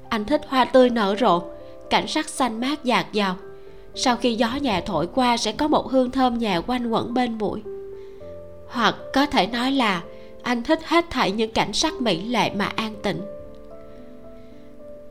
anh 0.09 0.25
thích 0.25 0.41
hoa 0.49 0.65
tươi 0.65 0.91
nở 0.91 1.17
rộ, 1.21 1.43
cảnh 1.91 2.07
sắc 2.07 2.29
xanh 2.29 2.61
mát 2.61 2.85
dạt 2.85 3.13
dào. 3.13 3.37
Sau 3.95 4.17
khi 4.17 4.35
gió 4.35 4.49
nhẹ 4.61 4.83
thổi 4.87 5.07
qua 5.15 5.37
sẽ 5.37 5.53
có 5.53 5.69
một 5.69 5.91
hương 5.91 6.11
thơm 6.11 6.39
nhẹ 6.39 6.61
quanh 6.67 6.91
quẩn 6.91 7.15
bên 7.15 7.39
mũi 7.39 7.63
hoặc 8.77 8.97
có 9.14 9.27
thể 9.27 9.47
nói 9.47 9.72
là 9.72 10.03
anh 10.43 10.62
thích 10.62 10.81
hết 10.85 11.05
thảy 11.11 11.33
những 11.33 11.53
cảnh 11.53 11.72
sắc 11.72 12.01
mỹ 12.01 12.22
lệ 12.22 12.51
mà 12.51 12.64
an 12.77 12.95
tĩnh 13.03 13.20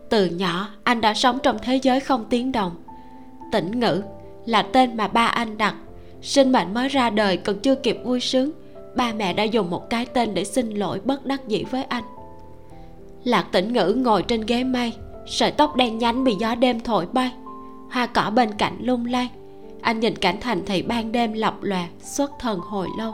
từ 0.10 0.26
nhỏ, 0.26 0.70
anh 0.84 1.02
đã 1.02 1.14
sống 1.14 1.40
trong 1.44 1.58
thế 1.64 1.76
giới 1.76 2.00
không 2.00 2.26
tiếng 2.30 2.52
động. 2.52 2.76
Tĩnh 3.52 3.80
ngữ 3.80 4.02
là 4.46 4.62
tên 4.62 4.98
mà 4.98 5.08
ba 5.08 5.26
anh 5.26 5.58
đặt. 5.58 5.76
Sinh 6.22 6.52
mệnh 6.52 6.74
mới 6.74 6.88
ra 6.88 7.10
đời 7.10 7.38
còn 7.38 7.60
chưa 7.60 7.76
kịp 7.76 7.98
vui 8.04 8.20
sướng, 8.20 8.52
ba 8.96 9.14
mẹ 9.14 9.34
đã 9.34 9.44
dùng 9.44 9.70
một 9.70 9.90
cái 9.90 10.06
tên 10.06 10.34
để 10.34 10.44
xin 10.44 10.70
lỗi 10.70 11.00
bất 11.06 11.26
đắc 11.26 11.48
dĩ 11.48 11.64
với 11.72 11.84
anh. 11.84 12.04
Lạc 13.24 13.46
tĩnh 13.52 13.74
ngữ 13.74 13.94
ngồi 13.98 14.24
trên 14.24 14.42
ghế 14.42 14.64
mây, 14.64 14.94
sợi 15.28 15.52
tóc 15.52 15.76
đen 15.76 15.98
nhánh 15.98 16.24
bị 16.24 16.36
gió 16.40 16.56
đêm 16.56 16.80
thổi 16.80 17.06
bay, 17.14 17.32
hoa 17.92 18.06
cỏ 18.06 18.32
bên 18.36 18.52
cạnh 18.58 18.78
lung 18.80 19.06
lay. 19.06 19.30
Anh 19.82 20.00
nhìn 20.00 20.16
cảnh 20.16 20.38
thành 20.42 20.66
thị 20.66 20.82
ban 20.82 21.12
đêm 21.12 21.34
lập 21.34 21.56
lòe, 21.62 21.88
xuất 22.02 22.32
thần 22.40 22.60
hồi 22.60 22.88
lâu. 22.98 23.14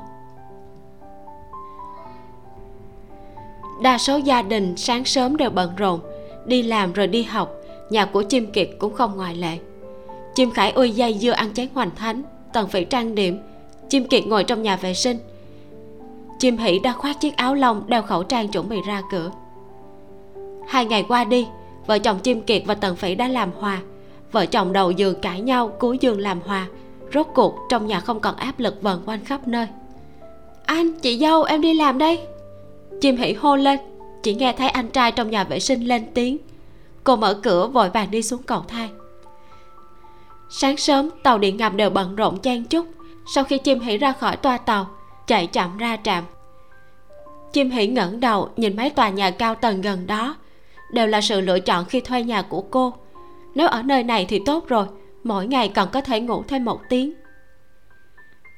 Đa 3.81 3.97
số 3.97 4.17
gia 4.17 4.41
đình 4.41 4.77
sáng 4.77 5.05
sớm 5.05 5.37
đều 5.37 5.49
bận 5.49 5.71
rộn, 5.77 5.99
đi 6.45 6.63
làm 6.63 6.93
rồi 6.93 7.07
đi 7.07 7.23
học, 7.23 7.55
nhà 7.89 8.05
của 8.05 8.21
chim 8.21 8.51
kiệt 8.51 8.69
cũng 8.79 8.93
không 8.93 9.17
ngoại 9.17 9.35
lệ. 9.35 9.57
Chim 10.35 10.51
khải 10.51 10.71
ôi 10.71 10.91
dây 10.91 11.13
dưa 11.13 11.31
ăn 11.31 11.53
chén 11.53 11.67
hoành 11.73 11.95
thánh, 11.95 12.23
tần 12.53 12.67
phải 12.67 12.85
trang 12.85 13.15
điểm, 13.15 13.39
chim 13.89 14.07
kiệt 14.07 14.27
ngồi 14.27 14.43
trong 14.43 14.63
nhà 14.63 14.75
vệ 14.75 14.93
sinh. 14.93 15.17
Chim 16.39 16.57
hỷ 16.57 16.79
đã 16.79 16.93
khoác 16.93 17.21
chiếc 17.21 17.37
áo 17.37 17.55
lông 17.55 17.83
đeo 17.87 18.01
khẩu 18.01 18.23
trang 18.23 18.47
chuẩn 18.47 18.69
bị 18.69 18.77
ra 18.87 19.01
cửa. 19.11 19.31
Hai 20.67 20.85
ngày 20.85 21.05
qua 21.07 21.23
đi, 21.23 21.47
vợ 21.87 21.99
chồng 21.99 22.19
chim 22.19 22.41
kiệt 22.41 22.63
và 22.65 22.75
tần 22.75 22.95
phỉ 22.95 23.15
đã 23.15 23.27
làm 23.27 23.51
hòa. 23.59 23.81
Vợ 24.31 24.45
chồng 24.45 24.73
đầu 24.73 24.91
giường 24.91 25.21
cãi 25.21 25.41
nhau, 25.41 25.67
cuối 25.79 25.97
giường 26.01 26.19
làm 26.19 26.39
hòa. 26.45 26.67
Rốt 27.13 27.27
cuộc 27.33 27.55
trong 27.69 27.87
nhà 27.87 27.99
không 27.99 28.19
còn 28.19 28.35
áp 28.35 28.59
lực 28.59 28.81
vần 28.81 29.01
quanh 29.05 29.25
khắp 29.25 29.47
nơi. 29.47 29.67
Anh, 30.65 30.99
chị 30.99 31.17
dâu, 31.17 31.43
em 31.43 31.61
đi 31.61 31.73
làm 31.73 31.97
đây 31.97 32.19
chim 33.01 33.17
Hỉ 33.17 33.33
hô 33.33 33.55
lên, 33.55 33.79
chỉ 34.23 34.33
nghe 34.33 34.53
thấy 34.53 34.69
anh 34.69 34.87
trai 34.87 35.11
trong 35.11 35.29
nhà 35.29 35.43
vệ 35.43 35.59
sinh 35.59 35.81
lên 35.81 36.05
tiếng. 36.13 36.37
Cô 37.03 37.15
mở 37.15 37.39
cửa 37.43 37.67
vội 37.67 37.89
vàng 37.89 38.11
đi 38.11 38.21
xuống 38.21 38.43
cầu 38.43 38.63
thang. 38.67 38.89
Sáng 40.49 40.77
sớm, 40.77 41.09
tàu 41.23 41.37
điện 41.37 41.57
ngầm 41.57 41.77
đều 41.77 41.89
bận 41.89 42.15
rộn 42.15 42.39
chen 42.39 42.63
chúc. 42.63 42.87
Sau 43.35 43.43
khi 43.43 43.57
chim 43.57 43.79
Hỉ 43.79 43.97
ra 43.97 44.11
khỏi 44.11 44.37
toa 44.37 44.57
tàu, 44.57 44.87
chạy 45.27 45.47
chậm 45.47 45.77
ra 45.77 45.97
trạm. 46.03 46.23
Chim 47.53 47.69
Hỉ 47.69 47.87
ngẩng 47.87 48.19
đầu 48.19 48.49
nhìn 48.57 48.75
mấy 48.75 48.89
tòa 48.89 49.09
nhà 49.09 49.31
cao 49.31 49.55
tầng 49.55 49.81
gần 49.81 50.07
đó. 50.07 50.35
Đều 50.93 51.07
là 51.07 51.21
sự 51.21 51.41
lựa 51.41 51.59
chọn 51.59 51.85
khi 51.85 51.99
thuê 51.99 52.23
nhà 52.23 52.41
của 52.41 52.61
cô. 52.61 52.93
Nếu 53.55 53.67
ở 53.67 53.83
nơi 53.83 54.03
này 54.03 54.25
thì 54.29 54.41
tốt 54.45 54.67
rồi, 54.67 54.85
mỗi 55.23 55.47
ngày 55.47 55.71
còn 55.75 55.89
có 55.91 56.01
thể 56.01 56.19
ngủ 56.19 56.43
thêm 56.47 56.65
một 56.65 56.81
tiếng. 56.89 57.13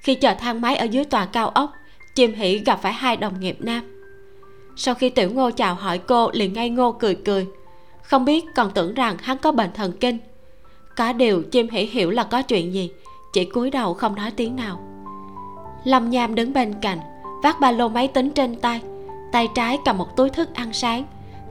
Khi 0.02 0.16
chờ 0.16 0.34
thang 0.40 0.62
máy 0.62 0.76
ở 0.76 0.86
dưới 0.86 1.06
tòa 1.06 1.26
cao 1.26 1.50
ốc, 1.50 1.74
chim 2.16 2.34
Hỉ 2.34 2.58
gặp 2.58 2.80
phải 2.82 2.94
hai 2.94 3.18
đồng 3.18 3.40
nghiệp 3.40 3.58
nam 3.60 3.93
sau 4.76 4.96
khi 4.96 5.10
tiểu 5.10 5.30
ngô 5.32 5.52
chào 5.52 5.76
hỏi 5.76 5.98
cô 5.98 6.32
liền 6.32 6.54
ngây 6.54 6.70
ngô 6.70 6.92
cười 6.92 7.16
cười. 7.16 7.48
Không 8.02 8.26
biết 8.26 8.46
còn 8.56 8.72
tưởng 8.72 8.94
rằng 8.94 9.18
hắn 9.18 9.38
có 9.38 9.52
bệnh 9.52 9.72
thần 9.74 9.92
kinh. 10.00 10.18
Có 10.98 11.14
điều 11.14 11.44
chim 11.44 11.70
hỉ 11.70 11.82
hiểu 11.82 12.12
là 12.12 12.24
có 12.24 12.42
chuyện 12.42 12.74
gì 12.74 12.92
chỉ 13.34 13.46
cúi 13.46 13.70
đầu 13.70 13.94
không 13.94 14.16
nói 14.16 14.32
tiếng 14.32 14.56
nào. 14.56 14.80
Lâm 15.84 16.10
nham 16.10 16.36
đứng 16.36 16.54
bên 16.54 16.74
cạnh 16.82 17.00
vác 17.44 17.60
ba 17.60 17.72
lô 17.72 17.90
máy 17.90 18.08
tính 18.08 18.30
trên 18.32 18.56
tay 18.56 18.82
tay 19.32 19.48
trái 19.56 19.78
cầm 19.86 19.98
một 19.98 20.16
túi 20.18 20.30
thức 20.30 20.50
ăn 20.54 20.74
sáng 20.74 21.06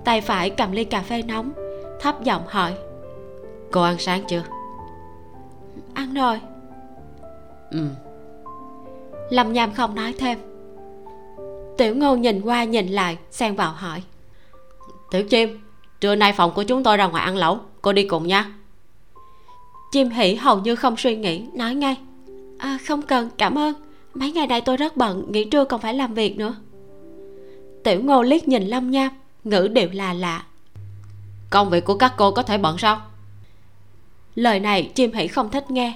tay 0.04 0.20
phải 0.20 0.50
cầm 0.50 0.72
ly 0.72 0.84
cà 0.84 1.02
phê 1.02 1.22
nóng 1.22 1.52
thấp 2.00 2.22
giọng 2.24 2.42
hỏi. 2.46 2.74
Cô 3.70 3.82
ăn 3.82 3.98
sáng 3.98 4.22
chưa? 4.28 4.42
Ăn 5.94 6.14
rồi. 6.14 6.40
Ừ. 7.70 7.88
Lâm 9.30 9.52
nham 9.52 9.72
không 9.72 9.94
nói 9.94 10.14
thêm 10.18 10.38
tiểu 11.78 11.94
ngô 11.94 12.16
nhìn 12.16 12.40
qua 12.40 12.64
nhìn 12.64 12.88
lại 12.88 13.16
xen 13.30 13.54
vào 13.54 13.72
hỏi. 13.72 14.02
Tiểu 15.10 15.22
chim 15.22 15.60
trưa 16.00 16.14
nay 16.14 16.32
phòng 16.32 16.52
của 16.54 16.62
chúng 16.62 16.82
tôi 16.82 16.96
ra 16.96 17.06
ngoài 17.06 17.24
ăn 17.24 17.36
lẩu 17.36 17.60
cô 17.82 17.92
đi 17.92 18.04
cùng 18.04 18.26
nha. 18.26 18.52
Chim 19.92 20.10
hỉ 20.10 20.34
hầu 20.34 20.58
như 20.58 20.76
không 20.76 20.96
suy 20.96 21.16
nghĩ 21.16 21.44
nói 21.54 21.74
ngay. 21.74 21.96
À, 22.58 22.78
không 22.88 23.02
cần 23.02 23.30
cảm 23.38 23.58
ơn. 23.58 23.74
Mấy 24.14 24.32
ngày 24.32 24.46
nay 24.46 24.60
tôi 24.60 24.76
rất 24.76 24.96
bận 24.96 25.32
nghỉ 25.32 25.44
trưa 25.44 25.64
còn 25.64 25.80
phải 25.80 25.94
làm 25.94 26.14
việc 26.14 26.36
nữa. 26.38 26.54
Tiểu 27.84 28.00
ngô 28.02 28.22
liếc 28.22 28.48
nhìn 28.48 28.62
lâm 28.62 28.90
nham 28.90 29.10
ngữ 29.44 29.68
đều 29.72 29.88
là 29.92 30.12
lạ. 30.12 30.44
Công 31.50 31.70
việc 31.70 31.84
của 31.84 31.94
các 31.94 32.14
cô 32.16 32.30
có 32.30 32.42
thể 32.42 32.58
bận 32.58 32.78
sao? 32.78 33.00
Lời 34.34 34.60
này 34.60 34.90
chim 34.94 35.12
hỷ 35.12 35.26
không 35.28 35.50
thích 35.50 35.70
nghe. 35.70 35.94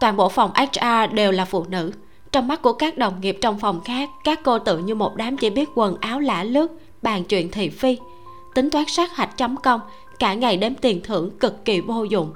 Toàn 0.00 0.16
bộ 0.16 0.28
phòng 0.28 0.50
hr 0.54 1.14
đều 1.14 1.32
là 1.32 1.44
phụ 1.44 1.64
nữ 1.68 1.92
trong 2.32 2.48
mắt 2.48 2.62
của 2.62 2.72
các 2.72 2.98
đồng 2.98 3.20
nghiệp 3.20 3.38
trong 3.40 3.58
phòng 3.58 3.80
khác 3.84 4.10
các 4.24 4.40
cô 4.44 4.58
tự 4.58 4.78
như 4.78 4.94
một 4.94 5.16
đám 5.16 5.36
chỉ 5.36 5.50
biết 5.50 5.68
quần 5.74 5.96
áo 6.00 6.20
lả 6.20 6.44
lướt 6.44 6.72
bàn 7.02 7.24
chuyện 7.24 7.50
thị 7.50 7.68
phi. 7.68 7.98
Tính 8.54 8.70
toán 8.70 8.84
sát 8.88 9.16
hạch 9.16 9.36
chấm 9.36 9.56
công 9.56 9.80
cả 10.18 10.34
ngày 10.34 10.56
đếm 10.56 10.74
tiền 10.74 11.00
thưởng 11.04 11.30
cực 11.30 11.64
kỳ 11.64 11.80
vô 11.80 12.04
dụng. 12.04 12.32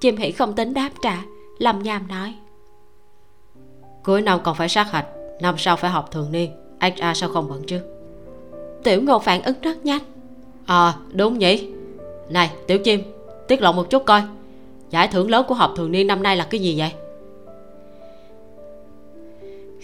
Chim 0.00 0.16
hỷ 0.16 0.32
không 0.32 0.54
tính 0.54 0.74
đáp 0.74 0.90
trả 1.02 1.22
lâm 1.58 1.82
nham 1.82 2.08
nói. 2.08 2.34
Cuối 4.04 4.22
năm 4.22 4.40
còn 4.44 4.56
phải 4.56 4.68
sát 4.68 4.92
hạch 4.92 5.06
năm 5.40 5.54
sau 5.58 5.76
phải 5.76 5.90
học 5.90 6.10
thường 6.10 6.32
niên 6.32 6.50
hr 6.80 7.02
sao 7.14 7.28
không 7.28 7.48
bận 7.48 7.62
chứ? 7.66 7.80
Tiểu 8.84 9.02
ngô 9.02 9.18
phản 9.18 9.42
ứng 9.42 9.60
rất 9.62 9.84
nhanh. 9.84 10.02
À 10.66 10.94
đúng 11.12 11.38
nhỉ. 11.38 11.68
Này 12.30 12.50
tiểu 12.66 12.78
chim 12.78 13.02
tiết 13.48 13.62
lộ 13.62 13.72
một 13.72 13.90
chút 13.90 14.04
coi. 14.06 14.22
Giải 14.90 15.08
thưởng 15.08 15.30
lớn 15.30 15.44
của 15.48 15.54
học 15.54 15.72
thường 15.76 15.92
niên 15.92 16.06
năm 16.06 16.22
nay 16.22 16.36
là 16.36 16.46
cái 16.50 16.60
gì 16.60 16.78
vậy 16.78 16.92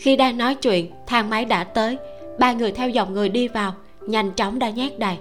khi 0.02 0.16
đang 0.16 0.38
nói 0.38 0.54
chuyện, 0.54 0.90
thang 1.06 1.30
máy 1.30 1.44
đã 1.44 1.64
tới. 1.64 1.96
Ba 2.38 2.52
người 2.52 2.72
theo 2.72 2.88
dòng 2.88 3.14
người 3.14 3.28
đi 3.28 3.48
vào, 3.48 3.74
nhanh 4.06 4.30
chóng 4.30 4.58
đã 4.58 4.70
nhét 4.70 4.98
đầy 4.98 5.16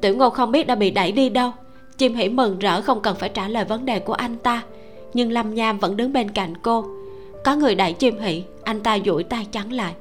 tiểu 0.00 0.16
ngô 0.16 0.30
không 0.30 0.52
biết 0.52 0.66
đã 0.66 0.74
bị 0.74 0.90
đẩy 0.90 1.12
đi 1.12 1.28
đâu. 1.28 1.50
Chim 1.98 2.14
hỉ 2.14 2.28
mừng 2.28 2.58
rỡ 2.58 2.80
không 2.80 3.00
cần 3.00 3.16
phải 3.16 3.28
trả 3.28 3.48
lời 3.48 3.64
vấn 3.64 3.84
đề 3.84 3.98
của 3.98 4.12
anh 4.12 4.36
ta. 4.36 4.62
Nhưng 5.14 5.32
lâm 5.32 5.54
nham 5.54 5.78
vẫn 5.78 5.96
đứng 5.96 6.12
bên 6.12 6.30
cạnh 6.30 6.54
cô. 6.62 6.84
Có 7.44 7.56
người 7.56 7.74
đẩy 7.74 7.92
chim 7.92 8.18
hỉ, 8.18 8.42
anh 8.64 8.80
ta 8.80 8.98
duỗi 9.06 9.24
tay 9.24 9.46
chắn 9.52 9.72
lại. 9.72 9.92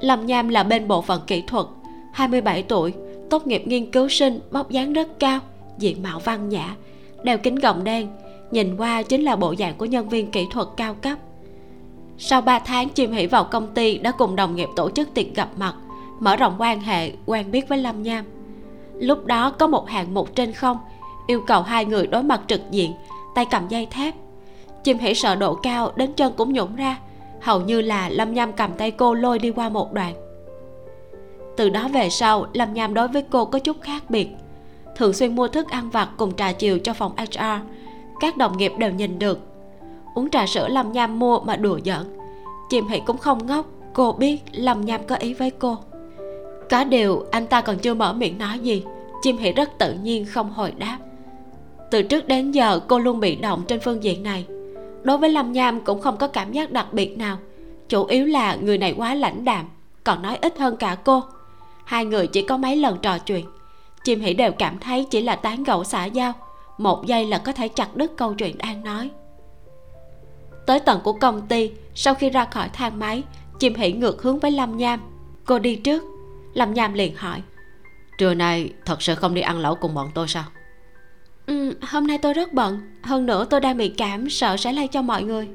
Lâm 0.00 0.26
nham 0.26 0.48
là 0.48 0.62
bên 0.62 0.88
bộ 0.88 1.02
phận 1.02 1.20
kỹ 1.26 1.42
thuật 1.46 1.66
27 2.12 2.62
tuổi, 2.62 2.94
tốt 3.30 3.46
nghiệp 3.46 3.62
nghiên 3.66 3.90
cứu 3.90 4.08
sinh, 4.08 4.40
bóc 4.50 4.70
dáng 4.70 4.92
rất 4.92 5.08
cao, 5.18 5.40
diện 5.78 6.02
mạo 6.02 6.18
văn 6.18 6.48
nhã, 6.48 6.76
đeo 7.22 7.38
kính 7.38 7.56
gọng 7.56 7.84
đen, 7.84 8.08
nhìn 8.50 8.76
qua 8.76 9.02
chính 9.02 9.22
là 9.22 9.36
bộ 9.36 9.54
dạng 9.58 9.74
của 9.76 9.84
nhân 9.84 10.08
viên 10.08 10.30
kỹ 10.30 10.46
thuật 10.50 10.68
cao 10.76 10.94
cấp 10.94 11.18
sau 12.18 12.40
3 12.40 12.58
tháng, 12.58 12.88
chim 12.88 13.12
hỉ 13.12 13.26
vào 13.26 13.44
công 13.44 13.74
ty 13.74 13.98
đã 13.98 14.10
cùng 14.10 14.36
đồng 14.36 14.56
nghiệp 14.56 14.68
tổ 14.76 14.90
chức 14.90 15.14
tiệc 15.14 15.34
gặp 15.34 15.48
mặt, 15.56 15.74
mở 16.20 16.36
rộng 16.36 16.54
quan 16.58 16.80
hệ, 16.80 17.12
quen 17.26 17.50
biết 17.50 17.68
với 17.68 17.78
lâm 17.78 18.02
nham. 18.02 18.24
Lúc 18.94 19.26
đó 19.26 19.50
có 19.50 19.66
một 19.66 19.88
hạng 19.88 20.14
mục 20.14 20.34
trên 20.34 20.52
không, 20.52 20.78
yêu 21.26 21.40
cầu 21.46 21.62
hai 21.62 21.84
người 21.84 22.06
đối 22.06 22.22
mặt 22.22 22.40
trực 22.46 22.60
diện, 22.70 22.92
tay 23.34 23.46
cầm 23.50 23.68
dây 23.68 23.86
thép. 23.86 24.14
Chim 24.84 24.98
hỉ 24.98 25.14
sợ 25.14 25.34
độ 25.34 25.54
cao, 25.54 25.92
đến 25.96 26.12
chân 26.12 26.32
cũng 26.36 26.52
nhũng 26.52 26.76
ra, 26.76 26.98
hầu 27.40 27.60
như 27.60 27.80
là 27.80 28.08
lâm 28.08 28.34
nham 28.34 28.52
cầm 28.52 28.72
tay 28.72 28.90
cô 28.90 29.14
lôi 29.14 29.38
đi 29.38 29.50
qua 29.50 29.68
một 29.68 29.92
đoạn. 29.92 30.14
Từ 31.56 31.68
đó 31.68 31.88
về 31.88 32.10
sau, 32.10 32.46
lâm 32.52 32.74
nham 32.74 32.94
đối 32.94 33.08
với 33.08 33.22
cô 33.30 33.44
có 33.44 33.58
chút 33.58 33.76
khác 33.80 34.02
biệt. 34.08 34.28
Thường 34.96 35.12
xuyên 35.12 35.36
mua 35.36 35.48
thức 35.48 35.68
ăn 35.70 35.90
vặt 35.90 36.08
cùng 36.16 36.36
trà 36.36 36.52
chiều 36.52 36.78
cho 36.78 36.94
phòng 36.94 37.12
hr 37.16 37.38
các 38.20 38.36
đồng 38.36 38.56
nghiệp 38.56 38.72
đều 38.78 38.90
nhìn 38.90 39.18
được 39.18 39.47
uống 40.18 40.30
trà 40.30 40.46
sữa 40.46 40.68
lâm 40.68 40.92
nham 40.92 41.18
mua 41.18 41.40
mà 41.40 41.56
đùa 41.56 41.78
giỡn. 41.84 42.16
Chim 42.68 42.88
hỷ 42.88 43.00
cũng 43.06 43.18
không 43.18 43.46
ngốc, 43.46 43.66
cô 43.92 44.12
biết 44.12 44.42
lâm 44.52 44.80
nham 44.80 45.00
có 45.06 45.16
ý 45.16 45.34
với 45.34 45.50
cô. 45.50 45.78
Có 46.70 46.84
điều, 46.84 47.24
anh 47.30 47.46
ta 47.46 47.60
còn 47.60 47.78
chưa 47.78 47.94
mở 47.94 48.12
miệng 48.12 48.38
nói 48.38 48.58
gì 48.58 48.84
chim 49.22 49.36
hỷ 49.38 49.52
rất 49.52 49.78
tự 49.78 49.92
nhiên 49.92 50.24
không 50.24 50.50
hồi 50.50 50.72
đáp. 50.78 50.98
Từ 51.90 52.02
trước 52.02 52.28
đến 52.28 52.50
giờ, 52.50 52.80
cô 52.88 52.98
luôn 52.98 53.20
bị 53.20 53.36
động 53.36 53.62
trên 53.68 53.80
phương 53.80 54.02
diện 54.02 54.22
này. 54.22 54.46
Đối 55.02 55.18
với 55.18 55.30
lâm 55.30 55.52
nham 55.52 55.80
cũng 55.80 56.00
không 56.00 56.16
có 56.16 56.28
cảm 56.28 56.52
giác 56.52 56.72
đặc 56.72 56.92
biệt 56.92 57.18
nào, 57.18 57.38
chủ 57.88 58.04
yếu 58.04 58.26
là 58.26 58.54
người 58.54 58.78
này 58.78 58.94
quá 58.96 59.14
lãnh 59.14 59.44
đạm, 59.44 59.66
còn 60.04 60.22
nói 60.22 60.36
ít 60.36 60.58
hơn 60.58 60.76
cả 60.76 60.96
cô. 61.04 61.22
Hai 61.84 62.04
người 62.04 62.26
chỉ 62.26 62.42
có 62.42 62.56
mấy 62.56 62.76
lần 62.76 62.98
trò 63.02 63.18
chuyện 63.18 63.44
chim 64.04 64.20
hỷ 64.20 64.34
đều 64.34 64.52
cảm 64.52 64.78
thấy 64.78 65.06
chỉ 65.10 65.20
là 65.20 65.36
tán 65.36 65.62
gẫu 65.62 65.84
xã 65.84 66.04
giao, 66.04 66.32
một 66.78 67.06
giây 67.06 67.24
là 67.24 67.38
có 67.38 67.52
thể 67.52 67.68
chặt 67.68 67.96
đứt 67.96 68.12
câu 68.16 68.34
chuyện 68.34 68.58
đang 68.58 68.84
nói 68.84 69.10
tới 70.68 70.80
tầng 70.80 71.00
của 71.04 71.12
công 71.12 71.46
ty. 71.46 71.70
Sau 71.94 72.14
khi 72.14 72.30
ra 72.30 72.44
khỏi 72.44 72.68
thang 72.72 72.98
máy 72.98 73.22
chim 73.58 73.74
hỷ 73.74 73.92
ngược 73.92 74.22
hướng 74.22 74.38
với 74.38 74.50
lâm 74.50 74.76
nham. 74.76 75.00
Cô 75.44 75.58
đi 75.58 75.76
trước. 75.76 76.02
Lâm 76.54 76.74
nham 76.74 76.94
liền 76.94 77.16
hỏi 77.16 77.42
trưa 78.18 78.34
nay 78.34 78.72
thật 78.84 79.02
sự 79.02 79.14
không 79.14 79.34
đi 79.34 79.40
ăn 79.40 79.58
lẩu 79.58 79.74
cùng 79.74 79.94
bọn 79.94 80.10
tôi 80.14 80.28
sao? 80.28 80.44
Ừ, 81.46 81.74
hôm 81.82 82.06
nay 82.06 82.18
tôi 82.18 82.34
rất 82.34 82.52
bận. 82.52 82.80
Hơn 83.02 83.26
nữa 83.26 83.44
tôi 83.50 83.60
đang 83.60 83.76
bị 83.76 83.88
cảm 83.88 84.30
sợ 84.30 84.56
sẽ 84.56 84.72
lây 84.72 84.88
cho 84.88 85.02
mọi 85.02 85.22
người. 85.22 85.48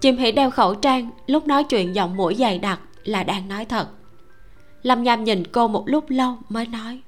Chim 0.00 0.16
hỷ 0.16 0.32
đeo 0.32 0.50
khẩu 0.50 0.74
trang 0.74 1.10
lúc 1.26 1.46
nói 1.46 1.64
chuyện 1.64 1.94
giọng 1.94 2.16
mũi 2.16 2.34
dày 2.34 2.58
đặc 2.58 2.80
là 3.04 3.24
đang 3.24 3.48
nói 3.48 3.64
thật. 3.64 3.88
Lâm 4.82 5.02
nham 5.02 5.24
nhìn 5.24 5.44
cô 5.52 5.68
một 5.68 5.84
lúc 5.86 6.10
lâu 6.10 6.36
mới 6.48 6.66
nói 6.66 7.00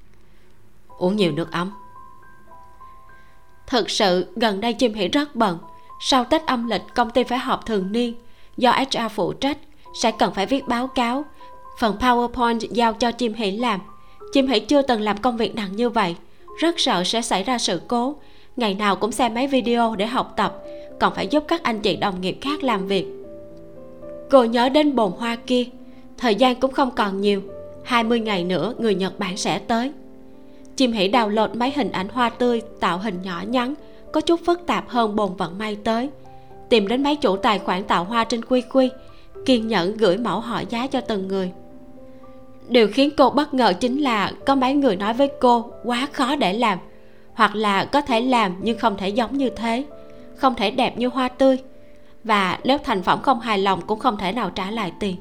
uống 0.99 1.17
nhiều 1.17 1.33
nước 1.33 1.53
ấm. 1.53 1.71
Thực 3.67 3.91
sự 3.91 4.27
gần 4.37 4.61
đây 4.61 4.73
chim 4.73 4.95
hỷ 4.95 5.09
rất 5.09 5.37
bận 5.37 5.59
sau 6.01 6.25
tết 6.25 6.47
âm 6.47 6.69
lịch, 6.69 6.83
công 6.95 7.11
ty 7.11 7.25
phải 7.25 7.39
họp 7.39 7.67
thường 7.67 7.93
niên. 7.93 8.15
Do 8.57 8.73
hr 8.73 8.99
phụ 9.11 9.33
trách, 9.33 9.59
sẽ 9.95 10.11
cần 10.11 10.35
phải 10.35 10.47
viết 10.47 10.69
báo 10.69 10.87
cáo. 10.87 11.25
Phần 11.79 11.97
powerpoint 12.01 12.59
giao 12.71 12.93
cho 12.93 13.13
chim 13.13 13.35
hỷ 13.35 13.51
làm. 13.51 13.81
Chim 14.33 14.47
hỷ 14.47 14.61
chưa 14.61 14.83
từng 14.83 15.01
làm 15.01 15.17
công 15.17 15.37
việc 15.37 15.55
nặng 15.55 15.77
như 15.77 15.91
vậy. 15.91 16.17
Rất 16.59 16.81
sợ 16.81 17.05
sẽ 17.05 17.23
xảy 17.23 17.45
ra 17.45 17.59
sự 17.59 17.81
cố. 17.89 18.17
Ngày 18.57 18.75
nào 18.75 18.97
cũng 18.97 19.13
xem 19.13 19.35
mấy 19.35 19.47
video 19.47 19.95
để 19.95 20.07
học 20.07 20.33
tập. 20.37 20.57
Còn 21.01 21.15
phải 21.15 21.27
giúp 21.27 21.45
các 21.49 21.63
anh 21.63 21.81
chị 21.81 21.97
đồng 21.97 22.21
nghiệp 22.21 22.39
khác 22.41 22.65
làm 22.65 22.87
việc. 22.87 23.07
Cô 24.31 24.45
nhớ 24.45 24.69
đến 24.69 24.97
bồn 24.97 25.13
hoa 25.13 25.37
kia. 25.37 25.65
Thời 26.19 26.35
gian 26.35 26.61
cũng 26.61 26.73
không 26.73 26.91
còn 26.91 27.21
nhiều. 27.21 27.43
20 27.85 28.21
ngày 28.21 28.45
nữa, 28.45 28.75
người 28.79 28.95
Nhật 28.95 29.19
Bản 29.19 29.37
sẽ 29.37 29.59
tới. 29.59 29.93
Chim 30.77 30.93
hỷ 30.93 31.09
đào 31.09 31.29
lột 31.29 31.57
mấy 31.57 31.73
hình 31.77 31.93
ảnh 31.93 32.09
hoa 32.09 32.31
tươi, 32.31 32.63
tạo 32.81 32.99
hình 32.99 33.23
nhỏ 33.23 33.43
nhắn 33.47 33.75
có 34.15 34.21
chút 34.21 34.41
phức 34.47 34.67
tạp 34.67 34.89
hơn 34.89 35.17
bồn 35.17 35.37
vận 35.37 35.59
may 35.59 35.77
tới. 35.85 36.11
Tìm 36.69 36.89
đến 36.89 37.03
mấy 37.03 37.17
chủ 37.17 37.37
tài 37.37 37.59
khoản 37.59 37.85
tạo 37.85 38.05
hoa 38.05 38.25
trên 38.25 38.45
quy 38.45 38.63
quy, 38.73 38.91
kiên 39.47 39.69
nhẫn 39.69 39.97
gửi 39.97 40.17
mẫu 40.17 40.41
hỏi 40.41 40.67
giá 40.71 40.87
cho 40.87 41.01
từng 41.01 41.29
người. 41.29 41.53
Điều 42.69 42.89
khiến 42.89 43.11
cô 43.17 43.31
bất 43.31 43.55
ngờ 43.55 43.73
chính 43.81 44.03
là 44.03 44.33
có 44.47 44.55
mấy 44.55 44.75
người 44.75 44.97
nói 44.97 45.15
với 45.15 45.29
cô 45.41 45.71
quá 45.85 46.09
khó 46.13 46.37
để 46.37 46.53
làm, 46.53 46.79
hoặc 47.35 47.55
là 47.55 47.85
có 47.85 48.01
thể 48.01 48.21
làm 48.21 48.57
nhưng 48.63 48.79
không 48.79 48.97
thể 48.97 49.09
giống 49.09 49.39
như 49.39 49.51
thế, 49.51 49.85
không 50.37 50.55
thể 50.55 50.71
đẹp 50.71 50.99
như 50.99 51.09
hoa 51.09 51.29
tươi, 51.29 51.59
và 52.25 52.59
nếu 52.65 52.79
thành 52.79 53.03
phẩm 53.03 53.23
không 53.23 53.41
hài 53.41 53.59
lòng 53.59 53.81
cũng 53.87 53.99
không 53.99 54.17
thể 54.17 54.33
nào 54.33 54.51
trả 54.51 54.71
lại 54.71 54.93
tiền. 55.01 55.17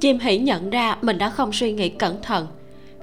Chim 0.00 0.18
hỉ 0.18 0.38
nhận 0.38 0.70
ra 0.70 0.96
mình 1.02 1.18
đã 1.18 1.30
không 1.30 1.52
suy 1.52 1.72
nghĩ 1.72 1.88
cẩn 1.88 2.22
thận 2.22 2.46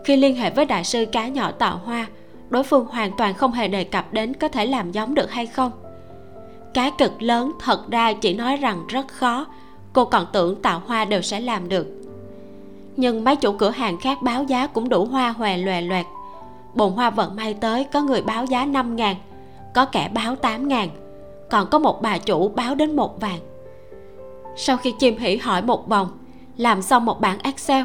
khi 0.04 0.18
liên 0.18 0.36
hệ 0.36 0.50
với 0.50 0.66
đại 0.66 0.84
sư 0.84 1.06
cá 1.12 1.28
nhỏ 1.28 1.52
tạo 1.52 1.78
hoa 1.78 2.08
đối 2.50 2.64
phương 2.64 2.86
hoàn 2.86 3.12
toàn 3.18 3.34
không 3.34 3.52
hề 3.52 3.68
đề 3.68 3.84
cập 3.84 4.14
đến 4.14 4.34
có 4.34 4.48
thể 4.48 4.66
làm 4.66 4.92
giống 4.92 5.16
được 5.16 5.32
hay 5.32 5.46
không. 5.46 5.72
Cái 6.74 6.92
cực 6.98 7.22
lớn 7.22 7.52
thật 7.60 7.90
ra 7.92 8.14
chỉ 8.14 8.34
nói 8.34 8.58
rằng 8.58 8.88
rất 8.88 9.08
khó, 9.08 9.46
cô 9.94 10.06
còn 10.06 10.26
tưởng 10.34 10.62
tạo 10.62 10.82
hoa 10.88 11.06
đều 11.06 11.22
sẽ 11.22 11.40
làm 11.40 11.70
được. 11.70 11.88
Nhưng 12.98 13.24
mấy 13.24 13.36
chủ 13.36 13.52
cửa 13.58 13.70
hàng 13.70 13.98
khác 13.98 14.22
báo 14.22 14.44
giá 14.44 14.68
cũng 14.68 14.90
đủ 14.90 15.06
hoa 15.06 15.30
hòe 15.30 15.58
loè 15.58 15.82
loẹt. 15.82 16.06
Bồn 16.74 16.92
hoa 16.92 17.10
vận 17.10 17.36
may 17.36 17.54
tới 17.54 17.84
có 17.84 18.02
người 18.02 18.22
báo 18.22 18.46
giá 18.46 18.66
5 18.66 18.96
ngàn, 18.96 19.16
có 19.74 19.86
kẻ 19.86 20.10
báo 20.14 20.36
8 20.36 20.68
ngàn, 20.68 20.90
còn 21.50 21.68
có 21.72 21.80
một 21.80 22.02
bà 22.02 22.18
chủ 22.18 22.50
báo 22.50 22.76
đến 22.76 22.96
một 22.96 23.22
vàng 23.22 23.40
sau 24.56 24.78
khi 24.78 24.92
chim 24.92 25.18
hỉ 25.18 25.38
hỏi 25.38 25.62
một 25.62 25.88
vòng, 25.88 26.08
làm 26.58 26.82
xong 26.82 27.06
một 27.06 27.22
bản 27.22 27.40
excel 27.40 27.84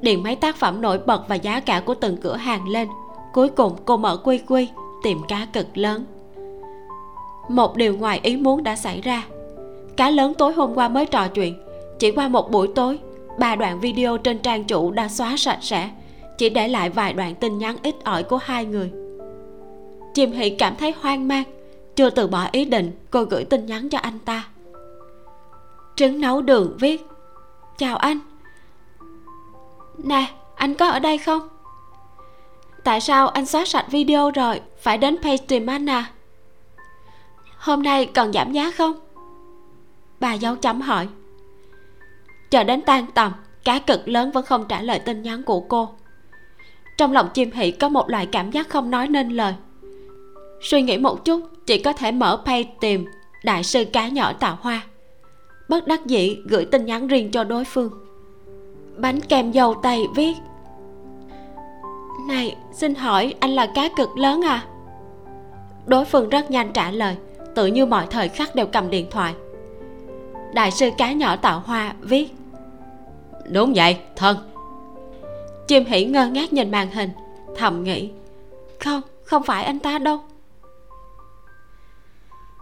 điền 0.00 0.22
mấy 0.22 0.36
tác 0.36 0.56
phẩm 0.56 0.80
nổi 0.80 0.98
bật 0.98 1.28
và 1.28 1.34
giá 1.34 1.60
cả 1.60 1.82
của 1.86 1.94
từng 1.94 2.16
cửa 2.16 2.36
hàng 2.36 2.68
lên 2.68 2.88
cuối 3.32 3.48
cùng 3.48 3.76
cô 3.84 3.96
mở 3.96 4.16
quy 4.16 4.38
quy 4.38 4.68
tìm 5.02 5.18
cá 5.28 5.46
cực 5.52 5.66
lớn. 5.74 6.04
Một 7.48 7.76
điều 7.76 7.96
ngoài 7.96 8.20
ý 8.22 8.36
muốn 8.36 8.62
đã 8.62 8.76
xảy 8.76 9.00
ra. 9.00 9.24
Cá 9.96 10.10
lớn 10.10 10.34
tối 10.34 10.52
hôm 10.52 10.74
qua 10.74 10.88
mới 10.88 11.06
trò 11.06 11.28
chuyện. 11.28 11.54
Chỉ 11.98 12.10
qua 12.10 12.28
một 12.28 12.50
buổi 12.50 12.68
tối, 12.74 12.98
ba 13.38 13.56
đoạn 13.56 13.80
video 13.80 14.18
trên 14.18 14.38
trang 14.38 14.64
chủ 14.64 14.90
đã 14.90 15.08
xóa 15.08 15.36
sạch 15.36 15.58
sẽ. 15.60 15.90
Chỉ 16.38 16.48
để 16.48 16.68
lại 16.68 16.90
vài 16.90 17.12
đoạn 17.12 17.34
tin 17.34 17.58
nhắn 17.58 17.76
ít 17.82 18.04
ỏi 18.04 18.22
của 18.22 18.36
hai 18.36 18.64
người. 18.64 18.92
Chim 20.14 20.32
hỷ 20.32 20.50
cảm 20.50 20.76
thấy 20.76 20.94
hoang 21.00 21.28
mang. 21.28 21.44
Chưa 21.96 22.10
từ 22.10 22.26
bỏ 22.26 22.48
ý 22.52 22.64
định, 22.64 22.92
cô 23.10 23.22
gửi 23.22 23.44
tin 23.44 23.66
nhắn 23.66 23.88
cho 23.88 23.98
anh 23.98 24.18
ta. 24.18 24.48
Trứng 25.96 26.20
nấu 26.20 26.42
đường 26.42 26.76
viết. 26.80 27.06
Chào 27.78 27.96
anh. 27.96 28.18
Nè, 29.98 30.26
anh 30.54 30.74
có 30.74 30.88
ở 30.88 30.98
đây 30.98 31.18
không? 31.18 31.40
Tại 32.84 33.00
sao 33.00 33.28
anh 33.28 33.46
xóa 33.46 33.64
sạch 33.64 33.86
video 33.90 34.30
rồi? 34.30 34.60
Phải 34.78 34.98
đến 34.98 35.16
page 35.22 35.44
tìm 35.48 35.66
anh 35.66 35.90
à? 35.90 36.10
Hôm 37.58 37.82
nay 37.82 38.06
cần 38.06 38.32
giảm 38.32 38.52
giá 38.52 38.70
không? 38.70 38.92
Bà 40.20 40.34
dấu 40.34 40.56
chấm 40.56 40.80
hỏi. 40.80 41.08
Chờ 42.50 42.64
đến 42.64 42.80
tan 42.80 43.06
tầm, 43.14 43.32
cá 43.64 43.78
cực 43.78 44.08
lớn 44.08 44.30
vẫn 44.30 44.44
không 44.44 44.64
trả 44.68 44.82
lời 44.82 44.98
tin 44.98 45.22
nhắn 45.22 45.42
của 45.42 45.60
cô. 45.60 45.88
Trong 46.98 47.12
lòng 47.12 47.28
chim 47.34 47.50
hỷ 47.50 47.70
có 47.70 47.88
một 47.88 48.10
loại 48.10 48.26
cảm 48.26 48.50
giác 48.50 48.68
không 48.68 48.90
nói 48.90 49.08
nên 49.08 49.28
lời. 49.28 49.54
Suy 50.62 50.82
nghĩ 50.82 50.98
một 50.98 51.24
chút, 51.24 51.40
chỉ 51.66 51.78
có 51.78 51.92
thể 51.92 52.12
mở 52.12 52.42
page 52.44 52.70
tìm 52.80 53.06
đại 53.44 53.64
sư 53.64 53.84
cá 53.92 54.08
nhỏ 54.08 54.32
tạo 54.32 54.58
hoa. 54.60 54.82
Bất 55.68 55.86
đắc 55.86 56.06
dĩ 56.06 56.36
gửi 56.46 56.64
tin 56.64 56.84
nhắn 56.86 57.06
riêng 57.06 57.30
cho 57.30 57.44
đối 57.44 57.64
phương. 57.64 57.90
Bánh 58.96 59.20
kem 59.20 59.52
dầu 59.52 59.74
tây 59.82 60.06
viết 60.16 60.34
này, 62.26 62.56
xin 62.72 62.94
hỏi 62.94 63.34
anh 63.40 63.50
là 63.50 63.66
cá 63.74 63.88
cực 63.96 64.16
lớn 64.16 64.44
à? 64.44 64.64
Đối 65.86 66.04
phương 66.04 66.28
rất 66.28 66.50
nhanh 66.50 66.72
trả 66.72 66.90
lời, 66.90 67.16
tự 67.54 67.66
như 67.66 67.86
mọi 67.86 68.06
thời 68.10 68.28
khắc 68.28 68.54
đều 68.54 68.66
cầm 68.66 68.90
điện 68.90 69.06
thoại. 69.10 69.34
Đại 70.54 70.70
sư 70.70 70.90
cá 70.98 71.12
nhỏ 71.12 71.36
tạo 71.36 71.62
hoa 71.66 71.94
viết. 72.00 72.34
Đúng 73.52 73.72
vậy, 73.76 73.98
thân. 74.16 74.36
Chim 75.68 75.84
hỉ 75.84 76.04
ngơ 76.04 76.26
ngác 76.26 76.52
nhìn 76.52 76.70
màn 76.70 76.90
hình, 76.90 77.10
thầm 77.56 77.84
nghĩ, 77.84 78.10
không 78.80 79.00
không 79.24 79.42
phải 79.42 79.64
anh 79.64 79.78
ta 79.78 79.98
đâu. 79.98 80.20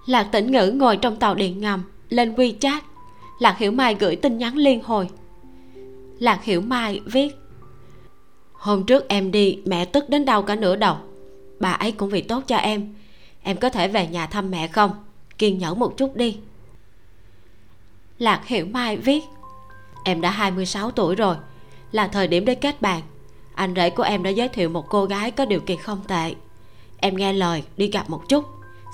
Lạc 0.07 0.29
tĩnh 0.33 0.53
ngữ 0.53 0.73
ngồi 0.75 0.97
trong 0.97 1.17
tàu 1.17 1.35
điện 1.35 1.61
ngầm, 1.61 1.85
lên 2.09 2.35
wechat. 2.35 2.81
Lạc 3.39 3.59
hiểu 3.59 3.73
mai 3.73 3.95
gửi 3.95 4.17
tin 4.17 4.39
nhắn 4.39 4.57
liên 4.57 4.83
hồi. 4.83 5.09
Lạc 6.19 6.45
hiểu 6.45 6.61
mai 6.61 7.01
viết 7.07 7.37
hôm 8.59 8.85
trước 8.85 9.09
em 9.09 9.31
đi, 9.31 9.59
mẹ 9.65 9.85
tức 9.85 10.09
đến 10.09 10.25
đau 10.25 10.43
cả 10.43 10.55
nửa 10.55 10.77
đầu. 10.77 10.97
Bà 11.61 11.73
ấy 11.73 11.93
cũng 11.93 12.11
vì 12.11 12.21
tốt 12.21 12.43
cho 12.47 12.57
em. 12.57 12.95
Em 13.43 13.57
có 13.57 13.71
thể 13.71 13.89
về 13.89 14.07
nhà 14.07 14.27
thăm 14.27 14.51
mẹ 14.51 14.69
không? 14.69 14.91
Kiên 15.39 15.59
nhẫn 15.59 15.79
một 15.79 15.97
chút 15.97 16.17
đi. 16.17 16.39
Lạc 18.19 18.47
hiểu 18.47 18.67
mai 18.67 18.97
viết, 18.97 19.25
em 20.05 20.21
đã 20.21 20.31
26 20.31 20.91
tuổi 20.91 21.15
rồi, 21.15 21.37
là 21.93 22.09
thời 22.09 22.29
điểm 22.29 22.45
để 22.45 22.55
kết 22.55 22.83
bạn. 22.83 23.03
Anh 23.55 23.75
rể 23.77 23.91
của 23.91 24.03
em 24.03 24.23
đã 24.23 24.31
giới 24.31 24.49
thiệu 24.49 24.69
một 24.69 24.89
cô 24.89 25.05
gái 25.05 25.31
có 25.31 25.45
điều 25.45 25.61
kiện 25.61 25.79
không 25.79 26.01
tệ. 26.09 26.35
Em 26.97 27.17
nghe 27.17 27.33
lời, 27.33 27.63
đi 27.77 27.87
gặp 27.87 28.11
một 28.11 28.29
chút, 28.29 28.45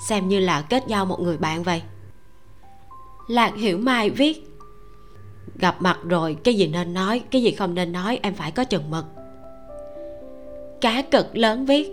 xem 0.07 0.27
như 0.27 0.39
là 0.39 0.61
kết 0.61 0.83
giao 0.87 1.05
một 1.05 1.21
người 1.21 1.37
bạn 1.37 1.63
vậy. 1.63 1.81
Lạc 3.27 3.55
hiểu 3.55 3.77
mai 3.77 4.09
viết, 4.09 4.49
gặp 5.55 5.81
mặt 5.81 5.99
rồi, 6.03 6.37
cái 6.43 6.53
gì 6.53 6.67
nên 6.67 6.93
nói, 6.93 7.21
cái 7.31 7.43
gì 7.43 7.51
không 7.51 7.73
nên 7.73 7.91
nói, 7.91 8.19
em 8.21 8.33
phải 8.33 8.51
có 8.51 8.63
chừng 8.63 8.89
mực 8.89 9.05
cá 10.81 11.01
cực 11.11 11.37
lớn 11.37 11.65
viết. 11.65 11.91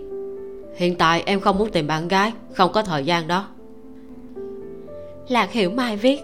Hiện 0.75 0.95
tại 0.95 1.23
em 1.25 1.39
không 1.39 1.57
muốn 1.57 1.71
tìm 1.71 1.87
bạn 1.87 2.07
gái 2.07 2.33
không 2.53 2.71
có 2.71 2.81
thời 2.83 3.05
gian 3.05 3.27
đó. 3.27 3.47
Lạc 5.27 5.51
hiểu 5.51 5.69
mai 5.69 5.97
viết. 5.97 6.21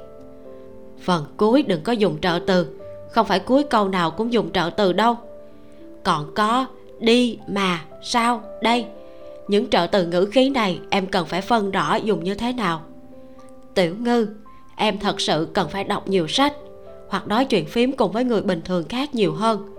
Phần 1.02 1.26
cuối 1.38 1.64
đừng 1.64 1.82
có 1.84 1.92
dùng 1.92 2.22
trợ 2.22 2.40
từ. 2.48 2.68
Không 3.12 3.28
phải 3.28 3.40
cuối 3.40 3.64
câu 3.64 3.88
nào 3.88 4.12
cũng 4.12 4.34
dùng 4.34 4.52
trợ 4.52 4.70
từ 4.78 4.94
đâu. 4.94 5.16
Còn 6.04 6.34
có 6.36 6.66
đi 7.00 7.38
mà 7.48 7.82
sao 8.04 8.42
đây? 8.62 8.86
Những 9.48 9.70
trợ 9.70 9.88
từ 9.92 10.06
ngữ 10.06 10.26
khí 10.26 10.50
này 10.50 10.80
em 10.90 11.08
cần 11.08 11.26
phải 11.26 11.42
phân 11.42 11.72
rõ 11.72 11.96
dùng 11.96 12.24
như 12.24 12.36
thế 12.36 12.54
nào. 12.54 12.82
Tiểu 13.74 13.96
ngư 14.00 14.28
em 14.76 15.00
thật 15.00 15.22
sự 15.22 15.48
cần 15.54 15.70
phải 15.70 15.84
đọc 15.84 16.08
nhiều 16.08 16.28
sách 16.28 16.54
hoặc 17.10 17.28
nói 17.28 17.46
chuyện 17.46 17.66
phím 17.66 17.92
cùng 17.92 18.12
với 18.12 18.24
người 18.24 18.42
bình 18.42 18.62
thường 18.66 18.84
khác 18.90 19.16
nhiều 19.16 19.34
hơn. 19.34 19.76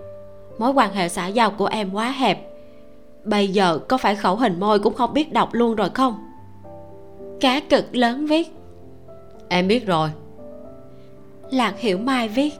Mối 0.57 0.71
quan 0.71 0.93
hệ 0.93 1.09
xã 1.09 1.27
giao 1.27 1.51
của 1.51 1.65
em 1.65 1.93
quá 1.93 2.11
hẹp 2.11 2.50
bây 3.23 3.47
giờ 3.47 3.79
có 3.89 3.97
phải 3.97 4.15
khẩu 4.15 4.35
hình 4.35 4.59
môi 4.59 4.79
cũng 4.79 4.93
không 4.93 5.13
biết 5.13 5.33
đọc 5.33 5.49
luôn 5.51 5.75
rồi 5.75 5.89
không? 5.89 6.27
Cá 7.39 7.59
cực 7.59 7.95
lớn 7.95 8.25
viết. 8.25 8.55
Em 9.49 9.67
biết 9.67 9.87
rồi. 9.87 10.09
Lạc 11.51 11.79
hiểu 11.79 11.97
mai 11.97 12.27
viết. 12.27 12.53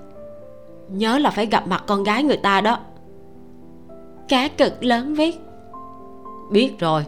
Nhớ 0.89 1.17
là 1.17 1.29
phải 1.29 1.45
gặp 1.45 1.67
mặt 1.67 1.83
con 1.87 2.03
gái 2.03 2.23
người 2.23 2.37
ta 2.37 2.61
đó. 2.61 2.79
Cá 4.27 4.47
cực 4.47 4.83
lớn 4.83 5.13
viết. 5.13 5.39
Biết 6.51 6.79
rồi. 6.79 7.05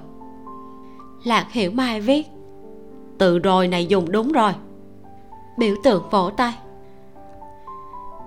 Lạc 1.23 1.51
hiểu 1.51 1.71
mai 1.71 2.01
viết. 2.01 2.27
Từ 3.17 3.39
rồi 3.39 3.67
này 3.67 3.85
dùng 3.85 4.11
đúng 4.11 4.31
rồi. 4.31 4.51
Biểu 5.57 5.75
tượng 5.83 6.03
vỗ 6.11 6.29
tay. 6.37 6.53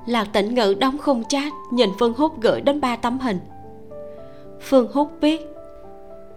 Lạc 0.06 0.28
tĩnh 0.32 0.54
ngữ 0.54 0.74
đóng 0.80 0.98
khung 0.98 1.24
chat 1.24 1.52
nhìn 1.72 1.90
phương 1.98 2.14
húc 2.16 2.40
gửi 2.42 2.60
đến 2.60 2.80
ba 2.80 2.96
tấm 2.96 3.18
hình 3.18 3.38
phương 4.66 4.92
húc 4.92 5.12
viết 5.20 5.46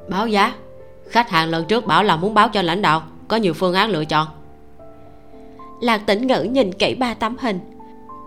báo 0.09 0.27
giá. 0.27 0.53
Khách 1.09 1.29
hàng 1.29 1.49
lần 1.49 1.65
trước 1.65 1.85
bảo 1.85 2.03
là 2.03 2.15
muốn 2.15 2.33
báo 2.33 2.49
cho 2.49 2.61
lãnh 2.61 2.81
đạo 2.81 3.01
có 3.27 3.37
nhiều 3.37 3.53
phương 3.53 3.73
án 3.73 3.89
lựa 3.89 4.05
chọn. 4.05 4.27
Lạc 5.81 5.97
tĩnh 5.97 6.27
ngữ 6.27 6.41
nhìn 6.43 6.73
kỹ 6.73 6.95
ba 6.99 7.13
tấm 7.13 7.35
hình. 7.39 7.59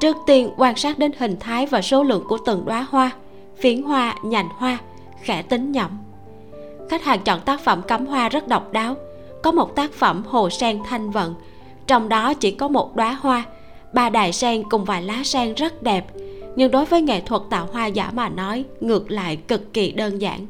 Trước 0.01 0.17
tiên 0.27 0.51
quan 0.57 0.77
sát 0.77 0.99
đến 0.99 1.13
hình 1.19 1.37
thái 1.41 1.67
và 1.67 1.83
số 1.83 2.03
lượng 2.03 2.25
của 2.29 2.39
từng 2.47 2.65
đóa 2.65 2.87
hoa. 2.91 3.11
Phiến 3.57 3.83
hoa 3.83 4.15
nhành 4.23 4.49
hoa 4.57 4.79
khẽ 5.23 5.43
tính 5.43 5.73
nhẩm. 5.73 5.99
Khách 6.91 7.05
hàng 7.05 7.21
chọn 7.21 7.41
tác 7.41 7.61
phẩm 7.61 7.83
cắm 7.83 8.07
hoa 8.07 8.29
rất 8.29 8.49
độc 8.49 8.73
đáo. 8.73 8.95
Có 9.43 9.53
một 9.53 9.77
tác 9.77 9.93
phẩm 9.93 10.23
hồ 10.27 10.51
sen 10.51 10.81
thanh 10.89 11.11
vận. 11.11 11.35
Trong 11.87 12.09
đó 12.09 12.35
chỉ 12.35 12.51
có 12.51 12.69
một 12.69 12.97
đóa 12.97 13.19
hoa. 13.21 13.45
Ba 13.93 14.11
đài 14.11 14.33
sen 14.33 14.63
cùng 14.71 14.85
vài 14.85 15.03
lá 15.03 15.21
sen 15.25 15.55
rất 15.55 15.83
đẹp 15.83 16.07
nhưng 16.57 16.71
đối 16.71 16.85
với 16.85 17.03
nghệ 17.03 17.21
thuật 17.21 17.43
tạo 17.51 17.69
hoa 17.73 17.87
giả 17.87 18.11
mà 18.15 18.29
nói 18.29 18.65
ngược 18.81 19.11
lại 19.11 19.37
cực 19.37 19.73
kỳ 19.73 19.93
đơn 19.93 20.21
giản. 20.21 20.47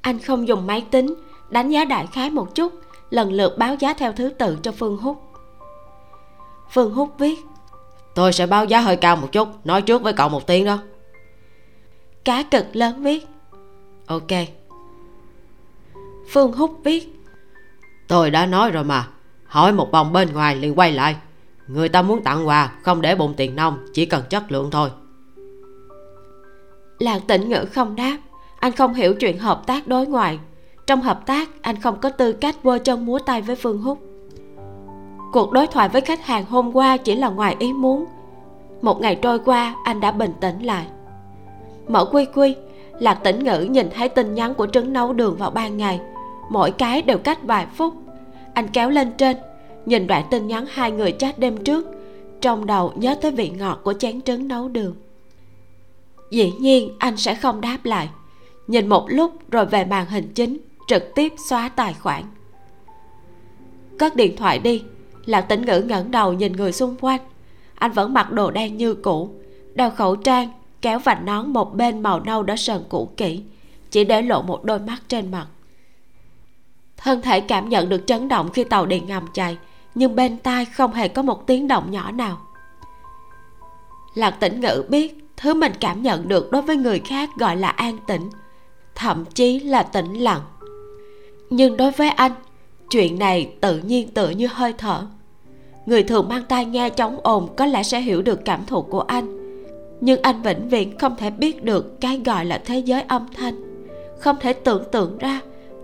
Anh 0.00 0.18
không 0.18 0.48
dùng 0.48 0.66
máy 0.66 0.84
tính 0.90 1.14
đánh 1.50 1.70
giá 1.70 1.84
đại 1.84 2.06
khái 2.06 2.30
một 2.30 2.54
chút 2.54 2.72
lần 3.10 3.32
lượt 3.32 3.58
báo 3.58 3.74
giá 3.74 3.94
theo 3.94 4.12
thứ 4.12 4.28
tự 4.28 4.58
cho 4.62 4.72
phương 4.72 4.96
húc. 4.96 5.22
Phương 6.70 6.94
húc 6.94 7.14
viết 7.18 7.38
tôi 8.14 8.32
sẽ 8.32 8.46
báo 8.46 8.64
giá 8.64 8.80
hơi 8.80 8.96
cao 8.96 9.16
một 9.16 9.32
chút 9.32 9.48
nói 9.66 9.82
trước 9.82 10.02
với 10.02 10.12
cậu 10.12 10.28
một 10.28 10.46
tiếng 10.46 10.64
đó. 10.64 10.78
Cá 12.24 12.42
cực 12.42 12.76
lớn 12.76 13.02
viết. 13.02 13.26
Ok. 14.06 14.30
Phương 16.30 16.52
húc 16.52 16.80
viết 16.84 17.20
tôi 18.08 18.30
đã 18.30 18.46
nói 18.46 18.70
rồi 18.70 18.84
mà 18.84 19.08
hỏi 19.46 19.72
một 19.72 19.92
vòng 19.92 20.12
bên 20.12 20.32
ngoài 20.32 20.56
liền 20.56 20.78
quay 20.78 20.92
lại 20.92 21.16
người 21.68 21.88
ta 21.88 22.02
muốn 22.02 22.22
tặng 22.22 22.48
quà, 22.48 22.72
không 22.82 23.00
để 23.00 23.14
bụng 23.14 23.34
tiền 23.36 23.56
nông 23.56 23.78
chỉ 23.92 24.06
cần 24.06 24.22
chất 24.30 24.52
lượng 24.52 24.70
thôi. 24.70 24.90
Lạc 26.98 27.20
tĩnh 27.26 27.48
ngữ 27.48 27.64
không 27.64 27.96
đáp. 27.96 28.16
Anh 28.60 28.72
không 28.72 28.94
hiểu 28.94 29.14
chuyện 29.14 29.38
hợp 29.38 29.66
tác 29.66 29.88
đối 29.88 30.06
ngoại. 30.06 30.38
Trong 30.86 31.00
hợp 31.00 31.26
tác, 31.26 31.48
anh 31.62 31.80
không 31.80 32.00
có 32.00 32.10
tư 32.10 32.32
cách 32.32 32.62
vơ 32.62 32.78
chân 32.78 33.06
múa 33.06 33.18
tay 33.18 33.42
với 33.42 33.56
phương 33.56 33.82
húc. 33.82 33.98
Cuộc 35.32 35.52
đối 35.52 35.66
thoại 35.66 35.88
với 35.88 36.00
khách 36.00 36.26
hàng 36.26 36.44
hôm 36.44 36.76
qua 36.76 36.96
chỉ 36.96 37.16
là 37.16 37.28
ngoài 37.28 37.56
ý 37.58 37.72
muốn. 37.72 38.04
Một 38.82 39.00
ngày 39.00 39.14
trôi 39.22 39.38
qua, 39.38 39.74
anh 39.84 40.00
đã 40.00 40.10
bình 40.10 40.32
tĩnh 40.40 40.62
lại. 40.62 40.86
Mở 41.88 42.04
quy 42.04 42.26
quy, 42.34 42.56
lạc 42.98 43.14
tĩnh 43.14 43.44
ngữ 43.44 43.66
nhìn 43.70 43.90
thấy 43.94 44.08
tin 44.08 44.34
nhắn 44.34 44.54
của 44.54 44.66
trứng 44.66 44.92
nấu 44.92 45.12
đường 45.12 45.36
vào 45.36 45.50
ban 45.50 45.76
ngày. 45.76 46.00
Mỗi 46.50 46.70
cái 46.70 47.02
đều 47.02 47.18
cách 47.18 47.42
vài 47.42 47.66
phút. 47.74 47.94
Anh 48.54 48.68
kéo 48.68 48.90
lên 48.90 49.12
trên 49.12 49.36
nhìn 49.86 50.06
đoạn 50.06 50.24
tin 50.30 50.46
nhắn 50.46 50.66
hai 50.68 50.90
người 50.90 51.12
chat 51.12 51.38
đêm 51.38 51.64
trước, 51.64 51.86
trong 52.40 52.66
đầu 52.66 52.92
nhớ 52.96 53.16
tới 53.22 53.30
vị 53.30 53.48
ngọt 53.48 53.80
của 53.84 53.92
chén 53.92 54.22
trứng 54.22 54.48
nấu 54.48 54.68
đường. 54.68 54.94
Dĩ 56.30 56.52
nhiên, 56.60 56.94
anh 56.98 57.16
sẽ 57.16 57.34
không 57.34 57.60
đáp 57.60 57.78
lại. 57.84 58.08
Nhìn 58.66 58.88
một 58.88 59.06
lúc 59.08 59.50
rồi 59.50 59.66
về 59.66 59.84
màn 59.84 60.06
hình 60.06 60.32
chính, 60.34 60.58
trực 60.88 61.14
tiếp 61.14 61.32
xóa 61.48 61.68
tài 61.68 61.94
khoản. 61.94 62.22
Cất 63.98 64.16
điện 64.16 64.36
thoại 64.36 64.58
đi, 64.58 64.82
lạc 65.26 65.40
tĩnh 65.40 65.64
ngữ 65.64 65.80
ngẩng 65.80 66.10
đầu 66.10 66.32
nhìn 66.32 66.52
người 66.52 66.72
xung 66.72 66.96
quanh. 67.00 67.20
Anh 67.74 67.92
vẫn 67.92 68.14
mặc 68.14 68.32
đồ 68.32 68.50
đen 68.50 68.76
như 68.76 68.94
cũ, 68.94 69.30
đeo 69.74 69.90
khẩu 69.90 70.16
trang, 70.16 70.48
kéo 70.82 70.98
vành 70.98 71.24
nón 71.26 71.52
một 71.52 71.74
bên 71.74 72.02
màu 72.02 72.20
nâu 72.20 72.42
đã 72.42 72.56
sờn 72.56 72.82
cũ 72.88 73.08
kỹ, 73.16 73.42
chỉ 73.90 74.04
để 74.04 74.22
lộ 74.22 74.42
một 74.42 74.64
đôi 74.64 74.78
mắt 74.78 75.02
trên 75.08 75.30
mặt. 75.30 75.46
Thân 76.96 77.22
thể 77.22 77.40
cảm 77.40 77.68
nhận 77.68 77.88
được 77.88 78.06
chấn 78.06 78.28
động 78.28 78.50
khi 78.52 78.64
tàu 78.64 78.86
điện 78.86 79.06
ngầm 79.06 79.26
chạy 79.34 79.58
nhưng 79.94 80.16
bên 80.16 80.36
tai 80.36 80.64
không 80.64 80.92
hề 80.92 81.08
có 81.08 81.22
một 81.22 81.46
tiếng 81.46 81.68
động 81.68 81.90
nhỏ 81.90 82.10
nào. 82.10 82.38
Lạc 84.14 84.30
tĩnh 84.30 84.60
ngữ 84.60 84.84
biết 84.88 85.24
thứ 85.36 85.54
mình 85.54 85.72
cảm 85.80 86.02
nhận 86.02 86.28
được 86.28 86.50
đối 86.50 86.62
với 86.62 86.76
người 86.76 86.98
khác 86.98 87.30
gọi 87.38 87.56
là 87.56 87.68
an 87.68 87.98
tĩnh, 88.06 88.30
thậm 88.94 89.24
chí 89.34 89.60
là 89.60 89.82
tĩnh 89.82 90.14
lặng. 90.14 90.40
Nhưng 91.50 91.76
đối 91.76 91.90
với 91.90 92.08
anh, 92.08 92.32
chuyện 92.90 93.18
này 93.18 93.52
tự 93.60 93.78
nhiên 93.78 94.08
tựa 94.08 94.28
như 94.28 94.46
hơi 94.46 94.72
thở. 94.78 95.06
Người 95.86 96.02
thường 96.02 96.28
mang 96.28 96.42
tai 96.48 96.64
nghe 96.64 96.90
chống 96.90 97.20
ồn 97.22 97.48
có 97.56 97.66
lẽ 97.66 97.82
sẽ 97.82 98.00
hiểu 98.00 98.22
được 98.22 98.44
cảm 98.44 98.66
thụ 98.66 98.82
của 98.82 99.00
anh. 99.00 99.38
Nhưng 100.00 100.22
anh 100.22 100.42
vĩnh 100.42 100.68
viễn 100.68 100.98
không 100.98 101.16
thể 101.16 101.30
biết 101.30 101.64
được 101.64 102.00
cái 102.00 102.20
gọi 102.24 102.44
là 102.44 102.62
thế 102.64 102.78
giới 102.78 103.02
âm 103.02 103.26
thanh. 103.34 103.54
Không 104.20 104.36
thể 104.40 104.52
tưởng 104.52 104.84
tượng 104.92 105.18
ra 105.18 105.40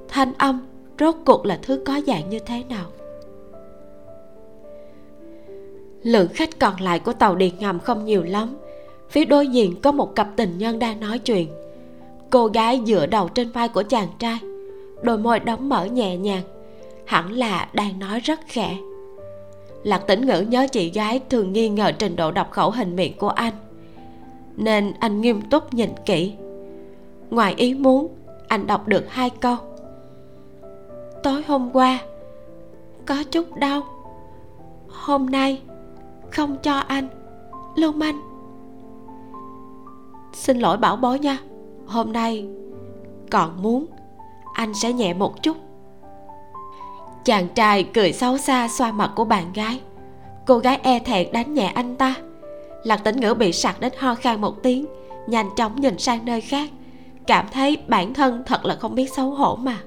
thanh 0.09 0.33
âm 0.39 0.61
rốt 1.01 1.15
cuộc 1.27 1.47
là 1.47 1.59
thứ 1.63 1.83
có 1.87 2.01
dạng 2.07 2.31
như 2.31 2.39
thế 2.39 2.63
nào 2.69 2.87
lượng 6.03 6.29
khách 6.35 6.59
còn 6.59 6.81
lại 6.81 6.99
của 6.99 7.13
tàu 7.13 7.35
điện 7.35 7.55
ngầm 7.59 7.81
không 7.81 8.05
nhiều 8.05 8.23
lắm. 8.23 8.57
Phía 9.09 9.25
đối 9.25 9.47
diện 9.47 9.81
có 9.81 9.93
một 9.93 10.15
cặp 10.15 10.29
tình 10.37 10.59
nhân 10.59 10.79
đang 10.79 11.01
nói 11.01 11.19
chuyện. 11.19 11.49
Cô 12.31 12.47
gái 12.47 12.81
dựa 12.87 13.07
đầu 13.07 13.29
trên 13.29 13.51
vai 13.51 13.69
của 13.69 13.83
chàng 13.83 14.09
trai, 14.19 14.39
đôi 15.03 15.19
môi 15.19 15.41
đóng 15.41 15.69
mở 15.69 15.85
nhẹ 15.85 16.17
nhàng, 16.17 16.43
hẳn 17.05 17.33
là 17.33 17.69
đang 17.73 17.99
nói 17.99 18.21
rất 18.21 18.41
khẽ. 18.47 18.77
Lạc 19.83 19.99
tĩnh 20.07 20.27
ngữ 20.27 20.41
nhớ 20.41 20.67
chị 20.73 20.91
gái 20.91 21.21
thường 21.31 21.53
nghi 21.53 21.69
ngờ 21.69 21.93
trình 21.99 22.17
độ 22.17 22.31
đọc 22.31 22.51
khẩu 22.51 22.71
hình 22.71 22.97
miệng 22.97 23.17
của 23.19 23.29
anh, 23.29 23.55
nên 24.57 24.93
anh 25.01 25.21
nghiêm 25.21 25.41
túc 25.43 25.75
nhìn 25.75 25.91
kỹ. 26.07 26.33
Ngoài 27.31 27.55
ý 27.57 27.75
muốn, 27.75 28.09
anh 28.49 28.67
đọc 28.67 28.89
được 28.89 29.05
hai 29.09 29.31
câu. 29.31 29.57
Tối 31.23 31.43
hôm 31.47 31.71
qua, 31.73 31.99
có 33.07 33.25
chút 33.31 33.57
đau. 33.57 33.83
Hôm 34.89 35.27
nay 35.31 35.61
không 36.33 36.57
cho 36.63 36.79
anh. 36.79 37.09
Lưu 37.77 37.93
manh. 37.93 38.21
Xin 40.33 40.59
lỗi 40.59 40.77
bảo 40.77 40.97
bối 40.97 41.19
nha. 41.19 41.39
Hôm 41.87 42.13
nay 42.13 42.49
còn 43.31 43.63
muốn 43.63 43.87
anh 44.55 44.75
sẽ 44.75 44.93
nhẹ 44.93 45.15
một 45.15 45.43
chút. 45.43 45.57
Chàng 47.25 47.49
trai 47.49 47.85
cười 47.85 48.13
xấu 48.13 48.39
xa 48.39 48.69
xoa 48.69 48.93
mặt 48.93 49.11
của 49.17 49.25
bạn 49.25 49.53
gái. 49.53 49.81
Cô 50.47 50.59
gái 50.59 50.81
e 50.83 50.99
thẹn 50.99 51.33
đánh 51.33 51.55
nhẹ 51.55 51.67
anh 51.67 51.97
ta. 51.97 52.15
Lạc 52.85 53.05
tĩnh 53.05 53.21
ngữ 53.21 53.35
bị 53.35 53.53
sặc 53.53 53.81
đến 53.81 53.93
ho 53.99 54.15
khan 54.15 54.41
một 54.41 54.63
tiếng, 54.63 54.87
nhanh 55.27 55.51
chóng 55.57 55.81
nhìn 55.81 55.99
sang 55.99 56.25
nơi 56.25 56.41
khác. 56.41 56.71
Cảm 57.27 57.47
thấy 57.53 57.79
bản 57.89 58.15
thân 58.15 58.43
thật 58.47 58.65
là 58.65 58.75
không 58.75 58.95
biết 58.95 59.13
xấu 59.13 59.31
hổ 59.31 59.57
mà. 59.57 59.79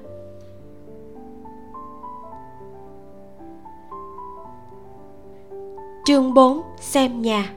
Chương 6.04 6.34
4 6.34 6.62
xem 6.80 7.22
nhà. 7.22 7.50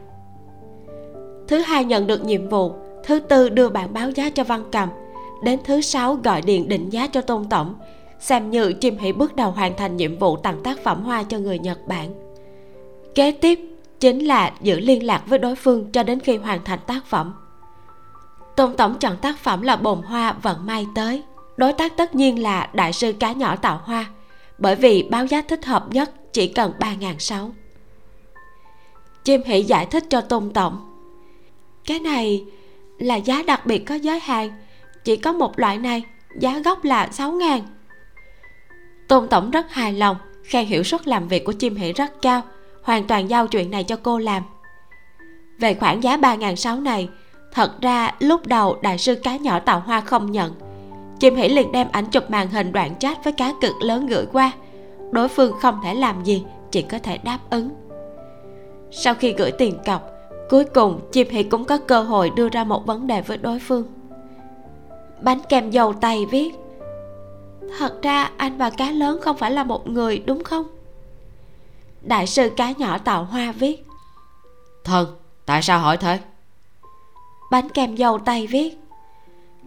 Thứ 1.47 1.57
hai 1.57 1.85
nhận 1.85 2.07
được 2.07 2.25
nhiệm 2.25 2.49
vụ, 2.49 2.73
thứ 3.03 3.19
tư 3.19 3.49
đưa 3.49 3.69
bản 3.69 3.93
báo 3.93 4.09
giá 4.09 4.29
cho 4.29 4.43
văn 4.43 4.63
cầm, 4.71 4.89
đến 5.43 5.59
thứ 5.63 5.81
sáu 5.81 6.15
gọi 6.23 6.41
điện 6.41 6.69
định 6.69 6.89
giá 6.89 7.07
cho 7.07 7.21
tôn 7.21 7.45
tổng, 7.49 7.75
xem 8.19 8.49
như 8.49 8.73
chim 8.73 8.97
hỷ 8.97 9.11
bước 9.11 9.35
đầu 9.35 9.51
hoàn 9.51 9.77
thành 9.77 9.97
nhiệm 9.97 10.19
vụ 10.19 10.37
tặng 10.37 10.63
tác 10.63 10.83
phẩm 10.83 11.03
hoa 11.03 11.23
cho 11.23 11.39
người 11.39 11.59
nhật 11.59 11.87
bản. 11.87 12.09
Kế 13.15 13.31
tiếp 13.31 13.59
chính 13.99 14.25
là 14.25 14.53
giữ 14.61 14.79
liên 14.79 15.05
lạc 15.05 15.23
với 15.25 15.39
đối 15.39 15.55
phương 15.55 15.91
cho 15.91 16.03
đến 16.03 16.19
khi 16.19 16.37
hoàn 16.37 16.63
thành 16.63 16.79
tác 16.87 17.05
phẩm. 17.05 17.33
Tôn 18.55 18.77
tổng 18.77 18.95
chọn 18.99 19.17
tác 19.17 19.39
phẩm 19.39 19.61
là 19.61 19.75
bồn 19.75 20.01
hoa 20.01 20.35
vận 20.41 20.65
may 20.65 20.87
tới. 20.95 21.23
Đối 21.57 21.73
tác 21.73 21.97
tất 21.97 22.15
nhiên 22.15 22.43
là 22.43 22.69
đại 22.73 22.93
sư 22.93 23.13
cá 23.19 23.31
nhỏ 23.31 23.55
tạo 23.55 23.81
hoa, 23.83 24.05
bởi 24.57 24.75
vì 24.75 25.07
báo 25.11 25.25
giá 25.25 25.41
thích 25.41 25.65
hợp 25.65 25.85
nhất 25.91 26.33
chỉ 26.33 26.47
cần 26.47 26.71
ba 26.79 26.93
ngàn 26.93 27.19
sáu 27.19 27.51
chim 29.27 29.41
Hỉ 29.45 29.63
giải 29.63 29.85
thích 29.85 30.03
cho 30.09 30.21
tôn 30.21 30.51
tổng. 30.53 30.77
Cái 31.85 31.99
này 31.99 32.45
là 32.99 33.15
giá 33.15 33.43
đặc 33.47 33.65
biệt 33.65 33.79
có 33.79 33.95
giới 33.95 34.19
hạn. 34.19 34.49
Chỉ 35.03 35.15
có 35.15 35.33
một 35.33 35.59
loại 35.59 35.77
này, 35.77 36.03
giá 36.39 36.59
gốc 36.59 36.83
là 36.83 37.07
sáu 37.11 37.31
ngàn. 37.31 37.61
Tôn 39.07 39.27
tổng 39.27 39.51
rất 39.51 39.71
hài 39.71 39.93
lòng, 39.93 40.17
khen 40.43 40.65
hiệu 40.65 40.83
suất 40.83 41.07
làm 41.07 41.27
việc 41.27 41.45
của 41.45 41.51
chim 41.51 41.75
Hỉ 41.75 41.93
rất 41.93 42.21
cao, 42.21 42.41
hoàn 42.83 43.07
toàn 43.07 43.29
giao 43.29 43.47
chuyện 43.47 43.71
này 43.71 43.83
cho 43.83 43.95
cô 44.03 44.17
làm. 44.17 44.43
Về 45.59 45.73
khoản 45.73 45.99
giá 45.99 46.17
ba 46.17 46.35
ngàn 46.35 46.55
sáu 46.55 46.79
này, 46.79 47.09
thật 47.53 47.81
ra 47.81 48.11
lúc 48.19 48.47
đầu 48.47 48.77
đại 48.81 48.97
sư 48.97 49.15
cá 49.15 49.37
nhỏ 49.37 49.59
tạo 49.59 49.79
hoa 49.79 50.01
không 50.01 50.31
nhận. 50.31 50.53
Chim 51.19 51.35
Hỉ 51.35 51.49
liền 51.49 51.71
đem 51.71 51.87
ảnh 51.91 52.05
chụp 52.05 52.29
màn 52.29 52.49
hình 52.49 52.71
đoạn 52.71 52.95
chat 52.99 53.23
với 53.23 53.33
cá 53.33 53.53
cực 53.61 53.75
lớn 53.81 54.07
gửi 54.07 54.25
qua. 54.33 54.51
Đối 55.11 55.27
phương 55.27 55.53
không 55.61 55.79
thể 55.83 55.93
làm 55.93 56.23
gì, 56.23 56.43
chỉ 56.71 56.81
có 56.81 56.99
thể 56.99 57.17
đáp 57.17 57.39
ứng 57.49 57.86
sau 58.91 59.15
khi 59.15 59.33
gửi 59.33 59.51
tiền 59.51 59.77
cọc 59.85 60.09
cuối 60.49 60.65
cùng 60.65 60.99
chim 61.11 61.27
hỷ 61.29 61.43
cũng 61.43 61.65
có 61.65 61.77
cơ 61.77 62.01
hội 62.01 62.31
đưa 62.35 62.49
ra 62.49 62.63
một 62.63 62.85
vấn 62.85 63.07
đề 63.07 63.21
với 63.21 63.37
đối 63.37 63.59
phương. 63.59 63.83
Bánh 65.21 65.39
kem 65.49 65.69
dầu 65.69 65.93
tay 65.93 66.25
viết 66.25 66.55
thật 67.77 68.01
ra 68.01 68.31
anh 68.37 68.57
và 68.57 68.69
cá 68.69 68.91
lớn 68.91 69.19
không 69.21 69.37
phải 69.37 69.51
là 69.51 69.63
một 69.63 69.89
người 69.89 70.23
đúng 70.25 70.43
không? 70.43 70.67
Đại 72.01 72.27
sư 72.27 72.49
cá 72.57 72.71
nhỏ 72.71 72.97
tạo 72.97 73.23
hoa 73.23 73.51
viết 73.51 73.85
thân 74.83 75.07
tại 75.45 75.61
sao 75.61 75.79
hỏi 75.79 75.97
thế? 75.97 76.19
Bánh 77.51 77.69
kem 77.69 77.95
dầu 77.95 78.19
tay 78.19 78.47
viết 78.47 78.77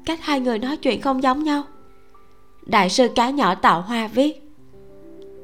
cách 0.06 0.18
hai 0.22 0.40
người 0.40 0.59
nói 0.59 0.76
chuyện 0.76 1.01
không 1.01 1.22
giống 1.22 1.44
nhau. 1.44 1.62
Đại 2.66 2.90
sư 2.90 3.09
cá 3.14 3.30
nhỏ 3.30 3.55
tạo 3.55 3.80
hoa 3.80 4.09
viết 4.09 4.51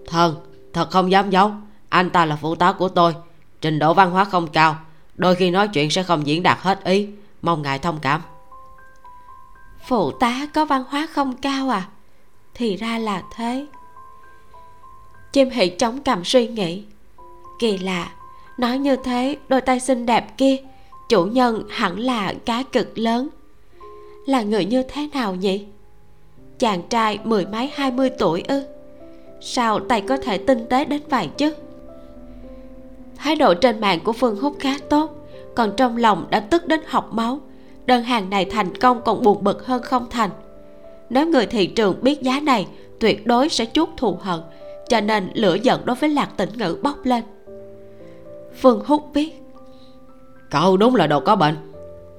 thân 0.06 0.36
thật 0.72 0.90
không 0.90 1.10
dám 1.10 1.30
giấu 1.30 1.50
anh 1.88 2.10
ta 2.10 2.24
là 2.24 2.36
phụ 2.36 2.54
tá 2.54 2.72
của 2.72 2.88
tôi 2.88 3.14
trình 3.60 3.78
độ 3.78 3.94
văn 3.94 4.10
hóa 4.10 4.24
không 4.24 4.46
cao, 4.46 4.76
đôi 5.14 5.34
khi 5.34 5.50
nói 5.50 5.68
chuyện 5.68 5.90
sẽ 5.90 6.02
không 6.02 6.26
diễn 6.26 6.42
đạt 6.42 6.58
hết 6.60 6.84
ý. 6.84 7.08
Mong 7.42 7.62
ngài 7.62 7.78
thông 7.78 7.98
cảm. 8.02 8.22
Phụ 9.86 10.10
tá 10.10 10.46
có 10.54 10.64
văn 10.64 10.84
hóa 10.88 11.08
không 11.12 11.36
cao 11.36 11.68
à? 11.68 11.88
Thì 12.54 12.76
ra 12.76 12.98
là 12.98 13.22
thế. 13.34 13.66
Chim 15.32 15.50
hỉ 15.50 15.68
chống 15.68 16.02
cầm 16.02 16.24
suy 16.24 16.48
nghĩ. 16.48 16.84
Kỳ 17.58 17.78
lạ, 17.78 18.12
nói 18.58 18.78
như 18.78 18.96
thế, 18.96 19.36
đôi 19.48 19.60
tay 19.60 19.80
xinh 19.80 20.06
đẹp 20.06 20.38
kia, 20.38 20.56
chủ 21.08 21.24
nhân 21.24 21.62
hẳn 21.70 21.98
là 21.98 22.34
cá 22.44 22.62
cực 22.62 22.98
lớn. 22.98 23.28
Là 24.26 24.42
người 24.42 24.64
như 24.64 24.82
thế 24.82 25.08
nào 25.14 25.34
nhỉ? 25.34 25.66
Chàng 26.58 26.82
trai 26.88 27.18
mười 27.24 27.46
mấy, 27.46 27.70
hai 27.74 27.90
mươi 27.90 28.10
tuổi 28.18 28.42
ư? 28.48 28.66
Sao 29.40 29.80
tay 29.80 30.00
có 30.00 30.16
thể 30.16 30.38
tinh 30.38 30.66
tế 30.70 30.84
đến 30.84 31.02
vậy 31.08 31.28
chứ? 31.36 31.54
Thái 33.16 33.36
độ 33.36 33.54
trên 33.54 33.80
mạng 33.80 34.00
của 34.04 34.12
phương 34.12 34.36
húc 34.36 34.56
khá 34.60 34.74
tốt 34.90 35.16
còn 35.56 35.72
trong 35.76 35.96
lòng 35.96 36.26
đã 36.30 36.40
tức 36.40 36.66
đến 36.66 36.80
học 36.86 37.08
máu. 37.12 37.40
Đơn 37.86 38.02
hàng 38.02 38.30
này 38.30 38.44
thành 38.44 38.76
công 38.76 39.02
còn 39.04 39.22
buồn 39.22 39.44
bực 39.44 39.66
hơn 39.66 39.82
không 39.82 40.06
thành. 40.10 40.30
Nếu 41.10 41.26
người 41.26 41.46
thị 41.46 41.66
trường 41.66 42.02
biết 42.02 42.22
giá 42.22 42.40
này 42.40 42.66
tuyệt 43.00 43.26
đối 43.26 43.48
sẽ 43.48 43.66
chuốt 43.72 43.88
thù 43.96 44.18
hận 44.20 44.40
cho 44.88 45.00
nên 45.00 45.30
lửa 45.34 45.54
giận 45.54 45.80
đối 45.84 45.96
với 45.96 46.10
lạc 46.10 46.28
tĩnh 46.36 46.50
ngữ 46.54 46.78
bốc 46.82 46.96
lên. 47.04 47.24
Phương 48.60 48.82
húc 48.86 49.12
biết. 49.14 49.42
Cậu 50.50 50.76
đúng 50.76 50.94
là 50.94 51.06
đồ 51.06 51.20
có 51.20 51.36
bệnh 51.36 51.56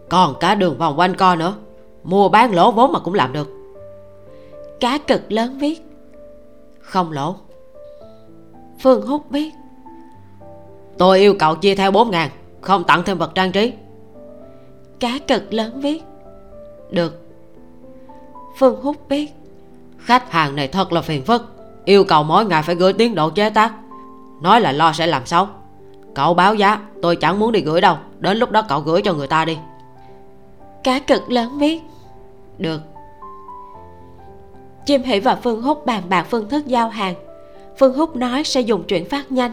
còn 0.10 0.36
cả 0.40 0.56
đường 0.56 0.78
vòng 0.78 1.00
quanh 1.00 1.16
co 1.16 1.36
nữa 1.36 1.54
mua 2.04 2.30
bán 2.30 2.56
lỗ 2.56 2.72
vốn 2.72 2.92
mà 2.92 3.00
cũng 3.00 3.14
làm 3.14 3.34
được. 3.34 3.48
Cá 4.80 4.98
cực 4.98 5.32
lớn 5.32 5.58
viết. 5.60 5.82
Không 6.80 7.12
lỗ. 7.12 7.36
Phương 8.84 9.08
húc 9.08 9.30
viết 9.30 9.52
tôi 10.98 11.20
yêu 11.20 11.36
cầu 11.40 11.56
chia 11.56 11.76
theo 11.76 11.92
bốn 11.92 12.12
ngàn 12.12 12.30
không 12.62 12.84
tặng 12.84 13.04
thêm 13.04 13.18
vật 13.18 13.32
trang 13.36 13.52
trí. 13.52 13.74
Cá 15.00 15.20
cực 15.28 15.54
lớn 15.54 15.82
viết 15.82 16.04
được. 16.90 17.22
Phương 18.58 18.82
húc 18.82 19.10
biết. 19.10 19.34
Khách 20.00 20.32
hàng 20.32 20.56
này 20.56 20.68
thật 20.68 20.94
là 20.94 21.02
phiền 21.02 21.24
phức. 21.24 21.46
Yêu 21.86 22.04
cầu 22.04 22.24
mỗi 22.24 22.46
ngày 22.46 22.64
phải 22.64 22.76
gửi 22.76 22.94
tiến 22.94 23.16
độ 23.16 23.30
chế 23.30 23.50
tác. 23.50 23.74
Nói 24.42 24.62
là 24.62 24.72
lo 24.72 24.94
sẽ 24.94 25.08
làm 25.08 25.26
xấu. 25.26 25.48
Cậu 26.16 26.34
báo 26.34 26.56
giá 26.56 26.82
tôi 27.02 27.16
chẳng 27.16 27.40
muốn 27.40 27.52
đi 27.52 27.62
gửi 27.62 27.82
đâu. 27.82 27.98
Đến 28.20 28.38
lúc 28.38 28.52
đó 28.52 28.62
cậu 28.62 28.80
gửi 28.80 29.02
cho 29.02 29.14
người 29.14 29.28
ta 29.28 29.46
đi. 29.46 29.58
Cá 30.84 31.00
cực 31.00 31.32
lớn 31.32 31.58
viết 31.60 31.82
được. 32.58 32.82
Chim 34.86 35.04
hỷ 35.04 35.20
và 35.20 35.36
phương 35.36 35.62
húc 35.62 35.86
bàn 35.86 36.04
bạc 36.10 36.28
phương 36.30 36.50
thức 36.50 36.68
giao 36.68 36.90
hàng. 36.90 37.16
Phương 37.80 37.98
húc 37.98 38.16
nói 38.16 38.44
sẽ 38.44 38.62
dùng 38.62 38.84
chuyển 38.84 39.10
phát 39.10 39.32
nhanh 39.32 39.52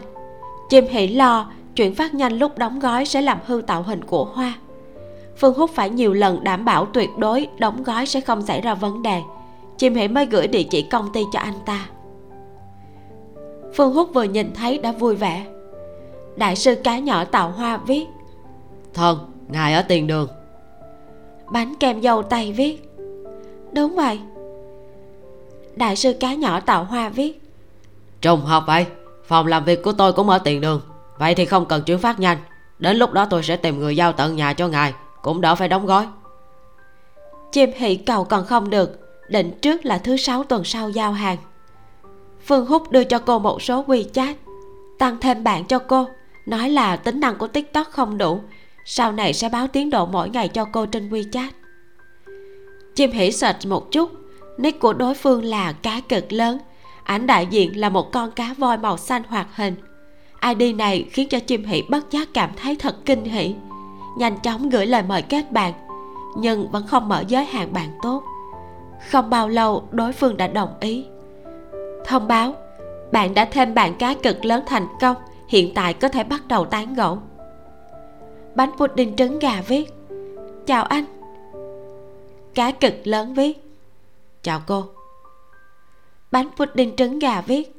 chim 0.69 0.87
hỷ 0.87 1.07
lo 1.07 1.51
chuyển 1.75 1.95
phát 1.95 2.13
nhanh 2.13 2.33
lúc 2.39 2.57
đóng 2.57 2.79
gói 2.79 3.05
sẽ 3.05 3.21
làm 3.21 3.37
hư 3.45 3.61
tạo 3.67 3.83
hình 3.83 4.03
của 4.03 4.25
hoa. 4.25 4.53
Phương 5.37 5.53
húc 5.53 5.71
phải 5.71 5.89
nhiều 5.89 6.13
lần 6.13 6.43
đảm 6.43 6.65
bảo 6.65 6.85
tuyệt 6.85 7.09
đối 7.17 7.47
đóng 7.59 7.83
gói 7.83 8.05
sẽ 8.05 8.21
không 8.21 8.41
xảy 8.41 8.61
ra 8.61 8.73
vấn 8.73 9.01
đề. 9.01 9.21
Chim 9.77 9.95
hỷ 9.95 10.07
mới 10.07 10.25
gửi 10.25 10.47
địa 10.47 10.63
chỉ 10.63 10.81
công 10.81 11.13
ty 11.13 11.23
cho 11.33 11.39
anh 11.39 11.53
ta. 11.65 11.85
Phương 13.75 13.93
húc 13.93 14.13
vừa 14.13 14.23
nhìn 14.23 14.53
thấy 14.53 14.77
đã 14.77 14.91
vui 14.91 15.15
vẻ. 15.15 15.45
Đại 16.35 16.55
sư 16.55 16.75
cá 16.83 16.99
nhỏ 16.99 17.25
tạo 17.25 17.51
hoa 17.51 17.77
viết. 17.77 18.05
Thân 18.93 19.17
ngài 19.47 19.73
ở 19.73 19.81
tiền 19.81 20.07
đường. 20.07 20.27
Bánh 21.51 21.73
kem 21.79 22.01
dâu 22.01 22.23
tây 22.23 22.51
viết. 22.51 22.89
Đúng 23.71 23.95
vậy. 23.95 24.19
Đại 25.75 25.95
sư 25.95 26.13
cá 26.19 26.33
nhỏ 26.33 26.59
tạo 26.59 26.83
hoa 26.83 27.09
viết. 27.09 27.41
Trùng 28.21 28.41
hợp 28.41 28.63
vậy 28.67 28.85
phòng 29.27 29.47
làm 29.47 29.65
việc 29.65 29.83
của 29.83 29.91
tôi 29.91 30.13
cũng 30.13 30.29
ở 30.29 30.37
tiền 30.37 30.61
đường. 30.61 30.81
Vậy 31.17 31.35
thì 31.35 31.45
không 31.45 31.65
cần 31.65 31.83
chuyển 31.83 31.99
phát 31.99 32.19
nhanh. 32.19 32.37
Đến 32.79 32.97
lúc 32.97 33.11
đó 33.11 33.25
tôi 33.29 33.43
sẽ 33.43 33.55
tìm 33.55 33.79
người 33.79 33.95
giao 33.95 34.11
tận 34.13 34.35
nhà 34.35 34.53
cho 34.53 34.67
ngài, 34.67 34.93
cũng 35.21 35.41
đỡ 35.41 35.55
phải 35.55 35.67
đóng 35.67 35.85
gói. 35.85 36.07
Chim 37.51 37.71
hỷ 37.75 37.95
cầu 37.95 38.23
còn 38.23 38.45
không 38.45 38.69
được, 38.69 38.99
định 39.29 39.51
trước 39.61 39.85
là 39.85 39.97
thứ 39.97 40.17
sáu 40.17 40.43
tuần 40.43 40.63
sau 40.63 40.89
giao 40.89 41.11
hàng. 41.11 41.37
Phương 42.45 42.65
húc 42.65 42.91
đưa 42.91 43.03
cho 43.03 43.19
cô 43.19 43.39
một 43.39 43.61
số 43.61 43.83
wechat 43.87 44.33
tăng 44.99 45.17
thêm 45.19 45.43
bạn 45.43 45.65
cho 45.65 45.79
cô, 45.79 46.07
nói 46.45 46.69
là 46.69 46.95
tính 46.95 47.19
năng 47.19 47.37
của 47.37 47.47
tiktok 47.47 47.87
không 47.91 48.17
đủ, 48.17 48.41
sau 48.85 49.11
này 49.11 49.33
sẽ 49.33 49.49
báo 49.49 49.67
tiến 49.67 49.89
độ 49.89 50.05
mỗi 50.05 50.29
ngày 50.29 50.47
cho 50.47 50.65
cô 50.65 50.85
trên 50.85 51.09
wechat. 51.09 51.49
Chim 52.95 53.11
hỉ 53.11 53.31
search 53.31 53.67
một 53.67 53.91
chút, 53.91 54.11
nick 54.57 54.79
của 54.79 54.93
đối 54.93 55.13
phương 55.13 55.45
là 55.45 55.71
cá 55.71 56.01
cực 56.09 56.33
lớn 56.33 56.57
ảnh 57.05 57.27
đại 57.27 57.45
diện 57.45 57.79
là 57.79 57.89
một 57.89 58.11
con 58.11 58.31
cá 58.31 58.53
voi 58.57 58.77
màu 58.77 58.97
xanh 58.97 59.23
hoạt 59.27 59.47
hình. 59.55 59.75
Id 60.57 60.75
này 60.75 61.05
khiến 61.11 61.29
cho 61.29 61.39
chim 61.39 61.63
hỉ 61.63 61.81
bất 61.89 62.11
giác 62.11 62.27
cảm 62.33 62.49
thấy 62.61 62.75
thật 62.75 62.95
kinh 63.05 63.23
hỉ. 63.23 63.55
Nhanh 64.17 64.39
chóng 64.39 64.69
gửi 64.69 64.85
lời 64.85 65.03
mời 65.03 65.21
kết 65.21 65.51
bạn, 65.51 65.73
nhưng 66.37 66.71
vẫn 66.71 66.87
không 66.87 67.09
mở 67.09 67.23
giới 67.27 67.45
hạn 67.45 67.73
bạn 67.73 67.89
tốt. 68.01 68.23
Không 69.09 69.29
bao 69.29 69.49
lâu, 69.49 69.87
đối 69.91 70.11
phương 70.11 70.37
đã 70.37 70.47
đồng 70.47 70.73
ý. 70.79 71.05
Thông 72.05 72.27
báo, 72.27 72.53
bạn 73.11 73.33
đã 73.33 73.45
thêm 73.45 73.73
bạn 73.73 73.95
cá 73.95 74.13
cực 74.13 74.45
lớn 74.45 74.63
thành 74.65 74.87
công, 75.01 75.15
hiện 75.47 75.73
tại 75.75 75.93
có 75.93 76.07
thể 76.07 76.23
bắt 76.23 76.47
đầu 76.47 76.65
tán 76.65 76.93
gẫu. 76.93 77.19
Bánh 78.55 78.71
pudding 78.77 79.15
trứng 79.15 79.39
gà 79.39 79.61
viết. 79.67 79.93
Chào 80.65 80.83
anh. 80.83 81.05
Cá 82.53 82.71
cực 82.71 82.93
lớn 83.03 83.33
viết. 83.33 83.63
Chào 84.43 84.61
cô 84.67 84.94
bánh 86.31 86.49
pudding 86.55 86.95
trứng 86.95 87.19
gà 87.19 87.41
viết. 87.41 87.71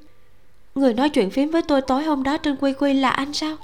Người 0.74 0.94
nói 0.94 1.08
chuyện 1.08 1.30
phím 1.30 1.50
với 1.50 1.62
tôi 1.62 1.82
tối 1.82 2.04
hôm 2.04 2.22
đó 2.22 2.36
trên 2.36 2.56
quy 2.56 2.72
quy 2.72 2.92
là 2.92 3.10
anh 3.10 3.32
sao? 3.32 3.56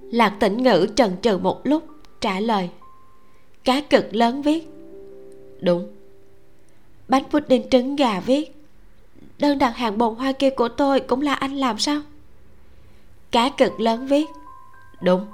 Lạc 0.00 0.36
tĩnh 0.40 0.62
ngữ 0.62 0.86
trần 0.96 1.16
trừ 1.22 1.38
một 1.38 1.60
lúc, 1.64 1.86
trả 2.20 2.40
lời. 2.40 2.70
Cá 3.64 3.80
cực 3.80 4.14
lớn 4.14 4.42
viết. 4.42 4.68
Đúng. 5.60 5.88
Bánh 7.08 7.24
pudding 7.24 7.70
trứng 7.70 7.96
gà 7.96 8.20
viết. 8.20 8.56
Đơn 9.38 9.58
đặt 9.58 9.76
hàng 9.76 9.98
bồn 9.98 10.14
hoa 10.14 10.32
kia 10.32 10.50
của 10.50 10.68
tôi 10.68 11.00
cũng 11.00 11.22
là 11.22 11.34
anh 11.34 11.56
làm 11.56 11.78
sao? 11.78 12.00
Cá 13.30 13.48
cực 13.48 13.80
lớn 13.80 14.06
viết. 14.06 14.26
Đúng. 15.02 15.26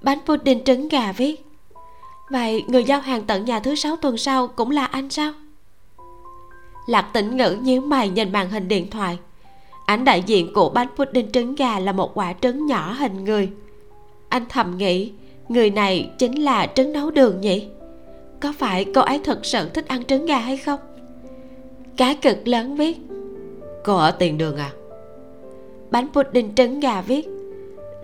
Bánh 0.00 0.18
pudding 0.26 0.64
trứng 0.64 0.88
gà 0.88 1.12
viết. 1.12 1.46
Vậy 2.30 2.64
người 2.68 2.84
giao 2.84 3.00
hàng 3.00 3.24
tận 3.26 3.44
nhà 3.44 3.60
thứ 3.60 3.74
sáu 3.74 3.96
tuần 3.96 4.16
sau 4.16 4.48
cũng 4.48 4.70
là 4.70 4.84
anh 4.84 5.10
sao? 5.10 5.32
Lạc 6.86 7.10
tĩnh 7.12 7.36
ngữ 7.36 7.56
nhíu 7.62 7.80
mày 7.80 8.08
nhìn 8.08 8.32
màn 8.32 8.50
hình 8.50 8.68
điện 8.68 8.90
thoại. 8.90 9.18
Ảnh 9.86 10.04
đại 10.04 10.22
diện 10.26 10.52
của 10.54 10.70
bánh 10.70 10.88
pudding 10.96 11.32
trứng 11.32 11.54
gà 11.54 11.78
là 11.78 11.92
một 11.92 12.10
quả 12.14 12.32
trứng 12.40 12.66
nhỏ 12.66 12.92
hình 12.92 13.24
người. 13.24 13.50
Anh 14.28 14.44
thầm 14.48 14.78
nghĩ, 14.78 15.12
người 15.48 15.70
này 15.70 16.10
chính 16.18 16.42
là 16.42 16.66
trứng 16.66 16.92
nấu 16.92 17.10
đường 17.10 17.40
nhỉ? 17.40 17.68
Có 18.40 18.52
phải 18.58 18.84
cô 18.94 19.00
ấy 19.00 19.20
thật 19.24 19.46
sự 19.46 19.68
thích 19.68 19.88
ăn 19.88 20.04
trứng 20.04 20.26
gà 20.26 20.38
hay 20.38 20.56
không? 20.56 20.80
Cá 21.96 22.14
cực 22.14 22.48
lớn 22.48 22.76
viết. 22.76 22.98
Cô 23.84 23.96
ở 23.96 24.10
tiền 24.10 24.38
đường 24.38 24.56
à? 24.56 24.70
Bánh 25.90 26.08
pudding 26.12 26.54
trứng 26.54 26.80
gà 26.80 27.00
viết. 27.00 27.28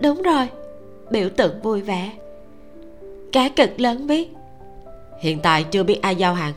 Đúng 0.01 0.21
rồi, 0.21 0.47
biểu 1.11 1.29
tượng 1.29 1.61
vui 1.61 1.81
vẻ. 1.81 2.11
Cá 3.31 3.49
cực 3.49 3.79
lớn 3.79 4.07
viết. 4.07 4.29
Hiện 5.19 5.39
tại 5.39 5.63
chưa 5.63 5.83
biết 5.83 6.01
ai 6.01 6.15
giao 6.15 6.33
hàng 6.33 6.53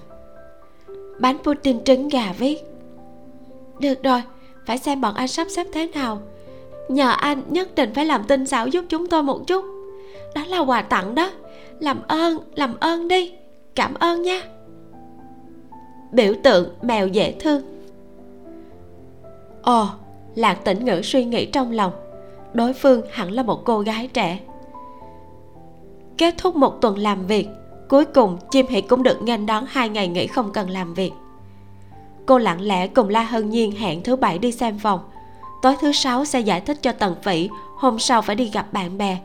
bánh 1.19 1.39
pudding 1.45 1.85
trứng 1.85 2.09
gà 2.09 2.33
viết 2.39 2.65
được 3.79 4.03
rồi, 4.03 4.23
phải 4.67 4.79
xem 4.79 5.01
bọn 5.01 5.15
anh 5.15 5.29
sắp 5.29 5.47
xếp 5.51 5.67
thế 5.73 5.89
nào. 5.95 6.19
Nhờ 6.89 7.11
anh 7.11 7.43
nhất 7.49 7.75
định 7.75 7.95
phải 7.95 8.07
làm 8.07 8.25
tinh 8.25 8.47
xảo 8.47 8.67
giúp 8.67 8.85
chúng 8.89 9.07
tôi 9.07 9.23
một 9.23 9.47
chút. 9.47 9.65
Đó 10.35 10.43
là 10.49 10.59
quà 10.59 10.83
tặng 10.83 11.15
đó. 11.15 11.31
Làm 11.81 12.03
ơn 12.09 12.39
làm 12.55 12.75
ơn 12.81 13.09
đi. 13.09 13.35
Cảm 13.75 13.95
ơn 13.95 14.23
nha. 14.23 14.43
Biểu 16.13 16.35
tượng 16.43 16.69
mèo 16.83 17.09
dễ 17.09 17.35
thương. 17.41 17.63
Ồ, 19.63 19.87
lạc 20.35 20.55
tĩnh 20.65 20.85
ngữ 20.85 21.01
suy 21.03 21.25
nghĩ 21.25 21.47
trong 21.47 21.73
lòng. 21.73 21.93
Đối 22.55 22.73
phương 22.73 23.03
hẳn 23.11 23.33
là 23.33 23.43
một 23.43 23.65
cô 23.65 23.81
gái 23.81 24.09
trẻ. 24.13 24.41
Kết 26.19 26.35
thúc 26.39 26.57
một 26.57 26.81
tuần 26.81 26.99
làm 26.99 27.27
việc 27.27 27.49
cuối 27.89 28.05
cùng, 28.05 28.39
chim 28.51 28.67
hỷ 28.67 28.81
cũng 28.81 29.03
được 29.03 29.23
nghênh 29.23 29.47
đón 29.47 29.65
hai 29.69 29.89
ngày 29.89 30.09
nghỉ 30.09 30.27
không 30.27 30.53
cần 30.53 30.71
làm 30.71 30.95
việc. 30.95 31.13
Cô 32.27 32.39
lặng 32.39 32.61
lẽ 32.61 32.87
cùng 32.87 33.09
la 33.09 33.23
hân 33.23 33.51
nhiên 33.51 33.73
hẹn 33.73 34.03
thứ 34.03 34.17
bảy 34.17 34.39
đi 34.39 34.53
xem 34.53 34.79
phòng. 34.79 35.01
Tối 35.63 35.75
thứ 35.81 35.93
sáu 35.93 36.25
sẽ 36.25 36.41
giải 36.41 36.61
thích 36.61 36.83
cho 36.83 36.93
tần 36.93 37.15
phỉ 37.23 37.49
hôm 37.77 37.99
sau 37.99 38.23
phải 38.23 38.37
đi 38.37 38.51
gặp 38.53 38.73
bạn 38.73 38.99
bè, 38.99 39.19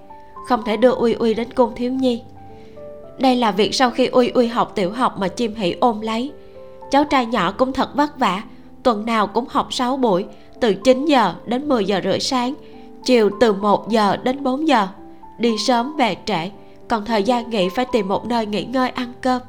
không 0.47 0.63
thể 0.65 0.77
đưa 0.77 0.91
uy 0.91 1.13
uy 1.13 1.33
đến 1.33 1.53
cung 1.53 1.75
thiếu 1.75 1.91
nhi. 1.91 2.21
Đây 3.19 3.35
là 3.35 3.51
việc 3.51 3.75
sau 3.75 3.89
khi 3.89 4.05
uy 4.05 4.29
uy 4.29 4.47
học 4.47 4.71
tiểu 4.75 4.91
học 4.91 5.17
mà 5.17 5.27
chim 5.27 5.55
hỷ 5.55 5.75
ôm 5.79 6.01
lấy. 6.01 6.31
Cháu 6.91 7.03
trai 7.05 7.25
nhỏ 7.25 7.51
cũng 7.51 7.73
thật 7.73 7.95
vất 7.95 8.19
vả, 8.19 8.43
tuần 8.83 9.05
nào 9.05 9.27
cũng 9.27 9.45
học 9.49 9.73
6 9.73 9.97
buổi, 9.97 10.25
từ 10.59 10.73
9 10.73 11.05
giờ 11.05 11.33
đến 11.45 11.69
10 11.69 11.85
giờ 11.85 12.01
rưỡi 12.03 12.19
sáng, 12.19 12.53
chiều 13.03 13.29
từ 13.39 13.53
1 13.53 13.89
giờ 13.89 14.17
đến 14.17 14.43
4 14.43 14.67
giờ, 14.67 14.87
đi 15.37 15.57
sớm 15.57 15.95
về 15.97 16.17
trễ 16.25 16.49
còn 16.91 17.05
thời 17.05 17.23
gian 17.23 17.49
nghỉ 17.49 17.69
phải 17.69 17.85
tìm 17.91 18.07
một 18.07 18.25
nơi 18.25 18.45
nghỉ 18.45 18.63
ngơi 18.63 18.89
ăn 18.89 19.13
cơm. 19.21 19.41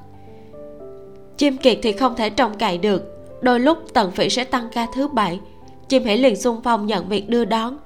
Chim 1.36 1.56
kiệt 1.56 1.78
thì 1.82 1.92
không 1.92 2.14
thể 2.16 2.30
trông 2.30 2.58
cậy 2.58 2.78
được, 2.78 3.02
đôi 3.40 3.60
lúc 3.60 3.78
tần 3.94 4.10
phỉ 4.10 4.28
sẽ 4.28 4.44
tăng 4.44 4.68
ca 4.72 4.86
thứ 4.94 5.08
bảy. 5.08 5.40
Chim 5.88 6.04
hỉ 6.04 6.16
liền 6.16 6.36
xung 6.36 6.62
phong 6.62 6.86
nhận 6.86 7.08
việc 7.08 7.28
đưa 7.28 7.44
đón. 7.44 7.78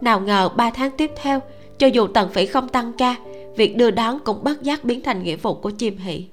Nào 0.00 0.20
ngờ 0.20 0.48
3 0.56 0.70
tháng 0.70 0.90
tiếp 0.90 1.10
theo, 1.22 1.40
cho 1.78 1.86
dù 1.86 2.06
tần 2.06 2.30
phỉ 2.30 2.46
không 2.46 2.68
tăng 2.68 2.92
ca, 2.92 3.16
việc 3.56 3.76
đưa 3.76 3.90
đón 3.90 4.18
cũng 4.24 4.44
bất 4.44 4.62
giác 4.62 4.84
biến 4.84 5.02
thành 5.02 5.22
nghĩa 5.22 5.36
vụ 5.36 5.54
của 5.54 5.70
chim 5.70 5.98
hỷ. 5.98 6.26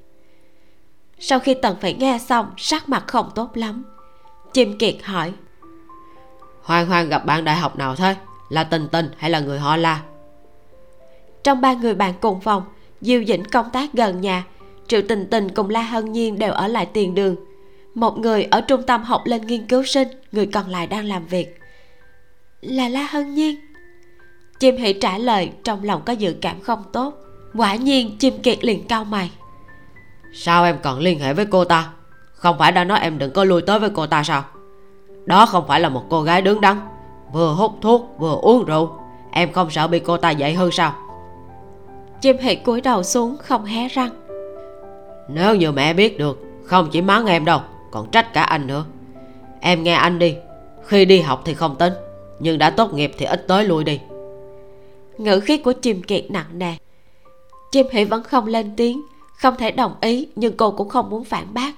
Sau 1.20 1.40
khi 1.40 1.54
tần 1.54 1.76
phỉ 1.82 1.94
nghe 1.94 2.20
xong, 2.28 2.52
sắc 2.58 2.90
mặt 2.90 3.04
không 3.08 3.30
tốt 3.36 3.58
lắm. 3.58 3.84
Chim 4.54 4.78
kiệt 4.78 4.96
hỏi 5.04 5.34
hoan 6.64 6.88
hoan 6.88 7.10
gặp 7.10 7.26
bạn 7.26 7.44
đại 7.44 7.56
học 7.56 7.78
nào 7.78 7.96
thế? 7.96 8.16
Là 8.50 8.64
tình 8.64 8.88
tình 8.88 9.12
hay 9.18 9.30
là 9.30 9.40
người 9.40 9.60
họ 9.60 9.76
la? 9.76 10.02
Trong 11.44 11.62
ba 11.62 11.74
người 11.74 11.96
bạn 11.96 12.14
cùng 12.22 12.42
phòng, 12.42 12.64
diêu 13.02 13.24
dĩnh 13.24 13.46
công 13.46 13.70
tác 13.70 13.94
gần 13.94 14.22
nhà, 14.22 14.44
triệu 14.88 15.02
tình 15.10 15.28
tình 15.32 15.50
cùng 15.50 15.70
la 15.70 15.82
hân 15.82 16.12
nhiên 16.12 16.40
đều 16.40 16.52
ở 16.52 16.68
lại 16.68 16.86
tiền 16.86 17.16
đường. 17.16 17.36
Một 17.96 18.18
người 18.18 18.44
ở 18.44 18.62
trung 18.62 18.84
tâm 18.84 19.04
học 19.04 19.22
lên 19.26 19.48
nghiên 19.48 19.68
cứu 19.68 19.84
sinh, 19.84 20.08
người 20.32 20.46
còn 20.46 20.70
lại 20.70 20.88
đang 20.88 21.06
làm 21.06 21.26
việc. 21.26 21.60
Là 22.62 22.90
la 22.90 23.08
hân 23.12 23.36
nhiên? 23.36 23.56
Chim 24.60 24.78
hỉ 24.78 24.94
trả 24.94 25.18
lời, 25.18 25.52
trong 25.64 25.84
lòng 25.84 26.02
có 26.06 26.14
dự 26.14 26.36
cảm 26.42 26.62
không 26.62 26.84
tốt. 26.94 27.14
Quả 27.54 27.76
nhiên, 27.76 28.18
chim 28.18 28.42
kiệt 28.44 28.66
liền 28.66 28.88
cau 28.88 29.04
mày. 29.04 29.32
Sao 30.34 30.64
em 30.64 30.78
còn 30.84 31.00
liên 31.00 31.20
hệ 31.20 31.34
với 31.34 31.46
cô 31.46 31.66
ta? 31.66 31.90
Không 32.34 32.58
phải 32.60 32.72
đã 32.72 32.84
nói 32.84 33.00
em 33.00 33.18
đừng 33.18 33.32
có 33.32 33.44
lui 33.44 33.62
tới 33.62 33.80
với 33.80 33.90
cô 33.90 34.08
ta 34.08 34.24
sao? 34.24 34.44
Đó 35.26 35.46
không 35.46 35.68
phải 35.68 35.80
là 35.80 35.90
một 35.90 36.04
cô 36.10 36.22
gái 36.22 36.42
đứng 36.42 36.62
đắn, 36.62 36.80
vừa 37.34 37.54
hút 37.54 37.72
thuốc 37.82 38.16
vừa 38.18 38.36
uống 38.42 38.66
rượu. 38.66 38.92
Em 39.32 39.52
không 39.52 39.70
sợ 39.70 39.88
bị 39.88 40.00
cô 40.00 40.18
ta 40.18 40.30
dạy 40.30 40.54
hơn 40.54 40.72
sao? 40.72 40.94
Chim 42.22 42.38
hỷ 42.38 42.56
cúi 42.56 42.82
đầu 42.82 43.04
xuống 43.04 43.38
không 43.38 43.66
hé 43.66 43.88
răng. 43.88 44.10
Nếu 45.28 45.56
như 45.56 45.72
mẹ 45.72 45.94
biết 45.94 46.18
được 46.18 46.40
không 46.64 46.90
chỉ 46.92 47.02
mắng 47.02 47.26
em 47.26 47.46
đâu 47.46 47.60
còn 47.92 48.12
trách 48.12 48.34
cả 48.34 48.44
anh 48.44 48.68
nữa. 48.68 48.86
Em 49.60 49.84
nghe 49.84 49.94
anh 49.94 50.20
đi 50.20 50.36
khi 50.84 51.06
đi 51.06 51.22
học 51.22 51.42
thì 51.46 51.54
không 51.54 51.76
tính 51.76 51.94
nhưng 52.40 52.58
đã 52.58 52.70
tốt 52.70 52.94
nghiệp 52.94 53.12
thì 53.18 53.26
ít 53.26 53.48
tới 53.48 53.64
lui 53.64 53.84
đi. 53.84 54.00
Ngữ 55.18 55.40
khí 55.40 55.58
của 55.58 55.72
chim 55.72 56.04
kiệt 56.04 56.32
nặng 56.32 56.60
nề. 56.60 56.74
Chim 57.72 57.86
hỷ 57.92 58.04
vẫn 58.04 58.24
không 58.24 58.48
lên 58.48 58.76
tiếng 58.78 59.02
không 59.36 59.56
thể 59.56 59.72
đồng 59.72 59.96
ý 60.02 60.28
nhưng 60.36 60.58
cô 60.58 60.72
cũng 60.72 60.90
không 60.90 61.10
muốn 61.10 61.24
phản 61.24 61.54
bác. 61.54 61.72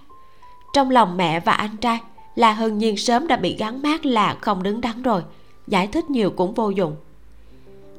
Trong 0.74 0.90
lòng 0.90 1.18
mẹ 1.18 1.40
và 1.40 1.52
anh 1.52 1.78
trai 1.78 2.00
là 2.36 2.54
hân 2.54 2.78
nhiên 2.78 2.98
sớm 2.98 3.28
đã 3.28 3.36
bị 3.36 3.56
gắn 3.60 3.82
mát 3.82 4.06
là 4.06 4.38
không 4.42 4.64
đứng 4.64 4.82
đắn 4.82 5.02
rồi 5.02 5.22
giải 5.68 5.88
thích 5.88 6.10
nhiều 6.10 6.30
cũng 6.30 6.54
vô 6.54 6.70
dụng 6.70 6.96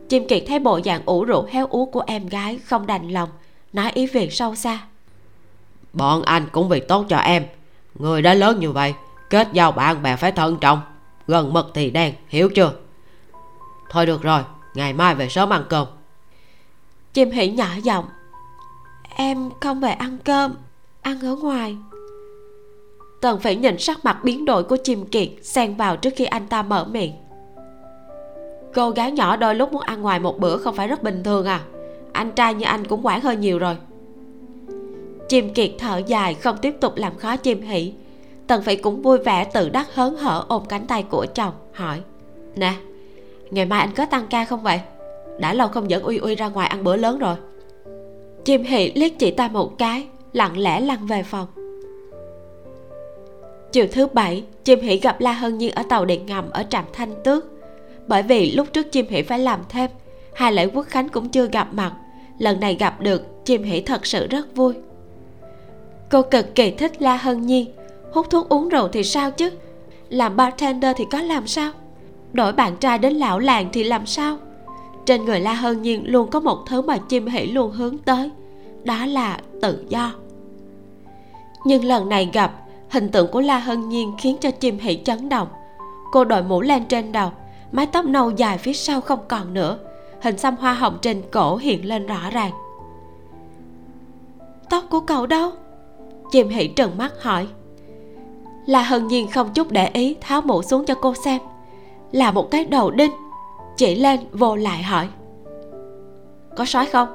chim 0.08 0.28
kiệt 0.28 0.42
thấy 0.46 0.58
bộ 0.58 0.80
dạng 0.84 1.02
ủ 1.06 1.24
rũ 1.24 1.42
heo 1.50 1.66
ú 1.66 1.86
của 1.86 2.02
em 2.06 2.26
gái 2.26 2.58
không 2.58 2.86
đành 2.86 3.08
lòng 3.08 3.28
nói 3.72 3.90
ý 3.94 4.06
việc 4.06 4.32
sâu 4.32 4.54
xa. 4.54 4.78
Bọn 5.92 6.22
anh 6.22 6.46
cũng 6.52 6.68
vì 6.68 6.80
tốt 6.80 7.06
cho 7.08 7.16
em. 7.16 7.46
Người 7.94 8.22
đã 8.22 8.34
lớn 8.34 8.60
như 8.60 8.72
vậy 8.72 8.94
kết 9.30 9.48
giao 9.52 9.72
bạn 9.72 10.02
bè 10.02 10.16
phải 10.16 10.32
thận 10.32 10.58
trọng. 10.60 10.80
Gần 11.26 11.52
mực 11.52 11.70
thì 11.74 11.90
đen 11.90 12.14
hiểu 12.28 12.48
chưa? 12.54 12.72
Thôi 13.90 14.06
được 14.06 14.22
rồi 14.22 14.42
ngày 14.74 14.92
mai 14.92 15.14
về 15.14 15.28
sớm 15.28 15.52
ăn 15.52 15.64
cơm. 15.68 15.88
Chim 17.12 17.30
hỉ 17.30 17.48
nhỏ 17.48 17.68
giọng 17.82 18.04
em 19.16 19.50
không 19.60 19.80
về 19.80 19.90
ăn 19.90 20.18
cơm 20.24 20.54
ăn 21.02 21.20
ở 21.20 21.36
ngoài. 21.36 21.76
Tần 23.20 23.40
phải 23.40 23.56
nhìn 23.56 23.78
sắc 23.78 24.04
mặt 24.04 24.24
biến 24.24 24.44
đổi 24.44 24.64
của 24.64 24.76
chim 24.84 25.06
kiệt 25.06 25.28
xen 25.42 25.76
vào 25.76 25.96
trước 25.96 26.12
khi 26.16 26.24
anh 26.24 26.46
ta 26.46 26.62
mở 26.62 26.84
miệng 26.84 27.12
cô 28.74 28.90
gái 28.90 29.12
nhỏ 29.12 29.36
đôi 29.36 29.54
lúc 29.54 29.72
muốn 29.72 29.82
ăn 29.82 30.02
ngoài 30.02 30.18
một 30.18 30.38
bữa 30.38 30.56
không 30.56 30.74
phải 30.74 30.88
rất 30.88 31.02
bình 31.02 31.22
thường 31.24 31.46
à? 31.46 31.60
Anh 32.12 32.30
trai 32.30 32.54
như 32.54 32.64
anh 32.64 32.84
cũng 32.84 33.06
quản 33.06 33.20
hơi 33.20 33.36
nhiều 33.36 33.58
rồi. 33.58 33.76
Chim 35.28 35.54
kiệt 35.54 35.70
thở 35.78 36.00
dài, 36.06 36.34
không 36.34 36.56
tiếp 36.62 36.74
tục 36.80 36.96
làm 36.96 37.16
khó 37.16 37.36
chim 37.36 37.62
hỉ 37.62 37.92
tần 38.46 38.62
phỉ 38.62 38.76
cũng 38.76 39.02
vui 39.02 39.18
vẻ 39.18 39.44
tự 39.44 39.68
đắc 39.68 39.94
hớn 39.94 40.16
hở 40.16 40.44
ôm 40.48 40.62
cánh 40.68 40.86
tay 40.86 41.02
của 41.02 41.26
chồng, 41.34 41.52
hỏi, 41.72 42.00
nè, 42.56 42.74
ngày 43.50 43.66
mai 43.66 43.80
anh 43.80 43.92
có 43.96 44.06
tăng 44.06 44.26
ca 44.30 44.44
không 44.44 44.62
vậy? 44.62 44.80
Đã 45.38 45.54
lâu 45.54 45.68
không 45.68 45.90
dẫn 45.90 46.02
uy 46.02 46.18
uy 46.18 46.34
ra 46.34 46.48
ngoài 46.48 46.68
ăn 46.68 46.84
bữa 46.84 46.96
lớn 46.96 47.18
rồi. 47.18 47.36
Chim 48.44 48.62
hỉ 48.62 48.92
liếc 48.94 49.18
chị 49.18 49.30
ta 49.30 49.48
một 49.48 49.78
cái, 49.78 50.06
lặng 50.32 50.58
lẽ 50.58 50.80
lăn 50.80 51.06
về 51.06 51.22
phòng. 51.22 51.46
Chiều 53.72 53.86
thứ 53.92 54.06
bảy, 54.06 54.44
chim 54.64 54.80
hỉ 54.80 54.96
gặp 54.96 55.20
la 55.20 55.32
hân 55.32 55.58
nhiên 55.58 55.70
ở 55.70 55.82
tàu 55.88 56.04
điện 56.04 56.26
ngầm 56.26 56.50
ở 56.50 56.64
trạm 56.70 56.84
thanh 56.92 57.22
tước 57.24 57.46
bởi 58.06 58.22
vì 58.22 58.52
lúc 58.52 58.72
trước 58.72 58.92
chim 58.92 59.06
hỉ 59.08 59.22
phải 59.22 59.38
làm 59.38 59.60
thêm, 59.68 59.90
hai 60.34 60.52
lễ 60.52 60.66
quốc 60.66 60.86
khánh 60.86 61.08
cũng 61.08 61.28
chưa 61.28 61.46
gặp 61.46 61.74
mặt. 61.74 61.92
Lần 62.38 62.60
này 62.60 62.74
gặp 62.74 63.00
được, 63.00 63.44
chim 63.44 63.62
hỉ 63.62 63.80
thật 63.80 64.06
sự 64.06 64.26
rất 64.26 64.56
vui. 64.56 64.74
Cô 66.10 66.22
cực 66.22 66.54
kỳ 66.54 66.70
thích 66.70 67.02
la 67.02 67.16
hân 67.16 67.46
nhiên 67.46 67.72
hút 68.12 68.30
thuốc 68.30 68.48
uống 68.48 68.68
rượu 68.68 68.88
thì 68.88 69.04
sao 69.04 69.30
chứ? 69.30 69.50
Làm 70.08 70.36
bartender 70.36 70.96
thì 70.96 71.04
có 71.10 71.20
làm 71.20 71.46
sao? 71.46 71.72
Đổi 72.32 72.52
bạn 72.52 72.76
trai 72.76 72.98
đến 72.98 73.12
lão 73.12 73.38
làng 73.38 73.68
thì 73.72 73.84
làm 73.84 74.06
sao? 74.06 74.36
Trên 75.06 75.24
người 75.24 75.40
la 75.40 75.54
hân 75.54 75.82
nhiên 75.82 76.02
luôn 76.06 76.30
có 76.30 76.40
một 76.40 76.58
thứ 76.66 76.82
mà 76.82 76.98
chim 76.98 77.26
hỷ 77.26 77.46
luôn 77.46 77.70
hướng 77.70 77.98
tới, 77.98 78.30
đó 78.84 79.06
là 79.06 79.38
tự 79.62 79.84
do. 79.88 80.12
Nhưng 81.66 81.84
lần 81.84 82.08
này 82.08 82.30
gặp, 82.32 82.52
hình 82.90 83.08
tượng 83.08 83.30
của 83.30 83.40
la 83.40 83.58
hân 83.58 83.88
nhiên 83.88 84.12
khiến 84.18 84.36
cho 84.40 84.50
chim 84.50 84.78
hỷ 84.78 84.96
chấn 85.04 85.28
động. 85.28 85.48
Cô 86.12 86.24
đội 86.24 86.42
mũ 86.42 86.60
lên 86.60 86.84
trên 86.84 87.12
đầu 87.12 87.32
mái 87.74 87.86
tóc 87.86 88.04
nâu 88.04 88.30
dài 88.30 88.58
phía 88.58 88.72
sau 88.72 89.00
không 89.00 89.18
còn 89.28 89.54
nữa. 89.54 89.78
Hình 90.22 90.38
xăm 90.38 90.56
hoa 90.56 90.74
hồng 90.74 90.98
trên 91.02 91.22
cổ 91.30 91.56
hiện 91.56 91.88
lên 91.88 92.06
rõ 92.06 92.30
ràng. 92.32 92.52
Tóc 94.70 94.84
của 94.90 95.00
cậu 95.00 95.26
đâu? 95.26 95.50
Chim 96.30 96.48
Hỉ 96.48 96.68
trừng 96.68 96.98
mắt 96.98 97.22
hỏi. 97.22 97.46
Là 98.66 98.82
hân 98.82 99.08
nhiên 99.08 99.30
không 99.30 99.52
chút 99.54 99.70
để 99.70 99.90
ý, 99.92 100.16
tháo 100.20 100.40
mũ 100.40 100.62
xuống 100.62 100.84
cho 100.84 100.94
cô 100.94 101.14
xem. 101.14 101.40
Là 102.12 102.32
một 102.32 102.50
cái 102.50 102.64
đầu 102.64 102.90
đinh. 102.90 103.12
Chỉ 103.76 103.94
lên 103.94 104.20
vô 104.32 104.56
lại 104.56 104.82
hỏi. 104.82 105.08
Có 106.56 106.64
sói 106.64 106.86
không? 106.86 107.08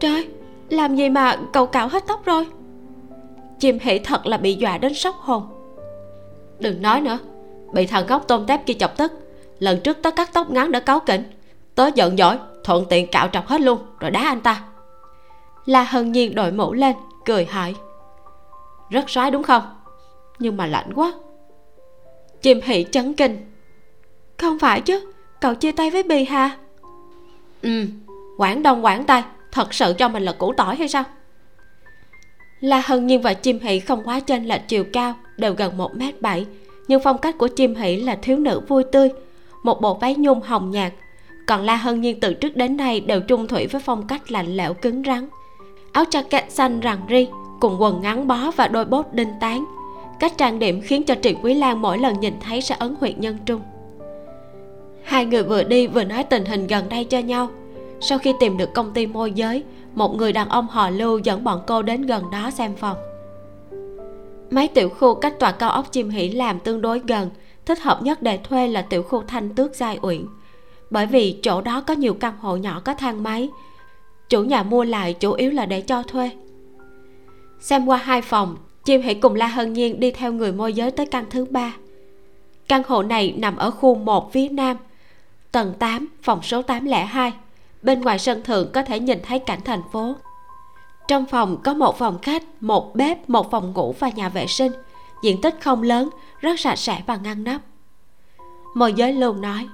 Trời, 0.00 0.28
làm 0.68 0.96
gì 0.96 1.08
mà 1.08 1.36
cậu 1.52 1.66
cạo 1.66 1.88
hết 1.88 2.04
tóc 2.08 2.24
rồi? 2.24 2.46
Chim 3.58 3.78
hỉ 3.82 3.98
thật 3.98 4.26
là 4.26 4.36
bị 4.36 4.54
dọa 4.54 4.78
đến 4.78 4.94
sốc 4.94 5.14
hồn. 5.18 5.42
Đừng 6.58 6.82
nói 6.82 7.00
nữa 7.00 7.18
bị 7.76 7.86
thằng 7.86 8.06
góc 8.06 8.24
tôm 8.28 8.46
tép 8.46 8.66
kia 8.66 8.74
chọc 8.74 8.96
tức. 8.96 9.12
Lần 9.58 9.80
trước 9.80 9.98
tớ 10.02 10.10
cắt 10.10 10.30
tóc 10.32 10.50
ngắn 10.50 10.72
đã 10.72 10.80
cáu 10.80 11.00
kỉnh. 11.00 11.22
Tớ 11.74 11.90
giận 11.94 12.16
dỗi, 12.16 12.38
thuận 12.64 12.84
tiện 12.90 13.06
cạo 13.10 13.28
trọc 13.28 13.46
hết 13.46 13.60
luôn, 13.60 13.78
rồi 14.00 14.10
đá 14.10 14.20
anh 14.20 14.40
ta. 14.40 14.62
La 15.64 15.82
hân 15.82 16.12
nhiên 16.12 16.34
đội 16.34 16.52
mũ 16.52 16.72
lên, 16.72 16.96
cười 17.24 17.44
hỏi. 17.44 17.74
Rất 18.90 19.10
soái 19.10 19.30
đúng 19.30 19.42
không? 19.42 19.62
Nhưng 20.38 20.56
mà 20.56 20.66
lạnh 20.66 20.92
quá. 20.94 21.12
Chim 22.42 22.60
hỉ 22.64 22.84
chấn 22.92 23.14
kinh. 23.14 23.52
Không 24.38 24.58
phải 24.58 24.80
chứ, 24.80 25.12
cậu 25.40 25.54
chia 25.54 25.72
tay 25.72 25.90
với 25.90 26.02
bì 26.02 26.24
hà 26.24 26.56
ừ 27.62 27.84
quảng 28.38 28.62
đông 28.62 28.84
quảng 28.84 29.04
tây, 29.04 29.22
thật 29.52 29.74
sự 29.74 29.94
cho 29.98 30.08
mình 30.08 30.22
là 30.22 30.32
củ 30.32 30.52
tỏi 30.52 30.76
hay 30.76 30.88
sao? 30.88 31.04
La 32.60 32.82
hân 32.86 33.06
nhiên 33.06 33.22
và 33.22 33.34
chim 33.34 33.58
hỉ 33.58 33.80
không 33.80 34.02
quá 34.04 34.20
chênh 34.20 34.44
lệch 34.44 34.68
chiều 34.68 34.84
cao, 34.92 35.14
đều 35.36 35.54
gần 35.54 35.76
một 35.76 35.96
m 35.96 36.02
bảy 36.20 36.46
nhưng 36.88 37.00
phong 37.02 37.18
cách 37.18 37.38
của 37.38 37.48
chim 37.48 37.74
hỷ 37.74 37.96
là 37.96 38.16
thiếu 38.22 38.36
nữ 38.36 38.60
vui 38.68 38.84
tươi, 38.84 39.10
một 39.62 39.80
bộ 39.80 39.94
váy 39.94 40.14
nhung 40.14 40.40
hồng 40.40 40.70
nhạt. 40.70 40.92
Còn 41.46 41.64
la 41.64 41.76
hân 41.76 42.00
nhiên 42.00 42.20
từ 42.20 42.34
trước 42.34 42.56
đến 42.56 42.76
nay 42.76 43.00
đều 43.00 43.20
chung 43.20 43.48
thủy 43.48 43.66
với 43.66 43.80
phong 43.84 44.06
cách 44.06 44.32
lạnh 44.32 44.56
lẽo 44.56 44.74
cứng 44.74 45.02
rắn. 45.06 45.28
Áo 45.92 46.04
jacket 46.04 46.42
xanh 46.48 46.80
rằn 46.80 46.98
ri, 47.08 47.28
cùng 47.60 47.76
quần 47.82 48.00
ngắn 48.00 48.26
bó 48.26 48.50
và 48.56 48.68
đôi 48.68 48.84
bốt 48.84 49.12
đinh 49.14 49.32
tán. 49.40 49.64
Cách 50.20 50.32
trang 50.38 50.58
điểm 50.58 50.80
khiến 50.80 51.02
cho 51.02 51.14
Triệu 51.22 51.34
quý 51.42 51.54
lan 51.54 51.82
mỗi 51.82 51.98
lần 51.98 52.20
nhìn 52.20 52.34
thấy 52.40 52.60
sẽ 52.60 52.76
ấn 52.78 52.96
huyệt 53.00 53.18
nhân 53.18 53.36
trung. 53.46 53.60
Hai 55.02 55.26
người 55.26 55.42
vừa 55.42 55.62
đi 55.62 55.86
vừa 55.86 56.04
nói 56.04 56.22
tình 56.22 56.44
hình 56.44 56.66
gần 56.66 56.88
đây 56.88 57.04
cho 57.04 57.18
nhau. 57.18 57.48
Sau 58.00 58.18
khi 58.18 58.32
tìm 58.40 58.56
được 58.56 58.74
công 58.74 58.92
ty 58.92 59.06
môi 59.06 59.32
giới, 59.32 59.64
một 59.94 60.16
người 60.16 60.32
đàn 60.32 60.48
ông 60.48 60.66
họ 60.66 60.90
lưu 60.90 61.18
dẫn 61.18 61.44
bọn 61.44 61.60
cô 61.66 61.82
đến 61.82 62.02
gần 62.02 62.24
đó 62.32 62.50
xem 62.50 62.74
phòng 62.76 62.96
mấy 64.50 64.68
tiểu 64.68 64.88
khu 64.88 65.14
cách 65.14 65.38
tòa 65.38 65.52
cao 65.52 65.70
ốc 65.70 65.92
chim 65.92 66.10
hỷ 66.10 66.28
làm 66.28 66.60
tương 66.60 66.80
đối 66.80 66.98
gần, 66.98 67.30
thích 67.66 67.82
hợp 67.82 68.02
nhất 68.02 68.22
để 68.22 68.38
thuê 68.38 68.68
là 68.68 68.82
tiểu 68.82 69.02
khu 69.02 69.22
thanh 69.28 69.54
tước 69.54 69.74
giai 69.74 69.98
uyển. 70.02 70.26
Bởi 70.90 71.06
vì 71.06 71.38
chỗ 71.42 71.60
đó 71.60 71.80
có 71.80 71.94
nhiều 71.94 72.14
căn 72.14 72.34
hộ 72.40 72.56
nhỏ 72.56 72.82
có 72.84 72.94
thang 72.94 73.22
máy, 73.22 73.48
chủ 74.28 74.44
nhà 74.44 74.62
mua 74.62 74.84
lại 74.84 75.12
chủ 75.12 75.32
yếu 75.32 75.50
là 75.50 75.66
để 75.66 75.80
cho 75.80 76.02
thuê. 76.02 76.30
Xem 77.60 77.86
qua 77.86 77.96
hai 77.96 78.22
phòng, 78.22 78.56
chim 78.84 79.02
hỷ 79.02 79.14
cùng 79.14 79.34
la 79.34 79.46
hân 79.46 79.72
nhiên 79.72 80.00
đi 80.00 80.10
theo 80.10 80.32
người 80.32 80.52
môi 80.52 80.72
giới 80.72 80.90
tới 80.90 81.06
căn 81.06 81.24
thứ 81.30 81.44
ba. 81.44 81.76
Căn 82.68 82.82
hộ 82.86 83.02
này 83.02 83.34
nằm 83.38 83.56
ở 83.56 83.70
khu 83.70 83.94
1 83.94 84.32
phía 84.32 84.48
nam, 84.48 84.76
tầng 85.52 85.74
8 85.78 86.08
phòng 86.22 86.42
số 86.42 86.62
802 86.62 87.32
bên 87.82 88.00
ngoài 88.00 88.18
sân 88.18 88.42
thượng 88.42 88.72
có 88.72 88.82
thể 88.82 89.00
nhìn 89.00 89.18
thấy 89.22 89.38
cảnh 89.38 89.60
thành 89.64 89.82
phố 89.92 90.14
trong 91.08 91.26
phòng 91.26 91.56
có 91.64 91.74
một 91.74 91.98
phòng 91.98 92.18
khách 92.22 92.42
một 92.60 92.94
bếp 92.94 93.30
một 93.30 93.50
phòng 93.50 93.72
ngủ 93.72 93.94
và 93.98 94.08
nhà 94.08 94.28
vệ 94.28 94.46
sinh. 94.46 94.72
Diện 95.22 95.40
tích 95.40 95.54
không 95.60 95.82
lớn 95.82 96.08
rất 96.40 96.60
sạch 96.60 96.76
sẽ 96.76 97.02
và 97.06 97.16
ngăn 97.16 97.44
nắp. 97.44 97.60
Môi 98.74 98.92
giới 98.92 99.12
lưu 99.12 99.32
nói 99.32 99.68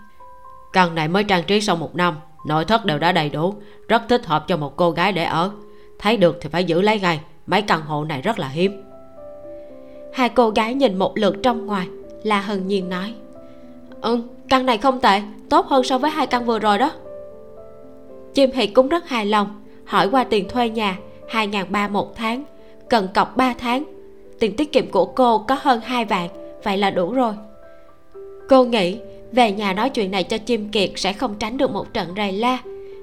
căn 0.72 0.94
này 0.94 1.08
mới 1.08 1.24
trang 1.24 1.44
trí 1.46 1.60
sau 1.60 1.76
một 1.76 1.96
năm 1.96 2.16
nội 2.46 2.64
thất 2.64 2.84
đều 2.84 2.98
đã 2.98 3.12
đầy 3.12 3.28
đủ 3.28 3.54
rất 3.88 4.02
thích 4.08 4.26
hợp 4.26 4.44
cho 4.48 4.56
một 4.56 4.76
cô 4.76 4.90
gái 4.90 5.12
để 5.12 5.24
ở. 5.24 5.50
Thấy 5.98 6.16
được 6.16 6.38
thì 6.40 6.48
phải 6.48 6.64
giữ 6.64 6.80
lấy 6.80 7.00
ngay 7.00 7.20
mấy 7.46 7.62
căn 7.62 7.82
hộ 7.82 8.04
này 8.04 8.22
rất 8.22 8.38
là 8.38 8.48
hiếm. 8.48 8.82
Hai 10.14 10.28
cô 10.28 10.50
gái 10.50 10.74
nhìn 10.74 10.98
một 10.98 11.18
lượt 11.18 11.36
trong 11.42 11.66
ngoài 11.66 11.88
là 12.22 12.40
hân 12.40 12.66
nhiên 12.66 12.88
nói 12.88 13.14
ừ 14.00 14.22
căn 14.48 14.66
này 14.66 14.78
không 14.78 15.00
tệ 15.00 15.20
tốt 15.50 15.66
hơn 15.66 15.84
so 15.84 15.98
với 15.98 16.10
hai 16.10 16.26
căn 16.26 16.44
vừa 16.44 16.58
rồi 16.58 16.78
đó. 16.78 16.90
Chim 18.34 18.50
hỷ 18.54 18.66
cũng 18.66 18.88
rất 18.88 19.08
hài 19.08 19.26
lòng 19.26 19.62
hỏi 19.84 20.08
qua 20.10 20.24
tiền 20.24 20.48
thuê 20.48 20.68
nhà 20.68 20.98
hai 21.32 21.46
ngàn 21.46 21.66
ba 21.70 21.88
một 21.88 22.16
tháng, 22.16 22.44
cần 22.88 23.08
cọc 23.14 23.36
3 23.36 23.54
tháng. 23.58 23.84
Tiền 24.38 24.56
tiết 24.56 24.72
kiệm 24.72 24.90
của 24.90 25.04
cô 25.04 25.38
có 25.38 25.56
hơn 25.60 25.80
hai 25.84 26.04
vạn, 26.04 26.28
vậy 26.62 26.78
là 26.78 26.90
đủ 26.90 27.12
rồi. 27.12 27.34
Cô 28.48 28.64
nghĩ 28.64 28.98
về 29.32 29.52
nhà 29.52 29.72
nói 29.72 29.90
chuyện 29.90 30.10
này 30.10 30.24
cho 30.24 30.38
chim 30.38 30.68
kiệt 30.68 30.90
sẽ 30.96 31.12
không 31.12 31.34
tránh 31.38 31.56
được 31.56 31.70
một 31.70 31.94
trận 31.94 32.08
rầy 32.16 32.32
la, 32.32 32.58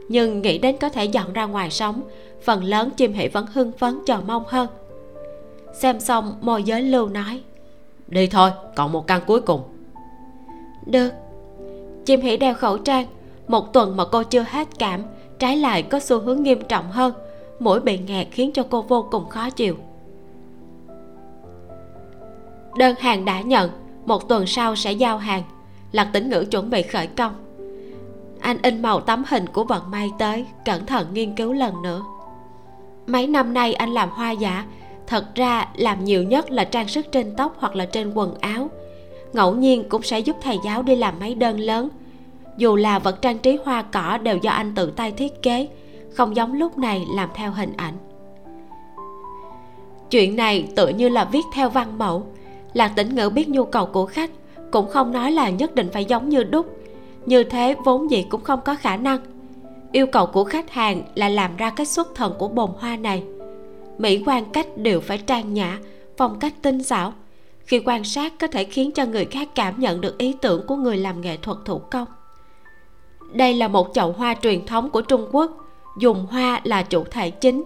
nhưng 0.09 0.41
nghĩ 0.41 0.57
đến 0.57 0.77
có 0.77 0.89
thể 0.89 1.05
dọn 1.05 1.33
ra 1.33 1.45
ngoài 1.45 1.69
sống, 1.69 2.01
phần 2.43 2.63
lớn 2.63 2.89
chim 2.97 3.13
hỷ 3.13 3.27
vẫn 3.27 3.45
hưng 3.53 3.71
phấn 3.71 3.99
chờ 4.05 4.17
mong 4.27 4.43
hơn. 4.47 4.67
Xem 5.73 5.99
xong, 5.99 6.35
môi 6.41 6.63
giới 6.63 6.81
lưu 6.81 7.09
nói, 7.09 7.41
đi 8.07 8.27
thôi, 8.27 8.51
còn 8.75 8.91
một 8.91 9.07
căn 9.07 9.21
cuối 9.27 9.41
cùng. 9.41 9.61
Được. 10.85 11.09
Chim 12.05 12.21
hỷ 12.21 12.37
đeo 12.37 12.53
khẩu 12.53 12.77
trang, 12.77 13.05
một 13.47 13.73
tuần 13.73 13.97
mà 13.97 14.05
cô 14.05 14.23
chưa 14.23 14.45
hết 14.47 14.67
cảm, 14.79 15.03
trái 15.39 15.57
lại 15.57 15.83
có 15.83 15.99
xu 15.99 16.19
hướng 16.19 16.43
nghiêm 16.43 16.61
trọng 16.67 16.91
hơn 16.91 17.13
mũi 17.59 17.79
bị 17.79 17.97
nghẹt 17.97 18.27
khiến 18.31 18.51
cho 18.53 18.63
cô 18.69 18.81
vô 18.81 19.07
cùng 19.11 19.29
khó 19.29 19.49
chịu. 19.49 19.75
Đơn 22.77 22.95
hàng 22.99 23.25
đã 23.25 23.41
nhận, 23.41 23.71
một 24.05 24.29
tuần 24.29 24.47
sau 24.47 24.75
sẽ 24.75 24.91
giao 24.91 25.17
hàng. 25.17 25.43
Lạc 25.91 26.09
tĩnh 26.13 26.29
ngữ 26.29 26.45
chuẩn 26.51 26.69
bị 26.69 26.81
khởi 26.81 27.07
công. 27.07 27.33
Anh 28.39 28.57
in 28.61 28.81
màu 28.81 29.01
tấm 29.01 29.23
hình 29.27 29.47
của 29.47 29.63
vận 29.63 29.91
may 29.91 30.11
tới, 30.19 30.45
cẩn 30.65 30.85
thận 30.85 31.07
nghiên 31.13 31.35
cứu 31.35 31.53
lần 31.53 31.81
nữa. 31.81 32.03
Mấy 33.07 33.27
năm 33.27 33.53
nay 33.53 33.73
anh 33.73 33.89
làm 33.89 34.09
hoa 34.09 34.31
giả, 34.31 34.65
thật 35.07 35.35
ra 35.35 35.67
làm 35.75 36.05
nhiều 36.05 36.23
nhất 36.23 36.51
là 36.51 36.63
trang 36.63 36.87
sức 36.87 37.11
trên 37.11 37.35
tóc 37.35 37.55
hoặc 37.59 37.75
là 37.75 37.85
trên 37.85 38.13
quần 38.13 38.35
áo. 38.39 38.69
Ngẫu 39.33 39.55
nhiên 39.55 39.89
cũng 39.89 40.01
sẽ 40.01 40.19
giúp 40.19 40.35
thầy 40.41 40.57
giáo 40.65 40.83
đi 40.83 40.95
làm 40.95 41.19
mấy 41.19 41.35
đơn 41.35 41.59
lớn. 41.59 41.89
Dù 42.57 42.75
là 42.75 42.99
vật 42.99 43.21
trang 43.21 43.37
trí 43.37 43.57
hoa 43.65 43.81
cỏ 43.81 44.17
đều 44.17 44.37
do 44.37 44.51
anh 44.51 44.75
tự 44.75 44.91
tay 44.91 45.11
thiết 45.11 45.41
kế 45.41 45.67
không 46.13 46.35
giống 46.35 46.53
lúc 46.53 46.77
này 46.77 47.05
làm 47.09 47.29
theo 47.35 47.51
hình 47.51 47.73
ảnh. 47.77 47.93
Chuyện 50.09 50.35
này 50.35 50.67
tự 50.75 50.87
như 50.87 51.09
là 51.09 51.25
viết 51.25 51.45
theo 51.53 51.69
văn 51.69 51.97
mẫu, 51.97 52.23
là 52.73 52.87
tĩnh 52.87 53.15
ngữ 53.15 53.29
biết 53.29 53.49
nhu 53.49 53.65
cầu 53.65 53.85
của 53.85 54.05
khách, 54.05 54.31
cũng 54.71 54.89
không 54.89 55.11
nói 55.11 55.31
là 55.31 55.49
nhất 55.49 55.75
định 55.75 55.89
phải 55.93 56.05
giống 56.05 56.29
như 56.29 56.43
đúc. 56.43 56.75
Như 57.25 57.43
thế 57.43 57.75
vốn 57.85 58.11
gì 58.11 58.25
cũng 58.29 58.43
không 58.43 58.59
có 58.65 58.75
khả 58.75 58.97
năng. 58.97 59.19
Yêu 59.91 60.07
cầu 60.07 60.25
của 60.25 60.43
khách 60.43 60.71
hàng 60.71 61.01
là 61.15 61.29
làm 61.29 61.57
ra 61.57 61.69
cái 61.69 61.85
xuất 61.85 62.15
thần 62.15 62.33
của 62.39 62.47
bồn 62.47 62.69
hoa 62.79 62.95
này. 62.95 63.23
Mỹ 63.97 64.23
quan 64.25 64.45
cách 64.45 64.67
đều 64.77 65.01
phải 65.01 65.17
trang 65.17 65.53
nhã, 65.53 65.79
phong 66.17 66.39
cách 66.39 66.53
tinh 66.61 66.83
xảo. 66.83 67.13
Khi 67.65 67.81
quan 67.85 68.03
sát 68.03 68.33
có 68.39 68.47
thể 68.47 68.63
khiến 68.63 68.91
cho 68.91 69.05
người 69.05 69.25
khác 69.25 69.49
cảm 69.55 69.79
nhận 69.79 70.01
được 70.01 70.17
ý 70.17 70.35
tưởng 70.41 70.67
của 70.67 70.75
người 70.75 70.97
làm 70.97 71.21
nghệ 71.21 71.37
thuật 71.37 71.57
thủ 71.65 71.79
công. 71.79 72.07
Đây 73.33 73.53
là 73.53 73.67
một 73.67 73.89
chậu 73.93 74.11
hoa 74.11 74.35
truyền 74.41 74.65
thống 74.65 74.89
của 74.89 75.01
trung 75.01 75.27
quốc 75.31 75.68
dùng 75.99 76.25
hoa 76.25 76.61
là 76.63 76.83
chủ 76.83 77.03
thể 77.03 77.29
chính. 77.29 77.63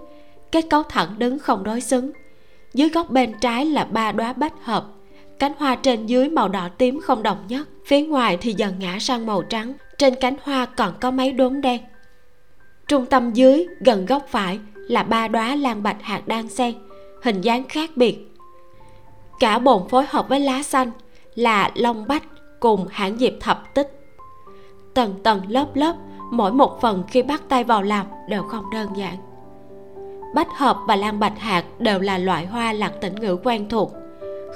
Kết 0.51 0.65
cấu 0.69 0.84
thẳng 0.84 1.15
đứng 1.18 1.39
không 1.39 1.64
đối 1.64 1.81
xứng. 1.81 2.11
Dưới 2.73 2.89
góc 2.89 3.10
bên 3.10 3.34
trái 3.41 3.65
là 3.65 3.85
ba 3.85 4.11
đóa 4.11 4.34
bách 4.34 4.53
hợp. 4.64 4.85
Cánh 5.39 5.53
hoa 5.57 5.76
trên 5.76 6.05
dưới 6.05 6.30
màu 6.30 6.49
đỏ 6.49 6.69
tím 6.77 6.99
không 7.01 7.23
đồng 7.23 7.38
nhất. 7.47 7.68
Phía 7.85 8.01
ngoài 8.01 8.38
thì 8.41 8.53
dần 8.57 8.73
ngã 8.80 8.99
sang 8.99 9.26
màu 9.26 9.41
trắng. 9.41 9.73
Trên 9.97 10.15
cánh 10.15 10.35
hoa 10.43 10.65
còn 10.65 10.93
có 11.01 11.11
mấy 11.11 11.31
đốm 11.31 11.61
đen. 11.61 11.81
Trung 12.88 13.05
tâm 13.05 13.34
dưới, 13.34 13.65
gần 13.80 14.05
góc 14.05 14.27
phải, 14.30 14.60
là 14.76 15.03
ba 15.03 15.27
đóa 15.27 15.55
lan 15.55 15.84
bạch 15.84 16.01
hạt 16.01 16.22
đan 16.26 16.49
sen. 16.49 16.73
Hình 17.23 17.41
dáng 17.41 17.64
khác 17.69 17.89
biệt. 17.95 18.18
Cả 19.39 19.60
bồn 19.60 19.89
phối 19.89 20.05
hợp 20.10 20.30
với 20.30 20.39
lá 20.39 20.64
xanh 20.64 20.91
là 21.35 21.72
long 21.76 22.07
bách 22.07 22.23
cùng 22.60 22.88
hãng 22.91 23.18
diệp 23.18 23.34
thập 23.39 23.73
tích. 23.76 23.99
Tầng 24.93 25.15
tầng 25.23 25.41
lớp 25.47 25.68
lớp 25.73 25.95
mỗi 26.38 26.51
một 26.51 26.81
phần 26.81 27.03
khi 27.07 27.23
bắt 27.23 27.43
tay 27.49 27.64
vào 27.64 27.84
làm 27.84 28.07
đều 28.30 28.43
không 28.43 28.72
đơn 28.72 28.89
giản. 28.95 29.18
Bách 30.35 30.57
hợp 30.57 30.77
và 30.88 30.95
lan 30.95 31.19
bạch 31.19 31.39
hạt 31.39 31.64
đều 31.80 31.99
là 31.99 32.18
loại 32.18 32.45
hoa 32.45 32.73
lạc 32.73 32.91
tĩnh 33.01 33.15
ngữ 33.15 33.38
quen 33.43 33.69
thuộc. 33.69 33.93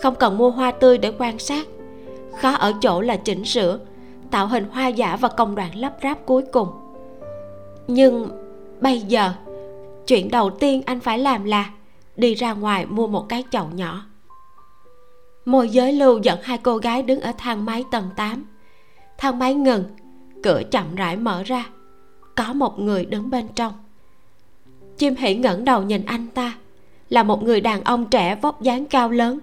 Không 0.01 0.15
cần 0.15 0.37
mua 0.37 0.49
hoa 0.49 0.71
tươi 0.71 0.97
để 0.97 1.11
quan 1.19 1.39
sát. 1.39 1.67
Khó 2.39 2.51
ở 2.51 2.73
chỗ 2.81 3.01
là 3.01 3.15
chỉnh 3.15 3.45
sửa, 3.45 3.79
tạo 4.31 4.47
hình 4.47 4.65
hoa 4.71 4.87
giả 4.87 5.15
và 5.15 5.29
công 5.29 5.55
đoạn 5.55 5.75
lắp 5.75 5.93
ráp 6.03 6.25
cuối 6.25 6.43
cùng. 6.51 6.67
Nhưng 7.87 8.29
bây 8.81 8.99
giờ, 8.99 9.31
chuyện 10.07 10.31
đầu 10.31 10.49
tiên 10.49 10.81
anh 10.85 10.99
phải 10.99 11.19
làm 11.19 11.43
là 11.43 11.69
đi 12.15 12.33
ra 12.33 12.53
ngoài 12.53 12.85
mua 12.85 13.07
một 13.07 13.29
cái 13.29 13.43
chậu 13.51 13.65
nhỏ. 13.75 14.05
Môi 15.45 15.69
giới 15.69 15.93
lưu 15.93 16.17
dẫn 16.17 16.39
hai 16.43 16.57
cô 16.57 16.77
gái 16.77 17.03
đứng 17.03 17.21
ở 17.21 17.31
thang 17.37 17.65
máy 17.65 17.83
tầng 17.91 18.09
8 18.15 18.45
thang 19.17 19.39
máy 19.39 19.53
ngừng 19.53 19.83
cửa 20.47 20.61
chậm 20.71 20.95
rãi 20.95 21.17
mở 21.17 21.43
ra. 21.43 21.65
Có 22.35 22.53
một 22.53 22.79
người 22.79 23.05
đứng 23.05 23.29
bên 23.29 23.47
trong. 23.55 23.73
Chim 24.97 25.15
hỉ 25.15 25.35
ngẩng 25.35 25.65
đầu 25.65 25.83
nhìn 25.83 26.05
anh 26.05 26.27
ta. 26.27 26.53
Là 27.09 27.23
một 27.23 27.43
người 27.43 27.61
đàn 27.61 27.83
ông 27.83 28.05
trẻ 28.05 28.35
vóc 28.35 28.61
dáng 28.61 28.85
cao 28.85 29.09
lớn, 29.09 29.39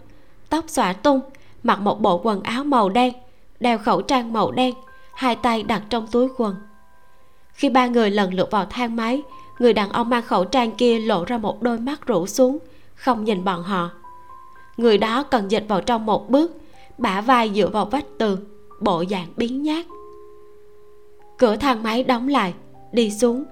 tóc 0.49 0.65
xõa 0.69 0.93
tung, 0.93 1.21
mặc 1.63 1.81
một 1.81 2.01
bộ 2.01 2.21
quần 2.25 2.43
áo 2.43 2.65
màu 2.65 2.89
đen, 2.89 3.15
đeo 3.61 3.79
khẩu 3.79 4.03
trang 4.03 4.33
màu 4.33 4.51
đen, 4.51 4.75
hai 5.15 5.37
tay 5.37 5.63
đặt 5.63 5.83
trong 5.91 6.07
túi 6.07 6.29
quần. 6.37 6.57
Khi 7.53 7.69
ba 7.69 7.87
người 7.87 8.11
lần 8.11 8.35
lượt 8.35 8.51
vào 8.51 8.67
thang 8.71 8.97
máy, 8.97 9.23
người 9.59 9.73
đàn 9.73 9.91
ông 9.91 10.09
mang 10.09 10.23
khẩu 10.23 10.45
trang 10.45 10.73
kia 10.73 10.99
lộ 10.99 11.25
ra 11.25 11.39
một 11.39 11.63
đôi 11.63 11.79
mắt 11.79 12.07
rũ 12.07 12.27
xuống, 12.27 12.59
không 12.95 13.25
nhìn 13.25 13.45
bọn 13.45 13.63
họ. 13.63 13.91
Người 14.77 14.99
đó 14.99 15.23
cần 15.23 15.51
dịch 15.51 15.65
vào 15.69 15.81
trong 15.81 16.07
một 16.07 16.31
bước, 16.31 16.53
bả 16.99 17.21
vai 17.21 17.51
dựa 17.55 17.69
vào 17.69 17.85
vách 17.85 18.07
tường, 18.19 18.41
bộ 18.81 19.05
dạng 19.11 19.27
biến 19.37 19.63
nhát 19.63 19.87
cửa 21.39 21.57
thang 21.57 21.83
máy 21.83 22.05
đóng 22.05 22.29
lại, 22.29 22.55
đi 22.93 23.11
xuống. 23.11 23.45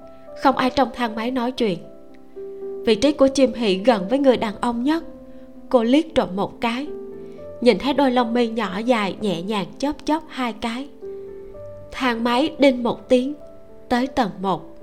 Không 0.42 0.56
ai 0.56 0.70
trong 0.70 0.88
thang 0.94 1.14
máy 1.14 1.30
nói 1.30 1.52
chuyện. 1.52 1.78
Vị 2.86 2.94
trí 2.94 3.12
của 3.12 3.28
chim 3.28 3.52
hỷ 3.54 3.74
gần 3.74 4.08
với 4.08 4.18
người 4.18 4.36
đàn 4.36 4.54
ông 4.60 4.82
nhất. 4.82 5.04
Cô 5.68 5.82
liếc 5.82 6.14
trộm 6.14 6.28
một 6.36 6.60
cái. 6.60 6.86
Nhìn 7.60 7.78
thấy 7.78 7.94
đôi 7.94 8.10
lông 8.10 8.34
mi 8.34 8.48
nhỏ 8.48 8.78
dài, 8.78 9.16
nhẹ 9.20 9.42
nhàng 9.42 9.66
chớp 9.78 9.92
chớp 10.04 10.22
hai 10.28 10.52
cái. 10.52 10.88
Thang 11.92 12.24
máy 12.24 12.54
đinh 12.58 12.82
một 12.82 13.08
tiếng, 13.08 13.34
tới 13.88 14.06
tầng 14.06 14.30
một. 14.40 14.76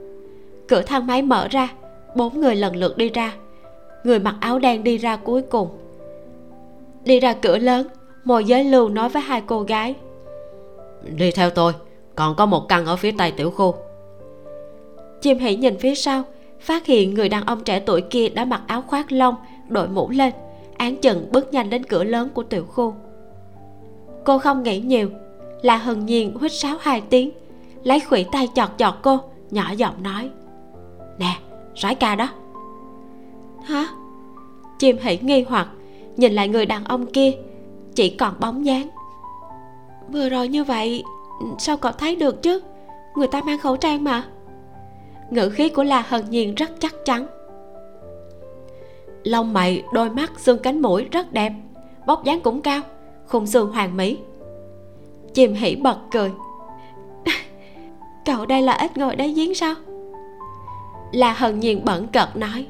Cửa 0.67 0.81
thang 0.81 1.07
máy 1.07 1.21
mở 1.21 1.47
ra, 1.47 1.73
bốn 2.15 2.41
người 2.41 2.55
lần 2.55 2.75
lượt 2.75 2.97
đi 2.97 3.09
ra. 3.09 3.33
Người 4.03 4.19
mặc 4.19 4.35
áo 4.39 4.59
đen 4.59 4.83
đi 4.83 4.97
ra 4.97 5.15
cuối 5.15 5.41
cùng. 5.41 5.69
Đi 7.05 7.19
ra 7.19 7.33
cửa 7.33 7.57
lớn, 7.57 7.87
môi 8.23 8.45
giới 8.45 8.63
lưu 8.63 8.89
nói 8.89 9.09
với 9.09 9.21
hai 9.21 9.41
cô 9.45 9.63
gái. 9.63 9.95
Đi 11.15 11.31
theo 11.31 11.49
tôi 11.49 11.73
còn 12.19 12.35
có 12.35 12.45
một 12.45 12.69
căn 12.69 12.85
ở 12.85 12.95
phía 12.95 13.11
tây 13.11 13.31
tiểu 13.31 13.51
khu. 13.51 13.75
Chim 15.21 15.39
hỉ 15.39 15.55
nhìn 15.55 15.79
phía 15.79 15.95
sau 15.95 16.23
phát 16.59 16.85
hiện 16.85 17.13
người 17.13 17.29
đàn 17.29 17.45
ông 17.45 17.63
trẻ 17.63 17.79
tuổi 17.79 18.01
kia 18.01 18.29
đã 18.29 18.45
mặc 18.45 18.61
áo 18.67 18.81
khoác 18.81 19.11
lông 19.11 19.35
đội 19.67 19.87
mũ 19.87 20.09
lên. 20.09 20.33
Án 20.77 20.95
chừng 20.95 21.31
bước 21.31 21.53
nhanh 21.53 21.69
đến 21.69 21.83
cửa 21.83 22.03
lớn 22.03 22.29
của 22.33 22.43
tiểu 22.43 22.65
khu. 22.65 22.93
Cô 24.25 24.39
không 24.39 24.63
nghĩ 24.63 24.79
nhiều 24.79 25.09
là 25.61 25.77
hần 25.77 26.05
nhiên 26.05 26.35
huýt 26.39 26.51
sáo 26.51 26.77
hai 26.79 27.01
tiếng 27.01 27.31
lấy 27.83 27.99
khủy 27.99 28.25
tay 28.31 28.47
chọt 28.55 28.69
chọt 28.77 28.93
cô 29.01 29.19
nhỏ 29.51 29.71
giọng 29.77 30.03
nói 30.03 30.29
nè 31.19 31.37
soái 31.75 31.95
ca 31.95 32.15
đó. 32.15 32.29
Hả? 33.63 33.87
Chim 34.79 34.97
hỉ 35.01 35.17
nghi 35.21 35.45
hoặc 35.49 35.67
nhìn 36.17 36.33
lại 36.33 36.47
người 36.47 36.65
đàn 36.65 36.83
ông 36.83 37.05
kia 37.05 37.31
chỉ 37.95 38.09
còn 38.09 38.33
bóng 38.39 38.65
dáng. 38.65 38.89
Vừa 40.11 40.29
rồi 40.29 40.47
như 40.47 40.63
vậy 40.63 41.03
sao 41.59 41.77
cậu 41.77 41.91
thấy 41.91 42.15
được 42.15 42.41
chứ? 42.41 42.61
Người 43.15 43.27
ta 43.27 43.41
mang 43.41 43.59
khẩu 43.59 43.77
trang 43.77 44.03
mà. 44.03 44.23
Ngữ 45.29 45.49
khí 45.49 45.69
của 45.69 45.83
la 45.83 46.03
hân 46.07 46.29
nhiên 46.29 46.55
rất 46.55 46.71
chắc 46.79 46.95
chắn. 47.05 47.27
Lông 49.23 49.53
mày, 49.53 49.83
đôi 49.93 50.09
mắt, 50.09 50.31
xương 50.39 50.59
cánh 50.59 50.81
mũi 50.81 51.05
rất 51.11 51.33
đẹp 51.33 51.53
vóc 52.09 52.23
dáng 52.23 52.41
cũng 52.41 52.61
cao, 52.61 52.81
khung 53.25 53.47
xương 53.47 53.71
hoàng 53.71 53.97
mỹ. 53.97 54.17
Chim 55.33 55.53
hỉ 55.53 55.75
bật 55.75 55.97
cười. 56.11 56.31
cậu 58.25 58.45
đây 58.45 58.61
là 58.61 58.73
ít 58.73 58.97
ngồi 58.97 59.15
đáy 59.15 59.33
giếng 59.33 59.55
sao? 59.55 59.75
Là 61.11 61.33
hần 61.33 61.59
nhiên 61.59 61.85
bẩn 61.85 62.07
cợt 62.07 62.35
nói. 62.35 62.65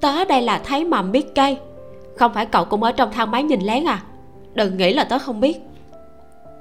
Tớ 0.00 0.24
đây 0.24 0.42
là 0.42 0.60
thấy 0.64 0.84
mầm 0.84 1.12
biết 1.12 1.34
cây. 1.34 1.58
Không 2.16 2.34
phải 2.34 2.46
cậu 2.46 2.64
cũng 2.64 2.82
ở 2.82 2.92
trong 2.92 3.12
thang 3.12 3.30
máy 3.30 3.42
nhìn 3.42 3.60
lén 3.60 3.84
à? 3.84 4.02
Đừng 4.54 4.76
nghĩ 4.76 4.94
là 4.94 5.04
tớ 5.04 5.18
không 5.18 5.40
biết 5.40 5.60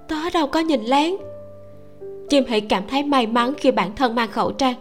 tớ 0.07 0.29
đâu 0.34 0.47
có 0.47 0.59
nhìn 0.59 0.84
lén. 0.84 1.15
Chim 2.29 2.43
hãy 2.47 2.61
cảm 2.61 2.88
thấy 2.88 3.03
may 3.03 3.27
mắn 3.27 3.53
khi 3.57 3.71
bản 3.71 3.95
thân 3.95 4.15
mang 4.15 4.31
khẩu 4.31 4.51
trang. 4.51 4.75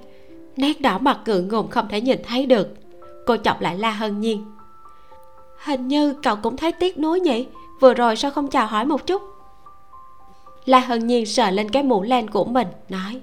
Nét 0.56 0.80
đỏ 0.80 0.98
mặt 0.98 1.18
ngượng 1.26 1.48
ngùng 1.48 1.68
không 1.68 1.88
thể 1.88 2.00
nhìn 2.00 2.18
thấy 2.24 2.46
được. 2.46 2.68
Cô 3.26 3.36
chọc 3.36 3.60
lại 3.60 3.78
la 3.78 3.90
hân 3.90 4.20
nhiên. 4.20 4.44
Hình 5.64 5.88
như 5.88 6.14
cậu 6.22 6.36
cũng 6.36 6.56
thấy 6.56 6.72
tiếc 6.72 6.98
nuối 6.98 7.20
nhỉ? 7.20 7.46
Vừa 7.80 7.94
rồi 7.94 8.16
sao 8.16 8.30
không 8.30 8.48
chào 8.48 8.66
hỏi 8.66 8.84
một 8.84 9.06
chút? 9.06 9.22
La 10.64 10.78
hân 10.78 11.06
nhiên 11.06 11.26
sờ 11.26 11.50
lên 11.50 11.70
cái 11.70 11.82
mũ 11.82 12.02
len 12.02 12.28
của 12.28 12.44
mình, 12.44 12.68
nói. 12.88 13.20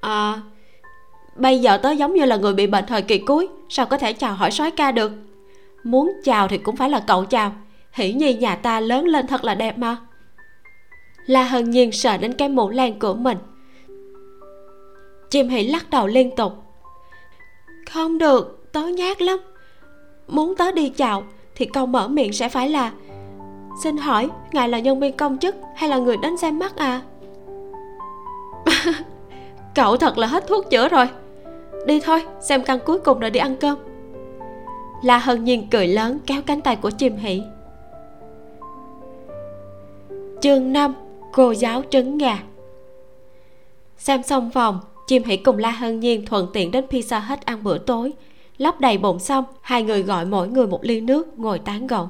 À 0.00 0.40
bây 1.36 1.58
giờ 1.58 1.76
tớ 1.76 1.90
giống 1.90 2.14
như 2.14 2.24
là 2.24 2.36
người 2.36 2.54
bị 2.54 2.66
bệnh 2.66 2.86
thời 2.86 3.02
kỳ 3.02 3.18
cuối, 3.18 3.48
sao 3.68 3.86
có 3.86 3.98
thể 3.98 4.12
chào 4.12 4.34
hỏi 4.34 4.50
soái 4.50 4.70
ca 4.70 4.92
được? 4.92 5.12
Muốn 5.84 6.12
chào 6.24 6.48
thì 6.48 6.58
cũng 6.58 6.76
phải 6.76 6.90
là 6.90 7.00
cậu 7.06 7.24
chào. 7.24 7.52
Hỷ 7.92 8.12
nhi 8.12 8.34
nhà 8.34 8.56
ta 8.56 8.80
lớn 8.80 9.06
lên 9.06 9.26
thật 9.26 9.44
là 9.44 9.54
đẹp 9.54 9.78
mà 9.78 9.96
la 11.26 11.44
hân 11.44 11.70
nhiên 11.70 11.92
sợ 11.92 12.16
đến 12.16 12.32
cái 12.32 12.48
mũ 12.48 12.70
len 12.70 12.98
của 12.98 13.14
mình. 13.14 13.38
Chim 15.30 15.48
hỷ 15.48 15.64
lắc 15.66 15.90
đầu 15.90 16.06
liên 16.06 16.36
tục. 16.36 16.52
Không 17.90 18.18
được, 18.18 18.72
tớ 18.72 18.86
nhát 18.86 19.22
lắm. 19.22 19.38
Muốn 20.28 20.54
tớ 20.56 20.72
đi 20.72 20.88
chào 20.88 21.22
thì 21.54 21.66
câu 21.66 21.86
mở 21.86 22.08
miệng 22.08 22.32
sẽ 22.32 22.48
phải 22.48 22.68
là, 22.68 22.92
xin 23.82 23.96
hỏi, 23.96 24.28
ngài 24.52 24.68
là 24.68 24.78
nhân 24.78 25.00
viên 25.00 25.16
công 25.16 25.38
chức 25.38 25.56
hay 25.76 25.90
là 25.90 25.96
người 25.96 26.16
đến 26.16 26.36
xem 26.36 26.58
mắt 26.58 26.76
à? 26.76 27.02
Cậu 29.74 29.96
thật 29.96 30.18
là 30.18 30.26
hết 30.26 30.46
thuốc 30.46 30.70
chữa 30.70 30.88
rồi. 30.88 31.08
Đi 31.86 32.00
thôi, 32.00 32.22
xem 32.40 32.62
căn 32.62 32.78
cuối 32.86 32.98
cùng 32.98 33.20
rồi 33.20 33.30
đi 33.30 33.40
ăn 33.40 33.56
cơm. 33.56 33.78
La 35.02 35.18
hân 35.18 35.44
nhiên 35.44 35.68
cười 35.70 35.88
lớn, 35.88 36.18
kéo 36.26 36.42
cánh 36.46 36.60
tay 36.60 36.76
của 36.76 36.90
chim 36.90 37.16
hỷ. 37.16 37.42
Chương 40.40 40.72
5 40.72 40.94
cô 41.34 41.52
giáo 41.52 41.82
trứng 41.90 42.18
gà 42.18 42.38
xem 43.96 44.22
xong 44.22 44.50
phòng, 44.50 44.80
chim 45.06 45.22
hãy 45.26 45.36
cùng 45.36 45.58
la 45.58 45.70
hân 45.70 46.00
nhiên 46.00 46.26
thuận 46.26 46.46
tiện 46.52 46.70
đến 46.70 46.84
pizza 46.90 47.20
hết 47.20 47.46
ăn 47.46 47.64
bữa 47.64 47.78
tối. 47.78 48.12
Lấp 48.58 48.80
đầy 48.80 48.98
bụng 48.98 49.18
xong, 49.18 49.44
hai 49.60 49.82
người 49.82 50.02
gọi 50.02 50.24
mỗi 50.24 50.48
người 50.48 50.66
một 50.66 50.84
ly 50.84 51.00
nước, 51.00 51.38
ngồi 51.38 51.58
tán 51.58 51.86
gẫu. 51.86 52.08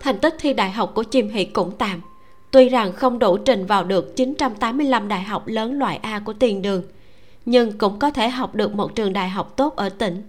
Thành 0.00 0.18
tích 0.18 0.34
thi 0.38 0.52
đại 0.52 0.70
học 0.70 0.92
của 0.94 1.02
chim 1.02 1.28
hỷ 1.28 1.44
cũng 1.44 1.70
tạm. 1.78 2.00
Tuy 2.50 2.68
rằng 2.68 2.92
không 2.92 3.18
đủ 3.18 3.36
trình 3.36 3.66
vào 3.66 3.84
được 3.84 4.16
985 4.16 5.08
đại 5.08 5.22
học 5.22 5.46
lớn 5.46 5.78
loại 5.78 5.96
A 5.96 6.18
của 6.18 6.32
tiền 6.32 6.62
đường, 6.62 6.82
nhưng 7.46 7.78
cũng 7.78 7.98
có 7.98 8.10
thể 8.10 8.28
học 8.28 8.54
được 8.54 8.74
một 8.74 8.94
trường 8.94 9.12
đại 9.12 9.28
học 9.28 9.56
tốt 9.56 9.76
ở 9.76 9.88
tỉnh. 9.88 10.22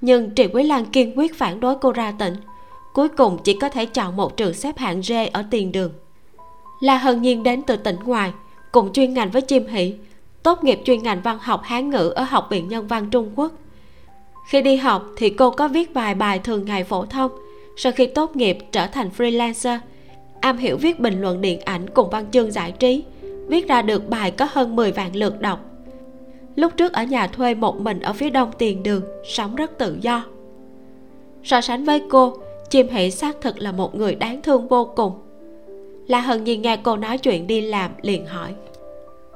Nhưng 0.00 0.34
triệu 0.34 0.48
quý 0.52 0.62
lan 0.62 0.84
kiên 0.84 1.18
quyết 1.18 1.38
phản 1.38 1.60
đối 1.60 1.76
cô 1.76 1.92
ra 1.92 2.12
tỉnh. 2.18 2.34
Cuối 2.94 3.08
cùng 3.08 3.38
chỉ 3.44 3.58
có 3.60 3.68
thể 3.68 3.86
chọn 3.86 4.16
một 4.16 4.36
trường 4.36 4.54
xếp 4.54 4.78
hạng 4.78 5.02
D 5.02 5.12
ở 5.32 5.44
tiền 5.50 5.72
đường. 5.72 5.92
La 6.80 6.98
Hân 6.98 7.22
Nhiên 7.22 7.42
đến 7.42 7.62
từ 7.62 7.76
tỉnh 7.76 7.96
ngoài, 8.04 8.32
cùng 8.72 8.92
chuyên 8.92 9.14
ngành 9.14 9.30
với 9.30 9.42
chim 9.42 9.66
hỷ, 9.66 9.94
tốt 10.42 10.64
nghiệp 10.64 10.80
chuyên 10.84 11.02
ngành 11.02 11.20
văn 11.22 11.38
học 11.40 11.60
hán 11.64 11.90
ngữ 11.90 12.08
ở 12.08 12.22
học 12.22 12.46
viện 12.50 12.68
nhân 12.68 12.86
văn 12.86 13.10
trung 13.10 13.32
quốc. 13.36 13.52
Khi 14.48 14.62
đi 14.62 14.76
học 14.76 15.04
thì 15.16 15.30
cô 15.30 15.50
có 15.50 15.68
viết 15.68 15.94
vài 15.94 16.14
bài 16.14 16.38
thường 16.38 16.64
ngày 16.64 16.84
phổ 16.84 17.04
thông, 17.04 17.30
sau 17.76 17.92
khi 17.92 18.06
tốt 18.06 18.36
nghiệp 18.36 18.58
trở 18.72 18.86
thành 18.86 19.10
freelancer, 19.16 19.78
am 20.40 20.56
hiểu 20.56 20.76
viết 20.76 21.00
bình 21.00 21.20
luận 21.20 21.40
điện 21.40 21.60
ảnh 21.60 21.90
cùng 21.90 22.10
văn 22.10 22.26
chương 22.30 22.50
giải 22.50 22.72
trí, 22.72 23.04
viết 23.48 23.68
ra 23.68 23.82
được 23.82 24.08
bài 24.08 24.30
có 24.30 24.48
hơn 24.50 24.76
10 24.76 24.92
vạn 24.92 25.16
lượt 25.16 25.40
đọc. 25.40 25.60
Lúc 26.56 26.72
trước 26.76 26.92
ở 26.92 27.02
nhà 27.02 27.26
thuê 27.26 27.54
một 27.54 27.80
mình 27.80 28.00
ở 28.00 28.12
phía 28.12 28.30
đông 28.30 28.50
tiền 28.58 28.82
đường, 28.82 29.02
sống 29.24 29.54
rất 29.54 29.78
tự 29.78 29.98
do. 30.00 30.24
So 31.44 31.60
sánh 31.60 31.84
với 31.84 32.02
cô, 32.10 32.36
chim 32.70 32.88
hỷ 32.88 33.10
xác 33.10 33.36
thực 33.40 33.58
là 33.58 33.72
một 33.72 33.94
người 33.94 34.14
đáng 34.14 34.42
thương 34.42 34.68
vô 34.68 34.92
cùng 34.96 35.27
la 36.08 36.20
hân 36.20 36.44
nhiên 36.44 36.62
nghe 36.62 36.76
cô 36.76 36.96
nói 36.96 37.18
chuyện 37.18 37.46
đi 37.46 37.60
làm, 37.60 37.90
liền 38.02 38.26
hỏi. 38.26 38.54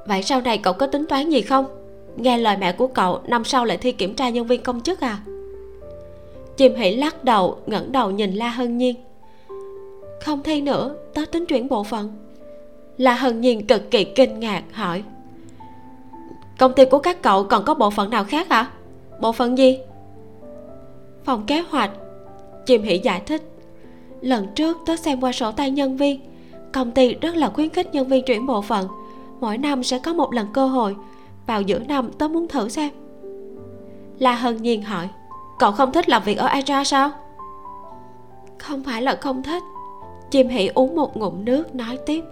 Vậy 0.05 0.23
sau 0.23 0.41
này 0.41 0.57
cậu 0.57 0.73
có 0.73 0.87
tính 0.87 1.05
toán 1.09 1.29
gì 1.29 1.41
không? 1.41 1.65
Nghe 2.17 2.37
lời 2.37 2.57
mẹ 2.57 2.71
của 2.71 2.87
cậu, 2.87 3.19
năm 3.27 3.43
sau 3.43 3.65
lại 3.65 3.77
thi 3.77 3.91
kiểm 3.91 4.15
tra 4.15 4.29
nhân 4.29 4.47
viên 4.47 4.63
công 4.63 4.81
chức 4.81 4.99
à? 4.99 5.19
Chim 6.57 6.75
Hỉ 6.75 6.95
lắc 6.95 7.23
đầu, 7.23 7.57
ngẩng 7.65 7.91
đầu 7.91 8.11
nhìn 8.11 8.33
la 8.33 8.49
hân 8.49 8.77
nhiên. 8.77 8.95
Không 10.21 10.43
thi 10.43 10.61
nữa, 10.61 10.95
tớ 11.13 11.25
tính 11.25 11.45
chuyển 11.45 11.67
bộ 11.67 11.83
phận. 11.83 12.13
La 12.97 13.13
hân 13.13 13.41
nhiên 13.41 13.67
cực 13.67 13.91
kỳ 13.91 14.03
kinh 14.03 14.39
ngạc, 14.39 14.63
hỏi. 14.71 15.03
Công 16.59 16.73
ty 16.73 16.85
của 16.85 16.99
các 16.99 17.21
cậu 17.21 17.43
còn 17.43 17.65
có 17.65 17.73
bộ 17.73 17.89
phận 17.89 18.09
nào 18.09 18.23
khác 18.23 18.49
hả? 18.49 18.71
Bộ 19.21 19.31
phận 19.31 19.57
gì? 19.57 19.79
Phòng 21.23 21.45
kế 21.47 21.59
hoạch. 21.59 21.91
Chim 22.65 22.83
Hỉ 22.83 22.97
giải 22.97 23.21
thích. 23.25 23.41
Lần 24.21 24.47
trước 24.55 24.77
tớ 24.85 24.95
xem 24.95 25.21
qua 25.21 25.31
sổ 25.31 25.51
tay 25.51 25.71
nhân 25.71 25.97
viên 25.97 26.19
công 26.73 26.91
ty 26.91 27.13
rất 27.13 27.35
là 27.35 27.49
khuyến 27.49 27.69
khích 27.69 27.93
nhân 27.93 28.07
viên 28.07 28.25
chuyển 28.25 28.45
bộ 28.45 28.61
phận. 28.61 28.87
Mỗi 29.39 29.57
năm 29.57 29.83
sẽ 29.83 29.99
có 29.99 30.13
một 30.13 30.33
lần 30.33 30.47
cơ 30.53 30.67
hội. 30.67 30.95
Vào 31.47 31.61
giữa 31.61 31.79
năm, 31.79 32.11
tớ 32.17 32.27
muốn 32.27 32.47
thử 32.47 32.69
xem. 32.69 32.89
La 34.19 34.35
hân 34.35 34.61
nhiên 34.61 34.81
hỏi, 34.81 35.09
cậu 35.59 35.71
không 35.71 35.91
thích 35.91 36.09
làm 36.09 36.23
việc 36.23 36.37
ở 36.37 36.47
aja 36.47 36.83
sao? 36.83 37.11
Không 38.57 38.83
phải 38.83 39.01
là 39.01 39.15
không 39.15 39.43
thích. 39.43 39.63
Chim 40.31 40.47
Hỉ 40.47 40.67
uống 40.67 40.95
một 40.95 41.17
ngụm 41.17 41.45
nước 41.45 41.75
nói 41.75 41.97
tiếp, 42.05 42.23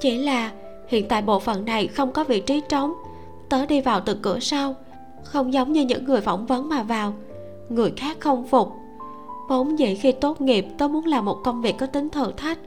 chỉ 0.00 0.18
là 0.18 0.52
hiện 0.88 1.08
tại 1.08 1.22
bộ 1.22 1.38
phận 1.38 1.64
này 1.64 1.86
không 1.86 2.12
có 2.12 2.24
vị 2.24 2.40
trí 2.40 2.60
trống. 2.68 2.94
Tớ 3.48 3.66
đi 3.66 3.80
vào 3.80 4.00
từ 4.00 4.16
cửa 4.22 4.38
sau, 4.40 4.74
không 5.24 5.52
giống 5.52 5.72
như 5.72 5.84
những 5.84 6.04
người 6.04 6.20
phỏng 6.20 6.46
vấn 6.46 6.68
mà 6.68 6.82
vào. 6.82 7.12
Người 7.68 7.92
khác 7.96 8.16
không 8.20 8.46
phục. 8.46 8.72
Vốn 9.48 9.78
dĩ 9.78 9.94
khi 9.94 10.12
tốt 10.12 10.40
nghiệp, 10.40 10.66
tớ 10.78 10.88
muốn 10.88 11.06
làm 11.06 11.24
một 11.24 11.38
công 11.44 11.62
việc 11.62 11.78
có 11.78 11.86
tính 11.86 12.08
thử 12.08 12.32
thách 12.36 12.58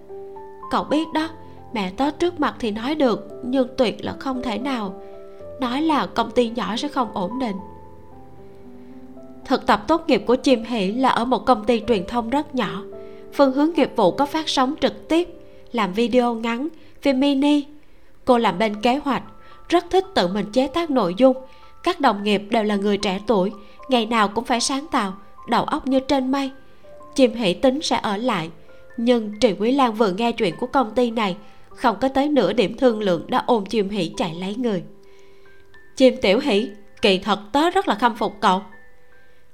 cậu 0.72 0.84
biết 0.84 1.08
đó. 1.14 1.30
Mẹ 1.74 1.92
tớ 1.98 2.12
trước 2.12 2.40
mặt 2.40 2.56
thì 2.60 2.72
nói 2.72 2.96
được, 2.96 3.28
nhưng 3.44 3.68
tuyệt 3.78 4.06
là 4.06 4.16
không 4.20 4.42
thể 4.42 4.58
nào. 4.58 5.02
Nói 5.60 5.82
là 5.82 6.06
công 6.06 6.32
ty 6.32 6.50
nhỏ 6.50 6.76
sẽ 6.76 6.88
không 6.88 7.12
ổn 7.14 7.40
định. 7.40 7.56
Thực 9.46 9.66
tập 9.66 9.84
tốt 9.88 10.04
nghiệp 10.08 10.24
của 10.28 10.36
chim 10.36 10.64
hỷ 10.64 10.92
là 10.92 11.10
ở 11.10 11.26
một 11.26 11.46
công 11.46 11.66
ty 11.66 11.82
truyền 11.88 12.06
thông 12.08 12.30
rất 12.30 12.56
nhỏ. 12.56 12.84
Phương 13.34 13.52
hướng 13.52 13.72
nghiệp 13.76 13.92
vụ 13.96 14.12
có 14.12 14.26
phát 14.26 14.50
sóng 14.50 14.76
trực 14.82 15.08
tiếp, 15.08 15.30
làm 15.72 15.94
video 15.94 16.36
ngắn, 16.36 16.68
phim 17.02 17.20
mini. 17.20 17.66
Cô 18.26 18.38
làm 18.38 18.58
bên 18.58 18.82
kế 18.82 18.96
hoạch, 18.96 19.24
rất 19.70 19.86
thích 19.90 20.06
tự 20.14 20.28
mình 20.28 20.46
chế 20.54 20.68
tác 20.68 20.90
nội 20.92 21.16
dung. 21.18 21.38
Các 21.84 22.00
đồng 22.00 22.24
nghiệp 22.24 22.44
đều 22.50 22.64
là 22.64 22.76
người 22.76 22.98
trẻ 22.98 23.20
tuổi, 23.28 23.52
ngày 23.90 24.06
nào 24.06 24.28
cũng 24.28 24.44
phải 24.44 24.62
sáng 24.62 24.88
tạo, 24.92 25.14
đầu 25.50 25.64
óc 25.64 25.88
như 25.88 26.00
trên 26.00 26.32
mây. 26.32 26.52
Chim 27.16 27.34
hỷ 27.34 27.54
tính 27.54 27.82
sẽ 27.82 28.00
ở 28.02 28.18
lại 28.18 28.50
nhưng 28.98 29.40
trì 29.40 29.54
quý 29.60 29.72
lan 29.72 29.94
vừa 29.94 30.12
nghe 30.12 30.32
chuyện 30.32 30.56
của 30.56 30.68
công 30.68 30.96
ty 30.96 31.12
này, 31.12 31.38
không 31.70 31.98
có 32.02 32.08
tới 32.08 32.30
nửa 32.30 32.54
điểm 32.54 32.78
thương 32.78 33.00
lượng 33.00 33.26
đã 33.28 33.44
ôm 33.48 33.66
chim 33.66 33.90
Hỉ 33.90 34.14
chạy 34.18 34.36
lấy 34.36 34.56
người. 34.56 34.84
Chim 35.96 36.16
tiểu 36.22 36.40
Hỉ 36.40 36.70
kỳ 37.02 37.20
thật 37.20 37.40
tớ 37.52 37.70
rất 37.70 37.88
là 37.88 37.96
khâm 37.96 38.16
phục 38.16 38.34
cậu. 38.40 38.62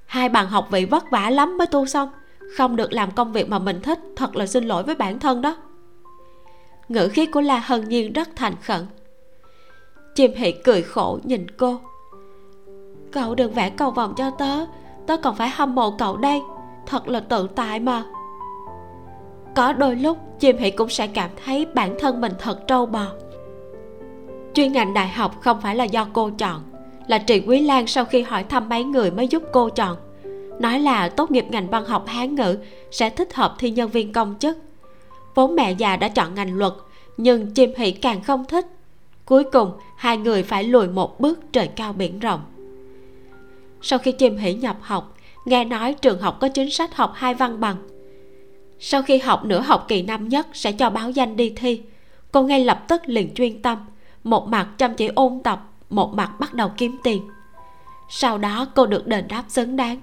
Hai 0.06 0.28
bạn 0.28 0.46
học 0.46 0.68
vị 0.70 0.84
vất 0.84 1.10
vả 1.10 1.30
lắm 1.30 1.58
mới 1.58 1.66
tu 1.66 1.86
xong, 1.86 2.08
không 2.56 2.76
được 2.76 2.92
làm 2.92 3.10
công 3.10 3.32
việc 3.32 3.48
mà 3.48 3.58
mình 3.58 3.80
thích, 3.82 3.98
thật 4.16 4.36
là 4.36 4.46
xin 4.46 4.64
lỗi 4.64 4.82
với 4.82 4.94
bản 4.94 5.18
thân 5.18 5.42
đó. 5.42 5.56
Ngữ 6.88 7.08
khí 7.08 7.26
của 7.26 7.40
la 7.40 7.58
hân 7.58 7.88
nhiên 7.88 8.12
rất 8.12 8.28
thành 8.36 8.54
khẩn. 8.62 8.86
Chim 10.14 10.34
Hỉ 10.34 10.52
cười 10.52 10.82
khổ 10.82 11.18
nhìn 11.24 11.46
cô. 11.50 11.80
Cậu 13.12 13.34
đừng 13.34 13.52
vẽ 13.52 13.70
cầu 13.70 13.90
vòng 13.90 14.14
cho 14.16 14.30
tớ 14.30 14.66
tớ 15.08 15.16
còn 15.16 15.36
phải 15.36 15.48
hâm 15.48 15.74
mộ 15.74 15.90
cậu 15.90 16.16
đây, 16.16 16.40
thật 16.86 17.08
là 17.08 17.20
tự 17.20 17.48
tại 17.54 17.80
mà 17.80 18.04
có 19.54 19.72
đôi 19.72 19.96
lúc 19.96 20.18
chim 20.40 20.58
hỷ 20.58 20.70
cũng 20.70 20.88
sẽ 20.88 21.06
cảm 21.06 21.30
thấy 21.44 21.66
bản 21.74 21.96
thân 21.98 22.20
mình 22.20 22.32
thật 22.38 22.66
trâu 22.66 22.86
bò. 22.86 23.06
Chuyên 24.54 24.72
ngành 24.72 24.94
đại 24.94 25.08
học 25.08 25.40
không 25.40 25.60
phải 25.60 25.76
là 25.76 25.84
do 25.84 26.06
cô 26.12 26.30
chọn, 26.30 26.62
là 27.06 27.18
trị 27.18 27.42
quý 27.46 27.60
lan 27.60 27.86
sau 27.86 28.04
khi 28.04 28.22
hỏi 28.22 28.44
thăm 28.44 28.68
mấy 28.68 28.84
người 28.84 29.10
mới 29.10 29.28
giúp 29.28 29.42
cô 29.52 29.68
chọn. 29.68 29.96
Nói 30.60 30.80
là 30.80 31.08
tốt 31.08 31.30
nghiệp 31.30 31.44
ngành 31.50 31.70
văn 31.70 31.84
học 31.84 32.04
hán 32.06 32.34
ngữ 32.34 32.58
sẽ 32.90 33.10
thích 33.10 33.34
hợp 33.34 33.54
thi 33.58 33.70
nhân 33.70 33.90
viên 33.90 34.12
công 34.12 34.34
chức. 34.38 34.58
Vốn 35.34 35.56
mẹ 35.56 35.72
già 35.72 35.96
đã 35.96 36.08
chọn 36.08 36.34
ngành 36.34 36.58
luật, 36.58 36.72
nhưng 37.16 37.54
chim 37.54 37.72
hỷ 37.76 37.92
càng 37.92 38.22
không 38.22 38.44
thích. 38.44 38.66
Cuối 39.24 39.44
cùng, 39.44 39.72
hai 39.96 40.16
người 40.16 40.42
phải 40.42 40.64
lùi 40.64 40.88
một 40.88 41.20
bước 41.20 41.40
trời 41.52 41.66
cao 41.66 41.92
biển 41.92 42.18
rộng. 42.18 42.40
Sau 43.82 43.98
khi 43.98 44.12
chim 44.12 44.36
hỷ 44.36 44.54
nhập 44.54 44.76
học, 44.80 45.14
nghe 45.44 45.64
nói 45.64 45.94
trường 45.94 46.20
học 46.20 46.36
có 46.40 46.48
chính 46.48 46.70
sách 46.70 46.96
học 46.96 47.12
hai 47.14 47.34
văn 47.34 47.60
bằng 47.60 47.76
sau 48.80 49.02
khi 49.02 49.18
học 49.18 49.44
nửa 49.44 49.60
học 49.60 49.84
kỳ 49.88 50.02
năm 50.02 50.28
nhất 50.28 50.46
sẽ 50.52 50.72
cho 50.72 50.90
báo 50.90 51.10
danh 51.10 51.36
đi 51.36 51.52
thi. 51.56 51.82
Cô 52.32 52.42
ngay 52.42 52.64
lập 52.64 52.84
tức 52.88 53.02
liền 53.06 53.34
chuyên 53.34 53.62
tâm. 53.62 53.78
Một 54.24 54.48
mặt 54.48 54.68
chăm 54.78 54.94
chỉ 54.94 55.08
ôn 55.14 55.40
tập, 55.44 55.70
một 55.90 56.14
mặt 56.14 56.30
bắt 56.40 56.54
đầu 56.54 56.70
kiếm 56.76 56.98
tiền. 57.02 57.22
Sau 58.08 58.38
đó 58.38 58.66
cô 58.74 58.86
được 58.86 59.06
đền 59.06 59.28
đáp 59.28 59.44
xứng 59.48 59.76
đáng. 59.76 60.00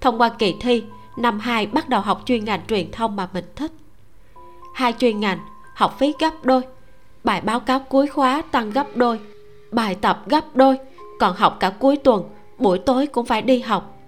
Thông 0.00 0.20
qua 0.20 0.28
kỳ 0.28 0.54
thi, 0.60 0.84
năm 1.16 1.38
hai 1.38 1.66
bắt 1.66 1.88
đầu 1.88 2.00
học 2.00 2.22
chuyên 2.26 2.44
ngành 2.44 2.60
truyền 2.68 2.90
thông 2.92 3.16
mà 3.16 3.28
mình 3.32 3.44
thích. 3.56 3.72
Hai 4.74 4.94
chuyên 4.98 5.20
ngành, 5.20 5.38
học 5.74 5.96
phí 5.98 6.14
gấp 6.18 6.44
đôi, 6.44 6.62
bài 7.24 7.40
báo 7.40 7.60
cáo 7.60 7.80
cuối 7.80 8.06
khóa 8.06 8.42
tăng 8.50 8.70
gấp 8.70 8.96
đôi, 8.96 9.20
bài 9.70 9.94
tập 9.94 10.22
gấp 10.26 10.56
đôi, 10.56 10.78
còn 11.20 11.36
học 11.36 11.56
cả 11.60 11.70
cuối 11.70 11.96
tuần, 11.96 12.30
buổi 12.58 12.78
tối 12.78 13.06
cũng 13.06 13.26
phải 13.26 13.42
đi 13.42 13.60
học. 13.60 13.98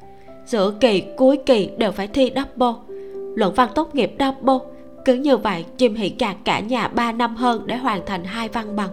Giữa 0.46 0.74
kỳ, 0.80 1.02
cuối 1.16 1.38
kỳ 1.46 1.70
đều 1.78 1.92
phải 1.92 2.06
thi 2.06 2.32
double 2.36 2.93
luận 3.34 3.54
văn 3.54 3.68
tốt 3.74 3.94
nghiệp 3.94 4.12
double 4.18 4.74
cứ 5.04 5.14
như 5.14 5.36
vậy 5.36 5.64
chim 5.76 5.94
hỉ 5.94 6.08
cạc 6.08 6.36
cả 6.44 6.60
nhà 6.60 6.88
3 6.88 7.12
năm 7.12 7.36
hơn 7.36 7.62
để 7.66 7.76
hoàn 7.76 8.06
thành 8.06 8.24
hai 8.24 8.48
văn 8.48 8.76
bằng. 8.76 8.90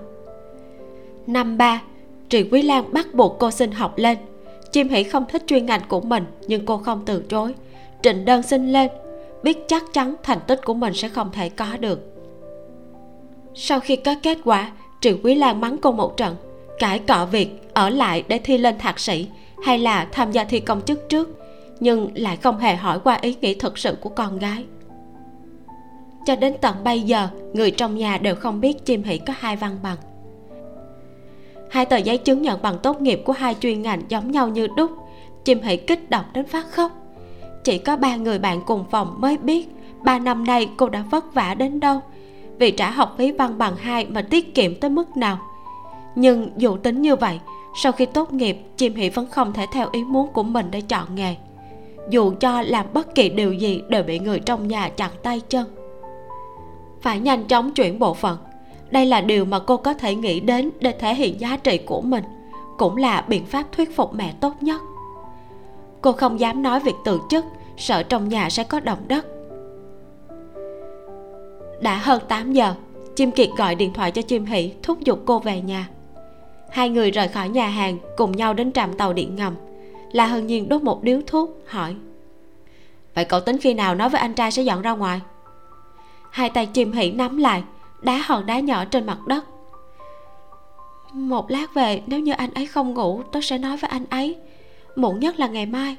Năm 1.27 1.57
ba 1.57 1.81
trịnh 2.30 2.49
Quý 2.51 2.61
Lan 2.61 2.93
bắt 2.93 3.13
buộc 3.13 3.35
cô 3.39 3.51
xin 3.51 3.72
học 3.72 3.93
lên. 3.97 4.18
Chim 4.72 4.89
hỉ 4.89 5.03
không 5.03 5.26
thích 5.30 5.43
chuyên 5.47 5.65
ngành 5.65 5.81
của 5.88 6.01
mình, 6.01 6.26
Nhưng 6.47 6.65
cô 6.65 6.77
không 6.77 7.03
từ 7.05 7.23
chối. 7.30 7.53
Trịnh 8.03 8.26
đơn 8.26 8.43
xin 8.43 8.72
lên, 8.72 8.91
Biết 9.43 9.57
chắc 9.68 9.84
chắn 9.93 10.15
thành 10.23 10.39
tích 10.47 10.61
của 10.65 10.73
mình 10.73 10.93
sẽ 10.93 11.09
không 11.09 11.31
thể 11.31 11.49
có 11.49 11.77
được. 11.80 11.99
Sau 13.55 13.80
khi 13.80 13.95
có 13.95 14.15
kết 14.23 14.38
quả 14.43 14.72
trịnh 15.01 15.19
Quý 15.23 15.35
Lan 15.35 15.61
mắng 15.61 15.77
cô 15.81 15.91
một 15.91 16.18
trận, 16.18 16.35
Cãi 16.80 16.99
cọ 16.99 17.27
việc, 17.31 17.61
ở 17.73 17.89
lại 17.89 18.23
để 18.27 18.38
thi 18.38 18.57
lên 18.57 18.77
thạc 18.77 18.99
sĩ, 18.99 19.27
Hay 19.63 19.77
là 19.80 20.07
tham 20.11 20.31
gia 20.31 20.43
thi 20.43 20.59
công 20.59 20.81
chức 20.81 21.09
trước. 21.09 21.40
Nhưng 21.81 22.11
lại 22.15 22.37
không 22.37 22.57
hề 22.57 22.75
hỏi 22.75 22.99
qua 22.99 23.17
ý 23.21 23.35
nghĩ 23.41 23.53
thật 23.53 23.77
sự 23.77 23.97
của 24.01 24.09
con 24.09 24.39
gái. 24.39 24.65
Cho 26.25 26.35
đến 26.35 26.55
tận 26.61 26.75
bây 26.83 27.01
giờ, 27.01 27.27
người 27.53 27.71
trong 27.71 27.97
nhà 27.97 28.17
đều 28.17 28.35
không 28.35 28.61
biết 28.61 28.85
chim 28.85 29.03
hỷ 29.03 29.17
có 29.17 29.33
hai 29.37 29.55
văn 29.55 29.77
bằng. 29.83 29.97
Hai 31.69 31.85
tờ 31.85 31.97
giấy 31.97 32.17
chứng 32.17 32.41
nhận 32.41 32.61
bằng 32.61 32.79
tốt 32.83 33.01
nghiệp 33.01 33.21
của 33.25 33.33
hai 33.33 33.55
chuyên 33.59 33.81
ngành 33.81 34.01
giống 34.09 34.31
nhau 34.31 34.47
như 34.47 34.67
đúc, 34.77 34.91
chim 35.45 35.61
hỷ 35.61 35.77
kích 35.77 36.09
động 36.09 36.25
đến 36.33 36.45
phát 36.45 36.71
khóc. 36.71 36.91
Chỉ 37.63 37.77
có 37.77 37.95
ba 37.95 38.15
người 38.15 38.39
bạn 38.39 38.61
cùng 38.65 38.85
phòng 38.91 39.15
mới 39.21 39.37
biết, 39.37 39.69
ba 40.01 40.19
năm 40.19 40.45
nay 40.45 40.69
cô 40.77 40.89
đã 40.89 41.03
vất 41.11 41.33
vả 41.33 41.53
đến 41.53 41.79
đâu, 41.79 41.99
vì 42.57 42.71
trả 42.71 42.91
học 42.91 43.15
phí 43.17 43.31
văn 43.31 43.57
bằng 43.57 43.75
hai 43.75 44.05
mà 44.05 44.21
tiết 44.21 44.55
kiệm 44.55 44.75
tới 44.75 44.89
mức 44.89 45.17
nào. 45.17 45.37
Nhưng 46.15 46.51
dù 46.57 46.77
tính 46.77 47.01
như 47.01 47.15
vậy, 47.15 47.39
sau 47.75 47.91
khi 47.91 48.05
tốt 48.05 48.33
nghiệp, 48.33 48.57
chim 48.77 48.95
hỷ 48.95 49.09
vẫn 49.09 49.27
không 49.27 49.53
thể 49.53 49.65
theo 49.73 49.89
ý 49.91 50.03
muốn 50.03 50.27
của 50.27 50.43
mình 50.43 50.67
để 50.71 50.81
chọn 50.81 51.15
nghề 51.15 51.35
dù 52.09 52.33
cho 52.39 52.61
làm 52.61 52.85
bất 52.93 53.15
kỳ 53.15 53.29
điều 53.29 53.53
gì 53.53 53.83
đều 53.87 54.03
bị 54.03 54.19
người 54.19 54.39
trong 54.39 54.67
nhà 54.67 54.89
chặn 54.89 55.11
tay 55.23 55.41
chân. 55.49 55.65
Phải 57.01 57.19
nhanh 57.19 57.43
chóng 57.43 57.73
chuyển 57.73 57.99
bộ 57.99 58.13
phận. 58.13 58.37
Đây 58.91 59.05
là 59.05 59.21
điều 59.21 59.45
mà 59.45 59.59
cô 59.59 59.77
có 59.77 59.93
thể 59.93 60.15
nghĩ 60.15 60.39
đến 60.39 60.69
để 60.79 60.91
thể 60.91 61.15
hiện 61.15 61.39
giá 61.39 61.57
trị 61.57 61.77
của 61.77 62.01
mình, 62.01 62.23
cũng 62.77 62.97
là 62.97 63.25
biện 63.27 63.45
pháp 63.45 63.71
thuyết 63.71 63.95
phục 63.95 64.13
mẹ 64.13 64.33
tốt 64.41 64.53
nhất. 64.61 64.81
Cô 66.01 66.11
không 66.11 66.39
dám 66.39 66.63
nói 66.63 66.79
việc 66.79 66.95
từ 67.05 67.19
chức, 67.29 67.45
sợ 67.77 68.03
trong 68.03 68.29
nhà 68.29 68.49
sẽ 68.49 68.63
có 68.63 68.79
động 68.79 68.99
đất. 69.07 69.25
Đã 71.81 71.95
hơn 71.97 72.21
8 72.27 72.53
giờ, 72.53 72.73
chim 73.15 73.31
kiệt 73.31 73.49
gọi 73.57 73.75
điện 73.75 73.93
thoại 73.93 74.11
cho 74.11 74.21
chim 74.21 74.45
hỷ 74.45 74.73
thúc 74.83 74.99
giục 74.99 75.19
cô 75.25 75.39
về 75.39 75.61
nhà. 75.61 75.89
Hai 76.69 76.89
người 76.89 77.11
rời 77.11 77.27
khỏi 77.27 77.49
nhà 77.49 77.67
hàng, 77.67 77.97
cùng 78.17 78.31
nhau 78.31 78.53
đến 78.53 78.71
trạm 78.71 78.93
tàu 78.93 79.13
điện 79.13 79.35
ngầm 79.35 79.55
là 80.11 80.25
hân 80.25 80.47
nhiên 80.47 80.69
đốt 80.69 80.83
một 80.83 81.03
điếu 81.03 81.21
thuốc, 81.27 81.49
hỏi. 81.67 81.95
Vậy 83.15 83.25
cậu 83.25 83.39
tính 83.39 83.57
khi 83.57 83.73
nào 83.73 83.95
nói 83.95 84.09
với 84.09 84.21
anh 84.21 84.33
trai 84.33 84.51
sẽ 84.51 84.63
dọn 84.63 84.81
ra 84.81 84.91
ngoài? 84.91 85.21
Hai 86.31 86.49
tay 86.49 86.65
chim 86.65 86.91
hỉ 86.91 87.11
nắm 87.11 87.38
lại, 87.38 87.63
đá 88.01 88.17
hòn 88.25 88.45
đá 88.45 88.59
nhỏ 88.59 88.85
trên 88.85 89.05
mặt 89.05 89.27
đất. 89.27 89.45
Một 91.13 91.51
lát 91.51 91.73
về, 91.73 92.01
nếu 92.07 92.19
như 92.19 92.31
anh 92.31 92.53
ấy 92.53 92.67
không 92.67 92.93
ngủ, 92.93 93.23
tôi 93.31 93.41
sẽ 93.41 93.57
nói 93.57 93.77
với 93.77 93.89
anh 93.89 94.05
ấy. 94.09 94.38
Muộn 94.95 95.19
nhất 95.19 95.39
là 95.39 95.47
ngày 95.47 95.65
mai. 95.65 95.95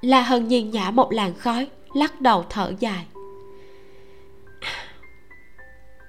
La 0.00 0.22
hân 0.22 0.48
nhiên 0.48 0.70
nhả 0.70 0.90
một 0.90 1.12
làn 1.12 1.34
khói, 1.34 1.68
lắc 1.94 2.20
đầu 2.20 2.44
thở 2.50 2.72
dài. 2.78 3.06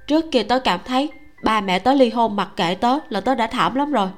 Trước 0.08 0.26
kia 0.32 0.44
tớ 0.44 0.60
cảm 0.60 0.80
thấy 0.86 1.10
ba 1.44 1.62
mẹ 1.62 1.80
tớ 1.80 1.94
ly 1.94 2.10
hôn 2.10 2.36
mặc 2.36 2.50
kệ 2.56 2.76
tớ 2.76 3.00
là 3.10 3.22
tớ 3.22 3.36
đã 3.36 3.48
thảm 3.48 3.76
lắm 3.76 3.92
rồi. 3.92 4.10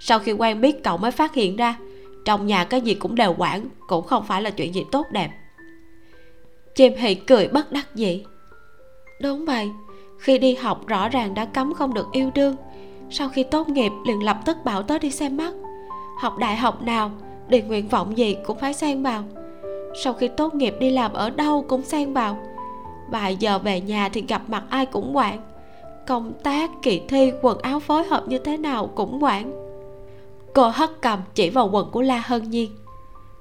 Sau 0.00 0.18
khi 0.18 0.32
quen 0.32 0.60
biết 0.60 0.84
cậu 0.84 0.96
mới 0.96 1.10
phát 1.10 1.34
hiện 1.34 1.56
ra 1.56 1.76
trong 2.24 2.46
nhà 2.46 2.64
cái 2.64 2.80
gì 2.80 2.94
cũng 2.94 3.14
đều 3.14 3.34
quản 3.38 3.68
cũng 3.86 4.06
không 4.06 4.24
phải 4.24 4.42
là 4.42 4.50
chuyện 4.50 4.74
gì 4.74 4.84
tốt 4.92 5.06
đẹp. 5.10 5.30
Chim 6.74 6.92
hỉ 6.96 7.14
cười 7.14 7.48
bất 7.48 7.72
đắc 7.72 7.94
dĩ. 7.94 8.24
Đúng 9.22 9.44
vậy, 9.44 9.70
khi 10.18 10.38
đi 10.38 10.54
học 10.54 10.86
rõ 10.86 11.08
ràng 11.08 11.34
đã 11.34 11.44
cấm 11.44 11.74
không 11.74 11.94
được 11.94 12.06
yêu 12.12 12.30
đương. 12.34 12.56
Sau 13.10 13.28
khi 13.28 13.42
tốt 13.42 13.68
nghiệp 13.68 13.92
liền 14.06 14.22
lập 14.22 14.38
tức 14.44 14.56
bảo 14.64 14.82
tớ 14.82 14.98
đi 14.98 15.10
xem 15.10 15.36
mắt. 15.36 15.54
Học 16.20 16.38
đại 16.38 16.56
học 16.56 16.82
nào 16.82 17.10
đề 17.48 17.62
nguyện 17.62 17.88
vọng 17.88 18.18
gì 18.18 18.36
cũng 18.46 18.58
phải 18.58 18.74
xen 18.74 19.02
vào. 19.02 19.24
Sau 20.04 20.12
khi 20.12 20.28
tốt 20.28 20.54
nghiệp 20.54 20.74
đi 20.80 20.90
làm 20.90 21.12
ở 21.12 21.30
đâu 21.30 21.64
cũng 21.68 21.82
xen 21.82 22.12
vào. 22.12 22.38
Vài 23.10 23.36
giờ 23.36 23.58
về 23.58 23.80
nhà 23.80 24.08
thì 24.08 24.24
gặp 24.28 24.42
mặt 24.48 24.64
ai 24.68 24.86
cũng 24.86 25.16
quản 25.16 25.40
công 26.06 26.32
tác, 26.42 26.70
kỳ 26.82 27.02
thi, 27.08 27.32
quần 27.42 27.58
áo 27.58 27.80
phối 27.80 28.04
hợp 28.04 28.24
như 28.28 28.38
thế 28.38 28.56
nào 28.56 28.90
cũng 28.94 29.22
quản 29.22 29.63
cô 30.54 30.68
hất 30.68 30.90
cầm 31.02 31.20
chỉ 31.34 31.50
vào 31.50 31.68
quần 31.72 31.90
của 31.90 32.02
la 32.02 32.22
hân 32.26 32.50
nhiên. 32.50 32.76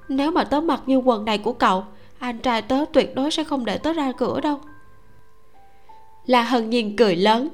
Nếu 0.10 0.32
mà 0.32 0.44
tớ 0.44 0.62
mặc 0.62 0.82
như 0.86 0.98
quần 0.98 1.26
này 1.26 1.38
của 1.38 1.54
cậu, 1.54 1.86
anh 2.20 2.40
trai 2.40 2.62
tớ 2.62 2.86
tuyệt 2.94 3.16
đối 3.16 3.32
sẽ 3.32 3.44
không 3.44 3.66
để 3.66 3.78
tớ 3.78 3.94
ra 3.94 4.12
cửa 4.18 4.40
đâu. 4.42 4.60
La 6.26 6.42
hân 6.42 6.70
nhiên 6.70 6.96
cười 6.96 7.16
lớn. 7.16 7.50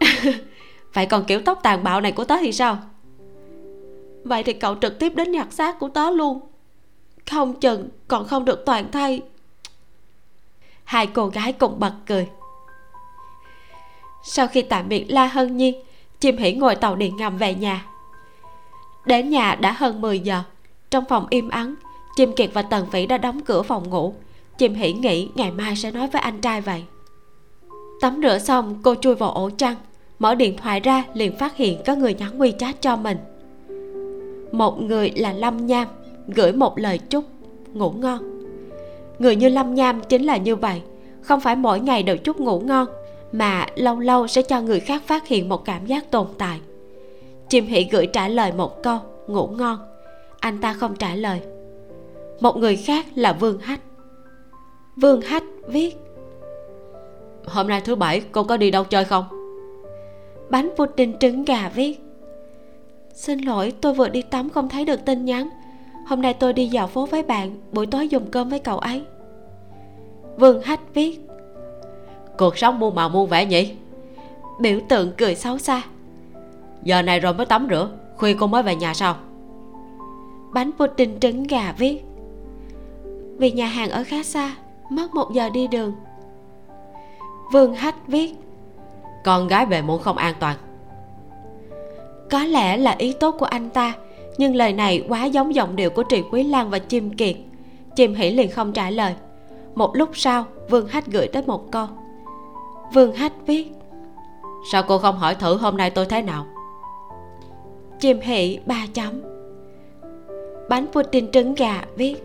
Vậy 0.94 1.06
còn 1.06 1.24
kiểu 1.24 1.40
tóc 1.44 1.60
tàn 1.62 1.84
bạo 1.84 2.00
này 2.00 2.12
của 2.12 2.24
tớ 2.24 2.36
thì 2.40 2.52
sao? 2.52 2.78
Vậy 4.24 4.42
thì 4.42 4.52
cậu 4.52 4.74
trực 4.80 4.98
tiếp 4.98 5.12
đến 5.14 5.32
nhặt 5.32 5.52
xác 5.52 5.78
của 5.78 5.88
tớ 5.88 6.10
luôn. 6.10 6.40
Không 7.30 7.60
chừng 7.60 7.88
còn 8.08 8.26
không 8.26 8.44
được 8.44 8.62
toàn 8.66 8.90
thay. 8.92 9.22
Hai 10.84 11.06
cô 11.06 11.26
gái 11.26 11.52
cùng 11.52 11.80
bật 11.80 11.92
cười. 12.06 12.28
Sau 14.24 14.46
khi 14.46 14.62
tạm 14.62 14.88
biệt 14.88 15.04
la 15.08 15.26
hân 15.26 15.56
nhiên, 15.56 15.82
chim 16.20 16.36
hỉ 16.36 16.52
ngồi 16.52 16.76
tàu 16.76 16.96
điện 16.96 17.16
ngầm 17.16 17.36
về 17.36 17.54
nhà 17.54 17.86
đến 19.06 19.30
nhà 19.30 19.54
đã 19.54 19.72
hơn 19.72 20.00
10 20.00 20.20
giờ. 20.20 20.42
Trong 20.90 21.04
phòng 21.08 21.26
im 21.30 21.48
ắng, 21.48 21.74
chim 22.16 22.32
kiệt 22.32 22.50
và 22.52 22.62
tần 22.62 22.86
vĩ 22.92 23.06
đã 23.06 23.18
đóng 23.18 23.40
cửa 23.40 23.62
phòng 23.62 23.90
ngủ. 23.90 24.14
Chim 24.58 24.74
hỉ 24.74 24.92
nghĩ 24.92 25.28
ngày 25.34 25.50
mai 25.50 25.76
sẽ 25.76 25.90
nói 25.90 26.08
với 26.12 26.22
anh 26.22 26.40
trai 26.40 26.60
vậy. 26.60 26.82
Tắm 28.00 28.20
rửa 28.22 28.38
xong, 28.38 28.78
cô 28.82 28.94
chui 28.94 29.14
vào 29.14 29.30
ổ 29.30 29.50
chăn, 29.58 29.74
mở 30.18 30.34
điện 30.34 30.56
thoại 30.56 30.80
ra 30.80 31.04
liền 31.14 31.36
phát 31.36 31.56
hiện 31.56 31.82
có 31.86 31.94
người 31.94 32.14
nhắn 32.14 32.40
quy 32.40 32.52
chat 32.58 32.82
cho 32.82 32.96
mình. 32.96 33.18
Một 34.52 34.82
người 34.82 35.10
là 35.16 35.32
lâm 35.32 35.66
nham, 35.66 35.88
gửi 36.28 36.52
một 36.52 36.78
lời 36.78 36.98
chúc. 36.98 37.24
Ngủ 37.72 37.90
ngon. 37.90 38.46
Người 39.18 39.36
như 39.36 39.48
lâm 39.48 39.74
nham 39.74 40.00
chính 40.08 40.22
là 40.22 40.36
như 40.36 40.56
vậy. 40.56 40.82
Không 41.22 41.40
phải 41.40 41.56
mỗi 41.56 41.80
ngày 41.80 42.02
đều 42.02 42.16
chúc 42.16 42.40
ngủ 42.40 42.60
ngon, 42.60 42.86
mà 43.32 43.66
lâu 43.76 44.00
lâu 44.00 44.26
sẽ 44.26 44.42
cho 44.42 44.60
người 44.60 44.80
khác 44.80 45.02
phát 45.06 45.28
hiện 45.28 45.48
một 45.48 45.64
cảm 45.64 45.86
giác 45.86 46.10
tồn 46.10 46.26
tại 46.38 46.60
chim 47.54 47.66
hỷ 47.66 47.88
gửi 47.90 48.06
trả 48.06 48.28
lời 48.28 48.52
một 48.52 48.82
câu, 48.82 48.98
ngủ 49.26 49.46
ngon. 49.46 49.78
Anh 50.40 50.60
ta 50.60 50.72
không 50.72 50.96
trả 50.96 51.14
lời. 51.14 51.40
Một 52.40 52.56
người 52.56 52.76
khác 52.76 53.06
là 53.14 53.32
vương 53.32 53.58
hách. 53.58 53.80
Vương 54.96 55.20
hách 55.20 55.42
viết, 55.66 55.96
hôm 57.46 57.68
nay 57.68 57.80
thứ 57.80 57.94
bảy 57.94 58.20
cô 58.32 58.44
có 58.44 58.56
đi 58.56 58.70
đâu 58.70 58.84
chơi 58.84 59.04
không? 59.04 59.24
Bánh 60.50 60.70
pudding 60.76 61.18
trứng 61.18 61.44
gà 61.44 61.68
viết, 61.68 62.00
xin 63.14 63.38
lỗi, 63.38 63.72
tôi 63.80 63.94
vừa 63.94 64.08
đi 64.08 64.22
tắm 64.22 64.50
không 64.50 64.68
thấy 64.68 64.84
được 64.84 65.04
tin 65.04 65.24
nhắn. 65.24 65.48
Hôm 66.06 66.22
nay 66.22 66.34
tôi 66.34 66.52
đi 66.52 66.66
dạo 66.66 66.86
phố 66.86 67.06
với 67.06 67.22
bạn, 67.22 67.56
buổi 67.72 67.86
tối 67.86 68.08
dùng 68.08 68.30
cơm 68.30 68.48
với 68.48 68.58
cậu 68.58 68.78
ấy. 68.78 69.02
Vương 70.36 70.62
hách 70.62 70.94
viết, 70.94 71.20
cuộc 72.38 72.58
sống 72.58 72.78
muôn 72.78 72.94
màu 72.94 73.08
muôn 73.08 73.28
vẻ 73.28 73.46
nhỉ? 73.46 73.74
Biểu 74.60 74.80
tượng 74.88 75.12
cười 75.16 75.34
xấu 75.34 75.58
xa 75.58 75.82
giờ 76.84 77.02
này 77.02 77.20
rồi 77.20 77.34
mới 77.34 77.46
tắm 77.46 77.66
rửa. 77.70 77.90
Khuya 78.16 78.34
cô 78.40 78.46
mới 78.46 78.62
về 78.62 78.76
nhà 78.76 78.94
sao? 78.94 79.16
Bánh 80.52 80.70
pudding 80.78 81.20
trứng 81.20 81.42
gà 81.42 81.74
viết. 81.78 82.04
Vì 83.38 83.50
nhà 83.50 83.66
hàng 83.66 83.90
ở 83.90 84.04
khá 84.06 84.22
xa 84.22 84.54
mất 84.90 85.14
một 85.14 85.32
giờ 85.32 85.50
đi 85.50 85.66
đường. 85.66 85.92
Vương 87.52 87.74
hách 87.74 88.06
viết. 88.06 88.34
Con 89.24 89.48
gái 89.48 89.66
về 89.66 89.82
muộn 89.82 90.02
không 90.02 90.16
an 90.16 90.34
toàn. 90.40 90.56
Có 92.30 92.44
lẽ 92.44 92.76
là 92.76 92.94
ý 92.98 93.12
tốt 93.20 93.34
của 93.38 93.46
anh 93.46 93.70
ta 93.70 93.92
nhưng 94.38 94.54
lời 94.54 94.72
này 94.72 95.04
quá 95.08 95.24
giống 95.24 95.54
giọng 95.54 95.76
điệu 95.76 95.90
của 95.90 96.02
trì 96.02 96.22
quý 96.30 96.42
lan 96.42 96.70
và 96.70 96.78
chim 96.78 97.16
kiệt. 97.16 97.36
Chim 97.96 98.14
hỉ 98.14 98.30
liền 98.30 98.50
không 98.50 98.72
trả 98.72 98.90
lời. 98.90 99.14
Một 99.74 99.96
lúc 99.96 100.10
sau 100.14 100.44
vương 100.70 100.86
hách 100.86 101.06
gửi 101.06 101.28
tới 101.28 101.42
một 101.46 101.70
câu. 101.70 101.86
Vương 102.92 103.12
hách 103.12 103.32
viết. 103.46 103.72
Sao 104.72 104.82
cô 104.88 104.98
không 104.98 105.16
hỏi 105.16 105.34
thử 105.34 105.56
hôm 105.56 105.76
nay 105.76 105.90
tôi 105.90 106.06
thế 106.06 106.22
nào 106.22 106.46
chim 108.00 108.20
hỉ 108.20 108.58
ba 108.66 108.86
chấm. 108.94 109.22
Bánh 110.68 110.86
pudding 110.92 111.30
trứng 111.30 111.54
gà 111.54 111.84
viết 111.96 112.16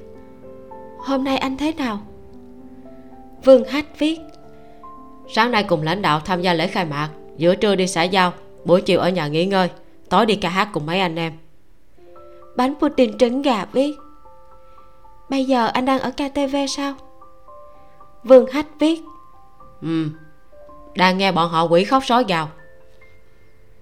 hôm 1.00 1.24
nay 1.24 1.38
anh 1.38 1.58
thế 1.58 1.74
nào? 1.74 2.00
Vương 3.44 3.64
hách 3.64 4.00
viết 4.00 4.20
sáng 5.36 5.52
nay 5.52 5.64
cùng 5.64 5.84
lãnh 5.84 6.02
đạo 6.02 6.20
tham 6.20 6.42
gia 6.42 6.54
lễ 6.54 6.68
khai 6.68 6.86
mạc 6.86 7.10
giữa 7.38 7.56
trưa 7.56 7.76
đi 7.76 7.88
xã 7.88 8.04
giao 8.04 8.34
buổi 8.66 8.82
chiều 8.82 9.00
ở 9.00 9.10
nhà 9.10 9.28
nghỉ 9.28 9.46
ngơi 9.46 9.70
tối 10.10 10.26
đi 10.26 10.36
ca 10.36 10.50
hát 10.50 10.70
cùng 10.74 10.86
mấy 10.86 11.00
anh 11.00 11.16
em. 11.16 11.34
Bánh 12.56 12.76
pudding 12.80 13.18
trứng 13.18 13.42
gà 13.42 13.66
viết 13.66 13.96
bây 15.30 15.46
giờ 15.46 15.68
anh 15.68 15.86
đang 15.86 16.00
ở 16.00 16.12
ktv 16.12 16.56
sao? 16.70 16.94
Vương 18.24 18.48
hách 18.52 18.68
viết 18.80 19.02
ừ 19.82 20.10
đang 20.96 21.18
nghe 21.18 21.32
bọn 21.32 21.50
họ 21.50 21.64
quỷ 21.64 21.84
khóc 21.84 22.06
sói 22.06 22.24
gào. 22.28 22.50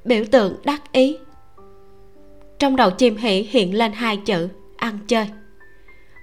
Biểu 0.03 0.23
tượng 0.31 0.55
đắc 0.63 0.91
ý 0.91 1.17
trong 2.59 2.75
đầu 2.75 2.91
chim 2.91 3.17
hỉ 3.17 3.41
hiện 3.41 3.77
lên 3.77 3.91
hai 3.91 4.17
chữ 4.17 4.49
ăn 4.77 4.99
chơi. 5.07 5.27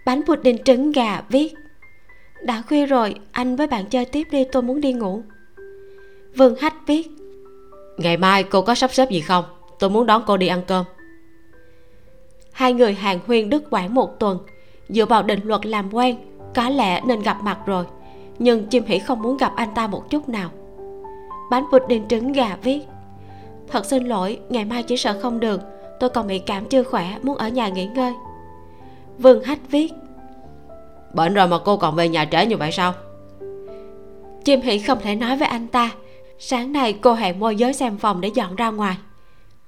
Bánh 0.07 0.23
pudding 0.27 0.65
trứng 0.65 0.93
gà 0.93 1.23
viết. 1.29 1.55
Đã 2.43 2.63
khuya 2.69 2.87
rồi 2.87 3.15
anh 3.33 3.57
với 3.57 3.67
bạn 3.67 3.87
chơi 3.87 4.05
tiếp 4.05 4.29
đi 4.31 4.45
tôi 4.53 4.63
muốn 4.63 4.81
đi 4.81 4.93
ngủ. 4.93 5.23
Vương 6.37 6.57
hách 6.57 6.75
viết. 6.87 7.11
Ngày 7.99 8.17
mai 8.17 8.43
cô 8.45 8.63
có 8.63 8.75
sắp 8.75 8.93
xếp 8.93 9.11
gì 9.11 9.21
không? 9.21 9.45
Tôi 9.79 9.91
muốn 9.91 10.07
đón 10.07 10.23
cô 10.27 10.37
đi 10.37 10.47
ăn 10.47 10.63
cơm. 10.67 10.85
Hai 12.53 12.73
người 12.73 12.95
hàng 12.95 13.19
huyên 13.27 13.51
đứt 13.51 13.63
quãng 13.71 13.95
một 13.95 14.21
tuần. 14.21 14.39
Dựa 14.89 15.07
vào 15.07 15.23
định 15.23 15.41
luật 15.45 15.67
làm 15.67 15.95
quen 15.95 16.17
có 16.55 16.69
lẽ 16.69 17.01
nên 17.07 17.23
gặp 17.23 17.43
mặt 17.43 17.59
rồi. 17.67 17.85
Nhưng 18.39 18.67
chim 18.67 18.85
hỉ 18.87 18.99
không 18.99 19.23
muốn 19.23 19.37
gặp 19.37 19.53
anh 19.57 19.69
ta 19.75 19.87
một 19.87 20.11
chút 20.11 20.29
nào. 20.29 20.51
Bánh 21.51 21.65
pudding 21.73 22.09
trứng 22.09 22.33
gà 22.33 22.57
viết. 22.63 22.81
Thật 23.69 23.85
xin 23.85 24.05
lỗi 24.05 24.39
ngày 24.49 24.65
mai 24.65 24.83
chỉ 24.83 24.97
sợ 24.97 25.19
không 25.23 25.41
được 25.41 25.61
tôi 26.01 26.11
còn 26.11 26.27
bị 26.27 26.39
cảm 26.39 26.69
chưa 26.69 26.83
khỏe 26.83 27.19
muốn 27.23 27.37
ở 27.37 27.49
nhà 27.49 27.69
nghỉ 27.69 27.87
ngơi. 27.87 28.13
Vương 29.19 29.43
hách 29.43 29.71
viết. 29.71 29.93
Bệnh 31.15 31.35
rồi 31.35 31.49
mà 31.49 31.59
cô 31.65 31.77
còn 31.77 31.95
về 31.95 32.09
nhà 32.09 32.25
trễ 32.31 32.47
như 32.47 32.57
vậy 32.57 32.73
sao? 32.73 32.95
Chim 34.45 34.61
hỉ 34.61 34.79
không 34.79 35.01
thể 35.01 35.15
nói 35.15 35.37
với 35.37 35.49
anh 35.49 35.67
ta. 35.67 35.91
Sáng 36.39 36.73
nay 36.73 36.93
cô 36.93 37.13
hẹn 37.13 37.41
môi 37.41 37.57
giới 37.57 37.73
xem 37.73 37.99
phòng 37.99 38.21
để 38.21 38.29
dọn 38.35 38.57
ra 38.57 38.71
ngoài. 38.71 38.97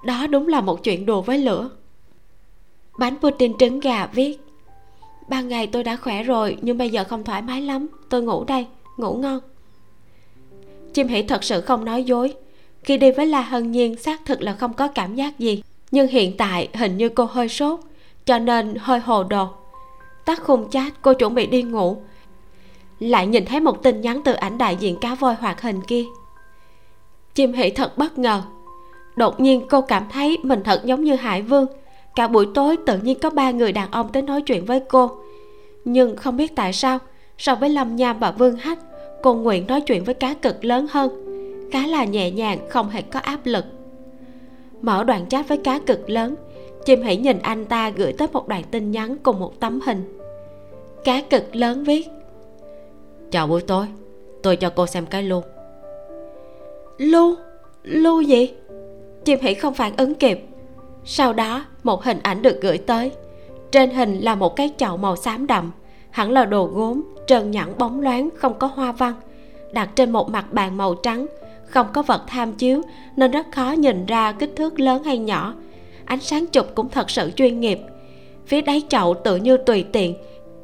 Đó 0.05 0.27
đúng 0.27 0.49
là 0.49 0.61
một 0.61 0.83
chuyện 0.83 1.07
đùa 1.07 1.23
với 1.23 1.39
lửa. 1.39 1.71
Bánh 2.99 3.17
pudding 3.21 3.59
trứng 3.59 3.81
gà 3.81 4.07
viết. 4.07 4.41
Ban 5.29 5.49
ngày 5.49 5.67
tôi 5.67 5.85
đã 5.85 5.97
khỏe 5.97 6.23
rồi 6.23 6.57
nhưng 6.63 6.79
bây 6.79 6.91
giờ 6.91 7.05
không 7.05 7.25
thoải 7.25 7.43
mái 7.43 7.61
lắm. 7.61 7.87
Tôi 8.09 8.23
ngủ 8.23 8.45
đây 8.45 8.67
ngủ 8.97 9.15
ngon. 9.15 9.41
Chim 10.95 11.09
hỉ 11.09 11.23
thật 11.23 11.45
sự 11.45 11.61
không 11.61 11.85
nói 11.85 12.05
dối. 12.05 12.35
Khi 12.85 12.97
đi 12.99 13.11
với 13.11 13.27
la 13.27 13.41
hân 13.41 13.73
nhiên 13.73 13.97
xác 13.97 14.25
thực 14.25 14.43
là 14.43 14.53
không 14.53 14.73
có 14.73 14.89
cảm 14.89 15.15
giác 15.15 15.39
gì 15.39 15.63
nhưng 15.91 16.07
hiện 16.07 16.37
tại 16.37 16.69
hình 16.75 16.97
như 16.97 17.09
cô 17.09 17.25
hơi 17.25 17.49
sốt, 17.49 17.81
cho 18.25 18.39
nên 18.39 18.75
hơi 18.79 19.01
hồ 19.01 19.25
đồ. 19.25 19.49
Tắt 20.25 20.43
khung 20.43 20.71
chat, 20.71 20.93
cô 21.03 21.15
chuẩn 21.15 21.35
bị 21.35 21.47
đi 21.47 21.63
ngủ. 21.63 21.97
Lại 22.99 23.27
nhìn 23.27 23.45
thấy 23.45 23.61
một 23.61 23.83
tin 23.83 24.01
nhắn 24.01 24.21
từ 24.25 24.33
ảnh 24.33 24.59
đại 24.59 24.77
diện 24.77 24.97
cá 25.01 25.15
voi 25.15 25.35
hoạt 25.35 25.63
hình 25.63 25.81
kia. 25.83 26.05
Chim 27.35 27.53
hỉ 27.53 27.71
thật 27.71 27.99
bất 27.99 28.19
ngờ. 28.19 28.43
Đột 29.17 29.41
nhiên 29.41 29.67
cô 29.71 29.81
cảm 29.81 30.07
thấy 30.13 30.39
mình 30.43 30.63
thật 30.65 30.83
giống 30.85 31.05
như 31.05 31.15
hải 31.15 31.43
vương. 31.43 31.67
Cả 32.15 32.29
buổi 32.29 32.47
tối 32.55 32.77
tự 32.87 32.99
nhiên 32.99 33.19
có 33.19 33.31
ba 33.31 33.51
người 33.51 33.73
đàn 33.73 33.91
ông 33.91 34.13
tới 34.13 34.23
nói 34.23 34.43
chuyện 34.43 34.65
với 34.65 34.81
cô. 34.81 35.11
Nhưng 35.85 36.17
không 36.17 36.37
biết 36.37 36.57
tại 36.57 36.73
sao, 36.73 36.99
so 37.39 37.55
với 37.55 37.69
lâm 37.69 37.97
nham 37.97 38.19
và 38.19 38.31
vương 38.31 38.57
hách, 38.57 38.79
cô 39.23 39.35
nguyện 39.35 39.67
nói 39.67 39.81
chuyện 39.81 40.05
với 40.05 40.15
cá 40.15 40.35
cực 40.35 40.65
lớn 40.65 40.87
hơn. 40.91 41.11
Khá 41.73 41.87
là 41.87 42.05
nhẹ 42.05 42.31
nhàng, 42.31 42.59
không 42.71 42.91
hề 42.91 43.03
có 43.03 43.21
áp 43.21 43.41
lực 43.45 43.65
mở 44.83 45.05
đoạn 45.05 45.27
chat 45.29 45.49
với 45.49 45.59
cá 45.59 45.79
cực 45.79 46.11
lớn. 46.11 46.35
Chim 46.85 47.03
hãy 47.03 47.17
nhìn 47.17 47.39
anh 47.43 47.65
ta 47.65 47.91
gửi 47.91 48.13
tới 48.13 48.29
một 48.33 48.49
đoạn 48.49 48.63
tin 48.71 48.91
nhắn 48.91 49.17
cùng 49.23 49.39
một 49.41 49.61
tấm 49.61 49.81
hình. 49.87 50.19
Cá 51.05 51.23
cực 51.31 51.57
lớn 51.57 51.85
viết, 51.85 52.09
chào 53.31 53.47
buổi 53.47 53.63
tối, 53.63 53.87
tôi 54.43 54.57
cho 54.57 54.71
cô 54.71 54.87
xem 54.87 55.07
cái 55.07 55.23
luôn 55.23 55.45
lu? 56.99 57.35
Lu 57.83 58.21
gì? 58.21 58.55
Chim 59.25 59.39
hỷ 59.43 59.55
không 59.55 59.75
phản 59.75 59.97
ứng 59.97 60.15
kịp. 60.15 60.47
Sau 61.05 61.33
đó, 61.33 61.65
một 61.83 62.05
hình 62.05 62.19
ảnh 62.23 62.43
được 62.43 62.61
gửi 62.61 62.79
tới. 62.79 63.13
Trên 63.71 63.91
hình 63.91 64.21
là 64.21 64.35
một 64.35 64.57
cái 64.57 64.71
chậu 64.77 64.97
màu 64.97 65.17
xám 65.17 65.47
đậm, 65.47 65.73
hẳn 66.11 66.31
là 66.31 66.45
đồ 66.45 66.67
gốm, 66.67 67.03
trơn 67.27 67.51
nhẵn 67.51 67.79
bóng 67.79 68.01
loáng, 68.01 68.29
không 68.37 68.59
có 68.59 68.67
hoa 68.67 68.93
văn. 68.93 69.15
Đặt 69.73 69.91
trên 69.95 70.11
một 70.11 70.31
mặt 70.31 70.53
bàn 70.53 70.77
màu 70.77 70.95
trắng 70.95 71.27
không 71.67 71.87
có 71.93 72.03
vật 72.03 72.23
tham 72.27 72.53
chiếu, 72.53 72.83
nên 73.17 73.31
rất 73.31 73.53
khó 73.53 73.71
nhìn 73.71 74.07
ra 74.07 74.33
kích 74.33 74.53
thước 74.57 74.81
lớn 74.81 75.05
hay 75.05 75.19
nhỏ. 75.19 75.55
Ánh 76.05 76.21
sáng 76.21 76.47
chụp 76.47 76.67
cũng 76.75 76.89
thật 76.89 77.11
sự 77.11 77.31
chuyên 77.31 77.61
nghiệp. 77.61 77.81
Phía 78.47 78.61
đáy 78.61 78.83
chậu 78.89 79.15
tự 79.15 79.37
như 79.37 79.57
tùy 79.57 79.85
tiện, 79.93 80.15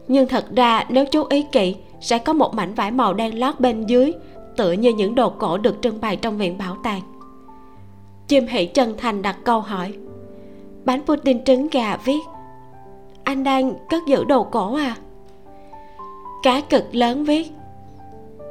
nhưng 0.09 0.29
thật 0.29 0.45
ra 0.57 0.85
nếu 0.89 1.05
chú 1.07 1.25
ý 1.25 1.47
kỹ, 1.53 1.77
sẽ 2.01 2.19
có 2.19 2.33
một 2.33 2.55
mảnh 2.55 2.75
vải 2.75 2.91
màu 2.91 3.15
đen 3.15 3.41
lót 3.41 3.61
bên 3.61 3.87
dưới, 3.87 4.13
tựa 4.57 4.73
như 4.73 4.93
những 4.93 5.15
đồ 5.15 5.31
cổ 5.31 5.59
được 5.59 5.77
trưng 5.83 6.01
bày 6.01 6.17
trong 6.17 6.39
viện 6.39 6.59
bảo 6.59 6.77
tàng. 6.85 7.01
Chim 8.29 8.47
hỷ 8.47 8.67
chân 8.67 8.95
thành 8.99 9.23
đặt 9.23 9.37
câu 9.45 9.61
hỏi. 9.61 9.93
Bánh 10.85 11.03
pudding 11.07 11.45
trứng 11.45 11.69
gà 11.69 11.97
viết. 11.97 12.21
Anh 13.25 13.45
đang 13.45 13.75
cất 13.91 14.03
giữ 14.07 14.25
đồ 14.25 14.43
cổ 14.45 14.75
à? 14.75 14.97
Cá 16.43 16.61
cực 16.61 16.95
lớn 16.95 17.25
viết. 17.25 17.53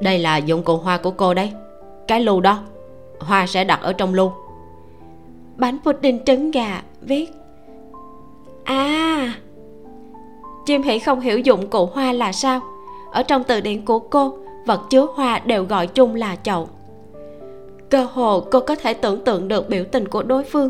Đây 0.02 0.19
là 0.19 0.38
dụng 0.38 0.64
cụ 0.64 0.78
hoa 0.78 0.98
của 0.98 1.11
cô 1.11 1.34
đấy 1.34 1.52
cái 2.07 2.22
lu 2.22 2.41
đó, 2.41 2.60
hoa 3.19 3.48
sẽ 3.48 3.64
đặt 3.64 3.82
ở 3.82 3.94
trong 3.94 4.14
lu 4.14 4.32
bánh 5.57 5.78
pudding 5.84 6.26
trứng 6.26 6.52
gà, 6.52 6.82
viết. 7.02 7.32
À 8.64 9.34
chim 10.65 10.82
hỉ 10.82 10.99
không 10.99 11.19
hiểu 11.19 11.40
dụng 11.40 11.68
cụ 11.68 11.86
hoa 11.86 12.11
là 12.11 12.32
sao. 12.32 12.60
Ở 13.11 13.23
trong 13.23 13.44
từ 13.44 13.61
điển 13.61 13.86
của 13.86 13.99
cô, 13.99 14.34
vật 14.65 14.82
chứa 14.90 15.07
hoa 15.15 15.40
đều 15.40 15.64
gọi 15.64 15.88
chung 15.88 16.15
là 16.15 16.36
chậu. 16.36 16.69
Cơ 17.90 18.07
hồ 18.14 18.44
cô 18.52 18.60
có 18.60 18.76
thể 18.76 18.94
tưởng 18.94 19.23
tượng 19.23 19.48
được 19.48 19.69
biểu 19.69 19.84
tình 19.91 20.07
của 20.07 20.23
đối 20.23 20.44
phương. 20.44 20.69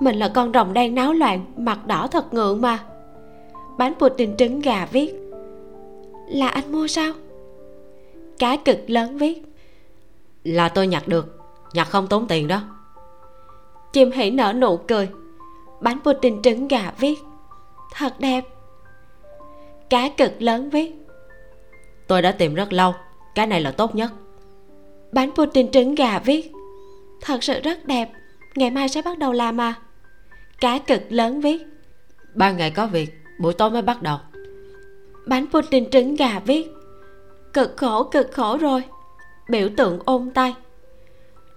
Mình 0.00 0.16
là 0.16 0.28
con 0.28 0.52
rồng 0.52 0.72
đang 0.72 0.94
náo 0.94 1.12
loạn, 1.12 1.44
mặt 1.56 1.86
đỏ 1.86 2.08
thật 2.10 2.34
ngượng 2.34 2.60
mà. 2.60 2.78
Bánh 3.78 3.94
pudding 3.94 4.36
trứng 4.36 4.60
gà 4.60 4.86
viết. 4.92 5.14
Là 6.28 6.48
anh 6.48 6.72
mua 6.72 6.86
sao? 6.86 7.12
Cá 8.38 8.56
cực 8.56 8.90
lớn 8.90 9.18
viết 9.18 9.42
là 10.44 10.68
tôi 10.68 10.86
nhặt 10.86 11.08
được. 11.08 11.36
Nhặt 11.72 11.88
không 11.90 12.06
tốn 12.06 12.26
tiền 12.28 12.48
đó. 12.48 12.60
Chim 13.92 14.10
hỉ 14.10 14.30
nở 14.30 14.52
nụ 14.52 14.76
cười. 14.76 15.08
Bánh 15.80 15.98
pudding 16.04 16.42
trứng 16.42 16.68
gà 16.68 16.92
viết. 16.98 17.18
Thật 17.94 18.14
đẹp. 18.20 18.44
Cá 19.90 20.08
cực 20.08 20.42
lớn 20.42 20.70
viết. 20.70 20.92
Tôi 22.06 22.22
đã 22.22 22.32
tìm 22.32 22.54
rất 22.54 22.72
lâu. 22.72 22.94
Cái 23.34 23.46
này 23.46 23.60
là 23.60 23.70
tốt 23.70 23.94
nhất. 23.94 24.10
Bánh 25.12 25.30
pudding 25.30 25.70
trứng 25.70 25.94
gà 25.94 26.18
viết. 26.18 26.52
Thật 27.20 27.44
sự 27.44 27.60
rất 27.60 27.86
đẹp. 27.86 28.10
Ngày 28.54 28.70
mai 28.70 28.88
sẽ 28.88 29.02
bắt 29.02 29.18
đầu 29.18 29.32
làm 29.32 29.60
à. 29.60 29.74
Cá 30.60 30.78
cực 30.78 31.02
lớn 31.08 31.40
viết. 31.40 31.62
Ban 32.34 32.56
ngày 32.56 32.70
có 32.70 32.86
việc 32.86 33.10
buổi 33.40 33.54
tối 33.54 33.70
mới 33.70 33.82
bắt 33.82 34.02
đầu. 34.02 34.18
Bánh 35.26 35.46
pudding 35.52 35.90
trứng 35.90 36.16
gà 36.16 36.40
viết. 36.46 36.66
Cực 37.52 37.76
khổ 37.76 38.02
cực 38.02 38.32
khổ 38.32 38.58
rồi 38.58 38.82
biểu 39.50 39.68
tượng 39.76 39.98
ôm 40.04 40.30
tay. 40.30 40.54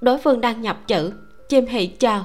Đối 0.01 0.17
phương 0.17 0.41
đang 0.41 0.61
nhập 0.61 0.77
chữ 0.87 1.11
chim 1.49 1.65
hị 1.65 1.87
chờ 1.87 2.23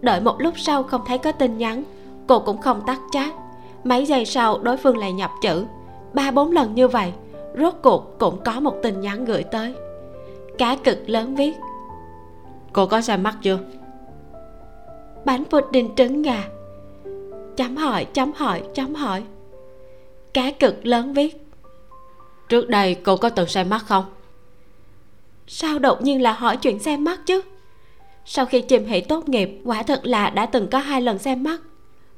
đợi 0.00 0.20
một 0.20 0.40
lúc 0.40 0.54
sau 0.56 0.82
không 0.82 1.00
thấy 1.06 1.18
có 1.18 1.32
tin 1.32 1.58
nhắn 1.58 1.84
cô 2.26 2.38
cũng 2.38 2.60
không 2.60 2.80
tắt 2.86 3.00
chat. 3.10 3.34
Mấy 3.84 4.06
giây 4.06 4.24
sau 4.24 4.58
đối 4.58 4.76
phương 4.76 4.98
lại 4.98 5.12
nhập 5.12 5.30
chữ. 5.42 5.64
Ba 6.12 6.30
bốn 6.30 6.52
lần 6.52 6.74
như 6.74 6.88
vậy 6.88 7.12
rốt 7.58 7.74
cuộc 7.82 8.18
cũng 8.18 8.40
có 8.44 8.60
một 8.60 8.74
tin 8.82 9.00
nhắn 9.00 9.24
gửi 9.24 9.42
tới. 9.42 9.74
Cá 10.58 10.76
cực 10.84 10.98
lớn 11.08 11.34
viết. 11.34 11.54
Cô 12.72 12.86
có 12.86 13.00
xem 13.00 13.22
mắt 13.22 13.36
chưa? 13.42 13.58
Bánh 15.24 15.44
pudding 15.44 15.94
trứng 15.94 16.22
gà. 16.22 16.44
Chấm 17.56 17.76
hỏi 17.76 18.04
chấm 18.04 18.32
hỏi 18.32 18.62
chấm 18.74 18.94
hỏi. 18.94 19.22
Cá 20.34 20.50
cực 20.50 20.86
lớn 20.86 21.12
viết. 21.12 21.44
Trước 22.48 22.68
đây 22.68 22.94
cô 22.94 23.16
có 23.16 23.28
từng 23.28 23.48
xem 23.48 23.68
mắt 23.68 23.82
không 23.86 24.04
sao 25.48 25.78
đột 25.78 26.02
nhiên 26.02 26.22
là 26.22 26.32
hỏi 26.32 26.56
chuyện 26.56 26.78
xem 26.78 27.04
mắt 27.04 27.20
chứ? 27.26 27.42
Sau 28.24 28.46
khi 28.46 28.60
chìm 28.60 28.86
hỷ 28.86 29.00
tốt 29.00 29.28
nghiệp 29.28 29.50
quả 29.64 29.82
thật 29.82 30.00
là 30.04 30.30
đã 30.30 30.46
từng 30.46 30.68
có 30.70 30.78
hai 30.78 31.02
lần 31.02 31.18
xem 31.18 31.42
mắt. 31.42 31.60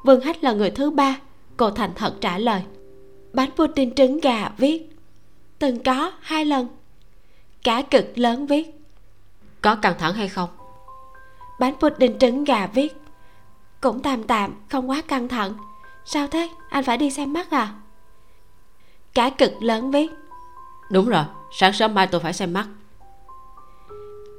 Vương 0.04 0.20
hách 0.20 0.44
là 0.44 0.52
người 0.52 0.70
thứ 0.70 0.90
ba 0.90 1.16
cô 1.56 1.70
thành 1.70 1.90
thật 1.94 2.14
trả 2.20 2.38
lời. 2.38 2.62
Bánh 3.32 3.50
pudding 3.50 3.94
trứng 3.94 4.20
gà 4.20 4.48
viết. 4.58 4.96
Từng 5.58 5.82
có 5.82 6.12
hai 6.20 6.44
lần. 6.44 6.68
Cá 7.64 7.82
cực 7.82 8.18
lớn 8.18 8.46
viết. 8.46 8.80
Có 9.60 9.76
căng 9.76 9.94
thẳng 9.98 10.14
hay 10.14 10.28
không? 10.28 10.48
Bánh 11.60 11.74
pudding 11.80 12.18
trứng 12.18 12.44
gà 12.44 12.66
viết. 12.66 12.96
Cũng 13.80 14.02
tạm 14.02 14.22
tạm 14.22 14.54
không 14.68 14.90
quá 14.90 15.02
căng 15.08 15.28
thẳng. 15.28 15.52
Sao 16.04 16.26
thế? 16.26 16.48
Anh 16.70 16.84
phải 16.84 16.96
đi 16.96 17.10
xem 17.10 17.32
mắt 17.32 17.50
à? 17.50 17.74
Cá 19.14 19.30
cực 19.30 19.62
lớn 19.62 19.90
viết. 19.90 20.10
Đúng 20.90 21.08
rồi 21.08 21.24
sáng 21.52 21.72
sớm 21.72 21.94
mai 21.94 22.06
tôi 22.06 22.20
phải 22.20 22.32
xem 22.32 22.52
mắt 22.52 22.66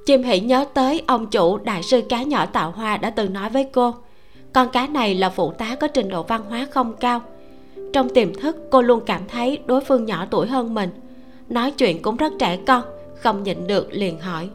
chim 0.05 0.23
hỷ 0.23 0.39
nhớ 0.39 0.65
tới 0.73 1.03
ông 1.07 1.27
chủ 1.27 1.57
đại 1.57 1.83
sư 1.83 2.01
cá 2.09 2.23
nhỏ 2.23 2.45
tạo 2.45 2.71
hoa 2.71 2.97
đã 2.97 3.09
từng 3.09 3.33
nói 3.33 3.49
với 3.49 3.63
cô. 3.63 3.93
Con 4.53 4.69
cá 4.69 4.87
này 4.87 5.15
là 5.15 5.29
phụ 5.29 5.51
tá 5.51 5.75
có 5.79 5.87
trình 5.87 6.09
độ 6.09 6.23
văn 6.23 6.41
hóa 6.49 6.67
không 6.71 6.93
cao. 6.99 7.21
Trong 7.93 8.09
tiềm 8.09 8.33
thức 8.35 8.57
cô 8.71 8.81
luôn 8.81 9.01
cảm 9.05 9.21
thấy 9.27 9.59
đối 9.65 9.81
phương 9.81 10.05
nhỏ 10.05 10.25
tuổi 10.31 10.47
hơn 10.47 10.73
mình. 10.73 10.89
Nói 11.49 11.71
chuyện 11.71 12.01
cũng 12.01 12.17
rất 12.17 12.33
trẻ 12.39 12.59
con 12.67 12.83
không 13.15 13.43
nhịn 13.43 13.67
được 13.67 13.87
liền 13.91 14.19
hỏi. 14.19 14.49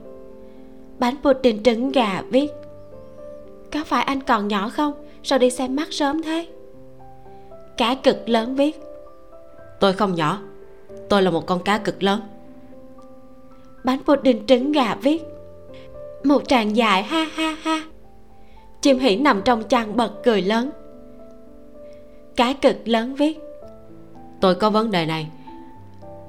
Bánh 0.98 1.16
pudding 1.22 1.62
trứng 1.62 1.92
gà 1.92 2.22
viết. 2.30 2.48
Có 3.72 3.84
phải 3.86 4.02
anh 4.02 4.20
còn 4.20 4.48
nhỏ 4.48 4.68
không? 4.68 4.92
Sao 5.22 5.38
đi 5.38 5.50
xem 5.50 5.76
mắt 5.76 5.88
sớm 5.90 6.22
thế? 6.22 6.46
Cá 7.76 7.94
cực 7.94 8.28
lớn 8.28 8.54
viết. 8.54 8.80
Tôi 9.80 9.92
không 9.92 10.14
nhỏ. 10.14 10.40
Tôi 11.08 11.22
là 11.22 11.30
một 11.30 11.46
con 11.46 11.62
cá 11.62 11.78
cực 11.78 12.02
lớn. 12.02 12.20
Bánh 13.84 13.98
pudding 14.04 14.46
trứng 14.46 14.72
gà 14.72 14.94
viết 14.94 15.22
một 16.28 16.48
tràng 16.48 16.76
dài 16.76 17.02
ha 17.02 17.26
ha 17.34 17.56
ha. 17.62 17.82
Chim 18.80 18.98
hỉ 18.98 19.16
nằm 19.16 19.42
trong 19.44 19.62
chăn 19.62 19.96
bật 19.96 20.12
cười 20.24 20.42
lớn. 20.42 20.70
Cá 22.36 22.52
cực 22.52 22.88
lớn 22.88 23.14
viết. 23.14 23.38
Tôi 24.40 24.54
có 24.54 24.70
vấn 24.70 24.90
đề 24.90 25.06
này. 25.06 25.28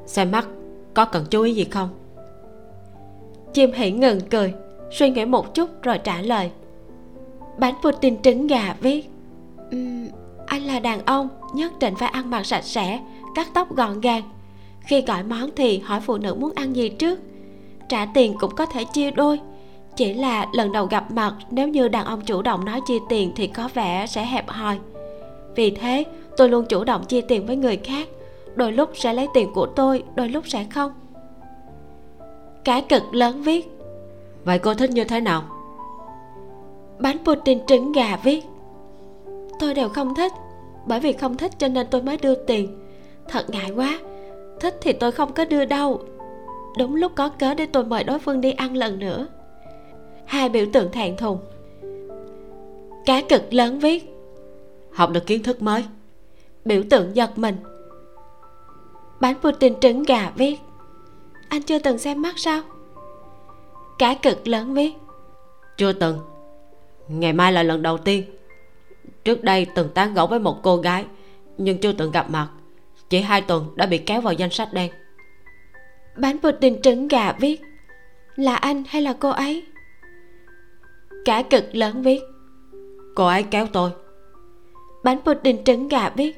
Xem 0.05 0.31
mắt 0.31 0.47
có 0.93 1.05
cần 1.05 1.25
chú 1.29 1.41
ý 1.41 1.53
gì 1.53 1.63
không? 1.63 1.89
Chim 3.53 3.71
hỉ 3.71 3.91
ngừng 3.91 4.21
cười 4.21 4.53
suy 4.91 5.09
nghĩ 5.09 5.25
một 5.25 5.53
chút 5.53 5.69
rồi 5.83 5.97
trả 5.97 6.21
lời. 6.21 6.51
Bánh 7.57 7.75
pudding 7.83 8.21
trứng 8.21 8.47
gà 8.47 8.75
viết. 8.81 9.09
Um, 9.71 10.07
anh 10.45 10.63
là 10.63 10.79
đàn 10.79 11.05
ông 11.05 11.29
nhất 11.53 11.79
định 11.79 11.95
phải 11.95 12.09
ăn 12.09 12.29
mặc 12.29 12.45
sạch 12.45 12.63
sẽ 12.63 12.99
cắt 13.35 13.47
tóc 13.53 13.75
gọn 13.75 14.01
gàng. 14.01 14.23
Khi 14.81 15.01
gọi 15.01 15.23
món 15.23 15.49
thì 15.55 15.79
hỏi 15.79 15.99
phụ 15.99 16.17
nữ 16.17 16.33
muốn 16.33 16.51
ăn 16.55 16.75
gì 16.75 16.89
trước. 16.89 17.19
Trả 17.89 18.05
tiền 18.05 18.35
cũng 18.39 18.55
có 18.55 18.65
thể 18.65 18.83
chia 18.83 19.11
đôi 19.11 19.39
chỉ 19.97 20.13
là 20.13 20.47
lần 20.51 20.71
đầu 20.71 20.85
gặp 20.85 21.11
mặt 21.11 21.33
nếu 21.49 21.67
như 21.67 21.87
đàn 21.87 22.05
ông 22.05 22.21
chủ 22.21 22.41
động 22.41 22.65
nói 22.65 22.81
chia 22.87 22.97
tiền 23.09 23.31
thì 23.35 23.47
có 23.47 23.69
vẻ 23.73 24.05
sẽ 24.07 24.25
hẹp 24.25 24.49
hòi. 24.49 24.79
Vì 25.55 25.71
thế 25.71 26.03
tôi 26.37 26.49
luôn 26.49 26.65
chủ 26.65 26.83
động 26.83 27.05
chia 27.05 27.21
tiền 27.21 27.45
với 27.45 27.55
người 27.55 27.77
khác. 27.77 28.07
Đôi 28.55 28.71
lúc 28.71 28.89
sẽ 28.95 29.13
lấy 29.13 29.27
tiền 29.33 29.53
của 29.53 29.65
tôi 29.65 30.03
đôi 30.15 30.29
lúc 30.29 30.47
sẽ 30.47 30.65
không. 30.73 30.91
Cái 32.63 32.81
cực 32.81 33.03
lớn 33.13 33.41
viết. 33.41 33.71
Vậy 34.45 34.59
cô 34.59 34.73
thích 34.73 34.89
như 34.89 35.03
thế 35.03 35.21
nào? 35.21 35.43
Bánh 36.99 37.17
pudding 37.25 37.65
trứng 37.67 37.91
gà 37.91 38.17
viết. 38.23 38.45
Tôi 39.59 39.73
đều 39.73 39.89
không 39.89 40.15
thích 40.15 40.31
bởi 40.85 40.99
vì 40.99 41.13
không 41.13 41.37
thích 41.37 41.51
cho 41.57 41.67
nên 41.67 41.87
tôi 41.91 42.01
mới 42.01 42.17
đưa 42.17 42.35
tiền. 42.35 42.79
Thật 43.27 43.49
ngại 43.49 43.71
quá 43.75 43.99
thích 44.59 44.77
thì 44.81 44.93
tôi 44.93 45.11
không 45.11 45.33
có 45.33 45.45
đưa 45.45 45.65
đâu. 45.65 45.99
Đúng 46.77 46.95
lúc 46.95 47.11
có 47.15 47.29
cớ 47.29 47.53
để 47.53 47.65
tôi 47.65 47.83
mời 47.83 48.03
đối 48.03 48.19
phương 48.19 48.41
đi 48.41 48.51
ăn 48.51 48.75
lần 48.75 48.99
nữa 48.99 49.27
hai 50.27 50.49
biểu 50.49 50.65
tượng 50.73 50.91
thẹn 50.91 51.17
thùng. 51.17 51.39
Cá 53.05 53.21
cực 53.29 53.53
lớn 53.53 53.79
viết. 53.79 54.13
Học 54.93 55.09
được 55.09 55.25
kiến 55.25 55.43
thức 55.43 55.61
mới. 55.61 55.85
Biểu 56.65 56.83
tượng 56.89 57.15
giật 57.15 57.37
mình. 57.37 57.55
Bánh 59.19 59.35
pudding 59.41 59.79
trứng 59.79 60.03
gà 60.03 60.31
viết. 60.35 60.59
Anh 61.49 61.61
chưa 61.61 61.79
từng 61.79 61.97
xem 61.97 62.21
mắt 62.21 62.33
sao? 62.37 62.61
Cá 63.97 64.13
cực 64.13 64.47
lớn 64.47 64.73
viết. 64.73 64.93
Chưa 65.77 65.93
từng. 65.93 66.19
Ngày 67.07 67.33
mai 67.33 67.53
là 67.53 67.63
lần 67.63 67.81
đầu 67.81 67.97
tiên. 67.97 68.23
Trước 69.23 69.43
đây 69.43 69.67
từng 69.75 69.89
tán 69.89 70.13
gẫu 70.13 70.27
với 70.27 70.39
một 70.39 70.59
cô 70.63 70.77
gái 70.77 71.05
nhưng 71.57 71.77
chưa 71.77 71.91
từng 71.91 72.11
gặp 72.11 72.29
mặt. 72.29 72.47
Chỉ 73.09 73.21
hai 73.21 73.41
tuần 73.41 73.65
đã 73.75 73.85
bị 73.85 73.97
kéo 73.97 74.21
vào 74.21 74.33
danh 74.33 74.49
sách 74.49 74.73
đen. 74.73 74.91
Bánh 76.17 76.37
pudding 76.39 76.81
trứng 76.81 77.07
gà 77.07 77.33
viết. 77.39 77.61
Là 78.35 78.55
anh 78.55 78.83
hay 78.87 79.01
là 79.01 79.13
cô 79.19 79.29
ấy 79.29 79.63
cả 81.27 81.43
cực 81.49 81.75
lớn 81.75 82.01
viết. 82.01 82.21
Cô 83.15 83.27
ấy 83.27 83.43
kéo 83.43 83.67
tôi. 83.73 83.91
Bánh 85.03 85.19
pudding 85.25 85.63
trứng 85.63 85.87
gà 85.87 86.09
viết. 86.09 86.37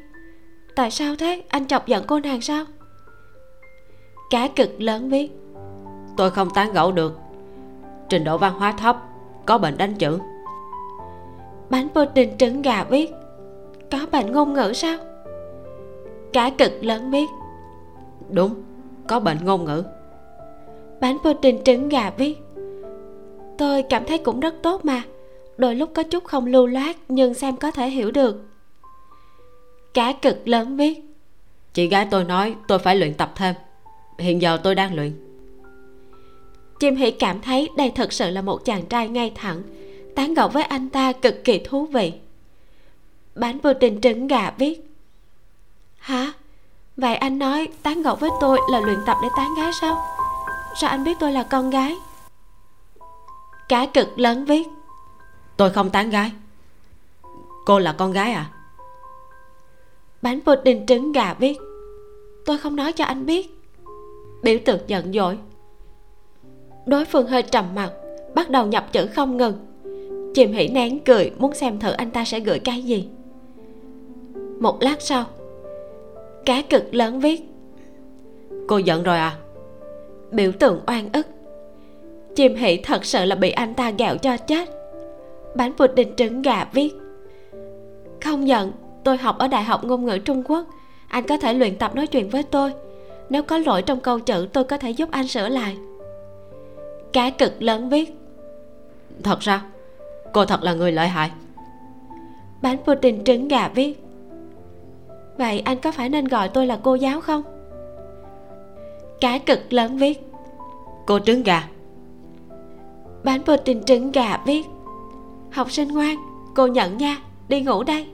Tại 0.76 0.92
sao 0.92 1.16
thế? 1.16 1.44
Anh 1.50 1.68
chọc 1.68 1.88
giận 1.88 2.04
cô 2.08 2.20
nàng 2.20 2.42
sao? 2.42 2.66
Cá 4.30 4.48
cực 4.48 4.82
lớn 4.82 5.10
viết. 5.10 5.32
Tôi 6.18 6.32
không 6.32 6.50
tán 6.56 6.74
gẫu 6.74 6.92
được. 6.92 7.20
Trình 8.10 8.24
độ 8.24 8.38
văn 8.38 8.54
hóa 8.54 8.72
thấp 8.72 8.98
có 9.46 9.58
bệnh 9.58 9.78
đánh 9.78 9.96
chữ. 9.96 10.20
Bánh 11.70 11.88
pudding 11.90 12.38
trứng 12.38 12.62
gà 12.62 12.84
viết. 12.84 13.12
Có 13.92 14.00
bệnh 14.12 14.32
ngôn 14.32 14.54
ngữ 14.54 14.74
sao? 14.74 14.98
Cá 16.34 16.50
cực 16.50 16.84
lớn 16.84 17.12
viết. 17.12 17.30
Đúng 18.30 18.64
có 19.08 19.20
bệnh 19.20 19.38
ngôn 19.46 19.66
ngữ. 19.66 19.84
Bánh 21.02 21.18
pudding 21.24 21.64
trứng 21.64 21.90
gà 21.90 22.10
viết 22.18 22.38
tôi 23.60 23.84
cảm 23.84 24.06
thấy 24.06 24.18
cũng 24.18 24.40
rất 24.40 24.56
tốt 24.62 24.86
mà. 24.86 25.04
Đôi 25.58 25.76
lúc 25.76 25.92
có 25.94 26.04
chút 26.04 26.24
không 26.24 26.46
lưu 26.46 26.68
loát 26.68 26.98
nhưng 27.08 27.34
xem 27.34 27.56
có 27.56 27.72
thể 27.72 27.90
hiểu 27.90 28.12
được. 28.12 28.46
Cá 29.94 30.14
cực 30.14 30.48
lớn 30.48 30.78
viết 30.78 31.00
chị 31.74 31.88
gái 31.88 32.08
tôi 32.12 32.24
nói 32.24 32.56
tôi 32.68 32.80
phải 32.80 32.96
luyện 32.96 33.14
tập 33.14 33.32
thêm. 33.36 33.56
Hiện 34.18 34.42
giờ 34.42 34.58
tôi 34.64 34.76
đang 34.76 34.96
luyện. 34.96 35.12
Chim 36.80 36.96
hỷ 36.96 37.12
cảm 37.12 37.42
thấy 37.42 37.70
đây 37.78 37.92
thật 37.96 38.14
sự 38.14 38.30
là 38.30 38.42
một 38.42 38.66
chàng 38.66 38.86
trai 38.86 39.08
ngay 39.08 39.32
thẳng 39.36 39.62
tán 40.16 40.34
gẫu 40.34 40.48
với 40.48 40.64
anh 40.64 40.90
ta 40.90 41.12
cực 41.12 41.44
kỳ 41.44 41.60
thú 41.60 41.86
vị. 41.86 42.14
Bánh 43.36 43.60
pudding 43.60 44.02
trứng 44.02 44.28
gà 44.28 44.52
viết 44.58 44.92
hả? 45.98 46.34
Vậy 46.98 47.16
anh 47.16 47.40
nói 47.40 47.68
tán 47.84 48.02
gẫu 48.02 48.16
với 48.16 48.30
tôi 48.42 48.60
là 48.72 48.80
luyện 48.80 49.00
tập 49.06 49.18
để 49.24 49.30
tán 49.38 49.56
gái 49.58 49.72
sao? 49.82 50.06
Sao 50.82 50.90
anh 50.90 51.04
biết 51.04 51.18
tôi 51.20 51.32
là 51.32 51.44
con 51.44 51.70
gái 51.70 51.96
cá 53.70 53.86
cực 53.86 54.20
lớn 54.20 54.46
viết. 54.46 54.68
Tôi 55.58 55.70
không 55.70 55.90
tán 55.90 56.10
gái. 56.10 56.32
Cô 57.66 57.80
là 57.80 57.94
con 57.98 58.12
gái 58.12 58.32
à? 58.32 58.52
Bánh 60.22 60.40
pudding 60.42 60.86
trứng 60.86 61.12
gà 61.12 61.34
viết. 61.34 61.58
Tôi 62.46 62.58
không 62.58 62.76
nói 62.76 62.94
cho 62.94 63.06
anh 63.06 63.26
biết. 63.26 63.50
Biểu 64.44 64.58
tượng 64.66 64.80
giận 64.88 65.14
dỗi. 65.14 65.38
Đối 66.86 67.06
phương 67.06 67.28
hơi 67.28 67.44
trầm 67.44 67.66
mặt 67.76 67.92
bắt 68.36 68.50
đầu 68.50 68.66
nhập 68.66 68.92
chữ 68.92 69.08
không 69.08 69.38
ngừng. 69.38 69.66
Chìm 70.36 70.54
hỉ 70.54 70.68
nén 70.68 71.00
cười 71.04 71.32
muốn 71.38 71.54
xem 71.54 71.80
thử 71.80 71.92
anh 71.92 72.12
ta 72.12 72.26
sẽ 72.26 72.40
gửi 72.40 72.60
cái 72.60 72.84
gì. 72.84 73.10
Một 74.60 74.82
lát 74.82 75.02
sau 75.02 75.26
cá 76.46 76.62
cực 76.62 76.94
lớn 76.94 77.20
viết. 77.20 77.42
Cô 78.68 78.78
giận 78.78 79.04
rồi 79.04 79.18
à? 79.18 79.38
Biểu 80.32 80.52
tượng 80.52 80.82
oan 80.88 81.10
ức 81.14 81.28
chim 82.40 82.56
hỷ 82.56 82.78
thật 82.78 83.06
sự 83.06 83.26
là 83.26 83.36
bị 83.36 83.52
anh 83.52 83.74
ta 83.74 83.92
gạo 83.92 84.18
cho 84.18 84.38
chết. 84.38 84.70
Bánh 85.56 85.74
pudding 85.74 86.16
trứng 86.16 86.42
gà 86.42 86.66
viết. 86.74 86.94
Không 88.24 88.48
giận 88.48 88.72
tôi 89.04 89.18
học 89.18 89.38
ở 89.38 89.48
đại 89.48 89.64
học 89.64 89.84
ngôn 89.84 90.06
ngữ 90.06 90.18
trung 90.18 90.44
quốc. 90.48 90.66
Anh 91.08 91.24
có 91.28 91.38
thể 91.38 91.54
luyện 91.54 91.78
tập 91.78 91.96
nói 91.96 92.08
chuyện 92.08 92.30
với 92.30 92.44
tôi. 92.44 92.74
Nếu 93.30 93.44
có 93.44 93.58
lỗi 93.58 93.82
trong 93.82 94.00
câu 94.00 94.20
chữ 94.20 94.48
tôi 94.54 94.64
có 94.64 94.78
thể 94.78 94.92
giúp 94.92 95.12
anh 95.12 95.28
sửa 95.28 95.50
lại. 95.50 95.78
Cá 97.14 97.30
cực 97.30 97.62
lớn 97.62 97.90
viết. 97.90 98.18
Thật 99.24 99.44
sao? 99.44 99.60
Cô 100.34 100.46
thật 100.46 100.64
là 100.64 100.74
người 100.74 100.92
lợi 100.92 101.08
hại. 101.08 101.32
Bánh 102.62 102.78
pudding 102.78 103.24
trứng 103.24 103.48
gà 103.48 103.68
viết. 103.68 104.04
Vậy 105.38 105.60
anh 105.60 105.78
có 105.78 105.92
phải 105.92 106.10
nên 106.10 106.26
gọi 106.26 106.50
tôi 106.50 106.68
là 106.68 106.80
cô 106.84 106.96
giáo 106.96 107.22
không? 107.22 107.44
Cá 109.22 109.38
cực 109.38 109.74
lớn 109.74 109.98
viết. 109.98 110.32
Cô 111.06 111.20
trứng 111.20 111.44
gà 111.44 111.68
bánh 113.24 113.44
pudding 113.44 113.84
trứng 113.84 114.12
gà 114.12 114.38
viết 114.46 114.66
học 115.52 115.72
sinh 115.72 115.88
ngoan 115.88 116.16
cô 116.56 116.68
nhận 116.68 116.98
nha 116.98 117.18
đi 117.48 117.62
ngủ 117.62 117.84
đây. 117.84 118.08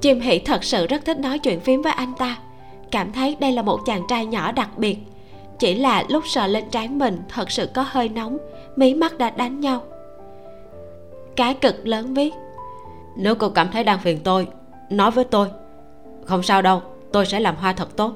Chim 0.00 0.20
hỷ 0.20 0.38
thật 0.38 0.64
sự 0.64 0.86
rất 0.86 1.04
thích 1.04 1.18
nói 1.18 1.38
chuyện 1.38 1.60
phím 1.60 1.82
với 1.82 1.92
anh 1.92 2.12
ta. 2.18 2.38
Cảm 2.90 3.12
thấy 3.12 3.36
đây 3.40 3.52
là 3.52 3.62
một 3.62 3.80
chàng 3.86 4.02
trai 4.08 4.26
nhỏ 4.26 4.52
đặc 4.52 4.78
biệt. 4.78 4.98
Chỉ 5.58 5.74
là 5.74 6.04
lúc 6.08 6.26
sờ 6.26 6.46
lên 6.46 6.70
trán 6.70 6.98
mình 6.98 7.18
thật 7.28 7.50
sự 7.50 7.68
có 7.74 7.84
hơi 7.88 8.08
nóng 8.08 8.38
mí 8.76 8.94
mắt 8.94 9.18
đã 9.18 9.30
đánh 9.30 9.60
nhau. 9.60 9.82
Cái 11.36 11.54
cực 11.54 11.86
lớn 11.86 12.14
viết 12.14 12.34
nếu 13.16 13.34
cô 13.34 13.48
cảm 13.48 13.68
thấy 13.72 13.84
đang 13.84 13.98
phiền 13.98 14.18
tôi 14.24 14.48
nói 14.90 15.10
với 15.10 15.24
tôi. 15.24 15.48
Không 16.24 16.42
sao 16.42 16.62
đâu 16.62 16.82
tôi 17.12 17.26
sẽ 17.26 17.40
làm 17.40 17.56
hoa 17.56 17.72
thật 17.72 17.96
tốt. 17.96 18.12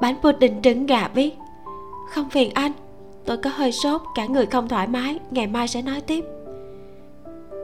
Bánh 0.00 0.16
pudding 0.22 0.62
trứng 0.62 0.86
gà 0.86 1.08
viết 1.14 1.38
không 2.10 2.30
phiền 2.30 2.50
anh 2.54 2.72
tôi 3.26 3.36
có 3.36 3.50
hơi 3.54 3.72
sốt, 3.72 4.02
cả 4.14 4.26
người 4.26 4.46
không 4.46 4.68
thoải 4.68 4.86
mái, 4.86 5.18
ngày 5.30 5.46
mai 5.46 5.68
sẽ 5.68 5.82
nói 5.82 6.00
tiếp. 6.00 6.24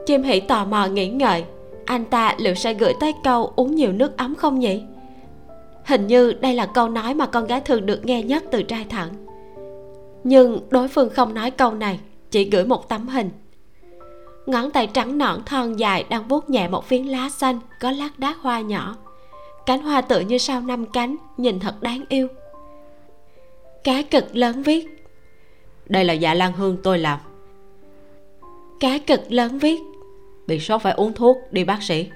Chim 0.05 0.23
hỉ 0.23 0.39
tò 0.39 0.65
mò 0.65 0.85
nghĩ 0.85 1.07
ngợi, 1.07 1.43
anh 1.85 2.05
ta 2.05 2.35
liệu 2.37 2.55
sẽ 2.55 2.73
gửi 2.73 2.93
tới 2.99 3.13
câu 3.23 3.53
uống 3.55 3.75
nhiều 3.75 3.91
nước 3.91 4.17
ấm 4.17 4.35
không 4.35 4.59
nhỉ? 4.59 4.81
Hình 5.85 6.07
như 6.07 6.33
đây 6.33 6.53
là 6.53 6.65
câu 6.65 6.89
nói 6.89 7.13
mà 7.13 7.25
con 7.25 7.47
gái 7.47 7.61
thường 7.61 7.85
được 7.85 8.05
nghe 8.05 8.23
nhất 8.23 8.43
từ 8.51 8.63
trai 8.63 8.85
thẳng. 8.89 9.09
Nhưng 10.23 10.59
đối 10.69 10.87
phương 10.87 11.09
không 11.09 11.33
nói 11.33 11.51
câu 11.51 11.71
này, 11.71 11.99
chỉ 12.31 12.49
gửi 12.49 12.65
một 12.65 12.89
tấm 12.89 13.07
hình. 13.07 13.29
Ngón 14.45 14.71
tay 14.71 14.87
trắng 14.87 15.17
nõn 15.17 15.43
thon 15.45 15.73
dài 15.73 16.05
đang 16.09 16.27
vuốt 16.27 16.49
nhẹ 16.49 16.67
một 16.67 16.85
phiến 16.85 17.05
lá 17.05 17.29
xanh 17.29 17.59
có 17.79 17.91
lát 17.91 18.19
đá 18.19 18.35
hoa 18.41 18.61
nhỏ. 18.61 18.95
Cánh 19.65 19.81
hoa 19.81 20.01
tựa 20.01 20.19
như 20.19 20.37
sao 20.37 20.61
năm 20.61 20.85
cánh, 20.85 21.15
nhìn 21.37 21.59
thật 21.59 21.81
đáng 21.81 22.03
yêu. 22.09 22.27
Cá 23.83 24.01
cực 24.01 24.35
lớn 24.35 24.63
viết 24.63 25.02
đây 25.85 26.05
là 26.05 26.13
dạ 26.13 26.33
lan 26.33 26.53
hương 26.53 26.77
tôi 26.83 26.99
làm. 26.99 27.19
Cá 28.79 28.97
cực 29.07 29.31
lớn 29.31 29.59
viết. 29.59 29.79
Bị 30.47 30.59
sốt 30.59 30.81
phải 30.81 30.93
uống 30.93 31.13
thuốc, 31.13 31.37
đi 31.51 31.63
bác 31.63 31.83
sĩ. 31.83 32.09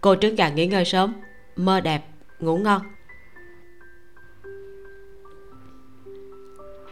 Cô 0.00 0.14
trứng 0.14 0.34
gà 0.34 0.48
nghỉ 0.48 0.66
ngơi 0.66 0.84
sớm. 0.84 1.14
Mơ 1.56 1.80
đẹp, 1.80 2.02
ngủ 2.40 2.56
ngon. 2.56 2.82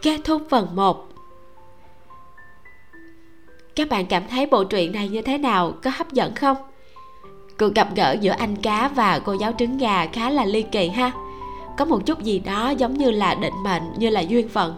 Kết 0.03 0.21
thúc 0.25 0.43
phần 0.51 0.77
1 0.77 1.09
các 3.79 3.89
bạn 3.89 4.07
cảm 4.07 4.23
thấy 4.31 4.47
bộ 4.47 4.65
truyện 4.65 4.93
này 4.93 5.09
như 5.09 5.23
thế 5.23 5.39
nào? 5.39 5.73
Có 5.83 5.91
hấp 5.95 6.13
dẫn 6.13 6.35
không? 6.35 6.57
Cuộc 7.59 7.75
gặp 7.75 7.89
gỡ 7.97 8.17
giữa 8.21 8.33
anh 8.39 8.57
cá 8.57 8.89
và 8.89 9.19
cô 9.19 9.33
giáo 9.33 9.53
trứng 9.59 9.79
gà 9.79 10.07
khá 10.07 10.31
là 10.31 10.45
ly 10.45 10.63
kỳ 10.63 10.89
ha. 10.89 11.13
Có 11.77 11.85
một 11.85 12.07
chút 12.07 12.23
gì 12.23 12.39
đó 12.39 12.71
giống 12.71 12.95
như 12.95 13.11
là 13.11 13.35
định 13.35 13.55
mệnh, 13.65 13.83
như 13.97 14.11
là 14.11 14.21
duyên 14.21 14.49
phận 14.49 14.75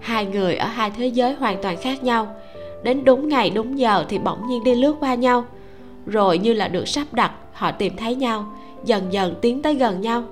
hai 0.00 0.26
người 0.26 0.56
ở 0.56 0.66
hai 0.66 0.90
thế 0.90 1.06
giới 1.06 1.34
hoàn 1.34 1.62
toàn 1.62 1.76
khác 1.76 2.02
nhau. 2.02 2.34
Đến 2.82 3.04
đúng 3.04 3.28
ngày, 3.28 3.50
đúng 3.50 3.78
giờ 3.78 4.04
thì 4.08 4.18
bỗng 4.18 4.48
nhiên 4.48 4.64
đi 4.64 4.74
lướt 4.74 4.96
qua 5.00 5.14
nhau. 5.14 5.44
Rồi 6.06 6.38
như 6.38 6.52
là 6.52 6.68
được 6.68 6.88
sắp 6.88 7.06
đặt, 7.12 7.32
họ 7.52 7.70
tìm 7.72 7.96
thấy 7.96 8.14
nhau, 8.14 8.52
dần 8.84 9.12
dần 9.12 9.34
tiến 9.40 9.62
tới 9.62 9.74
gần 9.74 10.00
nhau. 10.00 10.22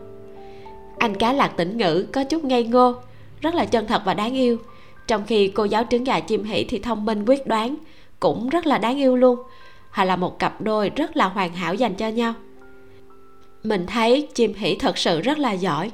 Anh 0.98 1.14
cá 1.14 1.32
lạc 1.32 1.48
tỉnh 1.56 1.76
ngữ, 1.76 2.06
có 2.12 2.24
chút 2.24 2.44
ngây 2.44 2.64
ngô, 2.64 2.94
rất 3.40 3.54
là 3.54 3.64
chân 3.64 3.86
thật 3.86 4.02
và 4.04 4.14
đáng 4.14 4.34
yêu. 4.34 4.58
Trong 5.06 5.22
khi 5.26 5.48
cô 5.48 5.64
giáo 5.64 5.84
trứng 5.90 6.04
gà 6.04 6.20
chim 6.20 6.44
hỉ 6.44 6.64
thì 6.64 6.78
thông 6.78 7.04
minh 7.04 7.24
quyết 7.26 7.46
đoán, 7.46 7.76
cũng 8.20 8.48
rất 8.48 8.66
là 8.66 8.78
đáng 8.78 8.96
yêu 8.96 9.16
luôn. 9.16 9.38
Họ 9.90 10.04
là 10.04 10.16
một 10.16 10.38
cặp 10.38 10.60
đôi 10.60 10.90
rất 10.96 11.16
là 11.16 11.28
hoàn 11.28 11.52
hảo 11.52 11.74
dành 11.74 11.94
cho 11.94 12.08
nhau. 12.08 12.34
Mình 13.62 13.86
thấy 13.86 14.28
chim 14.34 14.54
hỉ 14.54 14.74
thật 14.74 14.98
sự 14.98 15.20
rất 15.20 15.38
là 15.38 15.52
giỏi 15.52 15.90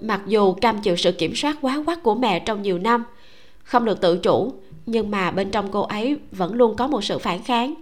mặc 0.00 0.20
dù 0.26 0.52
cam 0.52 0.80
chịu 0.80 0.96
sự 0.96 1.12
kiểm 1.12 1.34
soát 1.34 1.56
quá 1.60 1.82
quắt 1.86 2.02
của 2.02 2.14
mẹ 2.14 2.40
trong 2.40 2.62
nhiều 2.62 2.78
năm, 2.78 3.04
không 3.62 3.84
được 3.84 4.00
tự 4.00 4.18
chủ, 4.18 4.52
nhưng 4.86 5.10
mà 5.10 5.30
bên 5.30 5.50
trong 5.50 5.68
cô 5.70 5.80
ấy 5.80 6.16
vẫn 6.32 6.54
luôn 6.54 6.76
có 6.76 6.86
một 6.86 7.04
sự 7.04 7.18
phản 7.18 7.42
kháng. 7.42 7.74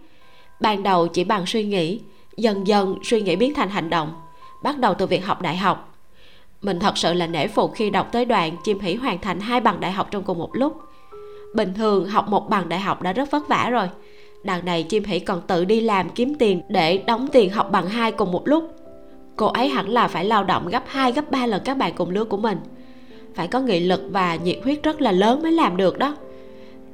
Ban 0.61 0.83
đầu 0.83 1.09
chỉ 1.09 1.25
bằng 1.25 1.47
suy 1.47 1.65
nghĩ, 1.65 2.01
dần 2.37 2.67
dần 2.67 2.99
suy 3.05 3.23
nghĩ 3.23 3.37
biến 3.37 3.55
thành 3.55 3.69
hành 3.69 3.91
động, 3.91 4.13
bắt 4.63 4.79
đầu 4.79 4.95
từ 4.95 5.07
việc 5.07 5.27
học 5.27 5.43
đại 5.43 5.57
học. 5.57 5.95
Mình 6.63 6.79
thật 6.79 6.99
sự 6.99 7.13
là 7.13 7.27
nể 7.27 7.49
phục 7.49 7.73
khi 7.75 7.91
đọc 7.91 8.09
tới 8.13 8.25
đoạn 8.25 8.57
chim 8.65 8.81
hỉ 8.81 8.95
hoàn 8.95 9.19
thành 9.19 9.41
hai 9.41 9.61
bằng 9.61 9.81
đại 9.81 9.93
học 9.93 10.09
trong 10.11 10.23
cùng 10.23 10.39
một 10.39 10.51
lúc. 10.53 10.81
Bình 11.55 11.75
thường 11.75 12.09
học 12.09 12.29
một 12.29 12.49
bằng 12.49 12.69
đại 12.69 12.81
học 12.81 13.03
đã 13.03 13.13
rất 13.13 13.31
vất 13.31 13.49
vả 13.49 13.71
rồi. 13.71 13.89
Đằng 14.45 14.65
này 14.65 14.83
chim 14.83 15.05
hỉ 15.05 15.19
còn 15.19 15.41
tự 15.47 15.65
đi 15.65 15.81
làm 15.81 16.11
kiếm 16.11 16.35
tiền 16.35 16.63
để 16.69 16.99
đóng 17.07 17.29
tiền 17.33 17.51
học 17.51 17.71
bằng 17.71 17.87
hai 17.89 18.13
cùng 18.13 18.33
một 18.33 18.49
lúc 18.49 18.78
cô 19.39 19.47
ấy 19.47 19.69
hẳn 19.69 19.89
là 19.89 20.09
phải 20.09 20.25
lao 20.25 20.45
động 20.45 20.69
gấp 20.69 20.83
2 20.87 21.13
gấp 21.13 21.31
3 21.31 21.47
lần 21.47 21.63
các 21.65 21.77
bạn 21.77 21.93
cùng 21.97 22.11
lứa 22.11 22.25
của 22.25 22.37
mình. 22.37 22.59
Phải 23.35 23.49
có 23.49 23.61
nghị 23.61 23.81
lực 23.81 24.03
và 24.11 24.37
nhiệt 24.37 24.59
huyết 24.65 24.83
rất 24.83 25.01
là 25.01 25.13
lớn 25.13 25.43
mới 25.43 25.53
làm 25.53 25.77
được 25.77 25.99
đó. 25.99 26.17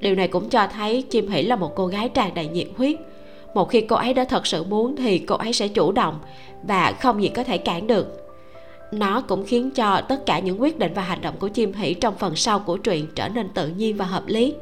Điều 0.01 0.15
này 0.15 0.29
cũng 0.29 0.49
cho 0.49 0.67
thấy 0.67 1.03
chim 1.03 1.29
hỉ 1.29 1.43
là 1.43 1.57
một 1.57 1.73
cô 1.75 1.87
gái 1.87 2.09
tràn 2.09 2.35
đầy 2.35 2.49
nhiệt 2.49 2.67
huyết. 2.77 2.97
Một 3.55 3.71
khi 3.71 3.81
cô 3.81 3.97
ấy 3.97 4.15
đã 4.15 4.25
thật 4.25 4.47
sự 4.47 4.65
muốn 4.65 4.97
thì 4.97 5.19
cô 5.19 5.35
ấy 5.35 5.53
sẽ 5.53 5.69
chủ 5.69 5.93
động 5.93 6.19
và 6.63 6.93
không 7.01 7.23
gì 7.23 7.29
có 7.29 7.45
thể 7.45 7.59
cản 7.59 7.87
được. 7.87 8.07
Nó 8.93 9.21
cũng 9.21 9.45
khiến 9.47 9.71
cho 9.71 10.01
tất 10.09 10.27
cả 10.27 10.39
những 10.39 10.63
quyết 10.63 10.79
định 10.79 10.93
và 10.95 11.03
hành 11.03 11.21
động 11.21 11.35
của 11.39 11.49
chim 11.49 11.73
hỉ 11.73 11.95
trong 11.95 12.15
phần 12.19 12.37
sau 12.37 12.59
của 12.59 12.77
truyện 12.77 13.07
trở 13.15 13.29
nên 13.29 13.49
tự 13.49 13.69
nhiên 13.69 13.97
và 13.97 14.05
hợp 14.05 14.23
lý. 14.27 14.55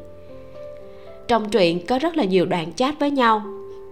Trong 1.29 1.51
truyện 1.51 1.87
có 1.87 1.99
rất 1.99 2.17
là 2.17 2.25
nhiều 2.25 2.47
đoạn 2.47 2.73
chat 2.73 3.01
với 3.01 3.11
nhau. 3.11 3.43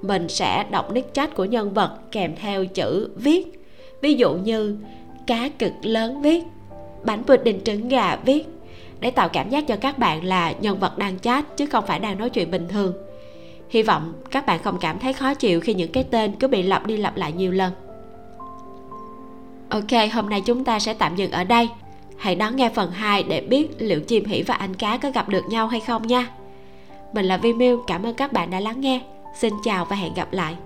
Mình 0.03 0.29
sẽ 0.29 0.65
đọc 0.71 0.93
nick 0.93 1.15
chat 1.15 1.35
của 1.35 1.45
nhân 1.45 1.75
vật 1.75 1.91
kèm 2.13 2.37
theo 2.37 2.67
chữ 2.67 3.11
viết 3.17 3.60
ví 4.01 4.15
dụ 4.15 4.35
như 4.35 4.77
cá 5.27 5.49
cực 5.59 5.73
lớn 5.83 6.23
viết, 6.23 6.45
bánh 7.05 7.25
pudding 7.25 7.65
trứng 7.65 7.89
gà 7.89 8.17
viết, 8.17 8.47
để 9.01 9.11
tạo 9.11 9.29
cảm 9.29 9.51
giác 9.51 9.67
cho 9.67 9.77
các 9.77 9.99
bạn 9.99 10.25
là 10.25 10.53
nhân 10.53 10.79
vật 10.79 10.99
đang 10.99 11.19
chat 11.19 11.57
chứ 11.57 11.67
không 11.67 11.87
phải 11.87 11.99
đang 11.99 12.19
nói 12.19 12.31
chuyện 12.31 12.51
bình 12.51 12.69
thường. 12.69 12.93
Hy 13.71 13.83
vọng 13.83 14.13
các 14.31 14.47
bạn 14.47 14.63
không 14.63 14.79
cảm 14.81 14.99
thấy 14.99 15.13
khó 15.13 15.35
chịu 15.35 15.61
khi 15.61 15.75
những 15.75 15.93
cái 15.93 16.05
tên 16.05 16.33
cứ 16.33 16.49
bị 16.49 16.63
lặp 16.63 16.87
đi 16.87 16.97
lặp 16.97 17.17
lại 17.17 17.33
nhiều 17.33 17.53
lần. 17.53 17.73
Ok, 19.69 20.13
hôm 20.13 20.29
nay 20.29 20.41
chúng 20.41 20.65
ta 20.65 20.79
sẽ 20.79 20.95
tạm 20.95 21.17
dừng 21.17 21.31
ở 21.31 21.45
đây. 21.45 21.69
Hãy 22.17 22.35
đón 22.35 22.57
nghe 22.57 22.69
phần 22.69 22.91
2 22.91 23.23
để 23.23 23.41
biết 23.41 23.69
liệu 23.79 24.01
chim 24.01 24.25
hỉ 24.25 24.43
và 24.43 24.55
anh 24.55 24.75
cá 24.75 24.97
có 24.97 25.11
gặp 25.11 25.29
được 25.29 25.45
nhau 25.49 25.67
hay 25.67 25.81
không 25.81 26.07
nha. 26.07 26.27
Mình 27.13 27.25
là 27.25 27.37
vi 27.37 27.53
miu, 27.53 27.85
cảm 27.87 28.03
ơn 28.03 28.15
các 28.15 28.33
bạn 28.33 28.51
đã 28.51 28.61
lắng 28.61 28.81
nghe. 28.81 29.01
Xin 29.39 29.55
chào 29.65 29.85
và 29.85 29.97
hẹn 29.97 30.15
gặp 30.15 30.33
lại. 30.33 30.57